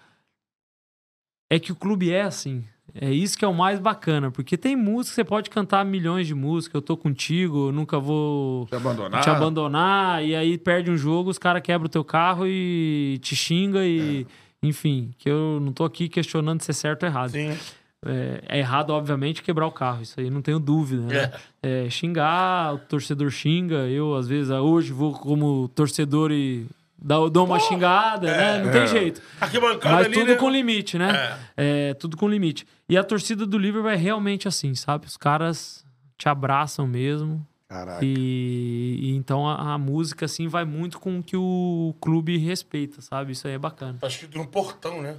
é 1.50 1.60
que 1.60 1.72
o 1.72 1.76
clube 1.76 2.12
é 2.12 2.22
assim. 2.22 2.64
É 2.94 3.12
isso 3.12 3.38
que 3.38 3.44
é 3.44 3.48
o 3.48 3.54
mais 3.54 3.78
bacana, 3.78 4.32
porque 4.32 4.56
tem 4.56 4.74
música, 4.74 5.16
você 5.16 5.24
pode 5.26 5.50
cantar 5.50 5.84
milhões 5.84 6.28
de 6.28 6.34
músicas, 6.34 6.76
eu 6.76 6.82
tô 6.82 6.96
contigo, 6.96 7.68
eu 7.68 7.72
nunca 7.74 8.00
vou 8.00 8.68
Te 8.68 8.76
abandonar. 8.76 9.22
te 9.22 9.30
abandonar, 9.30 10.24
e 10.24 10.34
aí 10.34 10.58
perde 10.58 10.90
um 10.90 10.96
jogo, 10.96 11.30
os 11.30 11.38
caras 11.38 11.62
quebram 11.62 11.88
o 11.88 11.90
teu 11.90 12.06
carro 12.06 12.48
e 12.48 13.20
te 13.22 13.36
xinga 13.36 13.86
e. 13.86 14.26
Enfim, 14.68 15.14
que 15.18 15.30
eu 15.30 15.60
não 15.62 15.72
tô 15.72 15.84
aqui 15.84 16.10
questionando 16.10 16.62
se 16.62 16.72
é 16.72 16.74
certo 16.74 17.04
ou 17.04 17.10
errado. 17.10 17.32
Sim. 17.32 17.58
É, 18.06 18.42
é 18.48 18.60
errado, 18.60 18.92
obviamente, 18.92 19.42
quebrar 19.42 19.66
o 19.66 19.72
carro. 19.72 20.04
Isso 20.04 20.20
aí 20.20 20.30
não 20.30 20.42
tenho 20.42 20.60
dúvida. 20.60 21.02
Né? 21.04 21.32
É, 21.62 21.90
xingar, 21.90 22.76
o 22.76 22.78
torcedor 22.78 23.32
xinga. 23.32 23.88
Eu, 23.88 24.16
às 24.16 24.28
vezes, 24.28 24.52
hoje 24.52 24.94
vou 24.94 25.14
como 25.14 25.68
torcedor 25.70 26.32
e 26.32 26.68
dou, 26.98 27.30
dou 27.30 27.46
uma 27.46 27.60
xingada, 27.60 28.28
né? 28.28 28.64
Não 28.64 28.72
tem 28.72 28.88
jeito. 28.88 29.22
Arquibancada 29.42 29.96
Mas 29.96 30.06
ali, 30.06 30.14
tudo 30.14 30.32
né? 30.32 30.36
com 30.36 30.50
limite, 30.50 30.98
né? 30.98 31.38
É. 31.58 31.94
tudo 31.96 32.16
com 32.16 32.30
limite. 32.30 32.68
E 32.88 32.96
a 32.96 33.04
torcida 33.04 33.46
do 33.46 33.58
Liverpool 33.58 33.90
é 33.90 33.96
realmente 33.96 34.48
assim, 34.48 34.76
sabe? 34.76 35.08
Os 35.08 35.18
caras 35.18 35.84
te 36.18 36.30
abraçam 36.30 36.86
mesmo. 36.86 37.46
Caraca. 37.68 38.06
E, 38.06 39.00
e 39.02 39.16
então 39.16 39.48
a, 39.48 39.74
a 39.74 39.78
música, 39.78 40.26
assim, 40.26 40.48
vai 40.48 40.66
muito 40.66 41.00
com 41.00 41.20
o 41.20 41.24
que 41.24 41.36
o 41.36 41.96
clube 42.00 42.38
respeita, 42.38 43.02
sabe? 43.02 43.32
Isso 43.32 43.48
aí 43.48 43.54
é 43.54 43.58
bacana. 43.58 43.98
Tá 44.00 44.08
escrito 44.08 44.38
no 44.38 44.48
portão, 44.48 45.02
né? 45.02 45.16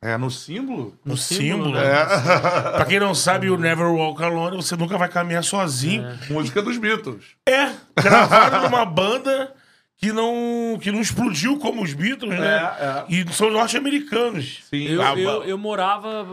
É 0.00 0.16
no 0.16 0.28
símbolo? 0.30 0.96
No 1.04 1.16
símbolo. 1.16 1.72
né? 1.72 1.84
É. 1.86 2.04
pra 2.74 2.84
quem 2.84 2.98
não 2.98 3.14
sabe, 3.14 3.48
o 3.48 3.56
Never 3.56 3.86
Walk 3.86 4.22
Alone, 4.22 4.56
você 4.56 4.74
nunca 4.76 4.98
vai 4.98 5.08
caminhar 5.08 5.44
sozinho. 5.44 6.04
Música 6.28 6.60
dos 6.60 6.76
Beatles. 6.78 7.36
É, 7.48 7.70
gravado 8.02 8.68
numa 8.68 8.84
banda 8.84 9.54
que 9.96 10.12
não, 10.12 10.76
que 10.80 10.90
não 10.90 11.00
explodiu 11.00 11.60
como 11.60 11.80
os 11.80 11.94
Beatles, 11.94 12.36
né? 12.36 12.56
É, 12.56 13.04
E 13.08 13.32
são 13.32 13.52
norte-americanos. 13.52 14.64
Sim. 14.68 14.82
Eu, 14.82 15.00
eu, 15.00 15.44
eu 15.44 15.58
morava. 15.58 16.26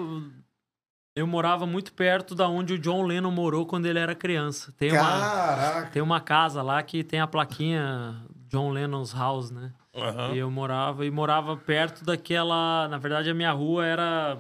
Eu 1.20 1.28
morava 1.28 1.65
muito 1.65 1.91
perto 1.91 2.34
da 2.34 2.47
onde 2.47 2.76
o 2.76 2.80
John 2.80 3.03
Lennon 3.03 3.30
morou 3.30 3.65
quando 3.65 3.86
ele 3.86 3.99
era 3.99 4.15
criança. 4.15 4.74
Tem 4.78 4.89
uma, 4.91 4.99
Caraca. 5.01 5.89
tem 5.91 6.01
uma 6.01 6.22
casa 6.22 6.61
lá 6.61 6.82
que 6.82 7.03
tem 7.03 7.20
a 7.20 7.28
plaquinha 7.28 8.15
John 8.47 8.72
Lennon's 8.72 9.13
House, 9.13 9.51
né? 9.51 9.74
Aham. 9.93 10.34
E 10.34 10.38
eu 10.38 10.49
morava 10.49 11.05
e 11.05 11.11
morava 11.11 11.57
perto 11.57 12.05
daquela. 12.05 12.88
Na 12.88 12.97
verdade, 12.97 13.30
a 13.30 13.34
minha 13.34 13.51
rua 13.51 13.86
era 13.86 14.38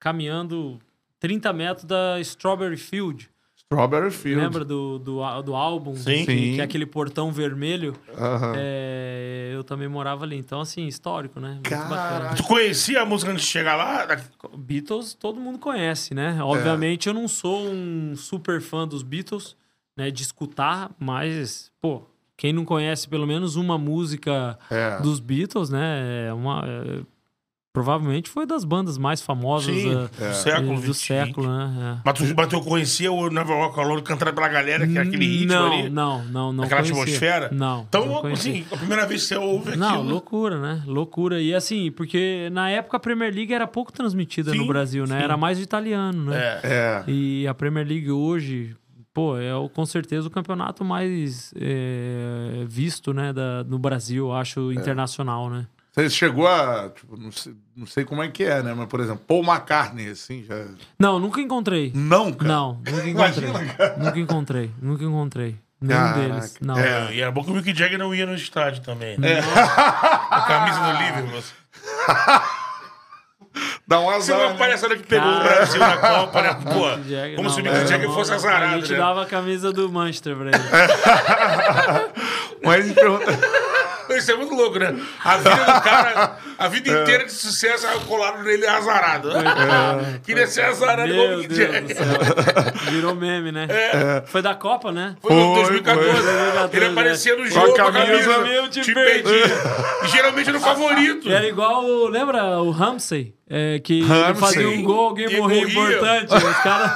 caminhando 0.00 0.80
30 1.20 1.52
metros 1.52 1.84
da 1.84 2.18
Strawberry 2.18 2.76
Field. 2.76 3.29
Strawberry 3.72 4.10
Field. 4.10 4.42
Lembra 4.42 4.64
do, 4.64 4.98
do, 4.98 5.42
do 5.42 5.54
álbum? 5.54 5.94
Sim. 5.94 6.24
Que, 6.24 6.32
Sim. 6.32 6.54
que 6.56 6.60
é 6.60 6.64
aquele 6.64 6.84
portão 6.84 7.30
vermelho. 7.30 7.94
Aham. 8.18 8.54
É, 8.56 9.52
eu 9.54 9.62
também 9.62 9.86
morava 9.86 10.24
ali. 10.24 10.36
Então, 10.36 10.60
assim, 10.60 10.88
histórico, 10.88 11.38
né? 11.38 11.52
Muito 11.54 11.70
bacana. 11.88 12.34
Tu 12.34 12.42
conhecia 12.42 13.00
a 13.02 13.06
música 13.06 13.30
antes 13.30 13.44
de 13.44 13.50
chegar 13.50 13.76
lá? 13.76 14.08
Beatles 14.58 15.14
todo 15.14 15.38
mundo 15.38 15.60
conhece, 15.60 16.12
né? 16.14 16.36
É. 16.36 16.42
Obviamente 16.42 17.06
eu 17.06 17.14
não 17.14 17.28
sou 17.28 17.64
um 17.68 18.16
super 18.16 18.60
fã 18.60 18.88
dos 18.88 19.04
Beatles, 19.04 19.56
né? 19.96 20.10
De 20.10 20.22
escutar, 20.24 20.90
mas, 20.98 21.70
pô, 21.80 22.02
quem 22.36 22.52
não 22.52 22.64
conhece 22.64 23.08
pelo 23.08 23.24
menos 23.26 23.54
uma 23.54 23.78
música 23.78 24.58
É. 24.68 24.98
dos 25.00 25.20
Beatles, 25.20 25.70
né? 25.70 26.26
É 26.26 26.32
uma, 26.32 26.64
é, 26.66 27.02
provavelmente 27.72 28.28
foi 28.28 28.44
das 28.46 28.64
bandas 28.64 28.98
mais 28.98 29.22
famosas 29.22 29.74
Sim, 29.74 29.94
da- 29.94 30.28
do 30.28 30.34
século 30.34 30.74
do 30.74 30.80
20. 30.92 30.94
século, 30.96 31.46
né? 31.48 31.96
É. 31.98 32.02
Mas 32.04 32.14
tu, 32.18 32.34
mas 32.36 32.48
tu 32.48 32.60
conhecia 32.62 33.12
o 33.12 33.30
Never 33.30 33.56
Walk 33.56 33.78
Alone 33.78 34.02
cantado 34.02 34.32
pela 34.34 34.48
galera, 34.48 34.86
que 34.88 34.98
é 34.98 35.00
aquele 35.02 35.24
ritmo 35.24 35.52
não, 35.54 35.72
ali? 35.72 35.88
Não, 35.88 36.24
não, 36.24 36.52
não 36.52 36.64
Aquela 36.64 36.80
conhecia. 36.82 37.02
atmosfera? 37.02 37.48
Não. 37.52 37.86
Então, 37.88 38.06
não 38.06 38.26
assim, 38.32 38.64
a 38.72 38.76
primeira 38.76 39.06
vez 39.06 39.22
que 39.22 39.28
você 39.28 39.36
ouve 39.36 39.68
aquilo... 39.70 39.84
Não, 39.84 40.02
loucura, 40.02 40.58
né? 40.60 40.82
Loucura. 40.86 41.40
E 41.40 41.54
assim, 41.54 41.90
porque 41.92 42.48
na 42.52 42.68
época 42.70 42.96
a 42.96 43.00
Premier 43.00 43.32
League 43.32 43.54
era 43.54 43.66
pouco 43.66 43.92
transmitida 43.92 44.52
no 44.52 44.62
Sim, 44.62 44.66
Brasil, 44.68 45.06
né? 45.06 45.18
sim. 45.18 45.24
Era 45.24 45.36
mais 45.36 45.60
italiano, 45.60 46.24
né? 46.30 46.36
É. 46.36 46.60
É. 46.64 47.04
E 47.06 47.46
a 47.46 47.54
Premier 47.54 47.86
League 47.86 48.10
hoje, 48.10 48.74
pô, 49.14 49.36
é 49.38 49.54
o- 49.54 49.68
com 49.68 49.86
certeza 49.86 50.26
o 50.26 50.30
campeonato 50.30 50.84
mais 50.84 51.54
é, 51.56 52.64
visto, 52.66 53.14
né, 53.14 53.32
da, 53.32 53.62
no 53.64 53.78
Brasil, 53.78 54.32
acho, 54.32 54.72
internacional, 54.72 55.48
né? 55.48 55.66
Você 56.02 56.10
chegou 56.10 56.46
a. 56.48 56.90
Tipo, 56.90 57.16
não, 57.16 57.30
sei, 57.32 57.54
não 57.76 57.86
sei 57.86 58.04
como 58.04 58.22
é 58.22 58.28
que 58.28 58.44
é, 58.44 58.62
né? 58.62 58.72
Mas, 58.76 58.86
por 58.88 59.00
exemplo, 59.00 59.22
Paul 59.26 59.42
McCartney, 59.44 60.08
assim, 60.10 60.44
já. 60.44 60.64
Não, 60.98 61.18
nunca 61.18 61.40
encontrei. 61.40 61.92
Não, 61.94 62.32
cara. 62.32 62.48
Não, 62.52 62.72
nunca 62.74 62.90
encontrei. 63.08 63.48
Imagina, 63.48 63.74
cara. 63.74 63.96
Nunca 63.98 64.18
encontrei, 64.18 64.70
nunca 64.80 65.04
encontrei. 65.04 65.56
Nenhum 65.80 65.98
Caraca. 66.00 66.18
deles. 66.20 66.56
Não. 66.60 66.78
É, 66.78 67.14
e 67.14 67.20
era 67.22 67.30
bom 67.30 67.42
que 67.42 67.50
o 67.50 67.54
Mick 67.54 67.74
Jagger 67.74 67.98
não 67.98 68.14
ia 68.14 68.26
no 68.26 68.34
estádio 68.34 68.82
também. 68.82 69.18
Né? 69.18 69.38
A 70.30 70.44
camisa 70.46 70.78
do 70.80 70.92
Liverpool. 71.02 71.42
Dá 73.86 73.98
um 73.98 74.04
Você 74.04 74.32
azar. 74.32 74.38
não 74.38 74.50
né? 74.50 74.56
parece 74.58 74.88
que 74.88 75.02
pegou 75.06 75.28
o. 75.28 75.40
Brasil 75.42 75.80
na 75.80 75.96
Copa, 75.96 76.42
né? 76.42 76.54
Pô, 76.54 76.90
Jagger, 77.08 77.34
como 77.36 77.48
não, 77.48 77.54
se 77.54 77.60
o 77.60 77.64
Mick 77.64 77.76
não, 77.76 77.86
Jagger 77.86 78.10
fosse 78.10 78.32
azarado, 78.32 78.74
A 78.74 78.78
gente 78.78 78.92
né? 78.92 78.98
dava 78.98 79.22
a 79.22 79.26
camisa 79.26 79.72
do 79.72 79.90
Manchester 79.90 80.36
pra 80.36 80.46
ele. 80.50 80.58
Mas 82.62 82.92
pergunta. 82.92 83.24
Isso 84.18 84.32
é 84.32 84.36
muito 84.36 84.54
louco, 84.54 84.78
né? 84.78 84.94
A 85.24 85.36
vida 85.36 85.56
do 85.56 85.80
cara, 85.82 86.36
a 86.58 86.68
vida 86.68 86.90
inteira 86.90 87.24
de 87.24 87.32
sucesso, 87.32 87.86
aí 87.86 87.98
colaram 88.00 88.42
nele 88.42 88.66
azarado. 88.66 89.30
Queria 90.24 90.46
ser 90.46 90.62
azarado 90.62 91.10
igual 91.12 91.34
o 91.34 91.38
Mick 91.38 91.54
Jagger. 91.54 91.84
Virou 92.90 93.14
meme, 93.14 93.52
né? 93.52 93.66
É. 93.70 94.22
Foi 94.26 94.42
da 94.42 94.54
Copa, 94.54 94.90
né? 94.92 95.14
Foi 95.22 95.30
Foi, 95.30 95.54
2014. 95.62 96.04
foi. 96.10 96.22
2014, 96.22 96.76
Ele 96.76 96.86
aparecia 96.86 97.36
no 97.36 97.44
né? 97.44 97.50
jogo 97.50 97.74
Com 97.74 97.82
a 97.82 97.92
camisa, 97.92 98.34
camisa, 98.34 98.68
te 98.68 98.80
te. 98.82 98.94
E 100.04 100.08
geralmente 100.08 100.48
era 100.48 100.58
o 100.58 100.60
favorito. 100.60 101.30
Era 101.30 101.46
igual, 101.48 101.84
o- 101.84 102.08
lembra 102.08 102.60
o 102.60 102.70
Ramsey? 102.70 103.34
É, 103.48 103.78
que 103.80 104.02
Ramsey. 104.02 104.34
fazia 104.34 104.68
um 104.68 104.82
gol, 104.82 105.08
alguém 105.08 105.30
E 105.32 105.36
morria 105.38 105.62
importante. 105.64 106.34
Os 106.34 106.56
caras. 106.58 106.92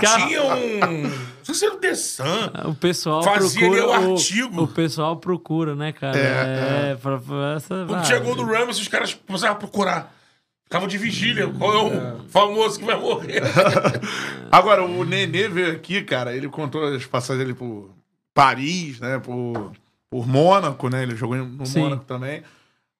Cara, 0.00 0.26
Tinha 0.26 0.42
um. 0.42 1.10
Não 1.50 1.54
sei 1.54 1.54
se 1.54 1.64
era 1.66 1.74
o 1.74 1.78
The 1.78 1.94
Sun. 1.94 2.68
o 2.70 2.74
pessoal 2.74 3.22
Fazia 3.24 3.66
ali 3.66 3.76
procura. 3.76 4.00
o 4.00 4.08
O, 4.08 4.12
artigo. 4.14 4.62
o 4.62 4.68
pessoal 4.68 5.16
procura, 5.16 5.74
né, 5.74 5.92
cara? 5.92 6.16
É, 6.16 6.94
pra, 6.94 7.18
pra 7.18 7.54
essa. 7.56 7.84
Quando 7.88 8.04
ah, 8.12 8.18
gol 8.20 8.34
do 8.36 8.44
Ramos, 8.44 8.78
os 8.80 8.86
caras 8.88 9.14
começavam 9.26 9.56
a 9.56 9.58
procurar. 9.58 10.14
Ficavam 10.64 10.86
de 10.86 10.96
vigília. 10.98 11.48
Qual 11.48 11.72
é 11.74 11.82
o 12.18 12.28
famoso 12.28 12.78
que 12.78 12.84
vai 12.84 12.96
morrer? 12.98 13.42
Agora, 14.50 14.84
o 14.84 15.04
Nenê 15.04 15.48
veio 15.48 15.72
aqui, 15.72 16.02
cara, 16.02 16.34
ele 16.36 16.48
contou 16.48 16.84
as 16.94 17.04
passagens 17.06 17.44
dele 17.44 17.58
por 17.58 17.90
Paris, 18.32 19.00
né? 19.00 19.18
Por, 19.18 19.72
por 20.08 20.26
Mônaco, 20.28 20.88
né? 20.88 21.02
Ele 21.02 21.16
jogou 21.16 21.36
no 21.36 21.66
Sim. 21.66 21.80
Mônaco 21.80 22.04
também. 22.04 22.42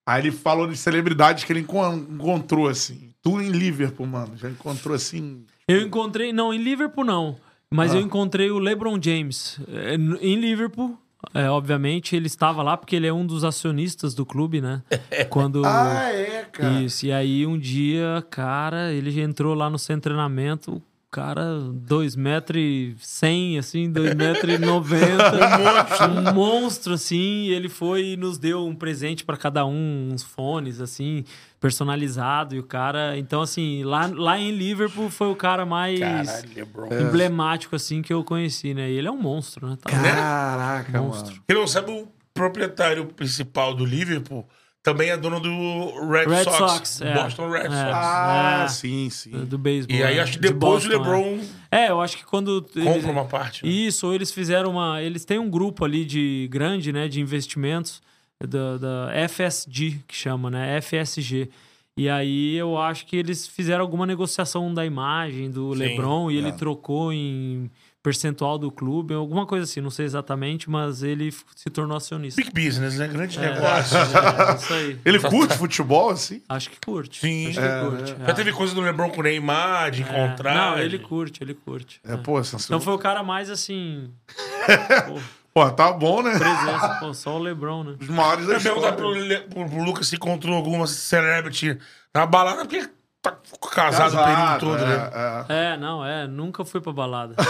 Aí 0.06 0.22
ele 0.22 0.32
falou 0.32 0.66
de 0.66 0.76
celebridades 0.76 1.44
que 1.44 1.52
ele 1.52 1.60
encon- 1.60 2.04
encontrou, 2.10 2.68
assim. 2.68 3.10
Tu 3.22 3.40
em 3.40 3.50
Liverpool, 3.50 4.06
mano. 4.06 4.36
Já 4.36 4.48
encontrou 4.50 4.94
assim. 4.96 5.44
Eu 5.68 5.80
encontrei. 5.82 6.32
Não, 6.32 6.52
em 6.52 6.58
Liverpool 6.58 7.04
não. 7.04 7.36
Mas 7.72 7.94
eu 7.94 8.00
encontrei 8.00 8.50
o 8.50 8.58
LeBron 8.58 8.98
James. 9.00 9.60
N- 9.68 10.18
Em 10.20 10.36
Liverpool. 10.36 10.98
é, 11.34 11.48
obviamente, 11.48 12.16
ele 12.16 12.26
estava 12.26 12.62
lá 12.62 12.76
porque 12.76 12.96
ele 12.96 13.06
é 13.06 13.12
um 13.12 13.24
dos 13.24 13.44
acionistas 13.44 14.12
do 14.14 14.26
clube, 14.26 14.60
né? 14.60 14.82
Quando. 15.30 15.64
é, 15.64 16.48
Isso, 16.82 17.06
e 17.06 17.12
aí 17.12 17.46
um 17.46 17.56
dia, 17.58 18.24
cara, 18.28 18.92
ele 18.92 19.10
já 19.10 19.22
entrou 19.22 19.54
lá 19.54 19.70
no 19.70 19.78
de 20.00 20.02
treinamento, 20.02 20.76
o 20.76 20.82
cara, 21.10 21.58
2 21.72 22.14
metros 22.14 22.62
e 22.62 22.94
100, 22.98 23.58
assim, 23.58 23.90
2 23.90 24.14
metros 24.14 24.54
e 24.54 24.58
90, 24.58 26.08
um 26.08 26.32
monstro, 26.32 26.94
assim, 26.94 27.16
e 27.46 27.52
ele 27.52 27.68
foi 27.68 28.10
e 28.10 28.16
nos 28.16 28.38
deu 28.38 28.64
um 28.66 28.74
presente 28.74 29.24
para 29.24 29.36
cada 29.36 29.66
um, 29.66 30.10
uns 30.12 30.22
fones, 30.22 30.80
assim, 30.80 31.24
personalizado, 31.60 32.54
e 32.54 32.58
o 32.58 32.62
cara, 32.62 33.18
então, 33.18 33.42
assim, 33.42 33.82
lá, 33.84 34.06
lá 34.12 34.38
em 34.38 34.52
Liverpool 34.52 35.10
foi 35.10 35.28
o 35.28 35.36
cara 35.36 35.66
mais 35.66 35.98
Caralho, 35.98 36.48
LeBron. 36.54 36.88
emblemático, 36.92 37.74
assim, 37.74 38.02
que 38.02 38.12
eu 38.12 38.22
conheci, 38.22 38.72
né, 38.72 38.90
e 38.90 38.96
ele 38.96 39.08
é 39.08 39.10
um 39.10 39.20
monstro, 39.20 39.68
né? 39.68 39.76
Tá 39.82 39.90
Caraca, 39.90 41.00
monstro. 41.00 41.32
mano. 41.32 41.42
Quem 41.48 41.56
não 41.58 41.66
sabe, 41.66 41.90
o 41.90 42.06
proprietário 42.32 43.06
principal 43.06 43.74
do 43.74 43.84
Liverpool 43.84 44.46
também 44.82 45.10
é 45.10 45.16
dono 45.16 45.38
do 45.40 46.08
Red, 46.10 46.24
Red 46.26 46.44
Sox. 46.44 46.56
Sox, 46.56 47.00
é. 47.02 47.14
Boston 47.14 47.50
Red 47.50 47.58
É. 47.58 47.62
Sox. 47.64 47.74
Ah, 47.92 48.62
É. 48.64 48.68
sim, 48.68 49.10
sim. 49.10 49.30
Do 49.44 49.58
beisebol. 49.58 49.96
E 49.96 50.02
aí 50.02 50.16
é, 50.18 50.20
acho 50.22 50.32
que 50.32 50.38
de 50.40 50.48
depois 50.48 50.84
o 50.84 50.88
Boston, 50.88 50.92
é. 51.10 51.14
LeBron 51.16 51.40
É, 51.70 51.90
eu 51.90 52.00
acho 52.00 52.16
que 52.16 52.24
quando. 52.24 52.62
compra 52.62 52.90
eles- 52.90 53.04
uma 53.04 53.24
parte. 53.24 53.64
né? 53.64 53.70
Isso, 53.70 54.06
ou 54.06 54.14
eles 54.14 54.32
fizeram 54.32 54.70
uma. 54.70 55.02
Eles 55.02 55.24
têm 55.24 55.38
um 55.38 55.50
grupo 55.50 55.84
ali 55.84 56.04
de 56.04 56.48
grande, 56.50 56.92
né? 56.92 57.08
De 57.08 57.20
investimentos 57.20 58.00
da, 58.42 58.78
da 58.78 59.10
FSG, 59.28 60.00
que 60.08 60.14
chama, 60.16 60.50
né? 60.50 60.80
FSG. 60.80 61.50
E 61.96 62.08
aí 62.08 62.56
eu 62.56 62.78
acho 62.78 63.04
que 63.04 63.16
eles 63.16 63.46
fizeram 63.46 63.82
alguma 63.82 64.06
negociação 64.06 64.72
da 64.72 64.86
imagem 64.86 65.50
do 65.50 65.72
Sim, 65.74 65.78
LeBron 65.80 66.30
e 66.30 66.36
ele 66.38 66.48
é. 66.48 66.52
trocou 66.52 67.12
em 67.12 67.70
percentual 68.02 68.58
do 68.58 68.70
clube, 68.70 69.12
alguma 69.14 69.44
coisa 69.46 69.64
assim, 69.64 69.80
não 69.80 69.90
sei 69.90 70.06
exatamente, 70.06 70.70
mas 70.70 71.02
ele 71.02 71.30
se 71.54 71.68
tornou 71.70 71.96
acionista. 71.96 72.40
Big 72.42 72.50
business, 72.52 72.96
né? 72.98 73.06
Grande 73.08 73.38
É, 73.38 73.52
negócio. 73.52 73.96
é, 73.98 74.54
isso 74.56 74.72
aí. 74.72 74.98
Ele 75.04 75.18
curte 75.18 75.56
futebol, 75.58 76.10
assim? 76.10 76.42
Acho 76.48 76.70
que 76.70 76.78
curte. 76.84 77.20
Sim. 77.20 77.48
Acho 77.48 77.60
que 77.60 77.90
curte. 77.90 78.14
Já 78.18 78.28
é. 78.28 78.32
teve 78.32 78.52
coisa 78.52 78.74
do 78.74 78.80
LeBron 78.80 79.10
com 79.10 79.20
o 79.20 79.22
Neymar, 79.24 79.90
de 79.90 80.02
É. 80.02 80.06
encontrar. 80.06 80.54
Não, 80.54 80.78
ele 80.78 80.98
curte, 80.98 81.42
ele 81.44 81.52
curte. 81.54 82.00
É, 82.06 82.14
é. 82.14 82.16
pô, 82.16 82.40
Então 82.40 82.80
foi 82.80 82.94
o 82.94 82.98
cara 82.98 83.22
mais 83.22 83.50
assim. 83.50 84.10
pô, 85.06 85.20
Pô, 85.52 85.68
tá 85.70 85.92
bom, 85.92 86.22
né? 86.22 86.30
presença, 86.38 86.96
pô, 87.00 87.12
só 87.12 87.36
o 87.36 87.38
LeBron, 87.38 87.82
né? 87.82 87.96
Os 88.00 88.08
maiores 88.08 88.46
da 88.46 88.52
Eu 88.52 88.56
ia 88.58 88.62
perguntar 88.62 88.90
história. 88.90 89.20
Le- 89.20 89.40
pro, 89.40 89.68
pro 89.68 89.82
Lucas 89.82 90.06
se 90.06 90.14
encontrou 90.14 90.54
alguma 90.54 90.86
celebrity 90.86 91.76
na 92.14 92.24
balada, 92.24 92.64
porque 92.64 92.88
tá 93.22 93.36
casado, 93.72 94.16
o 94.16 94.24
período 94.24 94.58
todo, 94.60 94.82
é, 94.82 94.86
né? 94.86 95.10
é. 95.48 95.72
É, 95.72 95.76
não, 95.76 96.04
é, 96.04 96.26
nunca 96.26 96.64
fui 96.64 96.80
pra 96.80 96.92
balada. 96.92 97.34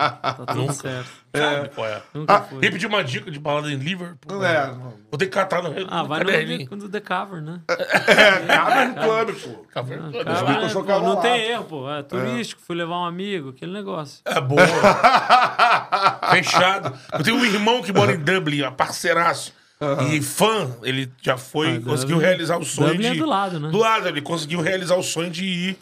É, 0.00 0.32
tá 0.32 0.46
tudo 0.46 0.72
certo. 0.72 1.10
Sabe 1.34 1.68
qual 1.70 1.86
é? 1.86 2.02
Nunca 2.12 2.40
fui. 2.42 2.64
Ia 2.64 2.72
pedir 2.72 2.86
uma 2.86 3.04
dica 3.04 3.30
de 3.30 3.38
balada 3.38 3.70
em 3.70 3.76
Liverpool. 3.76 4.44
É, 4.44 4.66
né? 4.66 4.66
não. 4.66 4.94
Vou 5.10 5.18
ter 5.18 5.26
que 5.26 5.32
catar 5.32 5.62
no, 5.62 5.68
Ah, 5.88 6.02
no 6.02 6.08
vai 6.08 6.24
no 6.24 6.76
no 6.76 6.88
The 6.88 7.00
Cover, 7.00 7.40
né? 7.40 7.60
É, 7.68 8.46
Cavern 8.46 8.94
Club, 8.94 9.28
pô. 9.28 10.68
Sou 10.68 10.82
pô, 10.82 10.90
não 10.90 10.98
cavalado. 10.98 11.20
tem 11.22 11.50
erro, 11.50 11.64
pô. 11.64 11.90
É 11.90 12.02
turístico, 12.02 12.60
fui 12.62 12.76
levar 12.76 12.98
um 12.98 13.04
amigo, 13.04 13.50
aquele 13.50 13.72
negócio. 13.72 14.22
É 14.24 14.40
boa. 14.40 14.62
Fechado. 16.30 16.98
Eu 17.12 17.22
tenho 17.22 17.36
um 17.36 17.44
irmão 17.44 17.82
que 17.82 17.92
mora 17.92 18.12
em 18.12 18.18
Dublin, 18.18 18.62
um 18.64 18.72
parceiraço. 19.80 20.14
E 20.16 20.22
fã, 20.22 20.70
ele 20.82 21.10
já 21.22 21.36
foi, 21.36 21.76
Ah, 21.76 21.80
conseguiu 21.80 22.16
Dublin- 22.16 22.28
realizar 22.28 22.58
o 22.58 22.64
sonho 22.64 22.88
Dublin 22.92 23.12
de. 23.12 23.16
é 23.16 23.20
do 23.20 23.26
lado, 23.28 23.58
né? 23.60 23.68
Do 23.70 23.78
lado, 23.78 24.06
ele 24.08 24.20
conseguiu 24.22 24.60
realizar 24.60 24.94
o 24.96 25.02
sonho 25.02 25.30
de 25.30 25.44
ir 25.44 25.78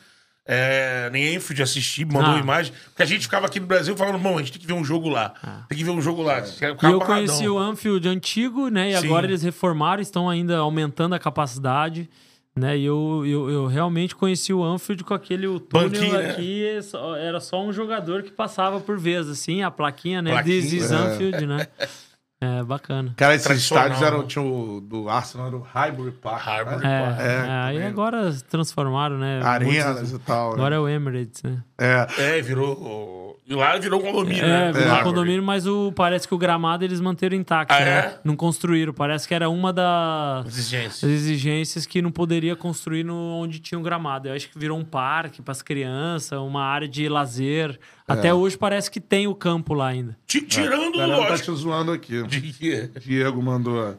é, 0.51 1.11
em 1.13 1.35
Enfield 1.35 1.63
assistir, 1.63 2.07
mandou 2.07 2.33
Ah. 2.35 2.39
imagem. 2.39 2.73
Porque 2.87 3.03
a 3.03 3.07
gente 3.07 3.21
ficava 3.21 3.45
aqui 3.45 3.61
no 3.61 3.67
Brasil 3.67 3.95
falando, 3.95 4.15
irmão, 4.15 4.37
a 4.37 4.39
gente 4.39 4.53
tem 4.53 4.61
que 4.63 4.67
ver 4.67 4.73
um 4.73 4.83
jogo 4.85 5.09
lá. 5.11 5.35
Tem 5.69 5.77
que 5.77 5.85
ver 5.85 5.91
um 5.91 6.01
jogo 6.01 6.23
lá. 6.23 6.39
E 6.41 6.87
eu 6.87 7.01
conheci 7.01 7.47
o 7.47 7.59
Anfield 7.59 8.09
antigo, 8.09 8.69
né? 8.69 8.91
E 8.93 8.97
Sim. 8.99 9.07
agora 9.07 9.27
eles 9.27 9.43
reformaram, 9.43 10.01
estão 10.01 10.27
ainda 10.27 10.57
aumentando 10.57 11.15
a 11.15 11.19
capacidade. 11.19 12.09
Né, 12.57 12.77
e 12.77 12.85
eu, 12.87 13.23
eu, 13.25 13.51
eu 13.51 13.67
realmente 13.67 14.17
conheci 14.17 14.53
o 14.53 14.65
Anfield 14.65 15.05
com 15.05 15.15
aquele 15.15 15.47
o 15.47 15.61
túnel 15.61 15.91
Banquinho, 15.91 16.13
né? 16.15 16.31
aqui, 16.31 16.67
é 16.67 16.83
só- 16.83 17.15
era 17.15 17.39
só 17.39 17.63
um 17.65 17.73
jogador 17.73 18.25
que 18.25 18.33
passava 18.33 18.81
por 18.81 18.99
vez, 18.99 19.29
assim, 19.29 19.63
a 19.63 19.71
plaquinha, 19.71 20.21
né? 20.21 20.33
Plaquinha, 20.33 20.61
This 20.63 20.73
is 20.73 20.91
é. 20.91 20.95
Anfield, 20.97 21.47
né? 21.47 21.69
É, 22.41 22.63
bacana. 22.63 23.13
Cara, 23.17 23.35
esses 23.35 23.51
estádios 23.51 24.01
eram, 24.01 24.19
né? 24.23 24.27
tinha 24.29 24.45
o 24.45 24.81
do 24.81 25.09
Arsenal, 25.09 25.49
era 25.49 25.57
o 25.57 25.61
Highbury 25.61 26.13
Park. 26.13 26.45
Highbury 26.47 26.77
né? 26.77 27.01
É, 27.01 27.05
Park. 27.07 27.21
é, 27.21 27.51
aí 27.51 27.75
também. 27.75 27.89
agora 27.89 28.37
transformaram, 28.49 29.19
né? 29.19 29.41
Arenas 29.43 29.95
muitos- 29.97 30.13
e 30.13 30.19
tal. 30.21 30.53
Agora 30.53 30.71
né? 30.71 30.77
é 30.77 30.79
o 30.79 30.89
Emirates, 30.89 31.43
né? 31.43 31.59
É. 31.77 32.07
É, 32.17 32.41
virou. 32.41 33.38
E 33.51 33.55
lá 33.55 33.79
virou 33.79 33.99
um 33.99 34.03
condomínio, 34.05 34.45
É, 34.45 34.47
né? 34.47 34.73
virou 34.73 34.89
um 34.89 34.91
Highbury. 34.91 35.05
condomínio, 35.15 35.43
mas 35.43 35.67
o, 35.67 35.91
parece 35.93 36.29
que 36.29 36.35
o 36.35 36.39
gramado 36.39 36.85
eles 36.85 37.01
manteram 37.01 37.35
intacto, 37.35 37.73
Ah, 37.73 37.81
né? 37.81 37.91
é? 37.91 38.19
Não 38.23 38.37
construíram. 38.37 38.93
Parece 38.93 39.27
que 39.27 39.33
era 39.33 39.49
uma 39.49 39.73
das 39.73 40.47
Exigência. 40.49 41.07
exigências 41.07 41.87
que 41.87 42.03
não 42.03 42.11
poderia 42.11 42.55
construir 42.55 43.05
no, 43.05 43.15
onde 43.15 43.59
tinha 43.59 43.79
um 43.79 43.83
gramado. 43.83 44.29
Eu 44.29 44.35
acho 44.35 44.51
que 44.51 44.59
virou 44.59 44.79
um 44.79 44.85
parque 44.85 45.41
para 45.41 45.53
as 45.53 45.63
crianças, 45.63 46.39
uma 46.39 46.63
área 46.63 46.87
de 46.87 47.09
lazer. 47.09 47.79
É. 48.07 48.13
Até 48.13 48.35
hoje 48.35 48.59
parece 48.59 48.91
que 48.91 49.01
tem 49.01 49.27
o 49.27 49.35
campo 49.35 49.73
lá 49.73 49.89
ainda. 49.89 50.15
Ti- 50.27 50.43
Tirando, 50.43 50.97
A 50.97 50.99
galera 50.99 51.23
tá 51.23 51.29
lógico. 51.31 51.53
te 51.55 51.59
zoando 51.59 51.91
aqui. 51.93 52.23
Diego 53.01 53.43
mandou. 53.43 53.97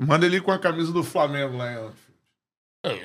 Manda 0.00 0.24
ele 0.24 0.40
com 0.40 0.52
a 0.52 0.58
camisa 0.58 0.92
do 0.92 1.02
Flamengo 1.02 1.56
lá 1.56 1.90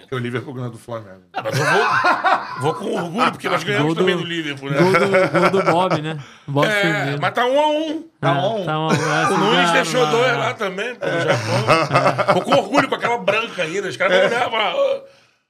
Que 0.08 0.14
o 0.14 0.20
Liverpool 0.20 0.54
ganhou 0.54 0.70
do 0.70 0.78
Flamengo. 0.78 1.24
Ah, 1.34 1.42
mas 1.44 1.60
eu 1.60 1.66
vou, 1.66 2.62
vou 2.62 2.74
com 2.76 2.94
orgulho, 2.96 3.32
porque 3.32 3.50
nós 3.50 3.64
ganhamos 3.64 3.96
do- 3.96 4.00
também 4.02 4.16
do 4.16 4.24
Liverpool, 4.24 4.70
né? 4.70 4.78
Gol 4.78 4.92
do, 4.92 5.40
gol 5.40 5.50
do 5.64 5.72
Bob, 5.72 6.02
né? 6.02 6.20
Bob 6.48 6.68
É, 6.68 6.82
Firmino. 6.82 7.18
mas 7.20 7.34
tá 7.34 7.46
um 7.48 7.60
a 7.60 7.68
um. 7.68 8.04
Tá 8.22 8.32
on. 8.34 8.66
Tá 8.66 8.80
on. 8.80 8.88
O 8.88 9.38
Nunes 9.38 9.72
deixou 9.72 10.06
dois 10.08 10.32
lá 10.38 10.54
também, 10.54 10.94
pô, 10.96 11.06
no 11.08 11.20
Japão. 11.22 12.34
Vou 12.36 12.42
com 12.44 12.52
orgulho 12.52 12.88
com 12.88 12.96
aquela 12.96 13.18
branca 13.18 13.64
ainda. 13.64 13.88
Os 13.88 13.98
caras 13.98 14.16
vão 14.16 14.28
olhar 14.28 14.50
falar. 14.52 14.74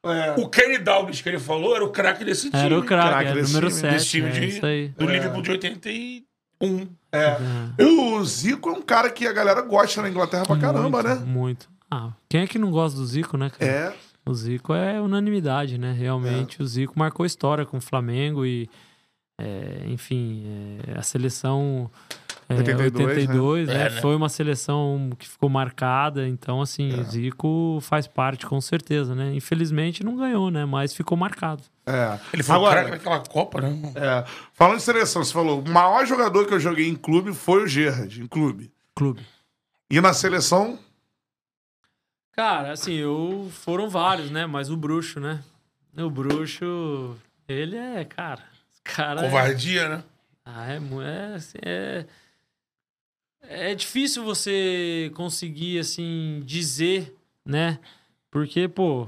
"Ah, 0.05 0.13
É. 0.15 0.31
O 0.37 0.47
Kenny 0.49 0.77
Dalglish 0.79 1.21
que 1.21 1.29
ele 1.29 1.39
falou 1.39 1.75
era 1.75 1.83
o 1.83 1.89
craque 1.89 2.23
desse 2.25 2.49
time. 2.49 2.63
Era 2.63 2.79
o 2.79 2.83
craque, 2.83 3.25
é, 3.29 3.33
número 3.41 3.67
time, 3.67 3.71
7. 3.81 3.93
Desse 3.93 4.05
time 4.09 4.27
é, 4.29 4.31
de, 4.31 4.45
isso 4.47 4.65
aí. 4.65 4.87
do 4.89 5.05
Liverpool 5.05 5.41
de 5.41 5.51
81. 5.51 6.87
É. 7.11 7.37
O 7.83 8.23
Zico 8.23 8.69
é 8.69 8.73
um 8.73 8.81
cara 8.81 9.09
que 9.09 9.27
a 9.27 9.33
galera 9.33 9.61
gosta 9.61 10.01
na 10.01 10.09
Inglaterra 10.09 10.45
pra 10.45 10.57
caramba, 10.57 11.03
muito, 11.03 11.07
né? 11.07 11.15
Muito. 11.25 11.69
Ah, 11.91 12.09
quem 12.27 12.41
é 12.41 12.47
que 12.47 12.57
não 12.57 12.71
gosta 12.71 12.97
do 12.97 13.05
Zico, 13.05 13.37
né, 13.37 13.51
cara? 13.57 13.71
É. 13.71 13.93
O 14.25 14.33
Zico 14.33 14.73
é 14.73 15.01
unanimidade, 15.01 15.77
né? 15.77 15.91
Realmente, 15.91 16.61
o 16.61 16.65
Zico 16.65 16.97
marcou 16.97 17.25
história 17.25 17.65
com 17.65 17.77
o 17.77 17.81
Flamengo 17.81 18.45
e, 18.45 18.69
é, 19.39 19.83
enfim, 19.87 20.43
é, 20.87 20.97
a 20.97 21.01
seleção 21.01 21.89
É, 22.47 22.55
82, 22.55 23.07
82, 23.17 23.67
né? 23.67 23.73
É, 23.73 23.89
né? 23.89 24.01
Foi 24.01 24.15
uma 24.15 24.29
seleção 24.29 25.09
que 25.17 25.27
ficou 25.27 25.49
marcada, 25.49 26.27
então 26.27 26.61
assim, 26.61 26.93
É. 26.93 26.99
o 27.01 27.03
Zico 27.03 27.79
faz 27.81 28.05
parte 28.07 28.45
com 28.45 28.59
certeza, 28.61 29.13
né? 29.15 29.33
Infelizmente 29.33 30.03
não 30.03 30.15
ganhou, 30.15 30.49
né? 30.51 30.65
Mas 30.65 30.93
ficou 30.93 31.17
marcado. 31.17 31.63
É. 31.85 32.17
Ele 32.33 32.43
foi 32.43 32.55
Agora, 32.55 32.79
o 32.79 32.83
cara 32.83 32.95
naquela 32.95 33.19
Copa, 33.19 33.59
né? 33.61 33.91
é, 33.95 34.23
falando 34.53 34.77
de 34.77 34.83
seleção, 34.83 35.23
você 35.23 35.33
falou, 35.33 35.61
o 35.61 35.69
maior 35.69 36.05
jogador 36.05 36.45
que 36.45 36.53
eu 36.53 36.59
joguei 36.59 36.87
em 36.87 36.95
clube 36.95 37.33
foi 37.33 37.63
o 37.63 37.67
Gerrard, 37.67 38.21
em 38.21 38.27
clube. 38.27 38.71
Clube. 38.95 39.21
E 39.89 39.99
na 39.99 40.13
seleção, 40.13 40.79
Cara, 42.33 42.71
assim, 42.71 42.93
eu 42.93 43.47
foram 43.51 43.87
vários, 43.87 44.31
né? 44.31 44.47
Mas 44.47 44.71
o 44.71 44.75
bruxo, 44.75 45.19
né? 45.19 45.39
O 45.95 46.09
bruxo, 46.09 47.15
ele 47.47 47.77
é, 47.77 48.03
cara. 48.03 48.41
Cara, 48.83 49.21
é- 49.21 49.23
Covardia, 49.23 49.87
né? 49.87 50.03
Ah, 50.43 50.73
é, 50.73 50.75
é, 50.77 51.35
assim, 51.35 51.57
é, 51.61 52.05
é 53.47 53.75
difícil 53.75 54.23
você 54.23 55.11
conseguir, 55.15 55.79
assim, 55.79 56.41
dizer, 56.43 57.15
né? 57.45 57.79
Porque, 58.31 58.67
pô, 58.67 59.07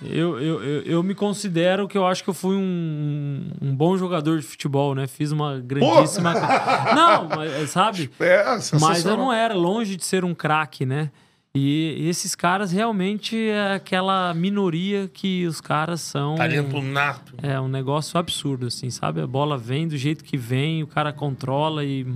eu, 0.00 0.40
eu, 0.40 0.62
eu, 0.62 0.82
eu 0.82 1.02
me 1.02 1.14
considero 1.14 1.88
que 1.88 1.98
eu 1.98 2.06
acho 2.06 2.22
que 2.22 2.30
eu 2.30 2.34
fui 2.34 2.56
um, 2.56 3.50
um 3.60 3.74
bom 3.74 3.98
jogador 3.98 4.38
de 4.38 4.46
futebol, 4.46 4.94
né? 4.94 5.06
Fiz 5.06 5.32
uma 5.32 5.58
grandíssima... 5.58 6.32
Não, 6.94 7.28
mas, 7.28 7.70
sabe? 7.70 8.08
é 8.20 8.44
Mas 8.80 9.04
eu 9.04 9.16
não 9.16 9.32
era 9.32 9.52
longe 9.52 9.96
de 9.96 10.04
ser 10.04 10.24
um 10.24 10.34
craque, 10.34 10.86
né? 10.86 11.10
E 11.54 12.08
esses 12.08 12.34
caras 12.34 12.72
realmente 12.72 13.36
é 13.36 13.74
aquela 13.74 14.32
minoria 14.32 15.06
que 15.12 15.46
os 15.46 15.60
caras 15.60 16.00
são... 16.00 16.34
Talento 16.36 16.80
nato. 16.80 17.34
É 17.42 17.60
um 17.60 17.68
negócio 17.68 18.18
absurdo, 18.18 18.66
assim, 18.66 18.88
sabe? 18.88 19.20
A 19.20 19.26
bola 19.26 19.58
vem 19.58 19.86
do 19.86 19.96
jeito 19.96 20.24
que 20.24 20.38
vem, 20.38 20.82
o 20.82 20.86
cara 20.86 21.12
controla 21.12 21.84
e 21.84 22.06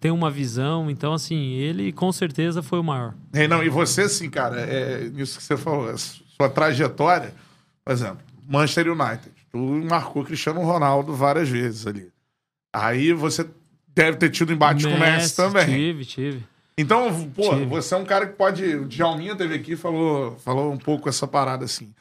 tem 0.00 0.10
uma 0.10 0.30
visão. 0.30 0.90
Então, 0.90 1.12
assim, 1.12 1.52
ele 1.52 1.92
com 1.92 2.10
certeza 2.10 2.62
foi 2.62 2.78
o 2.78 2.84
maior. 2.84 3.14
É, 3.34 3.46
não, 3.46 3.62
e 3.62 3.68
você, 3.68 4.02
assim, 4.02 4.30
cara, 4.30 4.60
é 4.60 5.10
isso 5.16 5.36
que 5.36 5.44
você 5.44 5.56
falou, 5.56 5.90
a 5.90 5.98
sua 5.98 6.48
trajetória, 6.48 7.34
por 7.84 7.92
exemplo, 7.92 8.20
Manchester 8.48 8.90
United, 8.90 9.32
tu 9.52 9.58
marcou 9.58 10.24
Cristiano 10.24 10.62
Ronaldo 10.62 11.14
várias 11.14 11.48
vezes 11.48 11.86
ali. 11.86 12.08
Aí 12.72 13.12
você 13.12 13.46
deve 13.94 14.16
ter 14.16 14.30
tido 14.30 14.50
embate 14.50 14.86
com 14.86 14.94
o 14.94 14.98
Messi 14.98 15.36
também. 15.36 15.66
Tive, 15.66 16.04
tive. 16.06 16.44
Então, 16.78 17.28
pô, 17.30 17.56
você 17.66 17.92
é 17.94 17.98
um 17.98 18.04
cara 18.04 18.26
que 18.28 18.34
pode. 18.34 18.64
O 18.76 18.86
Djalminha 18.86 19.34
teve 19.34 19.56
aqui 19.56 19.72
e 19.72 19.76
falou, 19.76 20.36
falou 20.38 20.72
um 20.72 20.78
pouco 20.78 21.08
essa 21.08 21.26
parada 21.26 21.64
assim. 21.64 21.92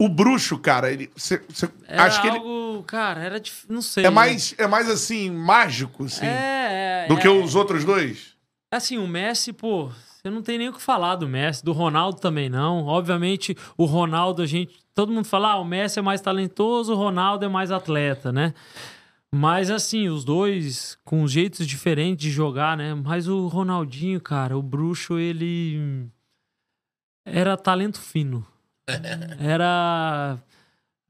O 0.00 0.08
bruxo, 0.08 0.58
cara, 0.58 0.90
ele. 0.90 1.10
Você- 1.14 1.42
Era 1.86 2.04
acho 2.04 2.20
que 2.22 2.26
ele 2.26 2.38
algo, 2.38 2.82
cara, 2.84 3.22
era 3.22 3.38
dif... 3.38 3.66
não 3.68 3.82
sei. 3.82 4.04
é 4.04 4.08
né? 4.08 4.14
mais, 4.14 4.54
é 4.58 4.66
mais 4.66 4.88
assim, 4.90 5.30
mágico, 5.30 6.04
assim, 6.04 6.26
É, 6.26 7.04
é, 7.04 7.06
do 7.06 7.14
é. 7.18 7.20
que 7.20 7.28
os 7.28 7.54
outros 7.54 7.84
dois. 7.84 8.34
Assim, 8.72 8.98
o 8.98 9.06
Messi, 9.06 9.52
pô, 9.52 9.88
você 9.88 10.28
não 10.30 10.42
tem 10.42 10.58
nem 10.58 10.68
o 10.68 10.72
que 10.72 10.82
falar 10.82 11.14
do 11.16 11.28
Messi, 11.28 11.64
do 11.64 11.70
Ronaldo 11.72 12.18
também 12.18 12.48
não. 12.48 12.86
Obviamente, 12.86 13.56
o 13.76 13.84
Ronaldo, 13.84 14.42
a 14.42 14.46
gente. 14.46 14.74
Todo 14.94 15.12
mundo 15.12 15.26
fala, 15.26 15.52
ah, 15.52 15.60
o 15.60 15.64
Messi 15.64 15.98
é 15.98 16.02
mais 16.02 16.20
talentoso, 16.20 16.92
o 16.92 16.96
Ronaldo 16.96 17.44
é 17.44 17.48
mais 17.48 17.70
atleta, 17.70 18.32
né? 18.32 18.54
Mas 19.34 19.68
assim, 19.68 20.08
os 20.08 20.24
dois 20.24 20.96
com 21.04 21.26
jeitos 21.26 21.66
diferentes 21.66 22.22
de 22.22 22.30
jogar, 22.30 22.76
né? 22.76 22.94
Mas 22.94 23.26
o 23.26 23.48
Ronaldinho, 23.48 24.20
cara, 24.20 24.56
o 24.56 24.62
bruxo, 24.62 25.18
ele. 25.18 26.06
Era 27.26 27.56
talento 27.56 28.00
fino. 28.00 28.46
Era. 29.40 30.38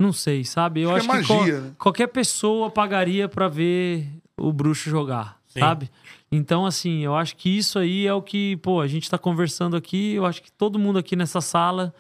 Não 0.00 0.10
sei, 0.10 0.42
sabe? 0.42 0.80
Eu 0.80 0.94
Acho 0.96 1.12
acho, 1.12 1.26
que 1.26 1.32
é 1.34 1.44
que 1.44 1.52
né? 1.52 1.72
qualquer 1.78 2.06
pessoa 2.06 2.70
pagaria 2.70 3.28
pra 3.28 3.46
ver 3.46 4.08
o 4.38 4.52
bruxo 4.54 4.88
jogar, 4.88 5.38
Sim. 5.46 5.60
sabe? 5.60 5.90
Então, 6.32 6.64
assim, 6.64 7.00
eu 7.04 7.14
acho 7.14 7.36
que 7.36 7.50
isso 7.50 7.78
aí 7.78 8.06
é 8.06 8.14
o 8.14 8.22
que, 8.22 8.56
pô, 8.56 8.80
a 8.80 8.88
gente 8.88 9.08
tá 9.08 9.18
conversando 9.18 9.76
aqui, 9.76 10.14
eu 10.14 10.24
acho 10.24 10.42
que 10.42 10.50
todo 10.50 10.78
mundo 10.78 10.98
aqui 10.98 11.14
nessa 11.14 11.42
sala 11.42 11.94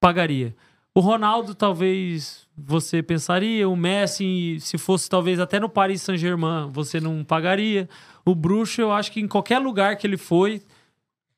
pagaria. 0.00 0.56
O 0.96 1.00
Ronaldo, 1.00 1.54
talvez 1.54 2.46
você 2.56 3.02
pensaria, 3.02 3.68
o 3.68 3.76
Messi, 3.76 4.56
se 4.60 4.78
fosse 4.78 5.10
talvez 5.10 5.38
até 5.38 5.60
no 5.60 5.68
Paris 5.68 6.00
Saint-Germain, 6.00 6.70
você 6.72 6.98
não 6.98 7.22
pagaria. 7.22 7.86
O 8.24 8.34
Bruxo, 8.34 8.80
eu 8.80 8.90
acho 8.90 9.12
que 9.12 9.20
em 9.20 9.28
qualquer 9.28 9.58
lugar 9.58 9.96
que 9.96 10.06
ele 10.06 10.16
foi, 10.16 10.62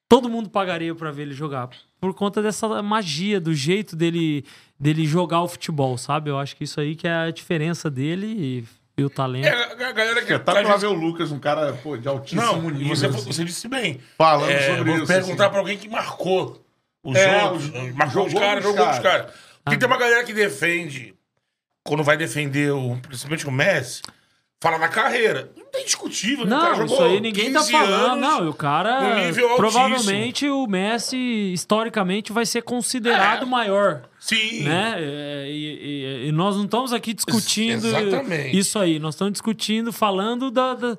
todo 0.09 0.29
mundo 0.29 0.49
pagaria 0.49 0.95
pra 0.95 1.11
ver 1.11 1.23
ele 1.23 1.35
jogar. 1.35 1.71
Por 2.01 2.15
conta 2.15 2.41
dessa 2.41 2.81
magia, 2.85 3.41
do 3.41 3.53
jeito 3.53 3.97
dele, 3.97 4.45
dele 4.79 5.05
jogar 5.05 5.43
o 5.43 5.49
futebol, 5.49 5.99
sabe? 5.99 6.31
Eu 6.31 6.39
acho 6.39 6.55
que 6.55 6.63
isso 6.63 6.81
aí 6.81 6.95
que 6.95 7.09
é 7.09 7.13
a 7.13 7.31
diferença 7.33 7.91
dele 7.91 8.27
e, 8.29 8.65
e 8.97 9.05
o 9.05 9.11
talento. 9.11 9.45
É, 9.49 9.73
a 9.73 9.93
galera 9.93 10.25
que. 10.25 10.33
É, 10.35 10.39
tá 10.39 10.53
pra 10.53 10.77
ver 10.77 10.87
o 10.87 10.93
Lucas, 10.93 11.33
um 11.33 11.41
cara 11.41 11.73
pô, 11.83 11.97
de 11.97 12.07
altíssimo 12.07 12.41
Não, 12.43 12.71
nível. 12.71 12.95
você, 12.95 13.07
assim. 13.07 13.33
você 13.33 13.45
disse 13.45 13.67
bem. 13.67 13.99
Falando 14.17 14.51
É, 14.53 14.77
sobre 14.77 14.85
vou 14.93 14.99
isso. 15.03 15.07
perguntar 15.13 15.43
assim. 15.47 15.51
pra 15.51 15.59
alguém 15.59 15.77
que 15.77 15.89
marcou 15.89 16.65
os 17.03 17.17
É, 17.17 17.43
outros. 17.45 17.65
os- 17.65 17.95
marcou 17.97 18.27
os 18.27 18.33
jogou 18.33 18.41
caras, 18.49 18.63
jogou 18.63 18.81
os 18.89 18.99
caras. 19.01 19.03
caras. 19.03 19.48
Porque 19.69 19.77
Ah. 19.77 19.79
tem 19.79 19.87
uma 19.89 19.97
galera 19.99 20.25
que 20.25 20.33
defende, 20.33 21.15
quando 21.85 22.03
vai 22.03 22.17
defender, 22.17 22.73
o, 22.73 22.97
principalmente 23.03 23.47
o 23.47 23.53
Messi, 23.53 24.03
fala 24.61 24.79
da 24.79 24.89
carreira. 24.89 25.51
Não 25.57 25.67
tem 25.67 25.85
discutível, 25.85 26.45
né? 26.47 26.57
O 26.57 26.61
cara 26.61 26.71
Não, 26.71 26.77
jogou 26.89 26.95
isso 26.97 27.05
aí 27.15 27.21
ninguém 27.21 27.53
tá 27.53 27.61
15 27.61 27.71
falando. 27.73 28.21
Não, 28.21 28.45
e 28.45 28.49
o 28.49 28.55
cara. 28.55 29.01
Provavelmente 29.57 30.49
o 30.49 30.67
Messi, 30.67 31.17
historicamente, 31.53 32.33
vai 32.33 32.45
ser 32.47 32.63
considerado 32.63 33.43
É. 33.43 33.47
maior. 33.47 34.03
Sim. 34.19 34.63
Né? 34.65 34.95
É, 34.99 35.45
E, 35.49 36.25
e- 36.25 36.29
e 36.29 36.33
nós 36.33 36.57
não 36.57 36.65
estamos 36.65 36.93
aqui 36.93 37.15
discutindo 37.15 37.87
Exatamente. 37.87 38.57
isso 38.59 38.79
aí. 38.79 38.99
Nós 38.99 39.15
estamos 39.15 39.33
discutindo, 39.33 39.93
falando 39.93 40.51
da. 40.51 40.75
da- 40.75 40.97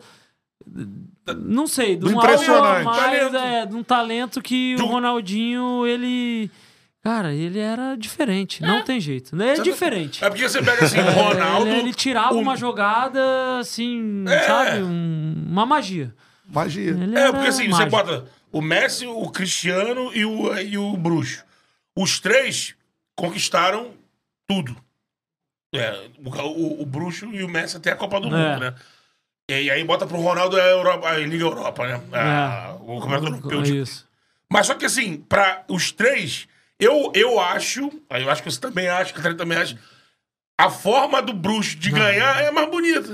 não 1.37 1.67
sei, 1.67 1.95
de 1.95 2.01
Do 2.01 2.09
um 2.09 2.17
impressionante. 2.17 2.65
algo 2.77 2.89
a 2.89 2.93
mais, 2.95 3.21
Talento. 3.21 3.35
é, 3.37 3.65
de 3.65 3.75
um 3.75 3.83
talento 3.83 4.41
que 4.41 4.75
De 4.75 4.81
o 4.81 4.85
Ronaldinho, 4.85 5.85
ele. 5.85 6.49
Cara, 7.01 7.33
ele 7.33 7.59
era 7.59 7.95
diferente. 7.95 8.61
Não 8.61 8.83
tem 8.83 8.99
jeito. 8.99 9.35
né? 9.35 9.51
É 9.51 9.55
Sabe- 9.55 9.69
diferente. 9.71 10.23
É 10.23 10.29
porque 10.29 10.47
você 10.47 10.61
pega 10.61 10.83
assim, 10.85 10.99
o 10.99 11.11
Ronaldo. 11.11 11.67
Ele, 11.69 11.79
ele 11.79 11.93
tirava 11.93 12.33
o- 12.33 12.39
uma 12.39 12.57
jogada, 12.57 13.21
assim, 13.59 14.25
É. 14.27 14.39
sabe? 14.43 14.83
Um- 14.83 15.45
uma 15.47 15.65
magia. 15.65 16.13
Magia. 16.45 16.91
Ele 16.91 17.17
É, 17.17 17.31
porque 17.31 17.47
assim, 17.47 17.67
mágico. 17.69 17.77
você 17.77 17.89
bota 17.89 18.25
o 18.51 18.61
Messi, 18.61 19.07
o 19.07 19.29
Cristiano 19.29 20.11
e 20.13 20.25
o, 20.25 20.53
e 20.59 20.77
o 20.77 20.97
Bruxo. 20.97 21.43
Os 21.95 22.19
três 22.19 22.75
conquistaram 23.15 23.91
tudo. 24.47 24.75
É, 25.73 26.07
o, 26.17 26.29
o, 26.29 26.81
o 26.81 26.85
Bruxo 26.85 27.27
e 27.31 27.43
o 27.43 27.47
Messi 27.47 27.77
até 27.77 27.91
a 27.91 27.95
Copa 27.95 28.19
do 28.19 28.27
É. 28.27 28.31
Mundo, 28.31 28.59
né? 28.59 28.75
E 29.49 29.69
aí 29.71 29.83
bota 29.83 30.05
pro 30.05 30.17
Ronaldo 30.19 30.57
a, 30.59 30.63
Europa, 30.63 31.07
a 31.09 31.17
Liga 31.17 31.43
Europa, 31.43 31.87
né? 31.87 32.01
A- 32.13 32.75
O 32.81 32.99
Campeonato 32.99 33.25
Europeu. 33.27 33.59
É 33.59 33.63
de- 33.63 33.79
isso. 33.79 34.07
Mas 34.51 34.67
só 34.67 34.73
que 34.75 34.85
assim, 34.85 35.17
para 35.17 35.63
os 35.67 35.91
três, 35.91 36.47
eu, 36.79 37.11
eu 37.13 37.39
acho, 37.39 37.91
eu 38.09 38.29
acho 38.29 38.41
que 38.41 38.51
você 38.51 38.59
também 38.59 38.87
acha, 38.87 39.13
que 39.13 39.33
também 39.35 39.57
acha, 39.57 39.77
a 40.57 40.69
forma 40.69 41.21
do 41.21 41.33
Bruxo 41.33 41.75
de 41.77 41.91
ganhar 41.91 42.41
é 42.41 42.51
mais 42.51 42.69
bonita. 42.69 43.09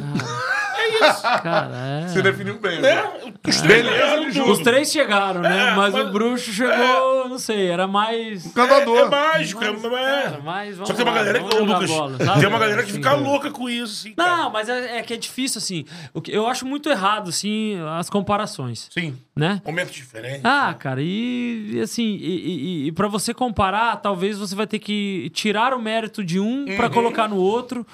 Cara, 1.43 1.71
é. 1.75 2.07
Você 2.07 2.21
definiu 2.21 2.59
bem. 2.59 2.81
Né? 2.81 2.95
né? 2.95 3.33
Os 3.47 3.61
três 3.61 3.83
Beleza. 3.83 4.43
Os 4.45 4.59
três 4.59 4.91
chegaram, 4.91 5.41
né? 5.41 5.71
É, 5.71 5.75
mas, 5.75 5.93
mas- 5.93 6.07
o 6.07 6.11
Bruxo 6.11 6.51
chegou, 6.51 7.29
não 7.29 7.37
sei, 7.37 7.67
era 7.67 7.87
mais. 7.87 8.45
Encantador. 8.45 8.97
É, 8.97 9.01
é 9.01 9.09
mágico, 9.09 9.63
é, 9.63 9.71
mais, 9.71 9.83
é. 9.85 10.21
cara, 10.23 10.39
mais 10.41 10.75
Só 10.77 10.83
que 10.85 10.93
tem 10.93 11.03
uma 11.05 11.13
galera 11.13 11.43
que, 11.43 11.57
Lucas, 11.57 11.89
bola, 11.89 12.17
sabe? 12.23 12.39
tem 12.39 12.49
uma 12.49 12.59
galera 12.59 12.83
que 12.83 12.91
fica 12.91 13.09
cara. 13.09 13.21
louca 13.21 13.51
com 13.51 13.69
isso, 13.69 13.93
assim. 14.07 14.13
cara. 14.15 14.37
Não, 14.37 14.49
mas 14.51 14.69
é, 14.69 14.97
é 14.97 15.01
que 15.01 15.13
é 15.13 15.17
difícil, 15.17 15.59
assim. 15.59 15.85
O 16.13 16.21
que- 16.21 16.31
Eu 16.31 16.47
acho 16.47 16.65
muito 16.65 16.89
errado, 16.89 17.29
assim, 17.29 17.77
as 17.97 18.09
comparações, 18.09 18.87
Sim, 18.91 19.15
né? 19.35 19.61
momento 19.65 19.91
diferente. 19.91 20.41
Ah, 20.43 20.73
cara, 20.77 21.01
e 21.01 21.71
e, 21.75 21.81
assim, 21.81 22.03
e, 22.03 22.85
e, 22.85 22.87
e 22.87 22.91
para 22.91 23.07
você 23.07 23.33
comparar, 23.33 23.95
talvez 23.97 24.37
você 24.37 24.55
vai 24.55 24.67
ter 24.67 24.79
que 24.79 25.29
tirar 25.33 25.73
o 25.73 25.81
mérito 25.81 26.23
de 26.23 26.39
um 26.39 26.65
pra 26.75 26.87
Uhum. 26.87 26.91
colocar 26.93 27.27
no 27.27 27.37
outro. 27.37 27.85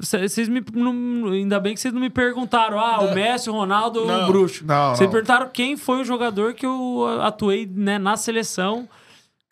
Cê- 0.00 0.28
Vocês 0.28 0.48
me. 0.48 0.62
não- 0.74 1.30
ainda 1.32 1.60
bem 1.60 1.74
que 1.74 1.80
vocês 1.80 1.92
não 1.92 2.00
me 2.00 2.08
perguntaram, 2.10 2.78
ah, 2.78 3.00
o 3.02 3.14
Messi, 3.14 3.50
o 3.50 3.52
Ronaldo 3.52 4.00
ou 4.00 4.06
Não. 4.06 4.24
o 4.24 4.26
Bruxo. 4.26 4.64
Não, 4.66 4.94
Vocês 4.94 5.06
não. 5.06 5.12
perguntaram 5.12 5.48
quem 5.52 5.76
foi 5.76 6.00
o 6.00 6.04
jogador 6.04 6.54
que 6.54 6.64
eu 6.64 7.06
atuei 7.20 7.68
né, 7.70 7.98
na 7.98 8.16
seleção. 8.16 8.88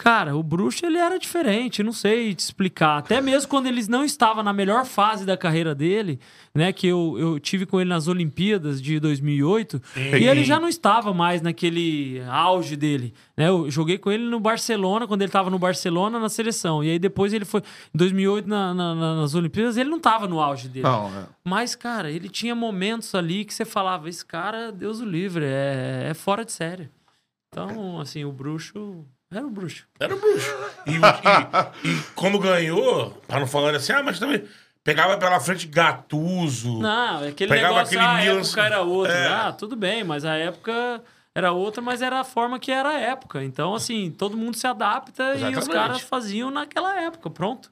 Cara, 0.03 0.35
o 0.35 0.43
Bruxo 0.43 0.87
ele 0.87 0.97
era 0.97 1.19
diferente, 1.19 1.83
não 1.83 1.93
sei 1.93 2.35
te 2.35 2.39
explicar. 2.39 2.97
Até 3.01 3.21
mesmo 3.21 3.51
quando 3.51 3.67
ele 3.67 3.85
não 3.87 4.03
estava 4.03 4.43
na 4.43 4.51
melhor 4.51 4.87
fase 4.87 5.27
da 5.27 5.37
carreira 5.37 5.75
dele, 5.75 6.19
né? 6.55 6.73
Que 6.73 6.87
eu, 6.87 7.17
eu 7.19 7.39
tive 7.39 7.67
com 7.67 7.79
ele 7.79 7.91
nas 7.91 8.09
Olimpíadas 8.09 8.81
de 8.81 8.99
2008, 8.99 9.81
e 10.19 10.25
ele 10.27 10.43
já 10.43 10.59
não 10.59 10.69
estava 10.69 11.13
mais 11.13 11.43
naquele 11.43 12.23
auge 12.31 12.77
dele, 12.77 13.13
né? 13.37 13.49
Eu 13.49 13.71
joguei 13.71 13.99
com 13.99 14.11
ele 14.11 14.25
no 14.25 14.41
Barcelona, 14.41 15.07
quando 15.07 15.21
ele 15.21 15.29
estava 15.29 15.51
no 15.51 15.59
Barcelona 15.59 16.19
na 16.19 16.31
seleção. 16.31 16.83
E 16.83 16.89
aí 16.91 16.99
depois 16.99 17.35
ele 17.35 17.45
foi, 17.45 17.61
em 17.61 17.99
2008 17.99 18.49
na- 18.49 18.73
na- 18.73 18.95
na- 18.95 19.15
nas 19.17 19.35
Olimpíadas, 19.35 19.77
ele 19.77 19.91
não 19.91 19.99
estava 19.99 20.27
no 20.27 20.41
auge 20.41 20.67
dele. 20.67 20.85
Não, 20.87 21.09
é. 21.09 21.27
Mas, 21.45 21.75
cara, 21.75 22.11
ele 22.11 22.31
tinha 22.31 22.55
momentos 22.55 23.15
ali 23.15 23.45
que 23.45 23.53
você 23.53 23.67
falava, 23.67 24.09
esse 24.09 24.25
cara, 24.25 24.73
Deus 24.73 25.01
o 25.01 25.05
livre, 25.05 25.45
é, 25.45 26.07
é 26.11 26.15
fora 26.15 26.43
de 26.43 26.53
série. 26.53 26.89
Então, 27.53 28.01
assim, 28.01 28.25
o 28.25 28.33
bruxo 28.33 29.05
era 29.33 29.47
o 29.47 29.51
bruxo. 29.51 29.87
Era 29.99 30.15
o 30.15 30.19
bruxo. 30.21 30.51
E, 30.87 30.93
e- 30.93 31.91
e 31.91 32.03
quando 32.15 32.39
ganhou, 32.39 33.11
pra 33.27 33.39
não 33.41 33.47
falar 33.47 33.75
assim, 33.75 33.93
ah, 33.93 34.03
mas 34.03 34.19
também. 34.19 34.45
pegava 34.83 35.17
pela 35.19 35.39
frente 35.41 35.67
Gatuso. 35.67 36.79
Não, 36.79 37.25
é 37.25 37.29
aquele 37.29 37.51
Pegava 37.53 37.75
negócio, 37.75 37.99
aquele 37.99 38.11
ah, 38.13 38.21
Milan- 38.25 38.41
época 38.41 38.63
era 38.65 38.81
outra. 38.81 39.13
É. 39.15 39.29
Ah, 39.29 39.53
tudo 39.53 39.77
bem, 39.77 40.03
mas 40.05 40.25
a 40.25 40.35
época 40.37 41.03
era 41.35 41.53
outra, 41.53 41.81
mas 41.83 42.03
era 42.03 42.21
a 42.21 42.25
forma 42.25 42.59
que 42.59 42.73
era 42.73 42.89
a 42.91 42.99
época. 42.99 43.45
Então, 43.45 43.75
assim, 43.75 44.11
todo 44.11 44.37
mundo 44.37 44.57
se 44.57 44.67
adapta 44.67 45.23
e 45.23 45.37
os 45.37 45.43
Exatamente. 45.43 45.71
caras 45.73 46.01
faziam 46.01 46.51
naquela 46.51 47.01
época, 47.01 47.31
pronto. 47.31 47.71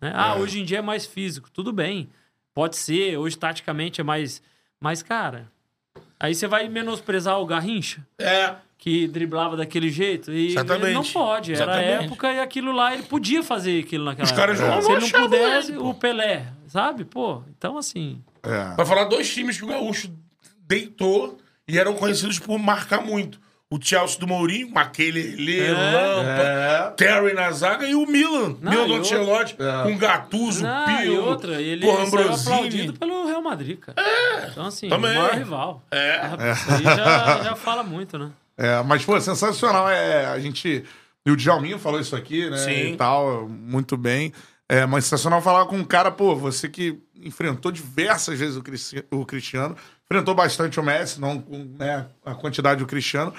Né? 0.00 0.12
Ah, 0.14 0.34
hoje 0.36 0.60
em 0.60 0.64
dia 0.64 0.78
é 0.78 0.82
mais 0.82 1.06
físico, 1.06 1.50
tudo 1.50 1.72
bem. 1.72 2.10
Pode 2.52 2.76
ser, 2.76 3.16
hoje 3.18 3.36
taticamente 3.38 4.00
é 4.00 4.04
mais... 4.04 4.42
Mas, 4.80 5.02
cara, 5.02 5.50
aí 6.18 6.34
você 6.34 6.46
vai 6.46 6.68
menosprezar 6.68 7.38
o 7.40 7.46
Garrincha? 7.46 8.04
É. 8.18 8.54
que 8.78 9.08
driblava 9.08 9.56
daquele 9.56 9.90
jeito. 9.90 10.30
E 10.32 10.48
Exatamente. 10.48 10.92
não 10.94 11.02
pode. 11.04 11.52
Era 11.54 11.64
a 11.64 11.82
Exatamente. 11.82 12.04
época 12.04 12.32
e 12.32 12.40
aquilo 12.40 12.72
lá, 12.72 12.94
ele 12.94 13.02
podia 13.02 13.42
fazer 13.42 13.80
aquilo 13.82 14.04
naquela 14.04 14.24
Os 14.26 14.32
caras 14.32 14.60
época. 14.60 14.74
não 14.74 14.82
Se 14.82 14.92
ele 14.92 15.00
não 15.12 15.22
pudesse, 15.22 15.72
ele, 15.72 15.78
o 15.78 15.94
Pelé, 15.94 16.46
sabe? 16.68 17.04
Pô, 17.04 17.42
então 17.56 17.76
assim. 17.78 18.22
É. 18.42 18.74
Vai 18.76 18.86
falar 18.86 19.04
dois 19.04 19.32
times 19.32 19.56
que 19.58 19.64
o 19.64 19.68
Gaúcho 19.68 20.12
deitou 20.68 21.38
e 21.66 21.78
eram 21.78 21.94
conhecidos 21.94 22.38
por 22.38 22.58
marcar 22.58 23.04
muito. 23.04 23.40
O 23.68 23.78
Chelsea 23.82 24.20
do 24.20 24.28
Mourinho, 24.28 24.70
Maquelele, 24.70 25.58
É. 25.58 25.72
Lampa, 25.72 26.94
Terry 26.96 27.34
na 27.34 27.50
zaga 27.50 27.84
e 27.84 27.96
o 27.96 28.06
Milan. 28.06 28.56
Não, 28.60 28.70
Milan 28.70 28.86
do 28.86 28.94
Ancelotti, 28.94 29.56
com 29.82 29.98
Gattuso, 29.98 30.62
Não, 30.62 30.88
e 30.90 31.02
Pio, 31.02 31.24
outra, 31.24 31.60
ele 31.60 31.84
porra, 31.84 32.04
Ambrosini. 32.04 32.52
aplaudido 32.54 32.92
pelo 32.92 33.26
Real 33.26 33.42
Madrid, 33.42 33.78
cara. 33.80 34.48
então, 34.52 34.66
assim, 34.66 34.88
também. 34.88 35.10
o 35.10 35.14
maior 35.14 35.34
rival. 35.34 35.82
É. 35.90 36.20
Isso 36.52 36.70
aí 36.74 36.82
já, 36.84 37.42
já 37.42 37.56
fala 37.56 37.82
muito, 37.82 38.16
né? 38.16 38.30
É, 38.56 38.80
mas, 38.84 39.04
pô, 39.04 39.20
sensacional. 39.20 39.88
É, 39.90 40.26
a 40.26 40.38
gente. 40.38 40.84
E 41.26 41.30
o 41.30 41.36
Djalminho 41.36 41.78
falou 41.78 41.98
isso 41.98 42.14
aqui, 42.14 42.48
né? 42.48 42.56
Sim. 42.58 42.92
E 42.92 42.96
tal, 42.96 43.48
muito 43.48 43.96
bem. 43.96 44.32
É, 44.68 44.86
mas 44.86 45.04
sensacional 45.04 45.42
falar 45.42 45.66
com 45.66 45.76
um 45.76 45.84
cara, 45.84 46.10
pô, 46.12 46.36
você 46.36 46.68
que 46.68 46.98
enfrentou 47.20 47.72
diversas 47.72 48.38
vezes 48.38 48.56
o, 48.56 48.62
Cristi- 48.62 49.04
o 49.10 49.26
Cristiano, 49.26 49.76
enfrentou 50.04 50.34
bastante 50.36 50.78
o 50.78 50.82
Messi, 50.84 51.20
não 51.20 51.40
com 51.40 51.58
né, 51.78 52.06
a 52.24 52.34
quantidade 52.34 52.78
do 52.80 52.86
Cristiano. 52.86 53.34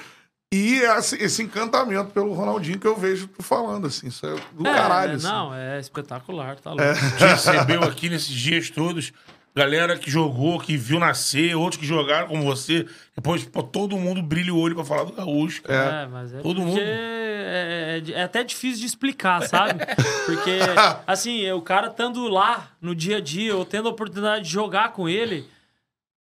E 0.54 0.76
esse, 0.80 1.16
esse 1.22 1.44
encantamento 1.44 2.12
pelo 2.12 2.34
Ronaldinho 2.34 2.80
que 2.80 2.88
eu 2.88 2.96
vejo 2.96 3.28
tu 3.28 3.44
falando, 3.44 3.88
assim, 3.88 4.08
isso 4.08 4.26
é 4.26 4.34
do 4.54 4.66
É, 4.66 4.74
caralho. 4.74 5.12
é, 5.12 5.16
assim. 5.16 5.28
Não, 5.28 5.54
é 5.54 5.80
espetacular, 5.80 6.58
tá 6.60 6.72
louco. 6.72 6.94
gente 6.96 7.20
recebeu 7.26 7.84
aqui 7.84 8.10
nesses 8.10 8.30
dias 8.34 8.70
todos. 8.70 9.12
Galera 9.54 9.98
que 9.98 10.10
jogou, 10.12 10.60
que 10.60 10.78
viu 10.78 11.00
nascer, 11.00 11.56
outros 11.56 11.82
que 11.82 11.86
jogaram 11.88 12.28
como 12.28 12.44
você. 12.44 12.86
Depois, 13.16 13.44
pô, 13.44 13.64
todo 13.64 13.98
mundo 13.98 14.22
brilha 14.22 14.54
o 14.54 14.60
olho 14.60 14.76
pra 14.76 14.86
falar 14.86 15.04
do 15.04 15.14
Gaúcho. 15.14 15.64
cara. 15.64 16.04
É, 16.04 16.08
mas 16.08 16.32
é 16.32 16.38
Todo 16.42 16.58
porque 16.62 16.70
mundo. 16.70 16.80
É, 16.80 18.02
é- 18.08 18.12
é 18.12 18.24
até 18.24 18.44
difícil 18.44 18.82
de 18.82 18.86
explicar, 18.86 19.42
sabe? 19.48 19.80
Porque, 20.28 20.60
assim, 21.08 21.50
o 21.52 21.62
cara 21.62 21.88
estando 21.88 22.28
lá 22.28 22.70
no 22.80 22.94
dia 22.94 23.18
a 23.18 23.22
dia, 23.22 23.56
ou 23.56 23.66
tendo 23.66 23.88
a 23.88 23.92
oportunidade 23.92 24.44
de 24.46 24.52
jogar 24.52 24.92
com 24.92 25.08
ele, 25.10 25.48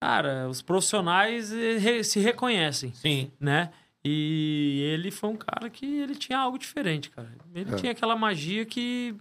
cara, 0.01 0.47
os 0.49 0.61
profissionais 0.61 1.51
eh, 1.51 2.03
se 2.03 2.19
reconhecem, 2.19 2.93
Sim. 2.93 3.31
né? 3.39 3.69
E 4.05 4.81
ele 4.93 5.11
foi 5.11 5.29
um 5.29 5.35
cara 5.37 5.69
que 5.69 5.85
ele 5.85 6.15
tinha 6.15 6.37
algo 6.37 6.57
diferente, 6.57 7.09
cara. 7.09 7.31
Ele 7.55 7.73
tinha 7.75 7.91
aquela 7.93 8.15
magia 8.15 8.65
que 8.65 9.15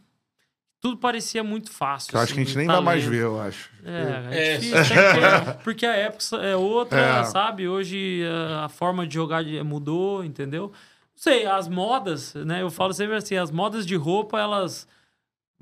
tudo 0.80 0.96
parecia 0.96 1.44
muito 1.44 1.70
fácil. 1.70 2.10
Que 2.10 2.16
eu 2.16 2.20
acho 2.20 2.34
que 2.34 2.40
a 2.40 2.42
assim, 2.42 2.48
gente 2.48 2.58
nem 2.58 2.66
vai 2.66 2.80
mais 2.80 3.04
talento. 3.04 3.10
ver, 3.16 3.22
eu 3.24 3.40
acho. 3.40 3.70
É, 3.84 4.36
É. 4.36 4.54
é 4.54 4.56
difícil, 4.58 4.78
porque, 5.54 5.62
porque 5.62 5.86
a 5.86 5.94
época 5.94 6.36
é 6.38 6.56
outra, 6.56 6.98
É. 7.00 7.24
sabe? 7.24 7.68
Hoje 7.68 8.22
a, 8.64 8.68
forma 8.68 9.06
de 9.06 9.14
jogar 9.14 9.44
mudou, 9.64 10.24
entendeu? 10.24 10.72
Não 10.72 10.72
sei, 11.14 11.46
as 11.46 11.68
modas, 11.68 12.34
né? 12.34 12.62
Eu 12.62 12.70
falo 12.70 12.92
sempre 12.92 13.14
assim, 13.14 13.36
as 13.36 13.50
modas 13.52 13.86
de 13.86 13.94
roupa, 13.94 14.40
elas... 14.40 14.88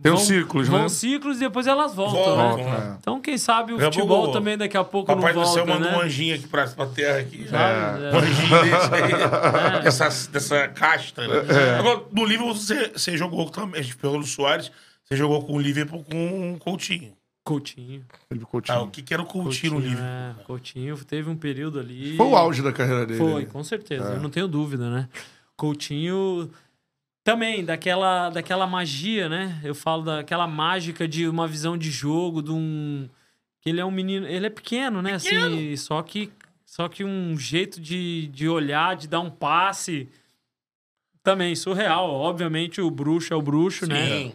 Tem 0.02 0.10
vão, 0.12 0.20
os 0.20 0.26
ciclos, 0.26 0.66
vão 0.66 0.82
né? 0.82 0.88
ciclos 0.88 1.36
e 1.36 1.40
depois 1.40 1.66
elas 1.66 1.94
voltam, 1.94 2.34
Voltam, 2.34 2.56
né? 2.56 2.72
é. 2.72 2.92
É. 2.92 2.96
Então, 2.98 3.20
quem 3.20 3.36
sabe 3.36 3.74
o 3.74 3.76
Daqui 3.76 3.88
a 3.88 3.92
futebol 3.92 4.22
pouco, 4.22 4.32
também 4.32 4.56
daqui 4.56 4.76
a 4.76 4.84
pouco 4.84 5.06
Papai 5.06 5.34
não 5.34 5.42
do 5.42 5.48
céu 5.48 5.66
volta, 5.66 5.80
manda 5.80 5.90
né? 5.90 5.98
um 5.98 6.00
anjinho 6.00 6.34
aqui 6.34 6.48
pra, 6.48 6.66
pra 6.68 6.86
terra 6.86 7.18
aqui. 7.18 7.46
Sabe? 7.48 8.04
É. 8.04 8.10
Um 8.10 8.18
anjinho 8.18 8.62
desse 8.62 8.94
aí. 8.94 9.82
Dessa, 9.82 10.30
dessa 10.30 10.68
casta, 10.68 11.28
né? 11.28 11.34
É. 11.48 11.78
Agora, 11.78 12.02
no 12.10 12.24
Liverpool, 12.24 12.54
você, 12.54 12.88
você 12.88 13.16
jogou 13.16 13.50
também. 13.50 13.80
A 13.80 13.82
gente 13.82 13.96
perguntou 13.96 14.22
do 14.22 14.26
Soares. 14.26 14.72
Você 15.04 15.16
jogou 15.16 15.42
com 15.44 15.54
o 15.54 15.60
Liverpool 15.60 16.04
com 16.04 16.54
o 16.54 16.58
Coutinho. 16.58 17.12
Coutinho. 17.44 18.04
Felipe 18.28 18.46
Coutinho. 18.46 18.78
Ah, 18.78 18.82
o 18.82 18.88
que, 18.88 19.02
que 19.02 19.12
era 19.12 19.22
o 19.22 19.26
Coutinho, 19.26 19.74
no 19.74 19.80
Liverpool? 19.80 20.06
é, 20.06 20.44
Coutinho 20.44 20.96
teve 21.04 21.28
um 21.28 21.36
período 21.36 21.80
ali... 21.80 22.16
Foi 22.16 22.26
o 22.26 22.36
auge 22.36 22.62
da 22.62 22.72
carreira 22.72 23.04
dele. 23.04 23.18
Foi, 23.18 23.42
né? 23.42 23.48
com 23.50 23.64
certeza. 23.64 24.12
Eu 24.12 24.20
não 24.20 24.30
tenho 24.30 24.46
dúvida, 24.46 24.88
né? 24.88 25.08
Coutinho 25.56 26.50
também, 27.22 27.64
daquela, 27.64 28.30
daquela 28.30 28.66
magia, 28.66 29.28
né? 29.28 29.60
Eu 29.62 29.74
falo 29.74 30.04
daquela 30.04 30.46
mágica 30.46 31.06
de 31.06 31.28
uma 31.28 31.46
visão 31.46 31.76
de 31.76 31.90
jogo, 31.90 32.42
de 32.42 32.50
um. 32.50 33.08
Que 33.60 33.68
ele 33.68 33.80
é 33.80 33.84
um 33.84 33.90
menino. 33.90 34.26
Ele 34.26 34.46
é 34.46 34.50
pequeno, 34.50 35.02
né? 35.02 35.14
Assim, 35.14 35.76
só 35.76 36.02
que, 36.02 36.32
só 36.64 36.88
que 36.88 37.04
um 37.04 37.38
jeito 37.38 37.80
de, 37.80 38.28
de 38.28 38.48
olhar, 38.48 38.96
de 38.96 39.06
dar 39.06 39.20
um 39.20 39.30
passe. 39.30 40.08
Também, 41.22 41.54
surreal. 41.54 42.10
Obviamente, 42.10 42.80
o 42.80 42.90
bruxo 42.90 43.34
é 43.34 43.36
o 43.36 43.42
bruxo, 43.42 43.86
né? 43.86 44.06
Sim. 44.06 44.34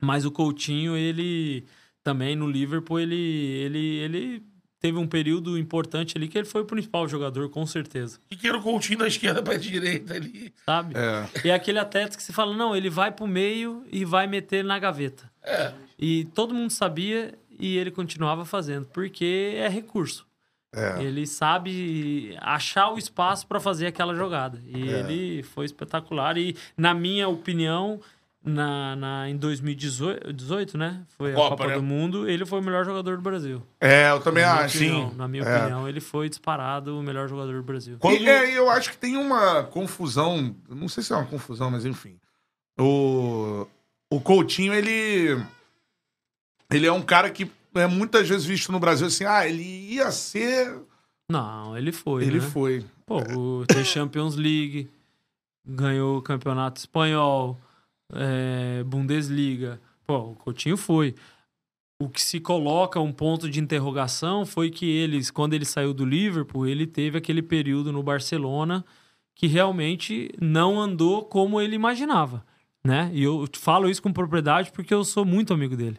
Mas 0.00 0.24
o 0.24 0.30
Coutinho, 0.30 0.96
ele 0.96 1.64
também 2.02 2.36
no 2.36 2.48
Liverpool, 2.48 3.00
ele, 3.00 3.16
ele, 3.16 3.78
ele 3.98 4.51
teve 4.82 4.98
um 4.98 5.06
período 5.06 5.56
importante 5.56 6.18
ali 6.18 6.26
que 6.26 6.36
ele 6.36 6.44
foi 6.46 6.62
o 6.62 6.64
principal 6.64 7.06
jogador, 7.06 7.48
com 7.48 7.64
certeza. 7.64 8.18
O 8.30 8.36
que, 8.36 8.48
era 8.48 8.58
o 8.58 8.62
Coutinho 8.62 8.98
da 8.98 9.06
esquerda 9.06 9.40
pra 9.40 9.56
direita 9.56 10.14
ali? 10.14 10.52
Sabe? 10.66 10.94
É. 10.96 11.46
E 11.46 11.50
é 11.50 11.54
aquele 11.54 11.78
atleta 11.78 12.16
que 12.16 12.22
você 12.22 12.32
fala, 12.32 12.54
não, 12.56 12.74
ele 12.74 12.90
vai 12.90 13.12
pro 13.12 13.26
meio 13.28 13.86
e 13.92 14.04
vai 14.04 14.26
meter 14.26 14.64
na 14.64 14.76
gaveta. 14.80 15.30
É. 15.40 15.72
E 15.96 16.24
todo 16.34 16.52
mundo 16.52 16.70
sabia 16.70 17.32
e 17.60 17.76
ele 17.78 17.92
continuava 17.92 18.44
fazendo, 18.44 18.86
porque 18.92 19.54
é 19.56 19.68
recurso. 19.68 20.26
É. 20.74 21.00
Ele 21.02 21.26
sabe 21.26 22.36
achar 22.40 22.90
o 22.90 22.98
espaço 22.98 23.46
para 23.46 23.60
fazer 23.60 23.86
aquela 23.86 24.14
jogada. 24.16 24.60
E 24.66 24.88
É. 24.90 24.98
ele 25.00 25.42
foi 25.44 25.64
espetacular. 25.66 26.36
E, 26.36 26.56
na 26.76 26.92
minha 26.92 27.28
opinião, 27.28 28.00
na, 28.44 28.96
na, 28.96 29.28
em 29.28 29.36
2018, 29.36 30.32
18, 30.32 30.76
né? 30.76 31.02
Foi 31.16 31.32
Copa, 31.32 31.46
a 31.46 31.50
Copa 31.50 31.66
né? 31.68 31.74
do 31.76 31.82
Mundo, 31.82 32.28
ele 32.28 32.44
foi 32.44 32.58
o 32.58 32.62
melhor 32.62 32.84
jogador 32.84 33.16
do 33.16 33.22
Brasil. 33.22 33.62
É, 33.80 34.10
eu 34.10 34.20
também 34.20 34.42
acho. 34.44 34.78
opinião, 34.78 35.14
Na 35.14 35.28
minha 35.28 35.44
É. 35.44 35.56
opinião, 35.58 35.88
ele 35.88 36.00
foi 36.00 36.28
disparado 36.28 36.98
o 36.98 37.02
melhor 37.02 37.28
jogador 37.28 37.54
do 37.54 37.62
Brasil. 37.62 37.96
Quando- 38.00 38.20
E, 38.20 38.28
é, 38.28 38.56
eu 38.58 38.68
acho 38.68 38.90
que 38.90 38.96
tem 38.96 39.16
uma 39.16 39.62
confusão, 39.64 40.54
não 40.68 40.88
sei 40.88 41.02
se 41.02 41.12
é 41.12 41.16
uma 41.16 41.26
confusão, 41.26 41.70
mas 41.70 41.84
enfim. 41.84 42.18
O, 42.78 43.66
o 44.10 44.20
Coutinho, 44.20 44.72
ele. 44.74 45.40
Ele 46.70 46.86
é 46.86 46.92
um 46.92 47.02
cara 47.02 47.30
que 47.30 47.50
é 47.74 47.86
muitas 47.86 48.28
vezes 48.28 48.44
visto 48.46 48.72
no 48.72 48.80
Brasil 48.80 49.06
assim, 49.06 49.24
ah, 49.24 49.46
ele 49.46 49.62
ia 49.62 50.10
ser. 50.10 50.80
Não, 51.30 51.76
ele 51.76 51.92
foi. 51.92 52.24
ele 52.24 52.40
né? 52.40 52.46
foi. 52.48 52.84
Pô, 53.06 53.18
o, 53.36 53.66
tem 53.66 53.84
Champions 53.84 54.36
League, 54.36 54.90
ganhou 55.64 56.18
o 56.18 56.22
Campeonato 56.22 56.80
Espanhol, 56.80 57.58
é, 58.12 58.82
Bundesliga. 58.84 59.80
Pô, 60.06 60.18
o 60.18 60.34
Coutinho 60.34 60.76
foi. 60.76 61.14
O 62.00 62.08
que 62.08 62.20
se 62.20 62.40
coloca 62.40 62.98
um 63.00 63.12
ponto 63.12 63.48
de 63.48 63.60
interrogação 63.60 64.44
foi 64.44 64.70
que 64.70 64.86
eles, 64.86 65.30
quando 65.30 65.54
ele 65.54 65.64
saiu 65.64 65.94
do 65.94 66.04
Liverpool, 66.04 66.66
ele 66.66 66.86
teve 66.86 67.16
aquele 67.16 67.42
período 67.42 67.92
no 67.92 68.02
Barcelona 68.02 68.84
que 69.34 69.46
realmente 69.46 70.30
não 70.40 70.80
andou 70.80 71.24
como 71.24 71.60
ele 71.60 71.74
imaginava, 71.74 72.44
né? 72.84 73.10
E 73.14 73.22
eu 73.22 73.46
falo 73.54 73.88
isso 73.88 74.02
com 74.02 74.12
propriedade 74.12 74.72
porque 74.72 74.92
eu 74.92 75.04
sou 75.04 75.24
muito 75.24 75.54
amigo 75.54 75.76
dele. 75.76 75.98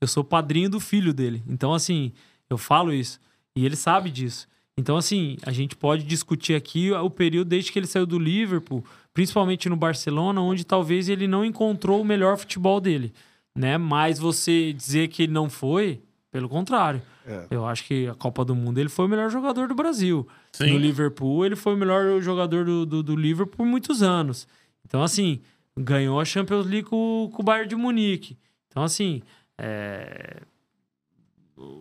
Eu 0.00 0.06
sou 0.06 0.24
padrinho 0.24 0.70
do 0.70 0.80
filho 0.80 1.12
dele. 1.12 1.42
Então, 1.46 1.74
assim, 1.74 2.12
eu 2.48 2.56
falo 2.56 2.92
isso. 2.92 3.20
E 3.54 3.66
ele 3.66 3.76
sabe 3.76 4.10
disso. 4.10 4.48
Então, 4.80 4.96
assim, 4.96 5.36
a 5.42 5.52
gente 5.52 5.76
pode 5.76 6.04
discutir 6.04 6.54
aqui 6.54 6.90
o 6.90 7.10
período 7.10 7.48
desde 7.48 7.70
que 7.70 7.78
ele 7.78 7.86
saiu 7.86 8.06
do 8.06 8.18
Liverpool, 8.18 8.82
principalmente 9.12 9.68
no 9.68 9.76
Barcelona, 9.76 10.40
onde 10.40 10.64
talvez 10.64 11.10
ele 11.10 11.28
não 11.28 11.44
encontrou 11.44 12.00
o 12.00 12.04
melhor 12.04 12.38
futebol 12.38 12.80
dele, 12.80 13.12
né? 13.54 13.76
Mas 13.76 14.18
você 14.18 14.72
dizer 14.72 15.08
que 15.08 15.24
ele 15.24 15.32
não 15.32 15.50
foi, 15.50 16.00
pelo 16.32 16.48
contrário. 16.48 17.02
É. 17.26 17.46
Eu 17.50 17.66
acho 17.66 17.84
que 17.84 18.08
a 18.08 18.14
Copa 18.14 18.42
do 18.42 18.56
Mundo 18.56 18.78
ele 18.78 18.88
foi 18.88 19.04
o 19.04 19.08
melhor 19.08 19.30
jogador 19.30 19.68
do 19.68 19.74
Brasil. 19.74 20.26
Sim. 20.50 20.72
No 20.72 20.78
Liverpool, 20.78 21.44
ele 21.44 21.56
foi 21.56 21.74
o 21.74 21.76
melhor 21.76 22.18
jogador 22.22 22.64
do, 22.64 22.86
do, 22.86 23.02
do 23.02 23.14
Liverpool 23.14 23.58
por 23.58 23.66
muitos 23.66 24.02
anos. 24.02 24.48
Então, 24.86 25.02
assim, 25.02 25.42
ganhou 25.76 26.18
a 26.18 26.24
Champions 26.24 26.64
League 26.64 26.88
com, 26.88 27.30
com 27.30 27.42
o 27.42 27.44
Bayern 27.44 27.68
de 27.68 27.76
Munique. 27.76 28.38
Então, 28.70 28.82
assim, 28.82 29.20
é, 29.58 30.40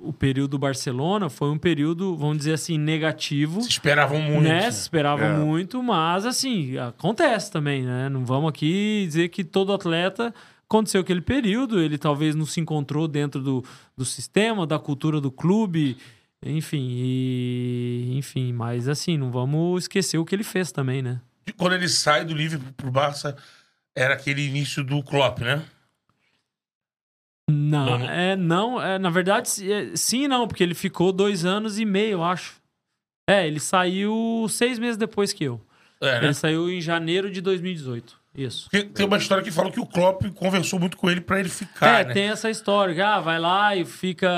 o 0.04 0.12
período 0.12 0.52
do 0.52 0.60
Barcelona 0.60 1.30
foi 1.30 1.50
um 1.50 1.58
período, 1.58 2.16
vamos 2.18 2.40
dizer 2.40 2.54
assim, 2.54 2.78
negativo. 2.78 3.62
Se 3.62 3.70
esperavam 3.70 4.22
muito. 4.22 4.44
Né? 4.44 4.70
Se 4.72 4.82
esperava 4.82 5.24
É. 5.24 5.38
muito, 5.38 5.82
mas 5.82 6.26
assim, 6.26 6.78
acontece 6.78 7.52
também, 7.52 7.84
né? 7.84 8.10
Não 8.10 8.26
vamos 8.26 8.50
aqui 8.50 9.06
dizer 9.08 9.30
que 9.30 9.44
todo 9.44 9.72
atleta 9.74 10.34
aconteceu 10.66 11.02
aquele 11.02 11.22
período, 11.22 11.80
ele 11.82 11.98
talvez 11.98 12.36
não 12.36 12.46
se 12.46 12.60
encontrou 12.60 13.08
dentro 13.08 13.42
do, 13.42 13.64
do 13.98 14.06
sistema, 14.06 14.68
da 14.68 14.78
cultura 14.78 15.20
do 15.20 15.32
clube, 15.32 15.98
enfim, 16.46 16.88
e, 16.92 18.12
enfim, 18.18 18.54
mas 18.54 18.88
assim, 18.88 19.18
não 19.18 19.32
vamos 19.32 19.84
esquecer 19.84 20.18
o 20.18 20.26
que 20.26 20.36
ele 20.36 20.44
fez 20.44 20.72
também, 20.72 21.02
né? 21.02 21.20
Quando 21.58 21.74
ele 21.74 21.88
sai 21.90 22.24
do 22.24 22.34
Liverpool 22.36 22.72
pro 22.78 22.92
Barça, 22.92 23.36
era 23.96 24.14
aquele 24.14 24.46
início 24.46 24.84
do 24.84 25.02
Klopp, 25.02 25.40
né? 25.40 25.64
Não, 27.50 27.86
Não, 27.86 28.00
não. 28.00 28.10
é, 28.10 28.36
não, 28.36 28.82
é, 28.82 29.00
na 29.00 29.10
verdade, 29.10 29.50
é, 29.72 29.96
sim 29.96 30.24
e 30.24 30.28
não, 30.28 30.48
porque 30.48 30.64
ele 30.64 30.74
ficou 30.76 31.12
dois 31.12 31.46
anos 31.46 31.80
e 31.80 31.86
meio, 31.86 32.14
eu 32.14 32.24
acho. 32.24 32.56
É, 33.30 33.48
ele 33.48 33.60
saiu 33.60 34.48
seis 34.50 34.80
meses 34.80 34.98
depois 34.98 35.34
que 35.34 35.44
eu. 35.44 35.62
É, 36.02 36.20
né? 36.20 36.26
Ele 36.28 36.34
saiu 36.34 36.70
em 36.70 36.80
janeiro 36.82 37.30
de 37.30 37.42
2018. 37.42 38.18
Isso. 38.36 38.70
Porque 38.72 38.86
Tem 38.88 39.06
uma 39.06 39.18
história 39.18 39.44
que 39.44 39.52
fala 39.52 39.70
que 39.72 39.80
o 39.82 39.86
Klopp 39.86 40.22
conversou 40.36 40.80
muito 40.80 40.96
com 40.96 41.10
ele 41.10 41.20
pra 41.20 41.40
ele 41.40 41.50
ficar, 41.50 42.02
é, 42.02 42.06
né? 42.06 42.14
tem 42.14 42.24
essa 42.30 42.50
história. 42.50 42.94
que, 42.96 43.02
Ah, 43.02 43.20
vai 43.20 43.38
lá 43.40 43.76
e 43.76 43.84
fica. 43.84 44.30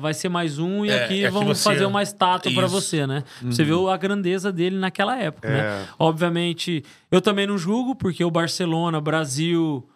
Vai 0.00 0.12
ser 0.12 0.28
mais 0.28 0.58
um 0.58 0.84
e 0.84 0.90
É, 0.90 1.04
aqui 1.04 1.24
é 1.24 1.30
vamos 1.30 1.56
você- 1.58 1.64
fazer 1.64 1.86
uma 1.86 2.02
estátua 2.02 2.52
pra 2.52 2.64
Isso. 2.66 2.74
você, 2.74 3.06
né? 3.06 3.22
Você 3.42 3.64
vê 3.64 3.72
a 3.90 3.96
grandeza 3.96 4.52
dele 4.52 4.76
naquela 4.76 5.16
época, 5.16 5.48
É. 5.48 5.52
né? 5.80 5.86
Obviamente, 5.98 6.84
eu 7.10 7.20
também 7.22 7.46
não 7.46 7.56
julgo, 7.56 7.94
porque 7.94 8.22
o 8.24 8.30
Barcelona, 8.30 9.00
Brasil. 9.00 9.88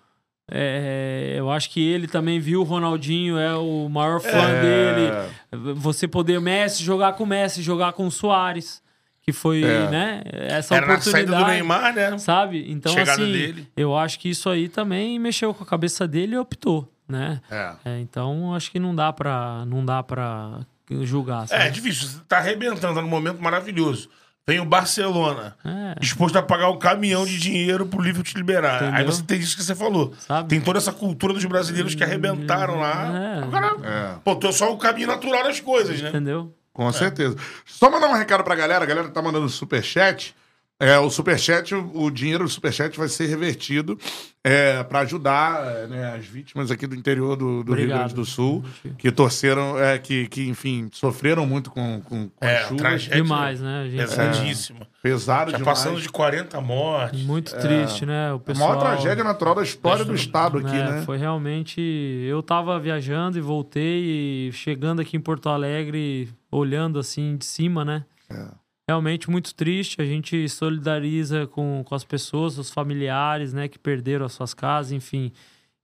É, 0.51 1.35
eu 1.39 1.51
acho 1.51 1.71
que 1.71 1.81
ele 1.87 2.07
também 2.07 2.39
viu 2.41 2.61
o 2.61 2.65
Ronaldinho, 2.65 3.39
é 3.39 3.55
o 3.55 3.89
maior 3.89 4.21
fã 4.21 4.29
É. 4.29 4.61
dele. 4.63 5.75
Você 5.77 6.07
poder 6.09 6.41
Messi 6.41 6.83
jogar 6.83 7.13
com 7.15 7.25
o 7.25 7.27
Messi, 7.27 7.63
jogar 7.63 7.93
com 7.93 8.07
o 8.07 8.11
Soares, 8.11 8.83
que 9.23 9.33
foi, 9.33 9.63
É. 9.63 9.89
né? 9.89 10.23
Essa 10.27 10.75
Era 10.77 10.87
na 10.87 10.93
oportunidade. 10.95 11.27
saída 11.31 11.45
do 11.45 11.51
Neymar, 11.51 11.95
né? 11.95 12.19
Sabe? 12.19 12.71
Então, 12.71 12.93
Chegada 12.93 13.13
assim, 13.23 13.33
dele. 13.33 13.69
eu 13.77 13.97
acho 13.97 14.19
que 14.19 14.29
isso 14.31 14.49
aí 14.49 14.69
também 14.69 15.19
mexeu 15.19 15.53
com 15.55 15.63
a 15.63 15.67
cabeça 15.67 16.07
dele 16.09 16.35
e 16.35 16.39
optou, 16.39 16.91
né? 17.09 17.41
É. 17.51 17.73
É, 17.85 18.01
então, 18.01 18.55
acho 18.55 18.71
que 18.71 18.79
não 18.79 18.95
dá 18.95 19.13
pra, 19.13 19.65
não 19.67 19.85
dá 19.85 20.03
pra 20.03 20.61
julgar, 21.03 21.45
É, 21.45 21.47
sabe? 21.47 21.63
é 21.65 21.71
difícil. 21.71 22.09
Você 22.09 22.19
tá 22.29 22.39
arrebentando, 22.39 22.95
tá 22.95 23.03
num 23.03 23.09
momento 23.09 23.41
maravilhoso. 23.41 24.09
Vem 24.49 24.59
o 24.59 24.65
Barcelona, 24.65 25.57
É. 25.65 25.95
disposto 26.01 26.37
a 26.37 26.43
pagar 26.43 26.71
um 26.71 26.79
caminhão 26.79 27.25
de 27.25 27.39
dinheiro 27.39 27.87
pro 27.87 28.01
Liverpool 28.01 28.25
te 28.25 28.37
liberar. 28.37 28.77
Entendeu? 28.83 28.95
Aí 28.97 29.05
você 29.05 29.23
tem 29.23 29.39
isso 29.39 29.57
que 29.57 29.63
você 29.63 29.75
falou. 29.75 30.13
Sabe? 30.19 30.49
Tem 30.49 30.61
toda 30.61 30.79
essa 30.79 30.93
cultura 30.93 31.33
dos 31.33 31.45
brasileiros 31.45 31.95
que 31.95 32.03
arrebentaram 32.03 32.81
lá. 32.81 33.13
É. 33.17 33.39
Agora, 33.45 33.77
É. 33.83 34.15
pô, 34.25 34.35
tô 34.35 34.51
só 34.53 34.73
o 34.73 34.79
caminho 34.79 35.07
natural 35.09 35.45
das 35.45 35.61
coisas, 35.61 36.01
né? 36.01 36.09
Entendeu? 36.09 36.53
Com 36.73 36.91
certeza. 36.93 37.37
Só 37.67 37.91
mandar 37.91 38.09
um 38.09 38.15
recado 38.15 38.43
pra 38.43 38.55
galera. 38.55 38.83
A 38.85 38.87
galera 38.87 39.09
tá 39.11 39.21
mandando 39.21 39.49
superchat. 39.49 40.35
É, 40.81 40.99
o 40.99 41.11
superchat, 41.11 41.75
o, 41.75 42.11
dinheiro 42.11 42.45
do 42.45 42.49
superchat 42.49 42.97
vai 42.97 43.07
ser 43.07 43.27
revertido 43.27 43.99
é, 44.43 44.83
para 44.83 45.01
ajudar 45.01 45.63
é, 45.63 45.87
né, 45.87 46.15
as 46.17 46.25
vítimas 46.25 46.71
aqui 46.71 46.87
do 46.87 46.95
interior 46.97 47.37
do, 47.37 47.63
do 47.63 47.75
Rio. 47.75 47.89
Grande 47.89 48.15
do 48.15 48.25
Sul, 48.25 48.65
que 48.97 49.13
torceram, 49.13 49.79
é, 49.79 49.99
que, 49.99 50.27
que, 50.29 50.49
enfim, 50.49 50.89
sofreram 50.91 51.45
muito 51.45 51.71
com, 51.71 52.01
com, 52.01 52.31
com 52.31 52.47
É, 52.47 52.61
as 52.61 52.63
chuvas. 52.63 52.79
tragédia. 52.81 53.23
Demais, 53.23 53.61
né? 53.61 53.83
A 53.83 53.89
gente 53.91 53.99
Pesadíssima. 54.01 54.87
Pesado 55.03 55.51
Já 55.51 55.59
demais. 55.59 55.79
passando 55.79 56.01
de 56.01 56.09
40 56.09 56.59
mortes. 56.63 57.23
Muito 57.25 57.55
triste, 57.59 58.07
né? 58.07 58.33
O 58.33 58.37
A 58.37 58.41
pessoal... 58.41 58.69
maior 58.71 58.81
tragédia 58.81 59.23
natural 59.23 59.55
da 59.55 59.63
história 59.63 60.03
do 60.05 60.15
Estado 60.15 60.59
aqui, 60.59 60.75
É, 60.75 60.91
né? 60.93 61.03
Foi 61.05 61.19
realmente. 61.19 61.79
Eu 62.27 62.43
tava 62.43 62.79
viajando 62.81 63.37
e 63.37 63.41
voltei, 63.43 64.49
e 64.49 64.53
chegando 64.53 65.01
aqui 65.03 65.15
em 65.17 65.21
Porto 65.21 65.51
Alegre, 65.51 66.31
olhando 66.51 66.99
assim 66.99 67.37
de 67.37 67.45
cima, 67.45 67.85
né? 67.85 68.05
É. 68.31 68.47
Realmente 68.91 69.31
muito 69.31 69.55
triste. 69.55 70.03
A 70.03 70.05
gente 70.05 70.49
solidariza 70.49 71.47
com, 71.47 71.85
com 71.85 71.95
as 71.95 72.03
pessoas, 72.03 72.59
os 72.59 72.71
familiares, 72.71 73.53
né, 73.53 73.69
que 73.69 73.79
perderam 73.79 74.27
as 74.27 74.33
suas 74.33 74.53
casas, 74.53 74.91
enfim. 74.91 75.31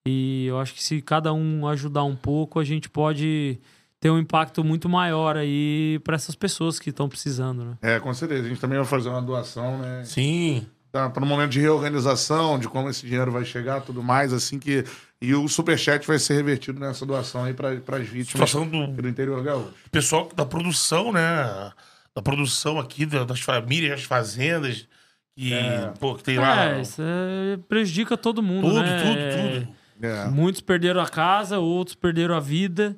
E 0.05 0.47
eu 0.47 0.59
acho 0.59 0.74
que 0.74 0.83
se 0.83 1.01
cada 1.01 1.33
um 1.33 1.69
ajudar 1.69 2.03
um 2.03 2.16
pouco, 2.16 2.59
a 2.59 2.65
gente 2.65 2.91
pode 2.91 3.61
ter 4.01 4.11
um 4.11 4.19
impacto 4.19 4.65
muito 4.65 4.89
maior 4.89 5.37
aí 5.37 6.01
para 6.03 6.16
essas 6.16 6.35
pessoas 6.35 6.81
que 6.81 6.91
estão 6.91 7.09
precisando, 7.09 7.65
né? 7.65 7.78
É, 7.81 8.01
com 8.01 8.12
certeza. 8.12 8.45
A 8.45 8.49
gente 8.49 8.61
também 8.61 8.77
vai 8.77 8.87
fazer 8.87 9.09
uma 9.09 9.23
doação, 9.23 9.78
né? 9.78 10.03
Sim. 10.05 10.66
Tá, 10.91 11.09
para 11.09 11.23
um 11.23 11.28
momento 11.28 11.51
de 11.53 11.61
reorganização, 11.61 12.59
de 12.59 12.69
como 12.69 12.89
esse 12.89 13.07
dinheiro 13.07 13.31
vai 13.31 13.45
chegar, 13.45 13.83
tudo 13.83 14.03
mais, 14.03 14.33
assim 14.33 14.59
que. 14.59 14.85
E 15.23 15.33
o 15.33 15.47
superchat 15.47 16.05
vai 16.09 16.19
ser 16.19 16.35
revertido 16.35 16.81
nessa 16.81 17.07
doação 17.07 17.45
aí 17.45 17.55
para 17.55 17.70
as 17.70 18.09
vítimas 18.09 18.53
do 18.53 18.87
do 18.89 19.09
interior 19.09 19.41
gaúcho. 19.45 19.74
pessoal 19.93 20.28
da 20.35 20.45
produção, 20.45 21.12
né? 21.12 21.70
Da 22.16 22.22
produção 22.22 22.78
aqui, 22.80 23.05
da- 23.06 23.24
das 23.24 23.40
famílias, 23.40 23.90
das 23.93 24.02
fazendas. 24.05 24.88
Que, 25.36 25.52
pô, 26.01 26.14
que 26.14 26.24
tem 26.24 26.38
lá. 26.38 26.64
É, 26.76 26.80
isso 26.80 27.02
é- 27.02 27.59
prejudica 27.68 28.16
todo 28.16 28.43
mundo, 28.43 28.68
tudo, 28.68 28.80
né? 28.82 29.02
tudo, 29.02 29.18
É, 29.18 29.60
tudo. 29.60 29.68
É. 30.02 30.24
Muitos 30.30 30.62
perderam 30.62 31.01
a 31.02 31.09
casa, 31.09 31.59
outros 31.59 31.94
perderam 31.94 32.34
a 32.34 32.40
vida. 32.40 32.97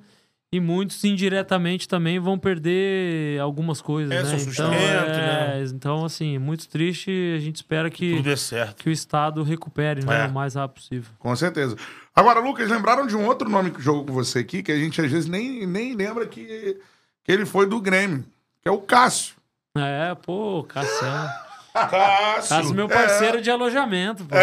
E 0.51 0.61
muitos 0.61 1.05
indiretamente 1.05 1.87
também 1.87 2.19
vão 2.19 2.39
perder 2.39 3.39
algumas 3.39 3.83
coisas, 3.83 4.11
É, 4.11 4.23
né? 4.23 4.29
Então, 4.29 4.39
sustento, 4.39 4.73
é, 4.73 5.59
né? 5.61 5.65
então, 5.75 6.05
assim, 6.07 6.39
muito 6.39 6.67
triste. 6.69 7.11
A 7.37 7.39
gente 7.41 7.57
espera 7.57 7.91
que, 7.91 8.17
Tudo 8.17 8.31
é 8.31 8.37
certo. 8.37 8.83
que 8.83 8.89
o 8.89 8.93
Estado 8.93 9.43
recupere 9.43 10.03
né, 10.07 10.25
É. 10.25 10.27
o 10.27 10.33
mais 10.33 10.55
rápido 10.55 10.77
possível. 10.81 11.11
Com 11.19 11.37
certeza. 11.37 11.77
Agora, 12.17 12.41
Lucas, 12.41 12.71
lembraram 12.71 13.07
de 13.07 13.15
um 13.15 13.27
outro 13.27 13.47
nome 13.51 13.71
que 13.73 13.83
jogou 13.83 14.07
com 14.07 14.13
você 14.15 14.39
aqui, 14.39 14.63
que 14.63 14.73
a 14.73 14.79
gente 14.79 14.99
às 15.03 15.11
vezes 15.13 15.29
nem, 15.29 15.67
nem 15.67 15.95
lembra 15.95 16.27
que, 16.27 16.79
que 17.23 17.31
ele 17.31 17.45
foi 17.45 17.69
do 17.69 17.79
Grêmio, 17.79 18.25
é 18.69 18.73
o 18.73 18.81
Cássio. 18.81 19.37
É, 19.77 20.15
pô, 20.15 20.65
Cassiano. 20.65 21.29
Cássio. 21.73 22.49
Cássio, 22.49 22.75
meu 22.75 22.89
parceiro 22.89 23.41
de 23.41 23.51
alojamento, 23.51 24.25
pô. 24.25 24.35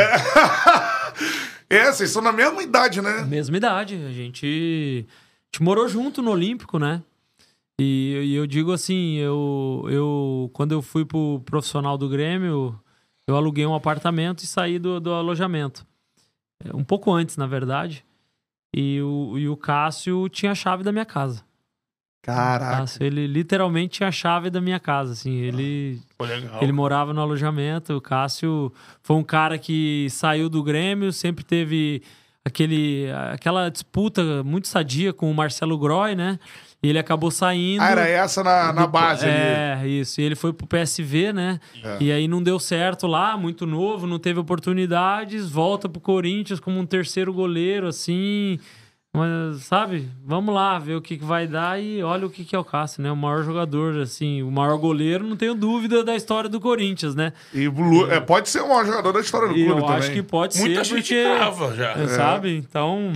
É, 1.70 1.92
vocês 1.92 2.10
são 2.12 2.22
na 2.22 2.32
mesma 2.32 2.62
idade, 2.64 3.02
né? 3.02 3.24
Mesma 3.24 3.58
idade. 3.58 3.96
A 3.96 4.12
gente, 4.12 4.46
a 4.46 5.46
gente 5.54 5.62
morou 5.64 5.88
junto 5.88 6.22
no 6.22 6.32
Olímpico, 6.32 6.80
né? 6.80 7.02
E, 7.80 8.22
e 8.24 8.36
eu 8.36 8.48
digo 8.48 8.72
assim, 8.72 9.16
eu, 9.18 9.86
eu 9.90 10.50
quando 10.54 10.72
eu 10.72 10.82
fui 10.82 11.04
pro 11.04 11.42
profissional 11.46 11.98
do 11.98 12.08
Grêmio, 12.08 12.80
eu 13.28 13.36
aluguei 13.36 13.66
um 13.66 13.76
apartamento 13.76 14.44
e 14.44 14.48
saí 14.48 14.80
do, 14.80 15.00
do 15.00 15.14
alojamento. 15.14 15.86
É, 16.64 16.74
Um 16.76 16.84
pouco 16.84 17.12
antes, 17.12 17.36
na 17.36 17.48
verdade. 17.48 18.06
E 18.74 19.02
o, 19.02 19.38
e 19.38 19.50
o 19.50 19.58
Cássio 19.58 20.28
tinha 20.30 20.52
a 20.52 20.56
chave 20.56 20.84
da 20.84 20.92
minha 20.92 21.06
casa. 21.06 21.44
Caraca. 22.26 22.78
Cássio, 22.78 23.04
ele 23.04 23.28
literalmente 23.28 23.98
tinha 23.98 24.10
a 24.10 24.12
chave 24.12 24.50
da 24.50 24.60
minha 24.60 24.80
casa, 24.80 25.12
assim. 25.12 25.36
Ele, 25.42 26.02
legal. 26.20 26.60
ele 26.60 26.72
morava 26.72 27.14
no 27.14 27.22
alojamento. 27.22 27.94
O 27.94 28.02
Cássio 28.02 28.74
foi 29.04 29.16
um 29.16 29.24
cara 29.24 29.60
que 29.60 30.08
saiu 30.10 30.50
do 30.50 30.64
Grêmio, 30.64 31.14
sempre 31.14 31.44
teve 31.44 32.02
aquele, 32.44 33.12
aquela 33.32 33.70
disputa 33.70 34.44
muito 34.44 34.68
sadia 34.68 35.14
com 35.14 35.30
o 35.30 35.36
Marcelo 35.36 35.78
Groy, 35.78 36.16
né? 36.16 36.40
E 36.82 36.90
ele 36.90 36.98
acabou 36.98 37.30
saindo. 37.30 37.84
Ah, 37.84 37.92
era 37.92 38.08
essa 38.08 38.44
na, 38.44 38.74
na 38.74 38.88
base 38.88 39.26
ali. 39.26 39.36
É, 39.36 39.88
isso. 39.88 40.20
E 40.20 40.24
ele 40.24 40.36
foi 40.36 40.52
pro 40.52 40.66
PSV, 40.66 41.32
né? 41.32 41.60
É. 41.84 41.98
E 42.00 42.12
aí 42.12 42.28
não 42.28 42.42
deu 42.42 42.60
certo 42.60 43.06
lá, 43.06 43.38
muito 43.38 43.68
novo, 43.68 44.08
não 44.08 44.18
teve 44.18 44.40
oportunidades, 44.40 45.48
volta 45.48 45.88
pro 45.88 46.02
Corinthians 46.02 46.60
como 46.60 46.80
um 46.80 46.88
terceiro 46.88 47.32
goleiro, 47.32 47.88
assim. 47.88 48.60
Mas, 49.16 49.64
sabe, 49.64 50.10
vamos 50.26 50.54
lá 50.54 50.78
ver 50.80 50.96
o 50.96 51.02
que, 51.02 51.18
que 51.18 51.24
vai 51.24 51.48
dar 51.48 51.82
e 51.82 52.04
olha 52.04 52.26
o 52.26 52.30
que, 52.30 52.44
que 52.44 52.56
é 52.56 52.60
o 52.60 52.64
Cássio, 52.64 53.02
né? 53.02 53.12
O 53.12 53.16
maior 53.16 53.44
jogador, 53.44 53.98
assim, 54.00 54.44
o 54.44 54.52
maior 54.52 54.78
goleiro, 54.78 55.26
não 55.26 55.36
tenho 55.38 55.56
dúvida 55.56 56.04
da 56.04 56.16
história 56.16 56.50
do 56.50 56.60
Corinthians, 56.60 57.16
né? 57.16 57.34
E 57.54 57.66
é, 58.12 58.20
pode 58.20 58.50
ser 58.50 58.62
o 58.62 58.68
maior 58.70 58.86
jogador 58.86 59.14
da 59.14 59.20
história 59.22 59.48
do 59.48 59.58
E 59.58 59.64
clube 59.66 59.80
eu 59.82 59.86
também. 59.86 60.00
acho 60.00 60.12
que 60.12 60.24
pode 60.24 60.58
Muita 60.60 60.84
ser, 60.84 60.96
gente 60.96 61.14
porque. 61.16 61.24
crava 61.24 61.76
já. 61.76 61.92
é, 61.92 62.08
Sabe? 62.10 62.56
Então. 62.58 63.14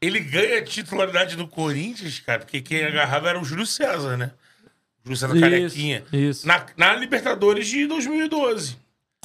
Ele 0.00 0.18
ganha 0.20 0.58
a 0.58 0.62
titularidade 0.64 1.36
do 1.36 1.46
Corinthians, 1.46 2.18
cara, 2.20 2.40
porque 2.40 2.60
quem 2.60 2.84
agarrava 2.84 3.28
era 3.28 3.40
o 3.40 3.44
Júlio 3.44 3.64
César, 3.66 4.16
né? 4.16 4.32
Júlio 5.04 5.16
César 5.16 5.34
Isso, 5.34 5.40
Carequinha. 5.40 6.02
isso. 6.12 6.46
Na, 6.46 6.64
na 6.76 6.94
Libertadores 6.96 7.68
de 7.68 7.86
2012. 7.86 8.76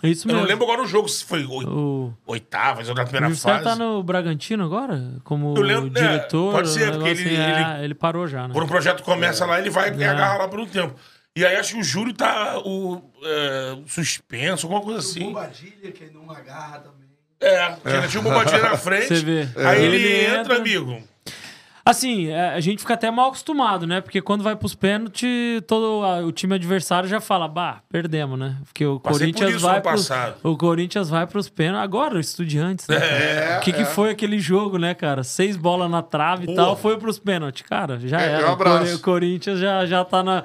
Isso 0.04 0.28
Eu 0.28 0.34
mesmo. 0.34 0.42
não 0.42 0.48
lembro 0.48 0.64
agora 0.66 0.84
o 0.84 0.88
jogo, 0.88 1.08
se 1.10 1.26
foi 1.26 1.44
oi- 1.46 1.66
O, 1.66 2.14
oitavas 2.28 2.88
ou 2.88 2.94
na 2.96 3.02
o 3.02 3.06
primeira 3.06 3.30
José 3.30 3.50
fase. 3.50 3.64
tá 3.64 3.76
no 3.76 4.04
Bragantino 4.04 4.64
agora? 4.64 5.16
Como 5.24 5.56
Eu 5.58 5.62
lembro, 5.64 5.88
é, 5.98 6.02
diretor? 6.02 6.52
pode 6.54 6.70
ser, 6.70 6.92
porque 6.92 7.10
ele- 7.10 7.20
assim, 7.22 7.30
ele- 7.30 7.80
é, 7.82 7.84
ele 7.84 7.96
parou 7.96 8.28
já, 8.28 8.48
né? 8.48 8.54
Quando 8.54 8.66
o 8.66 8.68
projeto 8.70 9.02
começa 9.02 9.44
lá, 9.46 9.60
ele 9.60 9.70
vai 9.72 9.92
e 9.96 10.04
É. 10.04 10.08
agarra 10.10 10.38
lá 10.38 10.48
por 10.48 10.60
um 10.60 10.68
tempo. 10.68 10.94
E 11.36 11.44
aí 11.46 11.56
acho 11.56 11.74
que 11.74 11.80
o 11.80 11.84
Júlio 11.84 12.14
tá 12.14 12.60
o, 12.60 13.02
é, 13.24 13.78
suspenso, 13.88 14.66
alguma 14.68 14.82
coisa 14.84 15.00
assim. 15.00 15.20
Bombadilha, 15.26 15.92
que 15.92 16.06
não 16.12 16.30
agarra 16.32 16.80
também. 16.80 17.08
É, 17.40 17.70
porque 17.72 17.90
ainda 17.90 18.08
tinha 18.08 18.22
um 18.22 18.24
bombadinho 18.24 18.62
na 18.64 18.78
frente. 18.78 19.08
Você 19.08 19.16
vê. 19.24 19.48
Aí 19.68 19.84
ele, 19.84 19.96
Ele 19.98 20.26
entra, 20.26 20.42
entra- 20.42 20.56
amigo. 20.58 21.02
Assim, 21.90 22.28
é, 22.28 22.50
a 22.50 22.60
gente 22.60 22.80
fica 22.80 22.94
até 22.94 23.10
mal 23.10 23.28
acostumado, 23.28 23.88
né? 23.88 24.02
Porque 24.02 24.22
quando 24.22 24.44
vai 24.44 24.56
pros 24.56 24.76
pênaltis, 24.76 25.62
todo 25.68 26.04
a- 26.04 26.20
o 26.26 26.32
time 26.32 26.56
adversário 26.56 27.08
já 27.08 27.20
fala, 27.22 27.48
bah, 27.48 27.80
perdemos, 27.90 28.38
né? 28.38 28.56
Porque 28.66 28.86
o 28.86 29.00
Passei 29.00 29.32
por 29.32 29.40
Corinthians 29.40 29.56
isso 29.58 29.66
vai 29.68 29.82
pros, 29.82 30.10
o 30.44 30.58
Corinthians 30.58 31.10
vai 31.10 31.28
pros 31.28 31.50
pênaltis. 31.50 31.84
Agora, 31.84 32.16
o 32.16 32.20
Estudiantes, 32.20 32.88
né? 32.88 32.98
É, 32.98 33.58
o 33.58 33.62
que, 33.62 33.72
que 33.72 33.86
foi 33.86 34.10
aquele 34.10 34.40
jogo, 34.40 34.78
né, 34.78 34.94
cara? 34.94 35.24
Seis 35.24 35.56
bolas 35.56 35.90
na 35.90 36.02
trave 36.02 36.52
e 36.52 36.56
tal, 36.56 36.76
foi 36.76 36.98
pros 36.98 37.20
pênaltis. 37.20 37.62
Cara, 37.68 38.00
já 38.00 38.20
É, 38.22 38.32
era. 38.34 38.50
um 38.50 38.54
abraço. 38.54 38.96
O 38.96 39.00
Corinthians 39.00 39.60
já, 39.60 39.86
já 39.86 40.04
tá 40.04 40.22
na. 40.24 40.44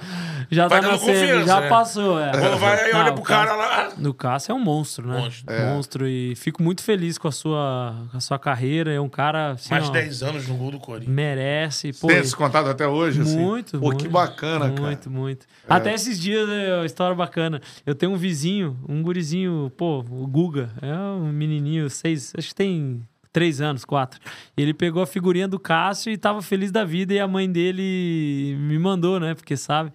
Já 0.51 0.69
Vai 0.69 0.81
tá 0.81 0.89
na 0.93 0.99
semi, 0.99 1.45
já 1.45 1.61
né? 1.61 1.69
passou. 1.69 2.21
É. 2.21 2.31
Quando 2.31 2.59
vai, 2.59 2.81
aí 2.85 2.93
olha 2.95 3.13
pro 3.13 3.23
cara 3.23 3.55
lá. 3.55 3.89
No 3.97 4.13
Cássio 4.15 4.53
é 4.53 4.55
um 4.55 4.59
monstro, 4.61 5.09
né? 5.09 5.19
Monstro. 5.19 5.55
Monstro. 5.67 6.07
E 6.09 6.35
fico 6.37 6.63
muito 6.63 6.83
feliz 6.83 7.17
com 7.19 7.29
a 7.29 7.33
sua, 7.33 7.95
com 8.11 8.17
a 8.17 8.21
sua 8.21 8.39
carreira. 8.39 8.93
É 8.93 9.01
um 9.01 9.09
cara. 9.09 9.53
Assim, 9.53 9.71
Mais 9.71 9.89
ó, 9.89 9.93
10 9.93 10.23
anos 10.23 10.49
no 10.49 10.55
gol 10.55 10.71
do 10.71 10.79
Corinthians. 10.79 11.15
Merece. 11.35 11.93
Pô, 11.93 12.07
Tem 12.07 12.19
esse 12.19 12.35
contato 12.35 12.69
até 12.69 12.87
hoje, 12.87 13.23
assim? 13.23 13.39
muito, 13.39 13.79
Pô, 13.79 13.87
muito. 13.87 14.05
que 14.05 14.09
bacana, 14.09 14.71
cara. 14.71 14.81
Muito, 14.83 15.11
muito. 15.11 15.47
Até 15.69 15.95
esses 15.95 16.19
dias, 16.21 16.49
é 16.49 16.85
história 16.85 17.15
bacana. 17.15 17.61
Eu 17.85 17.95
tenho 17.95 18.13
um 18.13 18.17
vizinho, 18.17 18.79
um 18.89 19.03
gurizinho, 19.03 19.73
pô, 19.77 20.01
o 20.01 20.27
Guga. 20.27 20.71
É 20.81 20.95
um 20.95 21.33
menininho, 21.33 21.89
seis, 21.91 22.33
acho 22.37 22.49
que 22.49 22.55
tem 22.55 23.03
três 23.33 23.61
anos, 23.61 23.85
quatro. 23.85 24.21
Ele 24.57 24.75
pegou 24.75 25.03
a 25.03 25.07
figurinha 25.07 25.49
do 25.49 25.59
Cássio 25.59 26.13
e 26.13 26.17
tava 26.17 26.43
feliz 26.43 26.71
da 26.71 26.85
vida 26.85 27.15
e 27.15 27.19
a 27.21 27.27
mãe 27.27 27.51
dele 27.51 28.57
me 28.61 28.79
mandou, 28.79 29.19
né? 29.19 29.35
Porque 29.35 29.57
sabe. 29.57 29.93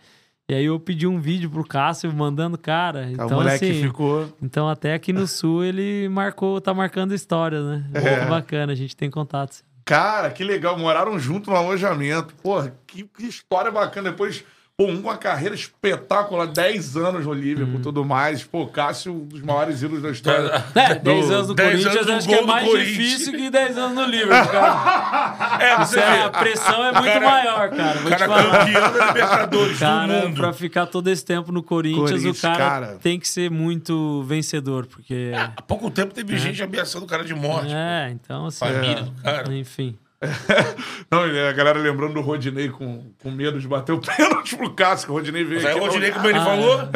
E 0.49 0.53
aí 0.53 0.63
eu 0.65 0.79
pedi 0.79 1.05
um 1.05 1.19
vídeo 1.19 1.49
pro 1.49 1.63
Cássio 1.63 2.11
mandando, 2.13 2.57
cara. 2.57 3.11
Então, 3.11 3.27
o 3.27 3.31
moleque 3.33 3.69
assim, 3.69 3.81
ficou. 3.83 4.33
então 4.41 4.67
até 4.69 4.93
aqui 4.93 5.11
no 5.11 5.27
sul 5.27 5.63
ele 5.63 6.07
marcou, 6.07 6.61
tá 6.61 6.73
marcando 6.73 7.13
história, 7.13 7.61
né? 7.61 7.85
É. 7.93 8.17
Muito 8.17 8.29
bacana, 8.29 8.71
a 8.71 8.75
gente 8.75 8.95
tem 8.95 9.09
contato. 9.11 9.55
sim. 9.55 9.63
Cara, 9.87 10.29
que 10.31 10.43
legal. 10.43 10.77
Moraram 10.77 11.17
junto 11.17 11.49
no 11.49 11.55
alojamento. 11.55 12.35
Porra, 12.43 12.77
que, 12.85 13.05
que 13.05 13.25
história 13.25 13.71
bacana. 13.71 14.11
Depois, 14.11 14.43
pô, 14.79 14.85
um 14.85 15.01
com 15.01 15.07
uma 15.09 15.17
carreira 15.17 15.55
espetacular, 15.55 16.45
10 16.45 16.95
anos 16.97 17.25
no 17.25 17.33
Liverpool 17.33 17.79
e 17.79 17.81
tudo 17.81 18.05
mais. 18.05 18.43
Pô, 18.43 18.67
Cássio, 18.67 19.11
um 19.11 19.25
dos 19.25 19.41
maiores 19.41 19.81
ídolos 19.81 20.03
da 20.03 20.11
história. 20.11 20.63
É, 20.75 20.93
10 20.93 21.31
anos 21.31 21.47
no 21.47 21.55
10 21.55 21.69
Corinthians 21.83 21.95
anos 21.95 22.07
no 22.07 22.13
acho 22.13 22.27
que 22.27 22.33
é 22.35 22.41
do 22.41 22.47
mais 22.47 22.69
difícil 22.69 23.33
que 23.33 23.49
10 23.49 23.75
anos 23.77 23.95
no 23.95 24.05
Liverpool, 24.05 24.51
cara. 24.51 25.57
É, 25.59 25.77
você 25.77 25.83
Isso 25.83 25.99
é- 25.99 26.15
vê. 26.17 26.21
a 26.23 26.29
pressão 26.29 26.83
é 26.85 26.91
muito 26.91 27.05
cara- 27.05 27.25
maior, 27.25 27.69
cara. 27.71 27.97
O 27.97 28.01
Vou 28.03 28.11
te 28.11 28.17
cara 28.17 28.27
falar. 28.27 28.59
campeão 28.65 28.91
da 28.93 29.07
Libertadores 29.07 29.79
Cara, 29.79 30.07
do 30.21 30.27
mundo. 30.27 30.35
pra 30.41 30.53
ficar 30.53 30.85
todo 30.85 31.07
esse 31.07 31.25
tempo 31.25 31.51
no 31.51 31.63
Corinthians, 31.63 32.09
Corinthians, 32.11 32.37
o 32.37 32.41
cara, 32.43 32.57
cara. 32.57 32.87
tem 33.01 33.19
que 33.19 33.27
ser 33.27 33.49
muito 33.49 34.23
vencedor, 34.27 34.85
porque... 34.85 35.31
Há 35.55 35.61
pouco 35.63 35.89
tempo 35.89 36.13
teve 36.13 36.37
gente 36.37 36.61
ameaçando 36.61 37.05
o 37.05 37.07
cara 37.07 37.23
de 37.23 37.33
morte. 37.33 37.73
É, 37.73 38.11
então 38.11 38.45
assim... 38.45 38.59
Família 38.65 39.01
do 39.01 39.11
cara. 39.23 39.51
Enfim. 39.55 39.97
Não, 41.11 41.21
a 41.23 41.51
galera 41.51 41.77
lembrando 41.77 42.15
do 42.15 42.21
Rodinei 42.21 42.69
com, 42.69 43.03
com 43.21 43.29
medo 43.29 43.59
de 43.59 43.67
bater 43.67 43.91
o 43.91 43.99
pênalti 43.99 44.55
pro 44.55 44.73
Cássio, 44.73 45.05
que 45.05 45.11
o 45.11 45.15
Rodinei 45.15 45.43
veio 45.43 45.61
Mas 45.61 45.71
aí 45.71 45.79
o 45.79 45.83
Rodinei, 45.83 46.11
como 46.11 46.27
ele 46.27 46.39
falou, 46.39 46.89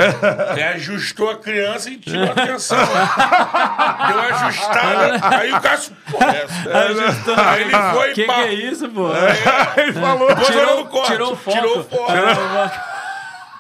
ele 0.52 0.64
ajustou 0.64 1.30
a 1.30 1.38
criança 1.38 1.90
e 1.92 1.98
tirou 1.98 2.24
a 2.24 2.32
atenção. 2.32 2.78
Deu 2.78 4.20
ajustada. 4.22 5.38
Aí 5.38 5.54
o 5.54 5.62
Cássio, 5.62 5.96
porra, 6.10 6.36
é 6.36 6.42
essa? 6.44 7.52
Aí 7.52 7.62
ele 7.62 7.72
foi 7.94 8.08
Que 8.14 8.22
que 8.22 8.28
pá. 8.28 8.42
é 8.42 8.54
isso, 8.54 8.90
pô? 8.90 9.10
ele 9.78 9.94
falou. 9.94 10.28
Depois 10.28 10.56
olhou 10.56 10.82
Tirou, 10.82 11.04
tirou 11.04 11.34
o 11.34 11.36
foco. 11.36 11.58
Tirou 11.58 11.80
o 11.80 11.84
foco. 11.84 12.12
É, 12.12 12.91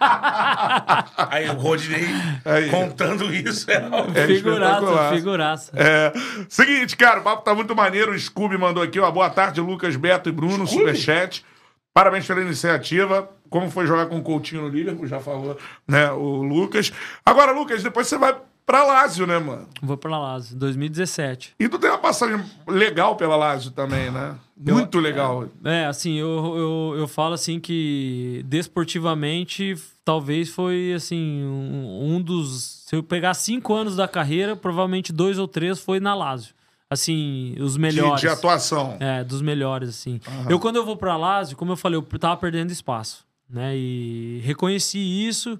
Aí 1.29 1.49
o 1.49 1.53
Rodinei 1.53 2.05
Aí. 2.43 2.69
contando 2.69 3.33
isso. 3.33 3.69
É, 3.69 3.75
É 4.15 4.27
figuraça, 4.27 5.15
figuraça. 5.15 5.71
É. 5.75 6.11
Seguinte, 6.49 6.95
cara, 6.97 7.19
o 7.19 7.23
papo 7.23 7.43
tá 7.43 7.53
muito 7.53 7.75
maneiro. 7.75 8.11
O 8.11 8.19
Scooby 8.19 8.57
mandou 8.57 8.81
aqui, 8.83 8.99
ó. 8.99 9.09
Boa 9.11 9.29
tarde, 9.29 9.61
Lucas, 9.61 9.95
Beto 9.95 10.29
e 10.29 10.31
Bruno, 10.31 10.65
Superchat. 10.67 11.45
Parabéns 11.93 12.25
pela 12.25 12.41
iniciativa. 12.41 13.29
Como 13.49 13.69
foi 13.69 13.85
jogar 13.85 14.05
com 14.05 14.17
o 14.17 14.23
Coutinho 14.23 14.61
no 14.61 14.69
Liverpool, 14.69 15.05
já 15.05 15.19
falou, 15.19 15.57
né, 15.85 16.09
o 16.11 16.41
Lucas. 16.41 16.93
Agora, 17.25 17.51
Lucas, 17.51 17.83
depois 17.83 18.07
você 18.07 18.17
vai 18.17 18.33
pra 18.71 18.83
Lazio, 18.85 19.27
né, 19.27 19.37
mano? 19.37 19.67
Vou 19.81 19.97
pra 19.97 20.17
Lazio, 20.17 20.55
2017. 20.57 21.55
E 21.59 21.67
tu 21.67 21.77
tem 21.77 21.89
uma 21.89 21.97
passagem 21.99 22.41
legal 22.65 23.17
pela 23.17 23.35
Lazio 23.35 23.71
também, 23.71 24.09
né? 24.09 24.35
Muito 24.57 24.97
legal. 24.99 25.45
É, 25.65 25.85
assim, 25.87 26.15
eu, 26.17 26.55
eu, 26.55 26.99
eu 26.99 27.07
falo 27.07 27.33
assim 27.33 27.59
que 27.59 28.45
desportivamente 28.47 29.75
talvez 30.05 30.49
foi 30.49 30.93
assim 30.95 31.43
um, 31.43 32.15
um 32.15 32.21
dos. 32.21 32.85
Se 32.87 32.95
eu 32.95 33.03
pegar 33.03 33.33
cinco 33.33 33.73
anos 33.73 33.95
da 33.97 34.07
carreira, 34.07 34.55
provavelmente 34.55 35.11
dois 35.11 35.37
ou 35.37 35.47
três 35.47 35.79
foi 35.79 35.99
na 35.99 36.13
Lazio. 36.15 36.53
Assim, 36.89 37.55
os 37.59 37.73
De, 37.73 37.79
melhores. 37.79 38.21
de 38.21 38.27
atuação. 38.27 38.95
É, 38.99 39.23
dos 39.23 39.41
melhores, 39.41 39.89
assim. 39.89 40.19
Eu, 40.49 40.59
quando 40.59 40.75
eu 40.77 40.85
vou 40.85 40.95
pra 40.95 41.17
Lazio, 41.17 41.57
como 41.57 41.71
eu 41.73 41.77
falei, 41.77 41.97
eu 41.97 42.03
tava 42.19 42.35
perdendo 42.37 42.69
espaço, 42.71 43.25
né? 43.49 43.75
E 43.75 44.41
reconheci 44.43 44.97
isso. 44.99 45.57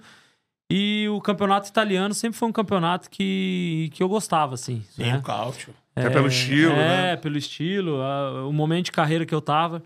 E 0.73 1.10
o 1.10 1.19
campeonato 1.19 1.68
italiano 1.68 2.14
sempre 2.14 2.38
foi 2.39 2.48
um 2.48 2.52
campeonato 2.53 3.10
que, 3.10 3.89
que 3.93 4.02
eu 4.02 4.07
gostava, 4.07 4.53
assim. 4.53 4.81
Sim, 4.91 5.03
né? 5.03 5.18
o 5.18 5.22
Cáutio. 5.22 5.73
É 5.93 6.10
pelo 6.10 6.27
estilo, 6.27 6.72
é, 6.72 6.76
né? 7.11 7.18
pelo 7.18 7.38
estilo, 7.38 8.02
a- 8.02 8.48
o 8.48 8.53
momento 8.53 8.85
de 8.85 8.91
carreira 8.93 9.26
que 9.26 9.35
eu 9.35 9.41
tava. 9.41 9.84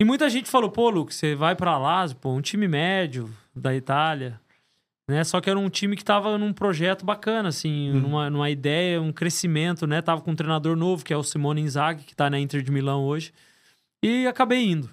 E 0.00 0.04
muita 0.04 0.30
gente 0.30 0.48
falou, 0.48 0.70
pô, 0.70 0.88
Lucas, 0.90 1.16
você 1.16 1.34
vai 1.34 1.56
pra 1.56 1.76
Lazio, 1.76 2.16
pô, 2.18 2.30
um 2.32 2.40
time 2.40 2.68
médio 2.68 3.28
da 3.54 3.74
Itália, 3.74 4.38
né? 5.10 5.24
Só 5.24 5.40
que 5.40 5.50
era 5.50 5.58
um 5.58 5.68
time 5.68 5.96
que 5.96 6.04
tava 6.04 6.38
num 6.38 6.52
projeto 6.52 7.04
bacana, 7.04 7.48
assim, 7.48 7.90
Uhum. 7.90 8.00
numa, 8.00 8.30
numa 8.30 8.48
ideia, 8.50 9.02
um 9.02 9.12
crescimento, 9.12 9.86
né? 9.88 10.00
Tava 10.00 10.20
com 10.20 10.30
um 10.30 10.36
treinador 10.36 10.76
novo, 10.76 11.04
que 11.04 11.12
é 11.12 11.16
o 11.16 11.22
Simone 11.24 11.62
Inzaghi, 11.62 12.04
que 12.04 12.14
tá 12.14 12.30
na 12.30 12.38
Inter 12.38 12.62
de 12.62 12.70
Milão 12.70 13.02
hoje. 13.04 13.32
E 14.04 14.26
acabei 14.28 14.64
indo. 14.64 14.88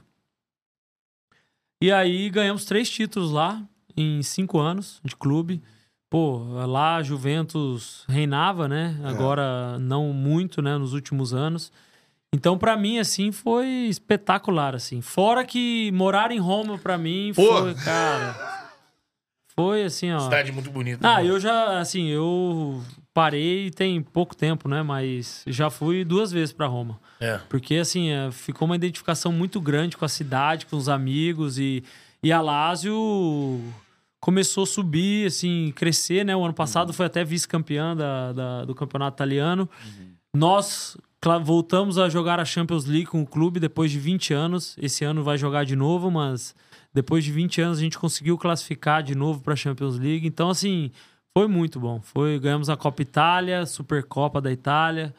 E 1.82 1.92
aí 1.92 2.30
ganhamos 2.32 2.66
três 2.66 2.90
títulos 2.90 3.32
lá, 3.32 3.62
em 3.96 4.22
cinco 4.22 4.60
anos 4.60 5.00
de 5.04 5.16
clube. 5.16 5.62
Pô, 6.10 6.44
lá 6.68 6.98
a 6.98 7.04
Juventus 7.04 8.06
reinava, 8.08 8.68
né? 8.68 9.00
É. 9.04 9.08
Agora 9.08 9.80
não 9.80 10.14
muito, 10.14 10.62
né? 10.62 10.78
Nos 10.78 10.94
últimos 10.94 11.34
anos. 11.34 11.72
Então, 12.32 12.58
pra 12.58 12.76
mim, 12.76 13.00
assim, 13.00 13.32
foi 13.32 13.68
espetacular, 13.90 14.76
assim. 14.76 15.02
Fora 15.02 15.44
que 15.46 15.92
morar 15.92 16.32
em 16.32 16.40
Roma, 16.40 16.78
pra 16.78 16.98
mim, 16.98 17.32
Pô. 17.36 17.44
foi, 17.44 17.76
cara... 17.76 18.64
Foi 19.56 19.84
assim, 19.84 20.12
ó... 20.12 20.20
Cidade 20.20 20.52
muito 20.52 20.72
bonita. 20.72 21.08
Ah, 21.08 21.22
né? 21.22 21.30
eu 21.30 21.40
já, 21.40 21.80
assim, 21.80 22.08
eu 22.08 22.82
parei 23.14 23.70
tem 23.70 24.02
pouco 24.02 24.36
tempo, 24.36 24.68
né? 24.68 24.82
Mas 24.82 25.44
já 25.46 25.70
fui 25.70 26.04
duas 26.04 26.32
vezes 26.32 26.52
pra 26.52 26.66
Roma. 26.66 27.00
É. 27.20 27.40
Porque, 27.50 27.76
assim, 27.76 28.10
é, 28.10 28.32
ficou 28.32 28.66
uma 28.66 28.76
identificação 28.76 29.32
muito 29.32 29.62
grande 29.62 29.96
com 29.96 30.06
a 30.06 30.10
cidade, 30.10 30.66
com 30.66 30.76
os 30.76 30.90
amigos. 30.90 31.60
E, 31.60 31.84
e 32.24 32.32
a 32.32 32.42
Lazio 32.42 33.62
começou 34.24 34.64
a 34.64 34.66
subir, 34.66 35.28
assim, 35.28 35.74
crescer, 35.76 36.24
né? 36.24 36.34
O 36.34 36.46
ano 36.46 36.54
passado 36.54 36.94
foi 36.94 37.06
até 37.06 37.26
vice-campeã 37.26 37.94
da, 37.94 38.32
da- 38.32 38.64
do 38.66 38.74
campeonato 38.74 39.16
italiano. 39.18 39.70
Nós 40.34 40.98
cla- 41.20 41.38
voltamos 41.40 41.98
a 41.98 42.08
jogar 42.08 42.40
a 42.40 42.46
Champions 42.46 42.86
League 42.86 43.08
com 43.08 43.22
o 43.22 43.26
clube 43.28 43.60
depois 43.60 43.92
de 43.92 44.00
20 44.00 44.34
anos. 44.34 44.78
Esse 44.82 45.04
ano 45.04 45.24
vai 45.24 45.38
jogar 45.38 45.66
de 45.66 45.76
novo, 45.76 46.10
mas 46.10 46.56
depois 46.94 47.24
de 47.26 47.34
20 47.34 47.60
anos 47.62 47.80
a 47.80 47.82
gente 47.82 48.00
conseguiu 48.00 48.38
classificar 48.38 49.04
de 49.04 49.14
novo 49.14 49.42
para 49.42 49.54
a 49.54 49.58
Champions 49.58 50.00
League. 50.00 50.26
Então, 50.26 50.50
assim, 50.50 50.90
foi 51.38 51.48
muito 51.48 51.78
bom. 51.78 52.00
Foi, 52.02 52.40
ganhamos 52.40 52.70
a 52.70 52.78
Copa 52.78 53.02
Itália, 53.02 53.66
Supercopa 53.66 54.40
da 54.40 54.52
Itália, 54.54 55.14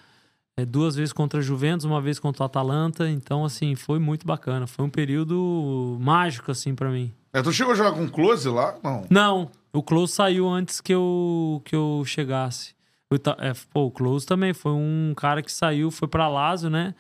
é, 0.57 0.65
duas 0.65 0.97
vezes 0.97 1.13
contra 1.13 1.41
a 1.41 1.43
Juventus, 1.43 1.85
uma 1.85 2.01
vez 2.01 2.19
contra 2.19 2.43
o 2.43 2.47
Atalanta. 2.47 3.07
Então, 3.11 3.45
assim, 3.45 3.75
foi 3.75 3.99
muito 3.99 4.27
bacana. 4.27 4.67
Foi 4.67 4.83
um 4.85 4.91
período 4.91 5.99
mágico, 6.01 6.51
assim, 6.51 6.75
para 6.75 6.89
mim. 6.91 7.13
É, 7.35 7.43
tu 7.43 7.53
chegou 7.53 7.73
a 7.73 7.77
jogar 7.77 7.91
com 7.93 8.09
Close 8.09 8.49
lá? 8.49 8.77
Não. 8.83 9.05
Não, 9.11 9.51
o 9.73 9.83
Close 9.83 10.13
saiu 10.13 10.49
antes 10.49 10.81
que 10.81 10.95
eu, 10.95 11.61
que 11.65 11.75
eu 11.75 12.05
chegasse. 12.07 12.75
O 13.11 13.17
Ita- 13.17 13.37
é, 13.41 13.53
pô, 13.73 13.87
o 13.87 13.91
Close 13.91 14.25
também 14.25 14.55
foi 14.55 14.71
um 14.71 15.13
cara 15.17 15.43
que 15.43 15.51
saiu, 15.53 15.91
foi 15.91 16.07
pra 16.07 16.29
Lazio, 16.29 16.71
né? 16.71 16.95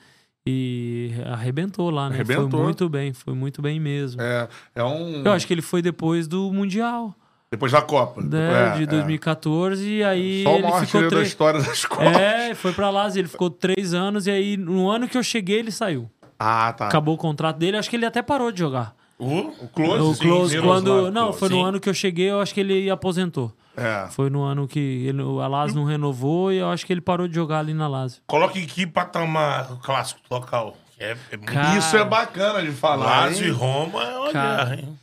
E 0.47 1.12
arrebentou 1.32 1.89
lá, 1.89 2.09
né? 2.11 2.16
Arrebentou. 2.16 2.51
Foi 2.51 2.62
muito 2.62 2.89
bem, 2.89 3.12
foi 3.12 3.32
muito 3.32 3.62
bem 3.62 3.78
mesmo. 3.81 4.20
É, 4.20 4.48
é 4.74 4.85
um. 4.85 5.23
Eu 5.24 5.32
acho 5.32 5.47
que 5.47 5.55
ele 5.55 5.62
foi 5.62 5.81
depois 5.81 6.27
do 6.28 6.52
Mundial, 6.52 7.15
Depois 7.51 7.70
da 7.73 7.81
Copa. 7.81 8.20
né? 8.20 8.73
É, 8.74 8.77
de 8.77 8.82
é. 8.82 8.86
2014, 8.86 9.89
e 9.89 10.02
aí 10.05 10.43
Só 10.43 10.51
o 10.51 10.55
ele 10.56 10.62
maior 10.62 10.73
ficou 10.73 10.81
artilheiro 10.81 11.11
da 11.11 11.16
três... 11.16 11.28
história 11.28 11.62
das 11.62 11.85
Copas. 11.86 12.06
É, 12.19 12.55
foi 12.55 12.73
pra 12.73 12.90
Lazio, 12.90 13.20
ele 13.20 13.28
ficou 13.28 13.48
três 13.48 13.94
anos, 13.94 14.27
e 14.27 14.31
aí 14.32 14.56
no 14.56 14.90
ano 14.90 15.09
que 15.09 15.16
eu 15.16 15.23
cheguei 15.23 15.61
ele 15.61 15.70
saiu. 15.70 16.11
Ah, 16.39 16.74
tá. 16.77 16.89
Acabou 16.89 17.15
o 17.15 17.19
contrato 17.19 17.56
dele, 17.56 17.77
acho 17.78 17.89
que 17.89 17.97
ele 17.97 18.05
até 18.05 18.20
parou 18.20 18.51
de 18.52 18.59
jogar. 18.59 18.94
O 19.19 19.39
O 19.65 19.69
Close, 19.69 20.03
o 20.03 20.15
sim, 20.15 20.23
Close, 20.23 20.55
Miroslav 20.57 20.85
quando... 20.85 21.11
Não, 21.11 21.32
foi 21.32 21.49
no 21.49 21.57
Sim. 21.57 21.65
ano 21.65 21.81
que 21.81 21.89
eu 21.89 21.95
cheguei, 21.95 22.31
eu 22.31 22.41
acho 22.41 22.53
que 22.53 22.61
ele 22.61 22.91
aposentou. 22.91 23.53
É. 23.77 24.07
Foi 24.11 24.31
no 24.31 24.43
ano 24.43 24.69
que 24.69 24.78
ele, 24.78 25.23
o 25.23 25.36
Lazio 25.49 25.77
não 25.77 25.85
renovou 25.85 26.53
e 26.53 26.59
eu 26.59 26.69
acho 26.69 26.86
que 26.86 26.93
ele 26.93 27.01
parou 27.01 27.27
de 27.27 27.35
jogar 27.35 27.59
ali 27.61 27.74
na 27.74 27.89
Lazio. 27.89 28.23
Coloca 28.27 28.59
em 28.59 28.66
que 28.66 28.86
patamar 28.86 29.73
o 29.73 29.78
clássico 29.78 30.20
local. 30.31 30.77
É, 30.99 31.16
é. 31.31 31.39
Cara, 31.39 31.77
Isso 31.77 31.97
é 31.97 32.05
bacana 32.05 32.62
de 32.62 32.70
falar. 32.70 33.27
Lazio 33.27 33.49
e? 33.49 33.51
Roma 33.51 34.03
é 34.05 34.19
uma 34.19 34.32
Cara. 34.32 34.65
guerra, 34.65 34.81
hein? 34.81 34.99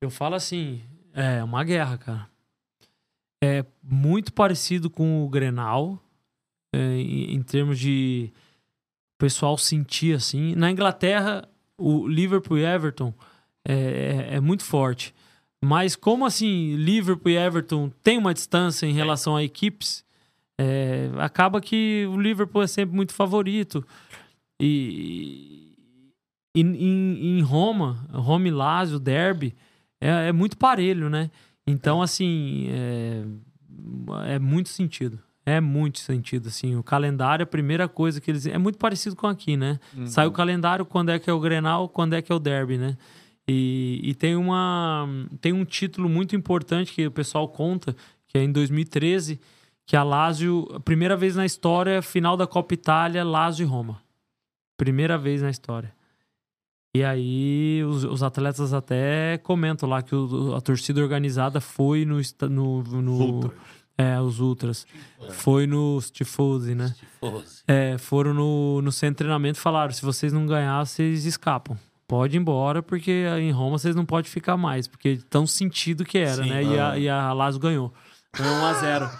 Eu 0.00 0.10
falo 0.10 0.34
assim, 0.34 0.80
é 1.14 1.42
uma 1.42 1.62
guerra, 1.64 1.98
cara. 1.98 2.28
É 3.42 3.64
muito 3.82 4.32
parecido 4.32 4.90
com 4.90 5.24
o 5.24 5.28
Grenal, 5.28 5.98
é, 6.72 6.78
em, 6.78 7.34
em 7.34 7.42
termos 7.42 7.78
de 7.78 8.32
o 9.14 9.18
pessoal 9.18 9.56
sentir 9.56 10.14
assim. 10.14 10.54
Na 10.54 10.70
Inglaterra, 10.70 11.48
o 11.76 12.06
Liverpool 12.06 12.58
e 12.58 12.64
Everton 12.64 13.12
é, 13.68 14.28
é- 14.32 14.36
é 14.36 14.40
muito 14.40 14.64
forte. 14.64 15.14
Mas 15.62 15.94
como 15.94 16.24
assim, 16.24 16.74
Liverpool 16.76 17.30
e 17.30 17.36
Everton 17.36 17.90
tem 18.02 18.16
uma 18.18 18.32
distância 18.34 18.86
em 18.86 18.92
relação 18.92 19.36
a 19.36 19.42
equipes, 19.44 20.04
é, 20.60 21.10
acaba 21.18 21.60
que 21.60 22.06
o 22.10 22.20
Liverpool 22.20 22.62
é 22.62 22.66
sempre 22.66 22.96
muito 22.96 23.12
favorito. 23.12 23.84
E, 24.60 25.72
e 26.54 26.60
em, 26.60 27.38
em 27.38 27.42
Roma, 27.42 28.06
Roma 28.12 28.48
e 28.48 28.50
Lazio, 28.50 28.98
Derby, 28.98 29.54
é, 30.00 30.28
é 30.28 30.32
muito 30.32 30.56
parelho, 30.56 31.08
né? 31.10 31.30
Então, 31.66 32.00
assim, 32.02 32.68
é, 32.70 33.24
é 34.34 34.38
muito 34.38 34.68
sentido. 34.68 35.18
É 35.44 35.60
muito 35.60 35.98
sentido, 35.98 36.48
assim. 36.48 36.76
O 36.76 36.82
calendário, 36.82 37.42
a 37.42 37.46
primeira 37.46 37.88
coisa 37.88 38.20
que 38.20 38.30
eles... 38.30 38.46
É 38.46 38.58
muito 38.58 38.78
parecido 38.78 39.16
com 39.16 39.26
aqui, 39.26 39.56
né? 39.56 39.78
Sai 40.06 40.26
o 40.26 40.30
calendário, 40.32 40.84
quando 40.84 41.08
é 41.10 41.18
que 41.18 41.28
é 41.30 41.32
o 41.32 41.40
Grenal, 41.40 41.88
quando 41.88 42.12
é 42.14 42.20
que 42.22 42.30
é 42.30 42.34
o 42.34 42.38
Derby, 42.38 42.76
né? 42.78 42.96
E, 43.48 44.00
e 44.02 44.14
tem, 44.14 44.36
uma, 44.36 45.08
tem 45.40 45.52
um 45.52 45.64
título 45.64 46.08
muito 46.08 46.36
importante 46.36 46.92
que 46.92 47.06
o 47.06 47.10
pessoal 47.10 47.48
conta, 47.48 47.96
que 48.26 48.36
é 48.36 48.42
em 48.42 48.52
2013, 48.52 49.40
que 49.86 49.96
a 49.96 50.02
Lazio, 50.02 50.68
a 50.74 50.80
primeira 50.80 51.16
vez 51.16 51.34
na 51.34 51.46
história, 51.46 52.02
final 52.02 52.36
da 52.36 52.46
Copa 52.46 52.74
Itália, 52.74 53.24
Lazio 53.24 53.64
e 53.64 53.66
Roma. 53.66 54.02
Primeira 54.76 55.16
vez 55.16 55.40
na 55.40 55.48
história. 55.50 55.92
E 56.94 57.02
aí 57.02 57.82
os, 57.86 58.04
os 58.04 58.22
atletas 58.22 58.72
até 58.72 59.38
comentam 59.38 59.88
lá 59.88 60.02
que 60.02 60.14
o- 60.14 60.54
a 60.54 60.60
torcida 60.60 61.00
organizada 61.00 61.60
foi 61.60 62.04
no, 62.04 62.20
no, 62.50 62.82
no 62.82 63.52
é, 63.96 64.20
os 64.20 64.40
ultras. 64.40 64.86
Foi 65.30 65.66
no 65.66 65.98
Tifosi, 66.12 66.74
né? 66.74 66.94
É, 67.66 67.98
foram 67.98 68.32
no, 68.34 68.80
no 68.82 68.92
centro 68.92 69.14
de 69.14 69.18
treinamento 69.18 69.58
e 69.58 69.62
falaram: 69.62 69.92
se 69.92 70.02
vocês 70.02 70.32
não 70.32 70.46
ganhar, 70.46 70.84
vocês 70.84 71.24
escapam. 71.24 71.78
Pode 72.08 72.36
ir 72.36 72.40
embora, 72.40 72.82
porque 72.82 73.26
em 73.38 73.50
Roma 73.50 73.78
vocês 73.78 73.94
não 73.94 74.06
podem 74.06 74.30
ficar 74.30 74.56
mais, 74.56 74.88
porque 74.88 75.18
tão 75.28 75.46
sentido 75.46 76.06
que 76.06 76.16
era, 76.16 76.42
Sim. 76.42 76.48
né? 76.48 76.64
E 76.64 76.78
a, 76.78 76.98
e 76.98 77.08
a 77.08 77.32
Lazio 77.34 77.60
ganhou. 77.60 77.92
Ganhou 78.34 78.54
1x0. 78.72 79.10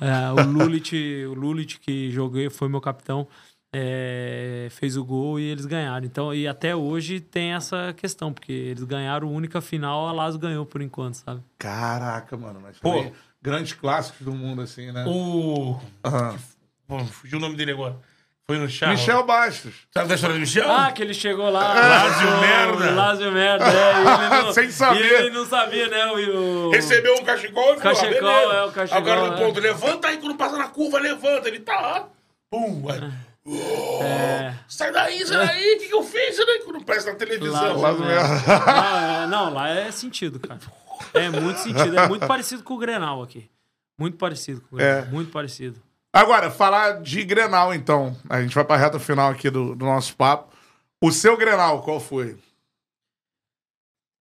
É, 0.00 0.40
o 0.40 0.46
Lulit, 0.46 0.94
o 1.26 1.34
Lulit, 1.34 1.80
que 1.80 2.12
joguei, 2.12 2.48
foi 2.48 2.68
meu 2.68 2.80
capitão, 2.80 3.26
é, 3.74 4.68
fez 4.70 4.96
o 4.96 5.04
gol 5.04 5.40
e 5.40 5.42
eles 5.50 5.66
ganharam. 5.66 6.06
Então, 6.06 6.32
e 6.32 6.46
até 6.46 6.76
hoje 6.76 7.18
tem 7.18 7.54
essa 7.54 7.92
questão, 7.92 8.32
porque 8.32 8.52
eles 8.52 8.84
ganharam 8.84 9.26
a 9.26 9.30
única 9.32 9.60
final, 9.60 10.06
a 10.06 10.12
Lazio 10.12 10.38
ganhou 10.38 10.64
por 10.64 10.80
enquanto, 10.80 11.14
sabe? 11.14 11.42
Caraca, 11.58 12.36
mano. 12.36 12.60
Mas 12.62 12.78
Pô. 12.78 13.12
grandes 13.42 13.72
clássicos 13.72 14.24
do 14.24 14.32
mundo, 14.32 14.62
assim, 14.62 14.92
né? 14.92 15.04
O. 15.08 15.76
Pô, 16.86 16.98
fugiu 17.06 17.38
o 17.38 17.40
nome 17.40 17.56
dele 17.56 17.72
agora. 17.72 17.98
Foi 18.50 18.56
no 18.58 18.66
chá. 18.66 18.88
Michel 18.88 19.24
Bastos. 19.24 19.74
Sabe 19.92 20.08
da 20.08 20.14
história 20.14 20.34
do 20.34 20.40
Michel? 20.40 20.72
Ah, 20.72 20.90
que 20.90 21.02
ele 21.02 21.12
chegou 21.12 21.50
lá. 21.50 21.74
Lázio 21.74 22.40
merda. 22.40 22.90
Lázio 22.94 23.30
merda, 23.30 23.64
é. 23.66 23.90
Ele 23.98 24.42
não, 24.42 24.52
Sem 24.54 24.70
saber. 24.70 25.04
E 25.04 25.14
ele 25.26 25.30
não 25.30 25.44
sabia, 25.44 25.86
né? 25.88 26.06
O, 26.06 26.68
o- 26.68 26.70
Recebeu 26.70 27.14
um 27.16 27.24
cachecol 27.24 27.74
e 27.74 27.78
falou, 27.78 27.94
Cachecol, 27.94 28.28
ah, 28.28 28.40
beleza. 28.40 28.54
é, 28.54 28.64
o 28.64 28.72
cachecol, 28.72 29.04
cara 29.04 29.26
no 29.26 29.34
é. 29.34 29.36
ponto, 29.36 29.60
levanta 29.60 30.08
aí, 30.08 30.16
quando 30.16 30.34
passa 30.36 30.56
na 30.56 30.68
curva, 30.68 30.98
levanta. 30.98 31.46
Ele 31.46 31.60
tá 31.60 31.78
lá. 31.78 32.08
Pum. 32.50 32.84
Aí, 32.88 33.12
É. 34.00 34.54
sai 34.66 34.92
daí, 34.92 35.26
sai 35.26 35.46
daí. 35.46 35.74
O 35.74 35.78
que, 35.80 35.88
que 35.88 35.94
eu 35.94 36.02
fiz? 36.02 36.34
Sai 36.34 36.46
daí, 36.46 36.60
quando 36.64 36.82
presta 36.82 37.12
na 37.12 37.18
televisão. 37.18 37.78
Lázio 37.78 38.02
merda. 38.02 38.28
Não, 38.46 38.98
é, 39.24 39.26
não, 39.26 39.52
lá 39.52 39.68
é 39.68 39.90
sentido, 39.92 40.40
cara. 40.40 40.60
É 41.12 41.28
muito 41.28 41.58
sentido. 41.60 41.98
É 41.98 42.08
muito 42.08 42.26
parecido 42.26 42.62
com 42.62 42.72
o 42.74 42.78
Grenal 42.78 43.22
aqui. 43.22 43.50
Muito 43.98 44.16
parecido 44.16 44.62
com 44.62 44.76
o 44.76 44.78
Grenal. 44.78 45.02
É. 45.02 45.04
Muito 45.10 45.30
parecido. 45.30 45.82
Agora, 46.12 46.50
falar 46.50 47.02
de 47.02 47.24
Grenal, 47.24 47.74
então. 47.74 48.16
A 48.28 48.40
gente 48.40 48.54
vai 48.54 48.64
pra 48.64 48.76
reta 48.76 48.98
final 48.98 49.30
aqui 49.30 49.50
do, 49.50 49.74
do 49.74 49.84
nosso 49.84 50.16
papo. 50.16 50.52
O 51.00 51.12
seu 51.12 51.36
Grenal, 51.36 51.82
qual 51.82 52.00
foi? 52.00 52.36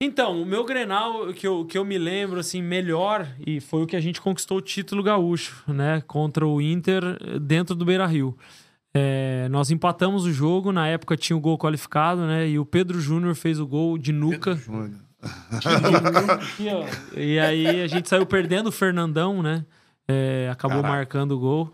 Então, 0.02 0.40
o 0.40 0.46
meu 0.46 0.64
Grenal, 0.64 1.32
que 1.34 1.46
eu, 1.46 1.64
que 1.66 1.76
eu 1.76 1.84
me 1.84 1.98
lembro, 1.98 2.40
assim, 2.40 2.62
melhor, 2.62 3.26
e 3.46 3.60
foi 3.60 3.82
o 3.82 3.86
que 3.86 3.96
a 3.96 4.00
gente 4.00 4.20
conquistou 4.20 4.58
o 4.58 4.62
título 4.62 5.02
gaúcho, 5.02 5.62
né? 5.68 6.02
Contra 6.06 6.46
o 6.46 6.60
Inter 6.60 7.02
eh, 7.04 7.38
dentro 7.38 7.74
do 7.74 7.84
Beira-Rio. 7.84 8.34
É, 8.94 9.46
nós 9.50 9.70
empatamos 9.70 10.24
o 10.24 10.32
jogo, 10.32 10.72
na 10.72 10.86
época 10.88 11.16
tinha 11.16 11.36
o 11.36 11.40
gol 11.40 11.58
qualificado, 11.58 12.22
né? 12.22 12.48
E 12.48 12.58
o 12.58 12.64
Pedro 12.64 12.98
Júnior 12.98 13.34
fez 13.34 13.60
o 13.60 13.66
gol 13.66 13.98
de 13.98 14.10
nuca. 14.10 14.58
E 17.14 17.38
aí 17.38 17.82
a 17.82 17.86
gente 17.86 18.08
saiu 18.08 18.24
perdendo 18.24 18.68
o 18.68 18.72
Fernandão, 18.72 19.42
né? 19.42 19.66
É, 20.10 20.48
acabou 20.50 20.82
Caraca. 20.82 20.96
marcando 20.96 21.32
o 21.32 21.38
gol. 21.38 21.72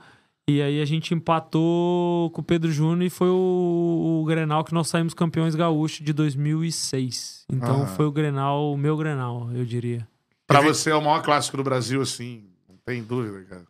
E 0.49 0.63
aí 0.63 0.81
a 0.81 0.85
gente 0.85 1.13
empatou 1.13 2.31
com 2.31 2.41
o 2.41 2.45
Pedro 2.45 2.71
Júnior 2.71 3.03
e 3.03 3.11
foi 3.11 3.29
o, 3.29 4.21
o 4.23 4.25
Grenal 4.27 4.63
que 4.63 4.73
nós 4.73 4.87
saímos 4.89 5.13
campeões 5.13 5.57
gaúchos 5.57 6.05
de 6.05 6.13
2006. 6.13 7.45
Então 7.51 7.83
Aham. 7.83 7.87
foi 7.87 8.07
o 8.07 8.13
Grenal, 8.13 8.73
o 8.73 8.77
meu 8.77 8.97
Grenal, 8.97 9.51
eu 9.53 9.65
diria. 9.65 10.07
Pra 10.47 10.61
você 10.61 10.91
é 10.91 10.95
o 10.95 11.03
maior 11.03 11.23
clássico 11.23 11.57
do 11.57 11.65
Brasil, 11.65 12.01
assim. 12.01 12.45
Não 12.69 12.77
tem 12.85 13.03
dúvida, 13.03 13.43
cara. 13.45 13.67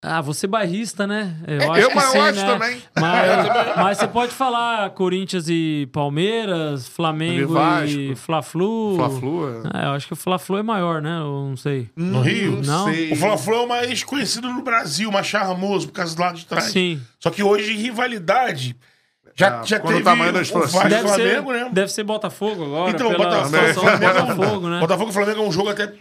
Ah, 0.00 0.20
você 0.20 0.46
bairrista, 0.46 1.08
né? 1.08 1.34
Eu 1.46 1.60
Eu, 1.60 1.72
acho 1.72 1.88
que 1.88 1.94
mas 1.96 2.04
eu 2.04 2.10
sim, 2.12 2.18
acho 2.18 2.40
né? 2.40 2.52
também. 2.52 2.82
Mas, 3.00 3.46
mas 3.76 3.98
você 3.98 4.06
pode 4.06 4.32
falar 4.32 4.90
Corinthians 4.90 5.46
e 5.48 5.88
Palmeiras, 5.92 6.86
Flamengo 6.86 7.54
e 7.84 8.14
Fla-Flu. 8.14 8.94
Fla-Flu, 8.96 9.48
é. 9.48 9.82
É, 9.82 9.86
eu 9.86 9.90
acho 9.90 10.06
que 10.06 10.12
o 10.12 10.16
Fla-Flu 10.16 10.58
é 10.58 10.62
maior, 10.62 11.02
né? 11.02 11.18
Eu 11.18 11.46
não 11.48 11.56
sei. 11.56 11.90
No 11.96 12.20
Rio? 12.20 12.62
Não. 12.64 12.84
sei. 12.84 13.12
O 13.12 13.16
Fla-Flu 13.16 13.54
é 13.54 13.60
o 13.62 13.68
mais 13.68 14.04
conhecido 14.04 14.48
no 14.48 14.62
Brasil, 14.62 15.10
mais 15.10 15.26
charmoso, 15.26 15.88
por 15.88 15.94
causa 15.94 16.14
do 16.14 16.22
lado 16.22 16.38
de 16.38 16.46
trás. 16.46 16.66
Sim. 16.66 17.00
Só 17.18 17.28
que 17.30 17.42
hoje, 17.42 17.74
rivalidade, 17.76 18.76
já, 19.34 19.60
Ah, 19.60 19.62
já 19.64 19.78
quando 19.80 19.90
o 19.90 19.92
teve 19.94 20.04
tamanho 20.04 20.32
das 20.32 20.50
o. 20.50 20.58
Vasco 20.60 20.88
Deve 20.88 21.08
ser, 21.08 21.14
Flamengo, 21.14 21.52
né? 21.52 21.68
deve 21.72 21.92
ser 21.92 22.02
Botafogo 22.04 22.64
agora. 22.64 22.90
Então, 22.90 23.08
pela 23.08 23.24
Botafogo, 23.24 23.80
Flamengo, 23.80 24.12
Botafogo, 24.26 24.68
né? 24.68 24.80
Botafogo 24.80 25.10
e 25.10 25.12
Flamengo 25.12 25.42
é 25.42 25.44
um 25.46 25.52
jogo 25.52 25.68
até 25.70 25.92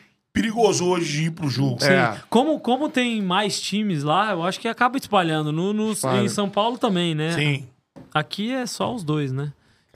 perigoso 0.42 0.86
hoje 0.86 1.12
de 1.12 1.24
ir 1.26 1.32
pro 1.32 1.50
jogo. 1.50 1.78
Sim. 1.84 1.92
É. 1.94 2.16
Como, 2.30 2.60
como 2.60 2.90
tem 2.90 3.22
mais 3.22 3.60
times 3.60 4.04
lá, 4.04 4.32
eu 4.32 4.44
acho 4.44 4.60
que 4.60 4.68
acaba 4.68 4.98
espalhando. 4.98 5.52
No, 5.52 5.74
no- 5.74 5.92
Espalha. 5.94 6.22
em 6.22 6.30
São 6.30 6.48
Paulo 6.50 6.78
também, 6.78 7.16
né? 7.16 7.32
Sim. 7.32 7.68
Aqui 8.14 8.52
é 8.54 8.66
só 8.66 8.94
os 8.94 9.04
dois, 9.04 9.32
né? 9.32 9.52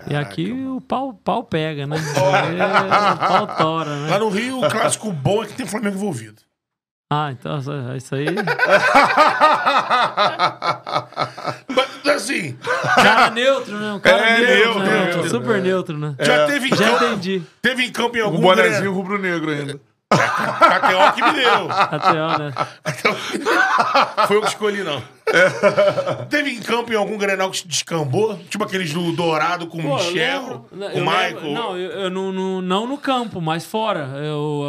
e 0.10 0.16
aqui 0.16 0.52
o 0.52 0.82
pau, 0.82 1.14
pau 1.14 1.44
pega, 1.44 1.86
né? 1.86 1.96
É, 1.98 2.00
o 3.14 3.18
pau 3.46 3.56
tora, 3.56 3.96
né? 3.98 4.10
Lá 4.10 4.18
no 4.18 4.30
Rio, 4.30 4.60
o 4.66 4.68
clássico 4.70 5.12
bom 5.12 5.44
é 5.44 5.46
que 5.46 5.54
tem 5.54 5.68
Flamengo 5.68 5.96
envolvido. 5.96 6.42
Ah, 7.14 7.32
então 7.32 7.60
isso- 7.60 7.72
isso 7.98 8.16
aí. 8.16 8.26
Mas, 11.68 12.16
assim, 12.16 12.58
Cara 12.96 13.30
neutro, 13.30 13.78
né? 13.78 13.94
Um 13.94 14.00
cara 14.00 14.28
É, 14.28 14.40
neutro, 14.40 14.80
neutro, 14.80 14.84
né? 14.84 15.06
neutro. 15.14 15.30
Super 15.30 15.62
neutro, 15.62 15.98
né? 15.98 16.16
já 16.20 16.46
teve 16.48 16.68
em 16.68 16.76
Já 16.76 16.90
campo, 16.92 17.06
entendi. 17.06 17.44
teve 17.62 17.84
em 17.86 17.92
campo 17.92 18.18
em 18.18 18.22
Um 18.22 18.26
algum 18.26 18.42
bonezinho 18.42 18.76
Grenal. 18.80 18.94
rubro-negro 18.94 19.52
ainda. 19.52 19.80
KTO 20.18 21.12
que 21.16 21.24
me 21.24 21.34
deu. 21.34 21.68
Ó, 21.68 22.38
né? 22.38 22.54
Foi 24.28 24.38
eu 24.38 24.42
que 24.42 24.48
escolhi, 24.48 24.84
não. 24.84 25.02
Teve 26.30 26.52
em 26.52 26.60
campo 26.60 26.92
em 26.92 26.96
algum 26.96 27.18
Grenal 27.18 27.50
que 27.52 27.58
se 27.58 27.68
descambou? 27.68 28.38
Tipo 28.50 28.64
aqueles 28.64 28.94
do 28.94 29.12
Dourado 29.12 29.68
com 29.68 29.78
o 29.78 29.82
Pô, 29.82 29.88
eu 29.90 29.96
Michel, 29.96 30.42
lembro- 30.42 30.60
com 30.70 30.76
o 30.76 30.80
lembro- 30.80 31.00
Michael. 31.02 31.54
Não, 31.54 31.78
eu, 31.78 31.92
eu 31.92 32.10
não, 32.10 32.32
não, 32.32 32.62
não 32.62 32.88
no 32.88 32.98
campo, 32.98 33.40
mas 33.42 33.66
fora. 33.66 34.10
Eu, 34.24 34.62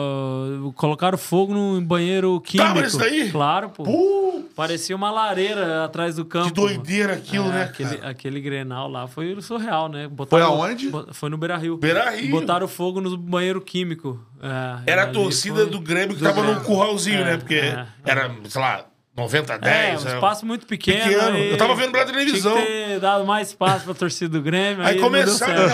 ah, 0.70 0.72
colocaram 0.74 1.18
fogo 1.18 1.52
no 1.54 1.80
banheiro 1.80 2.40
químico. 2.40 2.68
Tava 2.68 2.80
nesse 2.82 2.98
daí? 2.98 3.30
Claro, 3.30 3.70
pô. 3.70 4.42
Parecia 4.54 4.94
uma 4.94 5.10
lareira 5.10 5.84
atrás 5.84 6.16
do 6.16 6.24
campo. 6.24 6.48
que 6.48 6.52
doideira 6.54 7.14
aquilo, 7.14 7.48
É, 7.48 7.52
né, 7.52 7.62
aquele, 7.64 7.96
cara? 7.96 8.10
aquele 8.10 8.40
Grenal 8.40 8.88
lá 8.88 9.06
foi 9.06 9.40
surreal, 9.40 9.88
né? 9.88 10.10
Foi 10.28 10.42
aonde? 10.42 10.90
Foi 11.12 11.30
no 11.30 11.38
Beira 11.38 11.56
Rio. 11.56 11.76
Beira-Rio. 11.78 12.30
Botaram 12.30 12.68
fogo 12.68 13.00
no 13.00 13.16
banheiro 13.16 13.60
químico. 13.60 14.20
É, 14.42 14.92
Era 14.92 15.04
a 15.04 15.06
torcida 15.06 15.62
foi- 15.62 15.70
do 15.70 15.80
Grêmio 15.80 16.14
que 16.16 16.22
do 16.22 16.28
tava 16.28 16.42
Grêmio. 16.42 16.58
no 16.60 16.64
curralzinho, 16.66 17.20
É, 17.20 17.24
né? 17.24 17.36
Porque 17.38 17.54
é, 17.54 17.86
era, 18.04 18.30
sei 18.48 18.60
lá, 18.60 18.84
90 19.16 19.52
a 19.52 19.56
É, 19.56 19.58
10. 19.58 20.02
um 20.02 20.08
né? 20.08 20.14
espaço 20.14 20.46
muito 20.46 20.66
pequeno. 20.66 21.02
Pequeno. 21.04 21.36
Eu 21.38 21.56
tava 21.58 21.74
vendo 21.74 21.92
pela 21.92 22.04
televisão. 22.06 22.54
Tinha 22.54 22.64
que 22.66 22.72
ter 22.72 23.00
dado 23.00 23.26
mais 23.26 23.48
espaço 23.48 23.84
pra 23.84 23.94
torcida 23.94 24.30
do 24.38 24.42
Grêmio. 24.42 24.82
Aí 24.84 24.94
Aí, 24.94 25.00
começaram, 25.00 25.68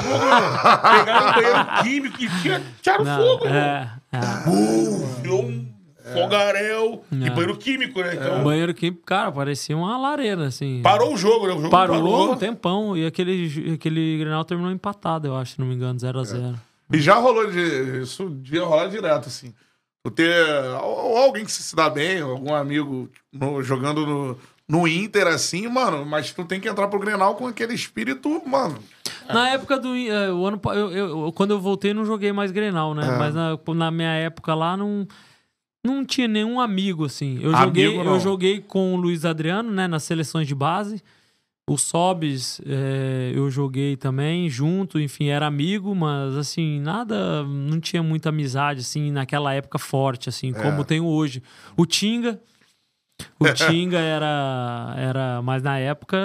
pegaram 0.99 1.31
o 1.31 1.35
banheiro 1.35 1.69
químico 1.83 2.17
e 2.23 2.29
tiraram 2.83 3.05
Não, 3.05 3.17
fogo, 3.17 3.47
é, 3.49 3.91
é. 4.13 4.19
Pum, 4.45 5.07
virou 5.23 5.45
um 5.45 5.69
fogaréu 6.13 7.05
e 7.13 7.27
É. 7.27 7.31
banheiro 7.31 7.57
químico, 7.57 8.01
né? 8.01 8.15
Então, 8.15 8.43
banheiro 8.43 8.73
químico, 8.75 9.03
cara, 9.05 9.31
parecia 9.31 9.77
uma 9.77 9.97
lareira, 9.99 10.47
assim. 10.47 10.81
parou 10.83 11.13
o 11.15 11.17
jogo, 11.17 11.47
né? 11.47 11.53
O 11.53 11.57
jogo 11.59 11.71
Parou, 11.71 11.97
parou. 11.97 12.33
um 12.33 12.37
tempão. 12.37 12.97
E 12.97 13.07
aquele, 13.07 13.73
aquele 13.75 14.19
Grenal 14.19 14.45
terminou 14.45 14.73
empatado, 14.73 15.27
eu 15.29 15.37
acho, 15.37 15.53
se 15.53 15.61
não 15.61 15.67
me 15.67 15.75
engano, 15.75 15.99
0x0. 15.99 16.55
E 16.93 16.99
já 16.99 17.15
rolou 17.17 17.51
de. 17.51 18.01
Isso 18.03 18.29
devia 18.31 18.65
rolar 18.65 18.87
direto, 18.89 19.29
assim. 19.29 19.53
Tu 20.05 20.11
ter 20.13 20.33
ou 20.83 21.17
alguém 21.17 21.45
que 21.45 21.51
se 21.53 21.75
dá 21.75 21.91
bem, 21.91 22.21
algum 22.21 22.55
amigo 22.55 23.11
no- 23.33 23.63
jogando 23.63 24.07
no, 24.07 24.39
no 24.69 24.87
Inter, 24.89 25.27
assim, 25.27 25.67
mano, 25.69 26.05
mas 26.07 26.33
tu 26.33 26.45
tem 26.45 26.61
que 26.61 26.69
entrar 26.69 26.89
pro 26.89 27.01
Grenal 27.01 27.35
com 27.35 27.47
aquele 27.47 27.75
espírito, 27.75 28.43
mano. 28.47 28.79
Na 29.29 29.51
época 29.51 29.79
do. 29.79 29.95
eh, 29.95 30.33
o 30.33 30.47
ano, 30.47 30.61
eu, 30.67 30.91
eu- 30.93 31.25
eu- 31.27 31.33
quando 31.33 31.51
eu 31.51 31.61
voltei, 31.61 31.93
não 31.93 32.05
joguei 32.05 32.33
mais 32.33 32.51
Grenal, 32.51 32.95
né? 32.95 33.07
É. 33.07 33.19
Mas 33.19 33.35
na, 33.35 33.59
na 33.75 33.91
minha 33.91 34.13
época 34.13 34.55
lá, 34.55 34.77
não. 34.77 35.07
Não 35.85 36.05
tinha 36.05 36.27
nenhum 36.27 36.61
amigo, 36.61 37.05
assim. 37.05 37.37
Eu 37.41 37.51
Amigo, 37.55 37.65
joguei, 37.65 37.97
não. 38.05 38.15
eu 38.15 38.21
joguei 38.21 38.61
com 38.61 38.95
o 38.95 38.97
Luiz 38.97 39.25
Adriano, 39.25 39.71
né? 39.71 39.87
Nas 39.87 40.03
seleções 40.03 40.47
de 40.47 40.55
base. 40.55 41.03
O 41.69 41.77
Sobis, 41.77 42.61
eh, 42.67 43.33
eu 43.35 43.51
joguei 43.51 43.97
também 43.97 44.49
junto, 44.49 44.99
enfim, 44.99 45.27
era 45.29 45.47
amigo, 45.47 45.95
mas 45.95 46.35
assim, 46.37 46.81
nada, 46.81 47.45
não 47.45 47.79
tinha 47.79 48.03
muita 48.03 48.31
amizade, 48.31 48.81
assim, 48.81 49.11
naquela 49.13 49.53
época 49.55 49.79
forte, 49.79 50.29
assim, 50.29 50.51
É. 50.57 50.63
como 50.63 50.83
tem 50.85 51.01
hoje. 51.01 51.43
O 51.77 51.85
Tinga, 51.85 52.41
o 53.39 53.45
Tinga 53.53 53.99
era, 53.99 54.95
era, 54.97 55.43
mas 55.43 55.63
na 55.63 55.79
época 55.79 56.17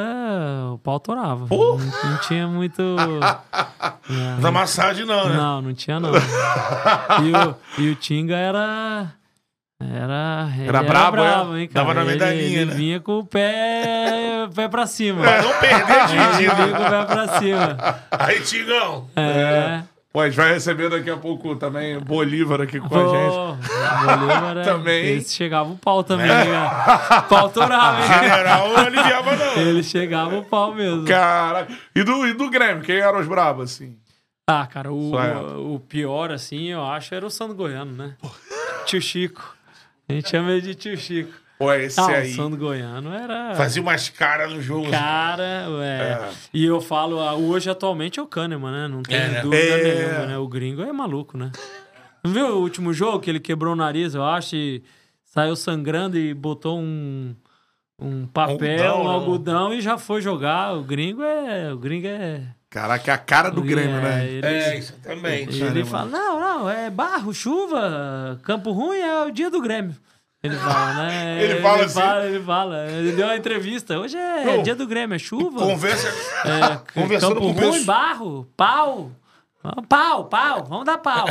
o 0.73 0.77
pau 0.77 0.99
torava. 0.99 1.45
Não, 1.49 1.77
não 1.77 2.17
tinha 2.27 2.47
muito. 2.47 2.81
É, 4.09 4.41
Da 4.41 4.51
massagem, 4.51 5.05
não, 5.05 5.29
né? 5.29 5.35
não, 5.37 5.61
não 5.61 5.73
tinha 5.73 5.97
não. 5.97 6.11
E 6.13 7.31
o, 7.79 7.81
e 7.83 7.89
o 7.89 7.95
Tinga 7.95 8.35
era. 8.35 9.13
Era, 9.91 10.49
ele 10.57 10.67
Era 10.69 10.83
brabo, 10.83 11.17
é? 11.55 11.61
hein, 11.61 11.67
cara? 11.67 11.85
Dava 11.85 11.93
na 11.93 12.01
Ele- 12.01 12.11
medalhinha, 12.11 12.61
ele, 12.61 12.65
né? 12.65 12.73
vinha 12.75 12.99
com 12.99 13.19
o 13.19 13.25
pé, 13.25 14.47
pé 14.55 14.67
pra 14.67 14.85
cima. 14.85 15.21
Pra 15.23 15.41
não 15.41 15.53
perder 15.59 15.91
a 15.91 16.03
Ele 16.03 16.19
dividida. 16.21 16.55
vinha 16.55 16.69
com 16.77 16.83
o 16.83 16.89
pé 16.89 17.05
pra 17.05 17.27
cima. 17.39 17.77
Aí, 18.11 18.41
Tigão. 18.41 19.07
É. 19.15 19.81
Pô, 20.11 20.19
a 20.21 20.27
gente 20.29 20.35
vai 20.37 20.53
receber 20.53 20.91
daqui 20.91 21.09
a 21.09 21.17
pouco 21.17 21.55
também 21.55 21.97
Bolívar 21.99 22.61
aqui 22.61 22.79
com 22.79 22.85
a 22.85 22.99
gente. 22.99 24.15
Bolívar, 24.17 24.57
é, 24.57 24.61
Também. 24.63 25.17
Esse 25.17 25.33
chegava 25.33 25.69
o 25.71 25.75
pau 25.75 26.03
também, 26.03 26.27
né? 26.27 26.69
Pau 27.27 27.49
torava, 27.49 27.99
hein? 27.99 28.29
General 28.29 28.69
não 28.69 28.77
aliviava, 28.77 29.35
não. 29.35 29.53
Ele 29.57 29.81
chegava 29.81 30.35
o 30.37 30.43
pau 30.43 30.75
mesmo. 30.75 31.03
Caraca. 31.05 31.73
E 31.95 32.03
do, 32.03 32.27
e 32.27 32.33
do 32.33 32.47
Grêmio, 32.47 32.83
quem 32.83 32.97
eram 32.97 33.19
os 33.19 33.27
brabos, 33.27 33.71
assim? 33.73 33.97
Ah, 34.47 34.67
cara, 34.67 34.91
o, 34.93 35.17
é. 35.17 35.33
o, 35.35 35.75
o 35.75 35.79
pior, 35.79 36.31
assim, 36.31 36.65
eu 36.67 36.85
acho, 36.85 37.15
era 37.15 37.25
o 37.25 37.29
Sandro 37.31 37.55
Goiano, 37.55 37.93
né? 37.93 38.13
Tio 38.85 39.01
Chico. 39.01 39.52
A 40.09 40.13
gente 40.13 40.29
chama 40.29 40.51
ele 40.51 40.61
de 40.61 40.75
tio 40.75 40.97
Chico. 40.97 41.31
Pô, 41.57 41.71
esse 41.73 41.99
Ah, 41.99 42.07
aí. 42.07 42.31
o 42.31 42.35
Sandro 42.35 42.59
Goiano 42.59 43.13
era... 43.13 43.55
Fazia 43.55 43.81
umas 43.81 44.09
caras 44.09 44.51
no 44.51 44.61
jogo. 44.61 44.89
Cara, 44.89 45.65
é. 45.81 46.29
E 46.53 46.65
eu 46.65 46.81
falo, 46.81 47.19
ah, 47.19 47.35
hoje 47.35 47.69
atualmente 47.69 48.19
é 48.19 48.23
o 48.23 48.27
Kahneman, 48.27 48.71
né? 48.71 48.87
Não 48.87 49.01
tem 49.03 49.15
É, 49.15 49.27
né? 49.29 49.41
dúvida 49.41 49.63
É. 49.63 50.05
nenhuma, 50.07 50.25
né? 50.25 50.37
O 50.37 50.47
gringo 50.47 50.81
é 50.81 50.91
maluco, 50.91 51.37
né? 51.37 51.51
Não 52.23 52.31
viu 52.33 52.47
o 52.47 52.61
último 52.61 52.91
jogo 52.93 53.19
que 53.19 53.29
ele 53.29 53.39
quebrou 53.39 53.73
o 53.73 53.75
nariz, 53.77 54.13
eu 54.15 54.23
acho, 54.25 54.55
e 54.55 54.83
saiu 55.23 55.55
sangrando 55.55 56.17
e 56.17 56.33
botou 56.33 56.79
um, 56.79 57.35
um 57.99 58.25
papel, 58.27 58.91
Algodão, 58.93 59.01
um 59.01 59.03
né? 59.07 59.13
algodão 59.13 59.73
e 59.73 59.81
já 59.81 59.97
foi 59.97 60.21
jogar. 60.21 60.73
O 60.75 60.83
gringo 60.83 61.21
é. 61.21 61.71
O 61.71 61.77
gringo 61.77 62.07
é. 62.07 62.41
Caraca, 62.73 63.11
é 63.11 63.13
a 63.13 63.19
cara 63.19 63.51
do 63.51 63.61
Grêmio, 63.61 63.97
é, 63.97 64.01
né? 64.01 64.25
Ele, 64.25 64.47
É, 64.47 64.77
isso 64.79 64.93
também. 64.93 65.47
ele 65.47 65.85
fala: 65.85 66.09
não, 66.09 66.39
não, 66.39 66.67
é 66.67 66.89
barro, 66.89 67.31
chuva, 67.31 68.39
campo 68.43 68.71
ruim 68.71 68.97
é 68.97 69.21
o 69.25 69.29
dia 69.29 69.51
do 69.51 69.61
Grêmio. 69.61 69.95
Ele 70.41 70.55
fala, 70.57 70.93
né? 70.95 71.37
Ele 71.43 71.61
fala 71.61 71.85
assim? 71.85 71.93
Fala, 71.93 72.25
ele 72.25 72.43
fala. 72.43 72.85
Ele 72.89 73.11
deu 73.13 73.27
uma 73.27 73.37
entrevista. 73.37 73.97
Hoje 73.97 74.17
é 74.17 74.57
dia 74.57 74.75
do 74.75 74.87
Grêmio, 74.87 75.15
é 75.15 75.19
chuva. 75.19 75.59
Conversa. 75.59 76.07
É, 76.43 76.79
Conversando 76.99 77.35
campo 77.35 77.51
ruim, 77.51 77.85
barro, 77.85 78.51
pau. 78.57 79.11
Pau, 79.87 80.25
pau, 80.25 80.65
vamos 80.65 80.85
dar 80.85 80.97
pau. 80.97 81.27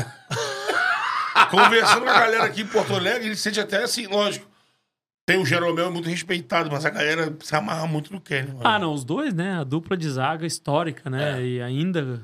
Conversando 1.50 2.04
com 2.04 2.10
a 2.10 2.20
galera 2.20 2.44
aqui 2.44 2.62
em 2.62 2.66
Porto 2.66 2.94
Alegre, 2.94 3.26
ele 3.26 3.36
sente 3.36 3.58
até 3.60 3.82
assim, 3.82 4.06
lógico. 4.06 4.46
Tem 5.24 5.38
o 5.38 5.46
Jeromel 5.46 5.90
muito 5.90 6.08
respeitado, 6.08 6.68
mas 6.70 6.84
a 6.84 6.90
galera 6.90 7.32
se 7.40 7.54
amarra 7.54 7.86
muito 7.86 8.12
no 8.12 8.20
Kenny. 8.20 8.48
Ah, 8.64 8.78
não, 8.78 8.92
os 8.92 9.04
dois, 9.04 9.32
né? 9.32 9.54
A 9.60 9.64
dupla 9.64 9.96
de 9.96 10.08
zaga 10.10 10.44
histórica, 10.44 11.08
né? 11.08 11.40
É. 11.40 11.46
E 11.46 11.62
ainda 11.62 12.20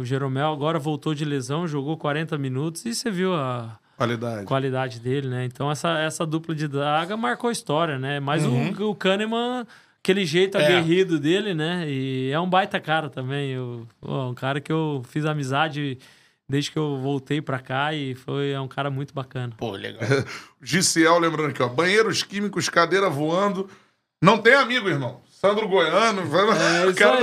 o 0.00 0.04
Jeromel 0.04 0.52
agora 0.52 0.78
voltou 0.78 1.14
de 1.14 1.24
lesão, 1.24 1.66
jogou 1.66 1.96
40 1.96 2.38
minutos 2.38 2.84
e 2.86 2.94
você 2.94 3.10
viu 3.10 3.34
a 3.34 3.76
Qualidade. 3.96 4.44
qualidade 4.46 5.00
dele, 5.00 5.26
né? 5.28 5.44
Então 5.44 5.68
essa, 5.68 5.98
essa 5.98 6.24
dupla 6.24 6.54
de 6.54 6.68
zaga 6.68 7.16
marcou 7.16 7.50
história, 7.50 7.98
né? 7.98 8.20
Mas 8.20 8.44
Uhum. 8.44 8.72
o, 8.72 8.90
o 8.90 8.94
Kahneman, 8.94 9.66
aquele 10.00 10.24
jeito 10.24 10.56
É. 10.56 10.64
aguerrido 10.64 11.18
dele, 11.18 11.52
né? 11.54 11.90
E 11.90 12.30
é 12.30 12.38
um 12.38 12.48
baita 12.48 12.78
cara 12.78 13.10
também. 13.10 13.50
Eu, 13.50 13.84
pô, 14.00 14.28
um 14.28 14.34
cara 14.34 14.60
que 14.60 14.70
eu 14.70 15.02
fiz 15.08 15.24
amizade 15.24 15.98
desde 16.48 16.70
que 16.70 16.78
eu 16.78 16.96
voltei 16.98 17.40
pra 17.42 17.58
cá 17.58 17.92
e 17.92 18.14
foi 18.14 18.50
é 18.52 18.60
um 18.60 18.68
cara 18.68 18.90
muito 18.90 19.12
bacana. 19.12 19.52
Pô, 19.56 19.72
legal. 19.72 20.00
Giciel, 20.62 21.18
lembrando 21.18 21.50
aqui, 21.50 21.62
ó. 21.62 21.68
Banheiros 21.68 22.22
químicos, 22.22 22.68
cadeira 22.68 23.08
voando. 23.10 23.68
Não 24.22 24.38
tem 24.38 24.54
amigo, 24.54 24.88
irmão. 24.88 25.20
Sandro 25.30 25.68
Goiano. 25.68 26.22
É 26.22 26.86
isso 26.90 26.94
Cara- 26.98 27.16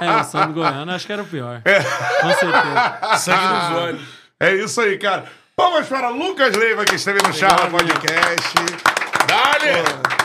aí, 0.00 0.08
é. 0.08 0.12
É, 0.18 0.20
o 0.20 0.24
Sandro 0.24 0.54
Goiano 0.54 0.90
acho 0.92 1.06
que 1.06 1.12
era 1.12 1.22
o 1.22 1.26
pior. 1.26 1.62
Com 1.62 2.32
certeza. 2.32 3.16
Sangue 3.18 3.46
nos 3.46 3.82
olhos. 3.82 4.02
É 4.40 4.54
isso 4.54 4.80
aí, 4.80 4.96
cara. 4.96 5.24
Vamos 5.56 5.86
para 5.88 6.08
Lucas 6.08 6.56
Leiva, 6.56 6.86
que 6.86 6.94
esteve 6.94 7.20
no 7.22 7.34
Charla 7.34 7.68
Podcast. 7.68 8.54
Dale! 9.26 9.82
Pô, 9.84 10.19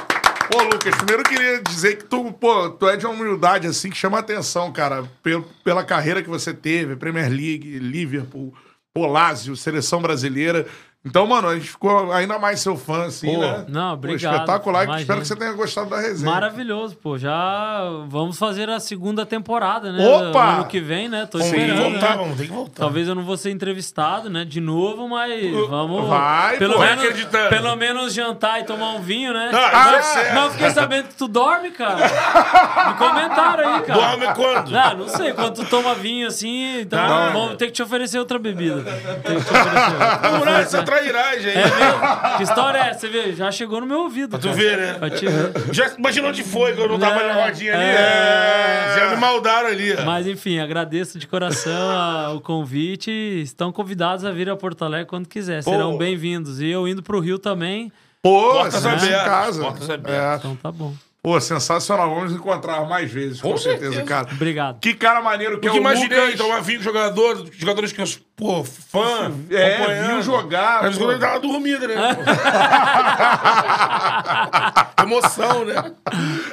Lucas, 0.53 0.95
primeiro 0.95 1.22
eu 1.22 1.26
queria 1.26 1.61
dizer 1.61 1.97
que 1.97 2.03
tu, 2.05 2.31
pô, 2.34 2.69
tu 2.69 2.88
é 2.88 2.95
de 2.95 3.05
uma 3.05 3.15
humildade 3.15 3.67
assim 3.67 3.89
que 3.89 3.97
chama 3.97 4.19
atenção, 4.19 4.72
cara, 4.72 5.03
pelo, 5.23 5.43
pela 5.63 5.84
carreira 5.84 6.22
que 6.22 6.30
você 6.30 6.53
teve, 6.53 6.95
Premier 6.95 7.30
League, 7.30 7.80
Liverpool, 7.80 8.53
pô, 8.93 9.07
Lazio, 9.07 9.55
seleção 9.55 10.01
brasileira. 10.01 10.67
Então, 11.06 11.27
mano, 11.27 11.48
a 11.49 11.53
gente 11.56 11.69
ficou 11.69 12.11
ainda 12.11 12.40
mais 12.40 12.60
seu 12.61 12.76
fã, 12.76 13.06
assim, 13.06 13.34
Pô, 13.36 13.40
né? 13.41 13.65
não, 13.68 13.90
Pô, 13.90 13.94
obrigado. 13.94 14.34
espetacular. 14.34 14.84
Imagina. 14.86 15.02
Espero 15.02 15.22
que 15.22 15.27
você 15.27 15.36
tenha 15.36 15.53
gostado 15.53 15.90
da 15.91 15.99
resenha. 15.99 16.32
Maravilhoso, 16.32 16.95
pô. 16.95 17.15
Já 17.18 17.80
vamos 18.07 18.40
fazer 18.40 18.69
a 18.69 18.80
segunda 18.80 19.26
temporada, 19.26 19.91
né? 19.91 20.03
Opa! 20.07 20.44
Ano 20.56 20.65
que 20.65 20.80
vem, 20.80 21.07
né? 21.07 21.27
Tô 21.30 21.38
Vamos 21.38 21.53
ter 21.53 21.60
que 21.60 21.65
esperando. 21.68 21.91
voltar, 21.91 22.10
né? 22.10 22.18
vamos 22.18 22.38
ter 22.38 22.44
que 22.48 22.52
voltar. 22.52 22.82
Talvez 22.82 23.07
eu 23.07 23.14
não 23.15 23.23
vou 23.23 23.38
ser 23.38 23.52
entrevistado, 23.52 24.30
né? 24.30 24.44
De 24.45 24.60
novo, 24.60 25.07
mas 25.07 25.52
vamos. 25.69 26.07
Vai, 26.07 26.57
pelo 26.57 26.73
pô, 26.73 26.80
menos, 26.80 27.03
acreditando. 27.03 27.49
pelo 27.49 27.76
menos 27.76 28.14
jantar 28.14 28.61
e 28.61 28.64
tomar 28.64 28.91
um 28.94 29.02
vinho, 29.02 29.32
né? 29.32 29.52
Ah, 29.53 29.98
isso 29.99 30.10
é 30.10 30.23
certo. 30.23 30.34
Não, 30.36 30.49
fiquei 30.52 30.69
sabendo 30.72 31.07
que 31.10 31.15
tu 31.15 31.27
dorme, 31.27 31.69
cara. 31.72 31.98
Me 32.90 32.94
comentaram 32.98 33.76
aí, 33.76 33.82
cara. 33.84 33.99
Dorme 33.99 34.34
quando? 34.34 34.76
Ah, 34.76 34.94
não 34.95 35.07
sei, 35.07 35.34
quando 35.34 35.53
tu 35.53 35.65
toma 35.65 35.94
vinho 35.95 36.27
assim, 36.27 36.80
então 36.82 36.99
vamos 37.32 37.57
ter 37.57 37.68
que 37.68 37.73
te 37.73 37.84
oferecer 37.84 38.18
outra 38.18 38.40
bebida. 38.40 38.82
Tem 39.23 39.38
que 39.40 39.45
te 39.45 39.52
oferecer 39.53 39.94
outra. 39.94 40.40
Por 40.40 40.48
essa 40.48 40.84
trairagem 40.99 41.51
aí. 41.51 41.57
É 41.57 41.63
mesmo? 41.63 42.38
Que 42.38 42.43
história 42.43 42.77
é 42.77 42.89
essa? 42.89 42.99
Você 42.99 43.07
vê, 43.09 43.34
já 43.34 43.51
chegou 43.51 43.80
no 43.81 43.85
meu 43.88 43.99
ouvido. 44.01 44.30
Pra 44.30 44.39
tu 44.39 44.47
cara. 44.47 44.55
ver, 44.57 44.77
né? 44.77 44.93
Pra 44.95 45.09
te 45.09 45.26
ver. 45.27 45.73
Já 45.73 45.91
imaginou 45.97 46.30
onde 46.30 46.43
foi 46.43 46.72
quando 46.73 46.81
eu 46.84 46.89
não 46.89 46.99
tava 46.99 47.22
É, 47.22 47.27
na 47.34 47.45
rodinha 47.45 47.73
ali? 47.73 47.84
é. 47.84 48.95
Já 48.97 49.09
me 49.09 49.15
maldaram 49.17 49.67
ali. 49.67 49.93
ó. 49.97 50.03
Mas 50.05 50.27
enfim, 50.27 50.59
agradeço 50.59 51.19
de 51.19 51.27
coração 51.27 51.89
a- 51.91 52.34
o 52.34 52.41
convite. 52.41 53.11
Estão 53.11 53.72
convidados 53.72 54.23
a 54.26 54.31
vir 54.31 54.49
a 54.49 54.55
Porto 54.55 54.84
Alegre 54.85 55.05
quando 55.07 55.27
quiser. 55.27 55.63
Pô. 55.63 55.72
Serão 55.72 55.97
bem-vindos. 55.97 56.61
E 56.61 56.67
eu 56.69 56.88
indo 56.88 57.03
pro 57.03 57.19
Rio 57.19 57.38
também. 57.39 57.91
Pô, 58.22 58.53
Portas 58.53 58.81
você 58.81 58.88
em 58.88 58.91
abertas, 58.91 59.23
casa. 59.23 59.61
portas 59.61 59.89
É. 59.89 59.93
abertas. 59.93 60.39
Então 60.39 60.55
tá 60.55 60.72
bom. 60.72 60.93
Pô, 61.26 61.41
sensacional. 61.41 62.14
Vamos 62.14 62.34
encontrar 62.34 62.85
mais 62.88 63.11
vezes, 63.11 63.41
com, 63.41 63.53
Com 63.53 63.57
certeza, 63.57 63.93
certeza. 63.95 64.07
cara. 64.07 64.27
Obrigado. 64.31 64.80
Que 64.80 64.93
cara 64.93 65.23
maneiro 65.23 65.56
que 65.56 65.61
Porque 65.61 65.76
é 65.76 65.80
o 65.80 65.81
imaginei, 65.81 66.19
Lucas. 66.19 66.34
então, 66.35 66.61
vinho 66.61 66.80
jogador, 66.84 67.47
jogadores 67.52 67.91
que 67.91 67.99
eu, 67.99 68.06
pô, 68.35 68.64
fã, 68.64 69.34
É, 69.49 70.06
viu 70.07 70.22
jogar. 70.22 70.84
Mas 70.84 70.95
quando 70.99 71.14
ele 71.14 71.19
tava 71.19 71.39
dormindo, 71.39 71.88
né? 71.88 71.95
Emoção, 75.02 75.65
né? 75.65 75.73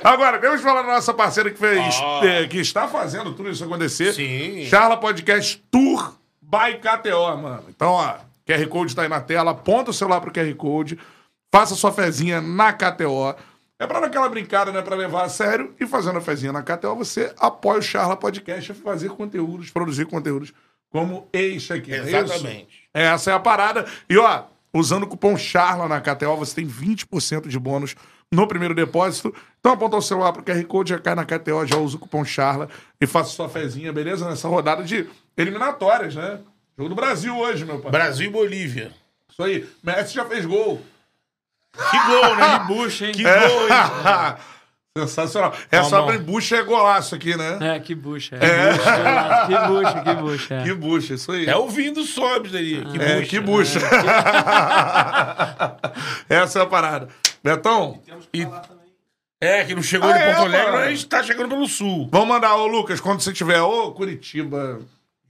Agora, 0.03 0.39
que 0.39 0.47
falar 0.65 0.81
da 0.82 0.89
nossa 0.94 1.12
parceira 1.12 1.51
que 1.51 1.59
fez, 1.59 1.94
Ah. 2.03 2.20
é, 2.24 2.47
que 2.47 2.57
está 2.59 2.89
fazendo 2.89 3.35
tudo 3.35 3.51
isso 3.51 3.62
acontecer. 3.65 4.15
Sim. 4.15 4.65
Charla 4.70 4.97
Podcast 4.97 5.62
Tour 5.70 6.15
by 6.40 6.78
KTO, 6.81 7.36
mano. 7.36 7.65
Então, 7.69 7.90
ó, 7.90 8.15
QR 8.47 8.66
Code 8.69 8.97
tá 8.97 9.03
aí 9.03 9.09
na 9.09 9.20
tela, 9.20 9.51
aponta 9.51 9.90
o 9.90 9.94
celular 9.94 10.23
pro 10.23 10.32
QR 10.32 10.55
Code, 10.55 10.99
faça 11.55 11.74
sua 11.74 11.93
fezinha 11.93 12.40
na 12.40 12.73
KTO. 12.73 13.35
É 13.78 13.86
pra 13.86 14.01
dar 14.01 14.07
aquela 14.07 14.28
brincada, 14.28 14.70
né? 14.70 14.81
Pra 14.82 14.94
levar 14.94 15.24
a 15.24 15.28
sério. 15.28 15.74
E 15.81 15.86
fazendo 15.86 16.19
a 16.19 16.20
fezinha 16.20 16.53
na 16.53 16.62
KTO, 16.62 16.94
você 16.94 17.32
apoia 17.39 17.78
o 17.81 17.82
Charla 17.82 18.16
Podcast 18.16 18.73
a 18.73 18.74
fazer 18.74 19.09
conteúdos, 19.11 19.70
produzir 19.70 20.07
conteúdos 20.07 20.53
como 20.90 21.28
este 21.32 21.73
aqui. 21.73 21.93
é? 21.93 21.99
Exatamente. 21.99 22.85
Essa 22.94 23.31
é 23.32 23.35
a 23.35 23.40
parada. 23.40 23.86
E 24.09 24.16
ó, 24.16 24.44
usando 24.73 25.05
o 25.05 25.07
cupom 25.07 25.36
CHARLA 25.36 25.89
na 25.89 26.01
KTO, 26.01 26.36
você 26.36 26.55
tem 26.55 26.66
20% 26.66 27.49
de 27.49 27.59
bônus 27.59 27.94
no 28.31 28.47
primeiro 28.47 28.74
depósito. 28.74 29.35
Então 29.59 29.73
aponta 29.73 29.97
o 29.97 30.03
celular 30.03 30.32
pro 30.32 30.43
QR 30.43 30.65
Code, 30.65 30.90
já 30.90 30.99
cai 30.99 31.15
na 31.15 31.24
KTO, 31.24 31.66
já 31.66 31.77
usa 31.77 31.97
o 31.97 31.99
cupom 31.99 32.24
CHARLA 32.24 32.69
e 33.01 33.07
faça 33.07 33.31
sua 33.31 33.49
fezinha, 33.49 33.93
beleza? 33.93 34.28
Nessa 34.28 34.49
rodada 34.49 34.85
de 34.85 35.09
eliminatórias, 35.36 36.15
né? 36.15 36.39
Jogo 36.78 36.89
do 36.90 36.94
Brasil 36.94 37.36
hoje, 37.36 37.65
meu 37.65 37.81
pai. 37.81 37.90
Brasil 37.90 38.28
e 38.28 38.31
Bolívia. 38.31 38.93
Isso 39.31 39.43
aí. 39.43 39.66
Messi 39.82 40.15
já 40.15 40.24
fez 40.24 40.47
gol. 40.47 40.81
Que 41.73 41.99
gol, 42.07 42.36
né? 42.36 42.59
Que 42.59 42.65
bucha, 42.66 43.07
hein? 43.07 43.12
Que 43.12 43.23
gol, 43.24 43.69
hein? 43.69 44.36
Sensacional. 44.99 45.55
É 45.70 45.77
Calma. 45.78 45.89
só 45.89 46.03
pra 46.05 46.19
bucha 46.19 46.57
é 46.57 46.62
golaço 46.62 47.15
aqui, 47.15 47.35
né? 47.35 47.77
É, 47.77 47.81
que 47.81 47.94
bucha. 47.94 48.36
É. 48.36 48.73
Que 49.47 49.69
bucha, 49.69 50.01
que 50.03 50.15
bucha. 50.15 50.55
é. 50.55 50.62
Que 50.65 50.74
bucha, 50.74 51.15
isso 51.15 51.32
aí. 51.32 51.47
É 51.47 51.57
o 51.57 51.66
vinho 51.69 51.94
do 51.94 52.03
Sobs 52.05 52.55
ali. 52.55 52.85
Que 52.85 53.01
É, 53.03 53.16
bucha. 53.16 53.27
que 53.31 53.40
bucha. 53.40 53.78
Essa 56.28 56.59
é 56.59 56.62
a 56.62 56.66
parada. 56.66 57.09
Betão, 57.43 58.01
E- 58.35 58.47
É, 59.40 59.65
que 59.65 59.74
não 59.74 59.82
chegou 59.82 60.09
Ah, 60.09 60.12
de 60.12 60.19
é, 60.23 60.35
Porto 60.35 60.47
Alegre, 60.49 60.73
mas 60.73 60.86
a 60.86 60.90
gente 60.90 61.07
tá 61.07 61.23
chegando 61.23 61.49
pelo 61.49 61.66
sul. 61.66 62.09
vamos 62.12 62.28
mandar, 62.28 62.55
ô 62.57 62.66
Lucas, 62.66 63.01
quando 63.01 63.20
você 63.20 63.32
tiver, 63.32 63.61
ô 63.61 63.90
Curitiba, 63.93 64.81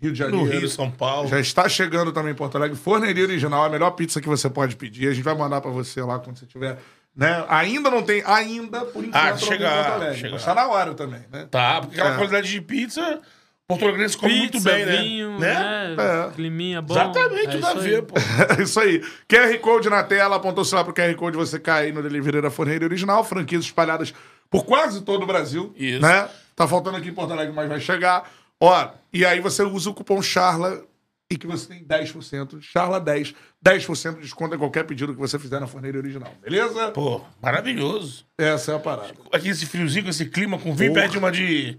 Rio 0.03 0.13
de 0.13 0.23
No 0.25 0.31
Janeiro. 0.39 0.59
Rio, 0.61 0.69
São 0.69 0.91
Paulo. 0.91 1.29
Já 1.29 1.39
está 1.39 1.69
chegando 1.69 2.11
também 2.13 2.33
em 2.33 2.37
Porto 2.37 2.57
Alegre. 2.57 2.77
Forneria 2.77 3.25
Original, 3.25 3.65
a 3.65 3.69
melhor 3.69 3.93
pizza 3.93 4.21
que 4.21 4.29
você 4.29 4.51
pode 4.51 4.75
pedir. 4.77 5.09
A 5.09 5.15
gente 5.15 5.23
vai 5.25 5.35
mandar 5.37 5.61
pra 5.61 5.71
você 5.71 6.03
lá 6.03 6.19
quando 6.19 6.39
você 6.39 6.47
tiver. 6.47 6.79
Né? 7.15 7.45
Ainda 7.49 7.91
não 7.91 8.03
tem, 8.03 8.23
ainda, 8.27 8.81
por 8.87 9.05
enquanto, 9.05 9.15
Ah, 9.23 9.31
não 9.31 9.37
tem 9.37 9.47
chegar, 9.47 9.71
em 9.73 9.83
Porto 9.85 9.95
Alegre. 9.95 10.17
chegar. 10.19 10.33
Mas 10.33 10.45
tá 10.45 10.55
na 10.55 10.67
hora 10.67 10.95
também, 10.95 11.21
né? 11.31 11.47
Tá, 11.51 11.81
porque 11.83 11.95
aquela 12.01 12.15
É. 12.15 12.17
qualidade 12.17 12.51
de 12.51 12.61
pizza, 12.63 13.21
Porto 13.69 13.85
Alegre 13.85 14.17
come 14.17 14.35
muito 14.39 14.53
Pizza, 14.53 14.71
bem, 14.73 14.87
né? 14.87 14.97
vinho, 14.97 15.39
né? 15.39 15.95
né? 15.95 15.97
É. 16.29 16.35
Climinha 16.35 16.81
bom. 16.83 16.95
Exatamente, 16.95 17.49
é 17.49 17.51
tudo 17.51 17.67
a 17.67 17.75
ver, 17.75 18.03
pô. 18.03 18.15
É 18.59 18.63
isso 18.63 18.81
aí. 18.81 19.03
QR 19.29 19.59
Code 19.61 19.91
na 19.91 20.03
tela, 20.03 20.37
apontou 20.37 20.63
o 20.63 20.65
celular 20.65 20.85
pro 20.85 20.95
QR 20.95 21.15
Code, 21.15 21.37
você 21.37 21.59
cai 21.59 21.85
aí 21.87 21.93
no 21.93 22.03
Delivery 22.03 22.41
da 22.41 22.51
Forneira 22.51 22.85
Original, 22.87 23.23
franquias 23.25 23.65
espalhadas 23.65 24.13
por 24.51 24.65
quase 24.65 25.03
todo 25.03 25.23
o 25.23 25.27
Brasil. 25.27 25.73
Isso. 25.77 26.01
Né? 26.01 26.29
Tá 26.57 26.67
faltando 26.67 26.97
aqui 26.97 27.09
em 27.11 27.15
Porto 27.15 27.33
Alegre, 27.33 27.55
mas 27.55 27.69
vai 27.69 27.79
chegar. 27.81 28.29
Ó, 28.65 28.93
e 29.13 29.25
aí 29.25 29.41
você 29.41 29.65
usa 29.65 29.91
o 29.91 29.95
cupom 29.95 30.23
CHARLA 30.23 30.85
e 31.29 31.37
que 31.37 31.49
você 31.49 31.67
tem 31.67 31.85
10%, 31.85 32.61
CHARLA 32.61 33.01
10, 33.01 33.35
10% 33.65 34.15
de 34.15 34.21
desconto 34.21 34.55
em 34.55 34.59
qualquer 34.59 34.85
pedido 34.85 35.13
que 35.13 35.19
você 35.19 35.37
fizer 35.37 35.59
na 35.59 35.67
Forneira 35.67 35.99
Original, 35.99 36.33
beleza? 36.41 36.93
Pô, 36.93 37.23
maravilhoso. 37.43 38.25
Essa 38.39 38.71
é 38.71 38.77
a 38.77 38.79
parada. 38.79 39.15
Aqui 39.33 39.49
esse 39.49 39.67
friozinho, 39.67 40.09
esse 40.09 40.27
clima, 40.27 40.61
com 40.61 40.73
vinho, 40.73 40.95
pede 40.95 41.19
uma 41.19 41.33
de 41.33 41.77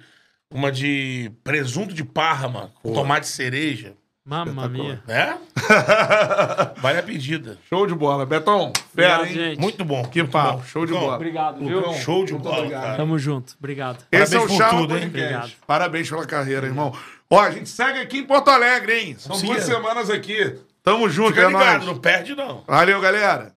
Uma 0.51 0.71
de 0.71 1.31
presunto 1.41 1.93
de 1.93 2.03
parma 2.03 2.73
com 2.83 2.93
tomate 2.93 3.27
cereja. 3.27 3.95
Mamma 4.25 4.69
mia. 4.69 5.03
É? 5.05 5.33
vale 6.79 6.99
a 6.99 7.03
pedida. 7.03 7.57
Show 7.67 7.85
de 7.85 7.93
bola. 7.93 8.25
Betão, 8.25 8.71
fera, 8.95 9.15
Obrigado, 9.19 9.25
hein? 9.27 9.33
gente. 9.33 9.59
Muito 9.59 9.83
bom. 9.83 10.01
Que 10.05 10.19
muito 10.21 10.31
papo, 10.31 10.57
bom. 10.59 10.63
show 10.63 10.85
de 10.85 10.91
Lucão, 10.93 11.05
bola. 11.07 11.15
Obrigado, 11.17 11.59
viu? 11.59 11.77
Lucão, 11.79 11.93
show 11.95 12.23
de 12.25 12.33
bola, 12.33 12.57
obrigado. 12.59 12.81
cara. 12.83 12.95
Tamo 12.97 13.19
junto. 13.19 13.53
Obrigado. 13.59 14.05
Esse 14.09 14.35
é 14.35 14.39
o 14.39 14.47
Parabéns 14.47 14.57
por 14.57 14.63
Charla 14.63 14.81
tudo, 14.81 14.97
hein? 14.97 15.07
Obrigado. 15.07 15.51
Parabéns 15.67 16.09
pela 16.09 16.25
carreira, 16.25 16.65
irmão. 16.67 16.93
Ó, 17.29 17.41
a 17.41 17.51
gente 17.51 17.67
segue 17.67 17.99
aqui 17.99 18.19
em 18.19 18.23
Porto 18.23 18.47
Alegre, 18.49 18.97
hein? 18.97 19.15
São 19.19 19.35
Sim, 19.35 19.47
duas 19.47 19.57
é. 19.67 19.73
semanas 19.73 20.09
aqui. 20.09 20.55
Tamo 20.81 21.09
junto, 21.09 21.29
Fica 21.33 21.43
é 21.43 21.47
ligado, 21.47 21.73
nóis. 21.77 21.85
não 21.85 21.97
perde 21.97 22.35
não. 22.35 22.63
Valeu, 22.65 23.01
galera. 23.01 23.51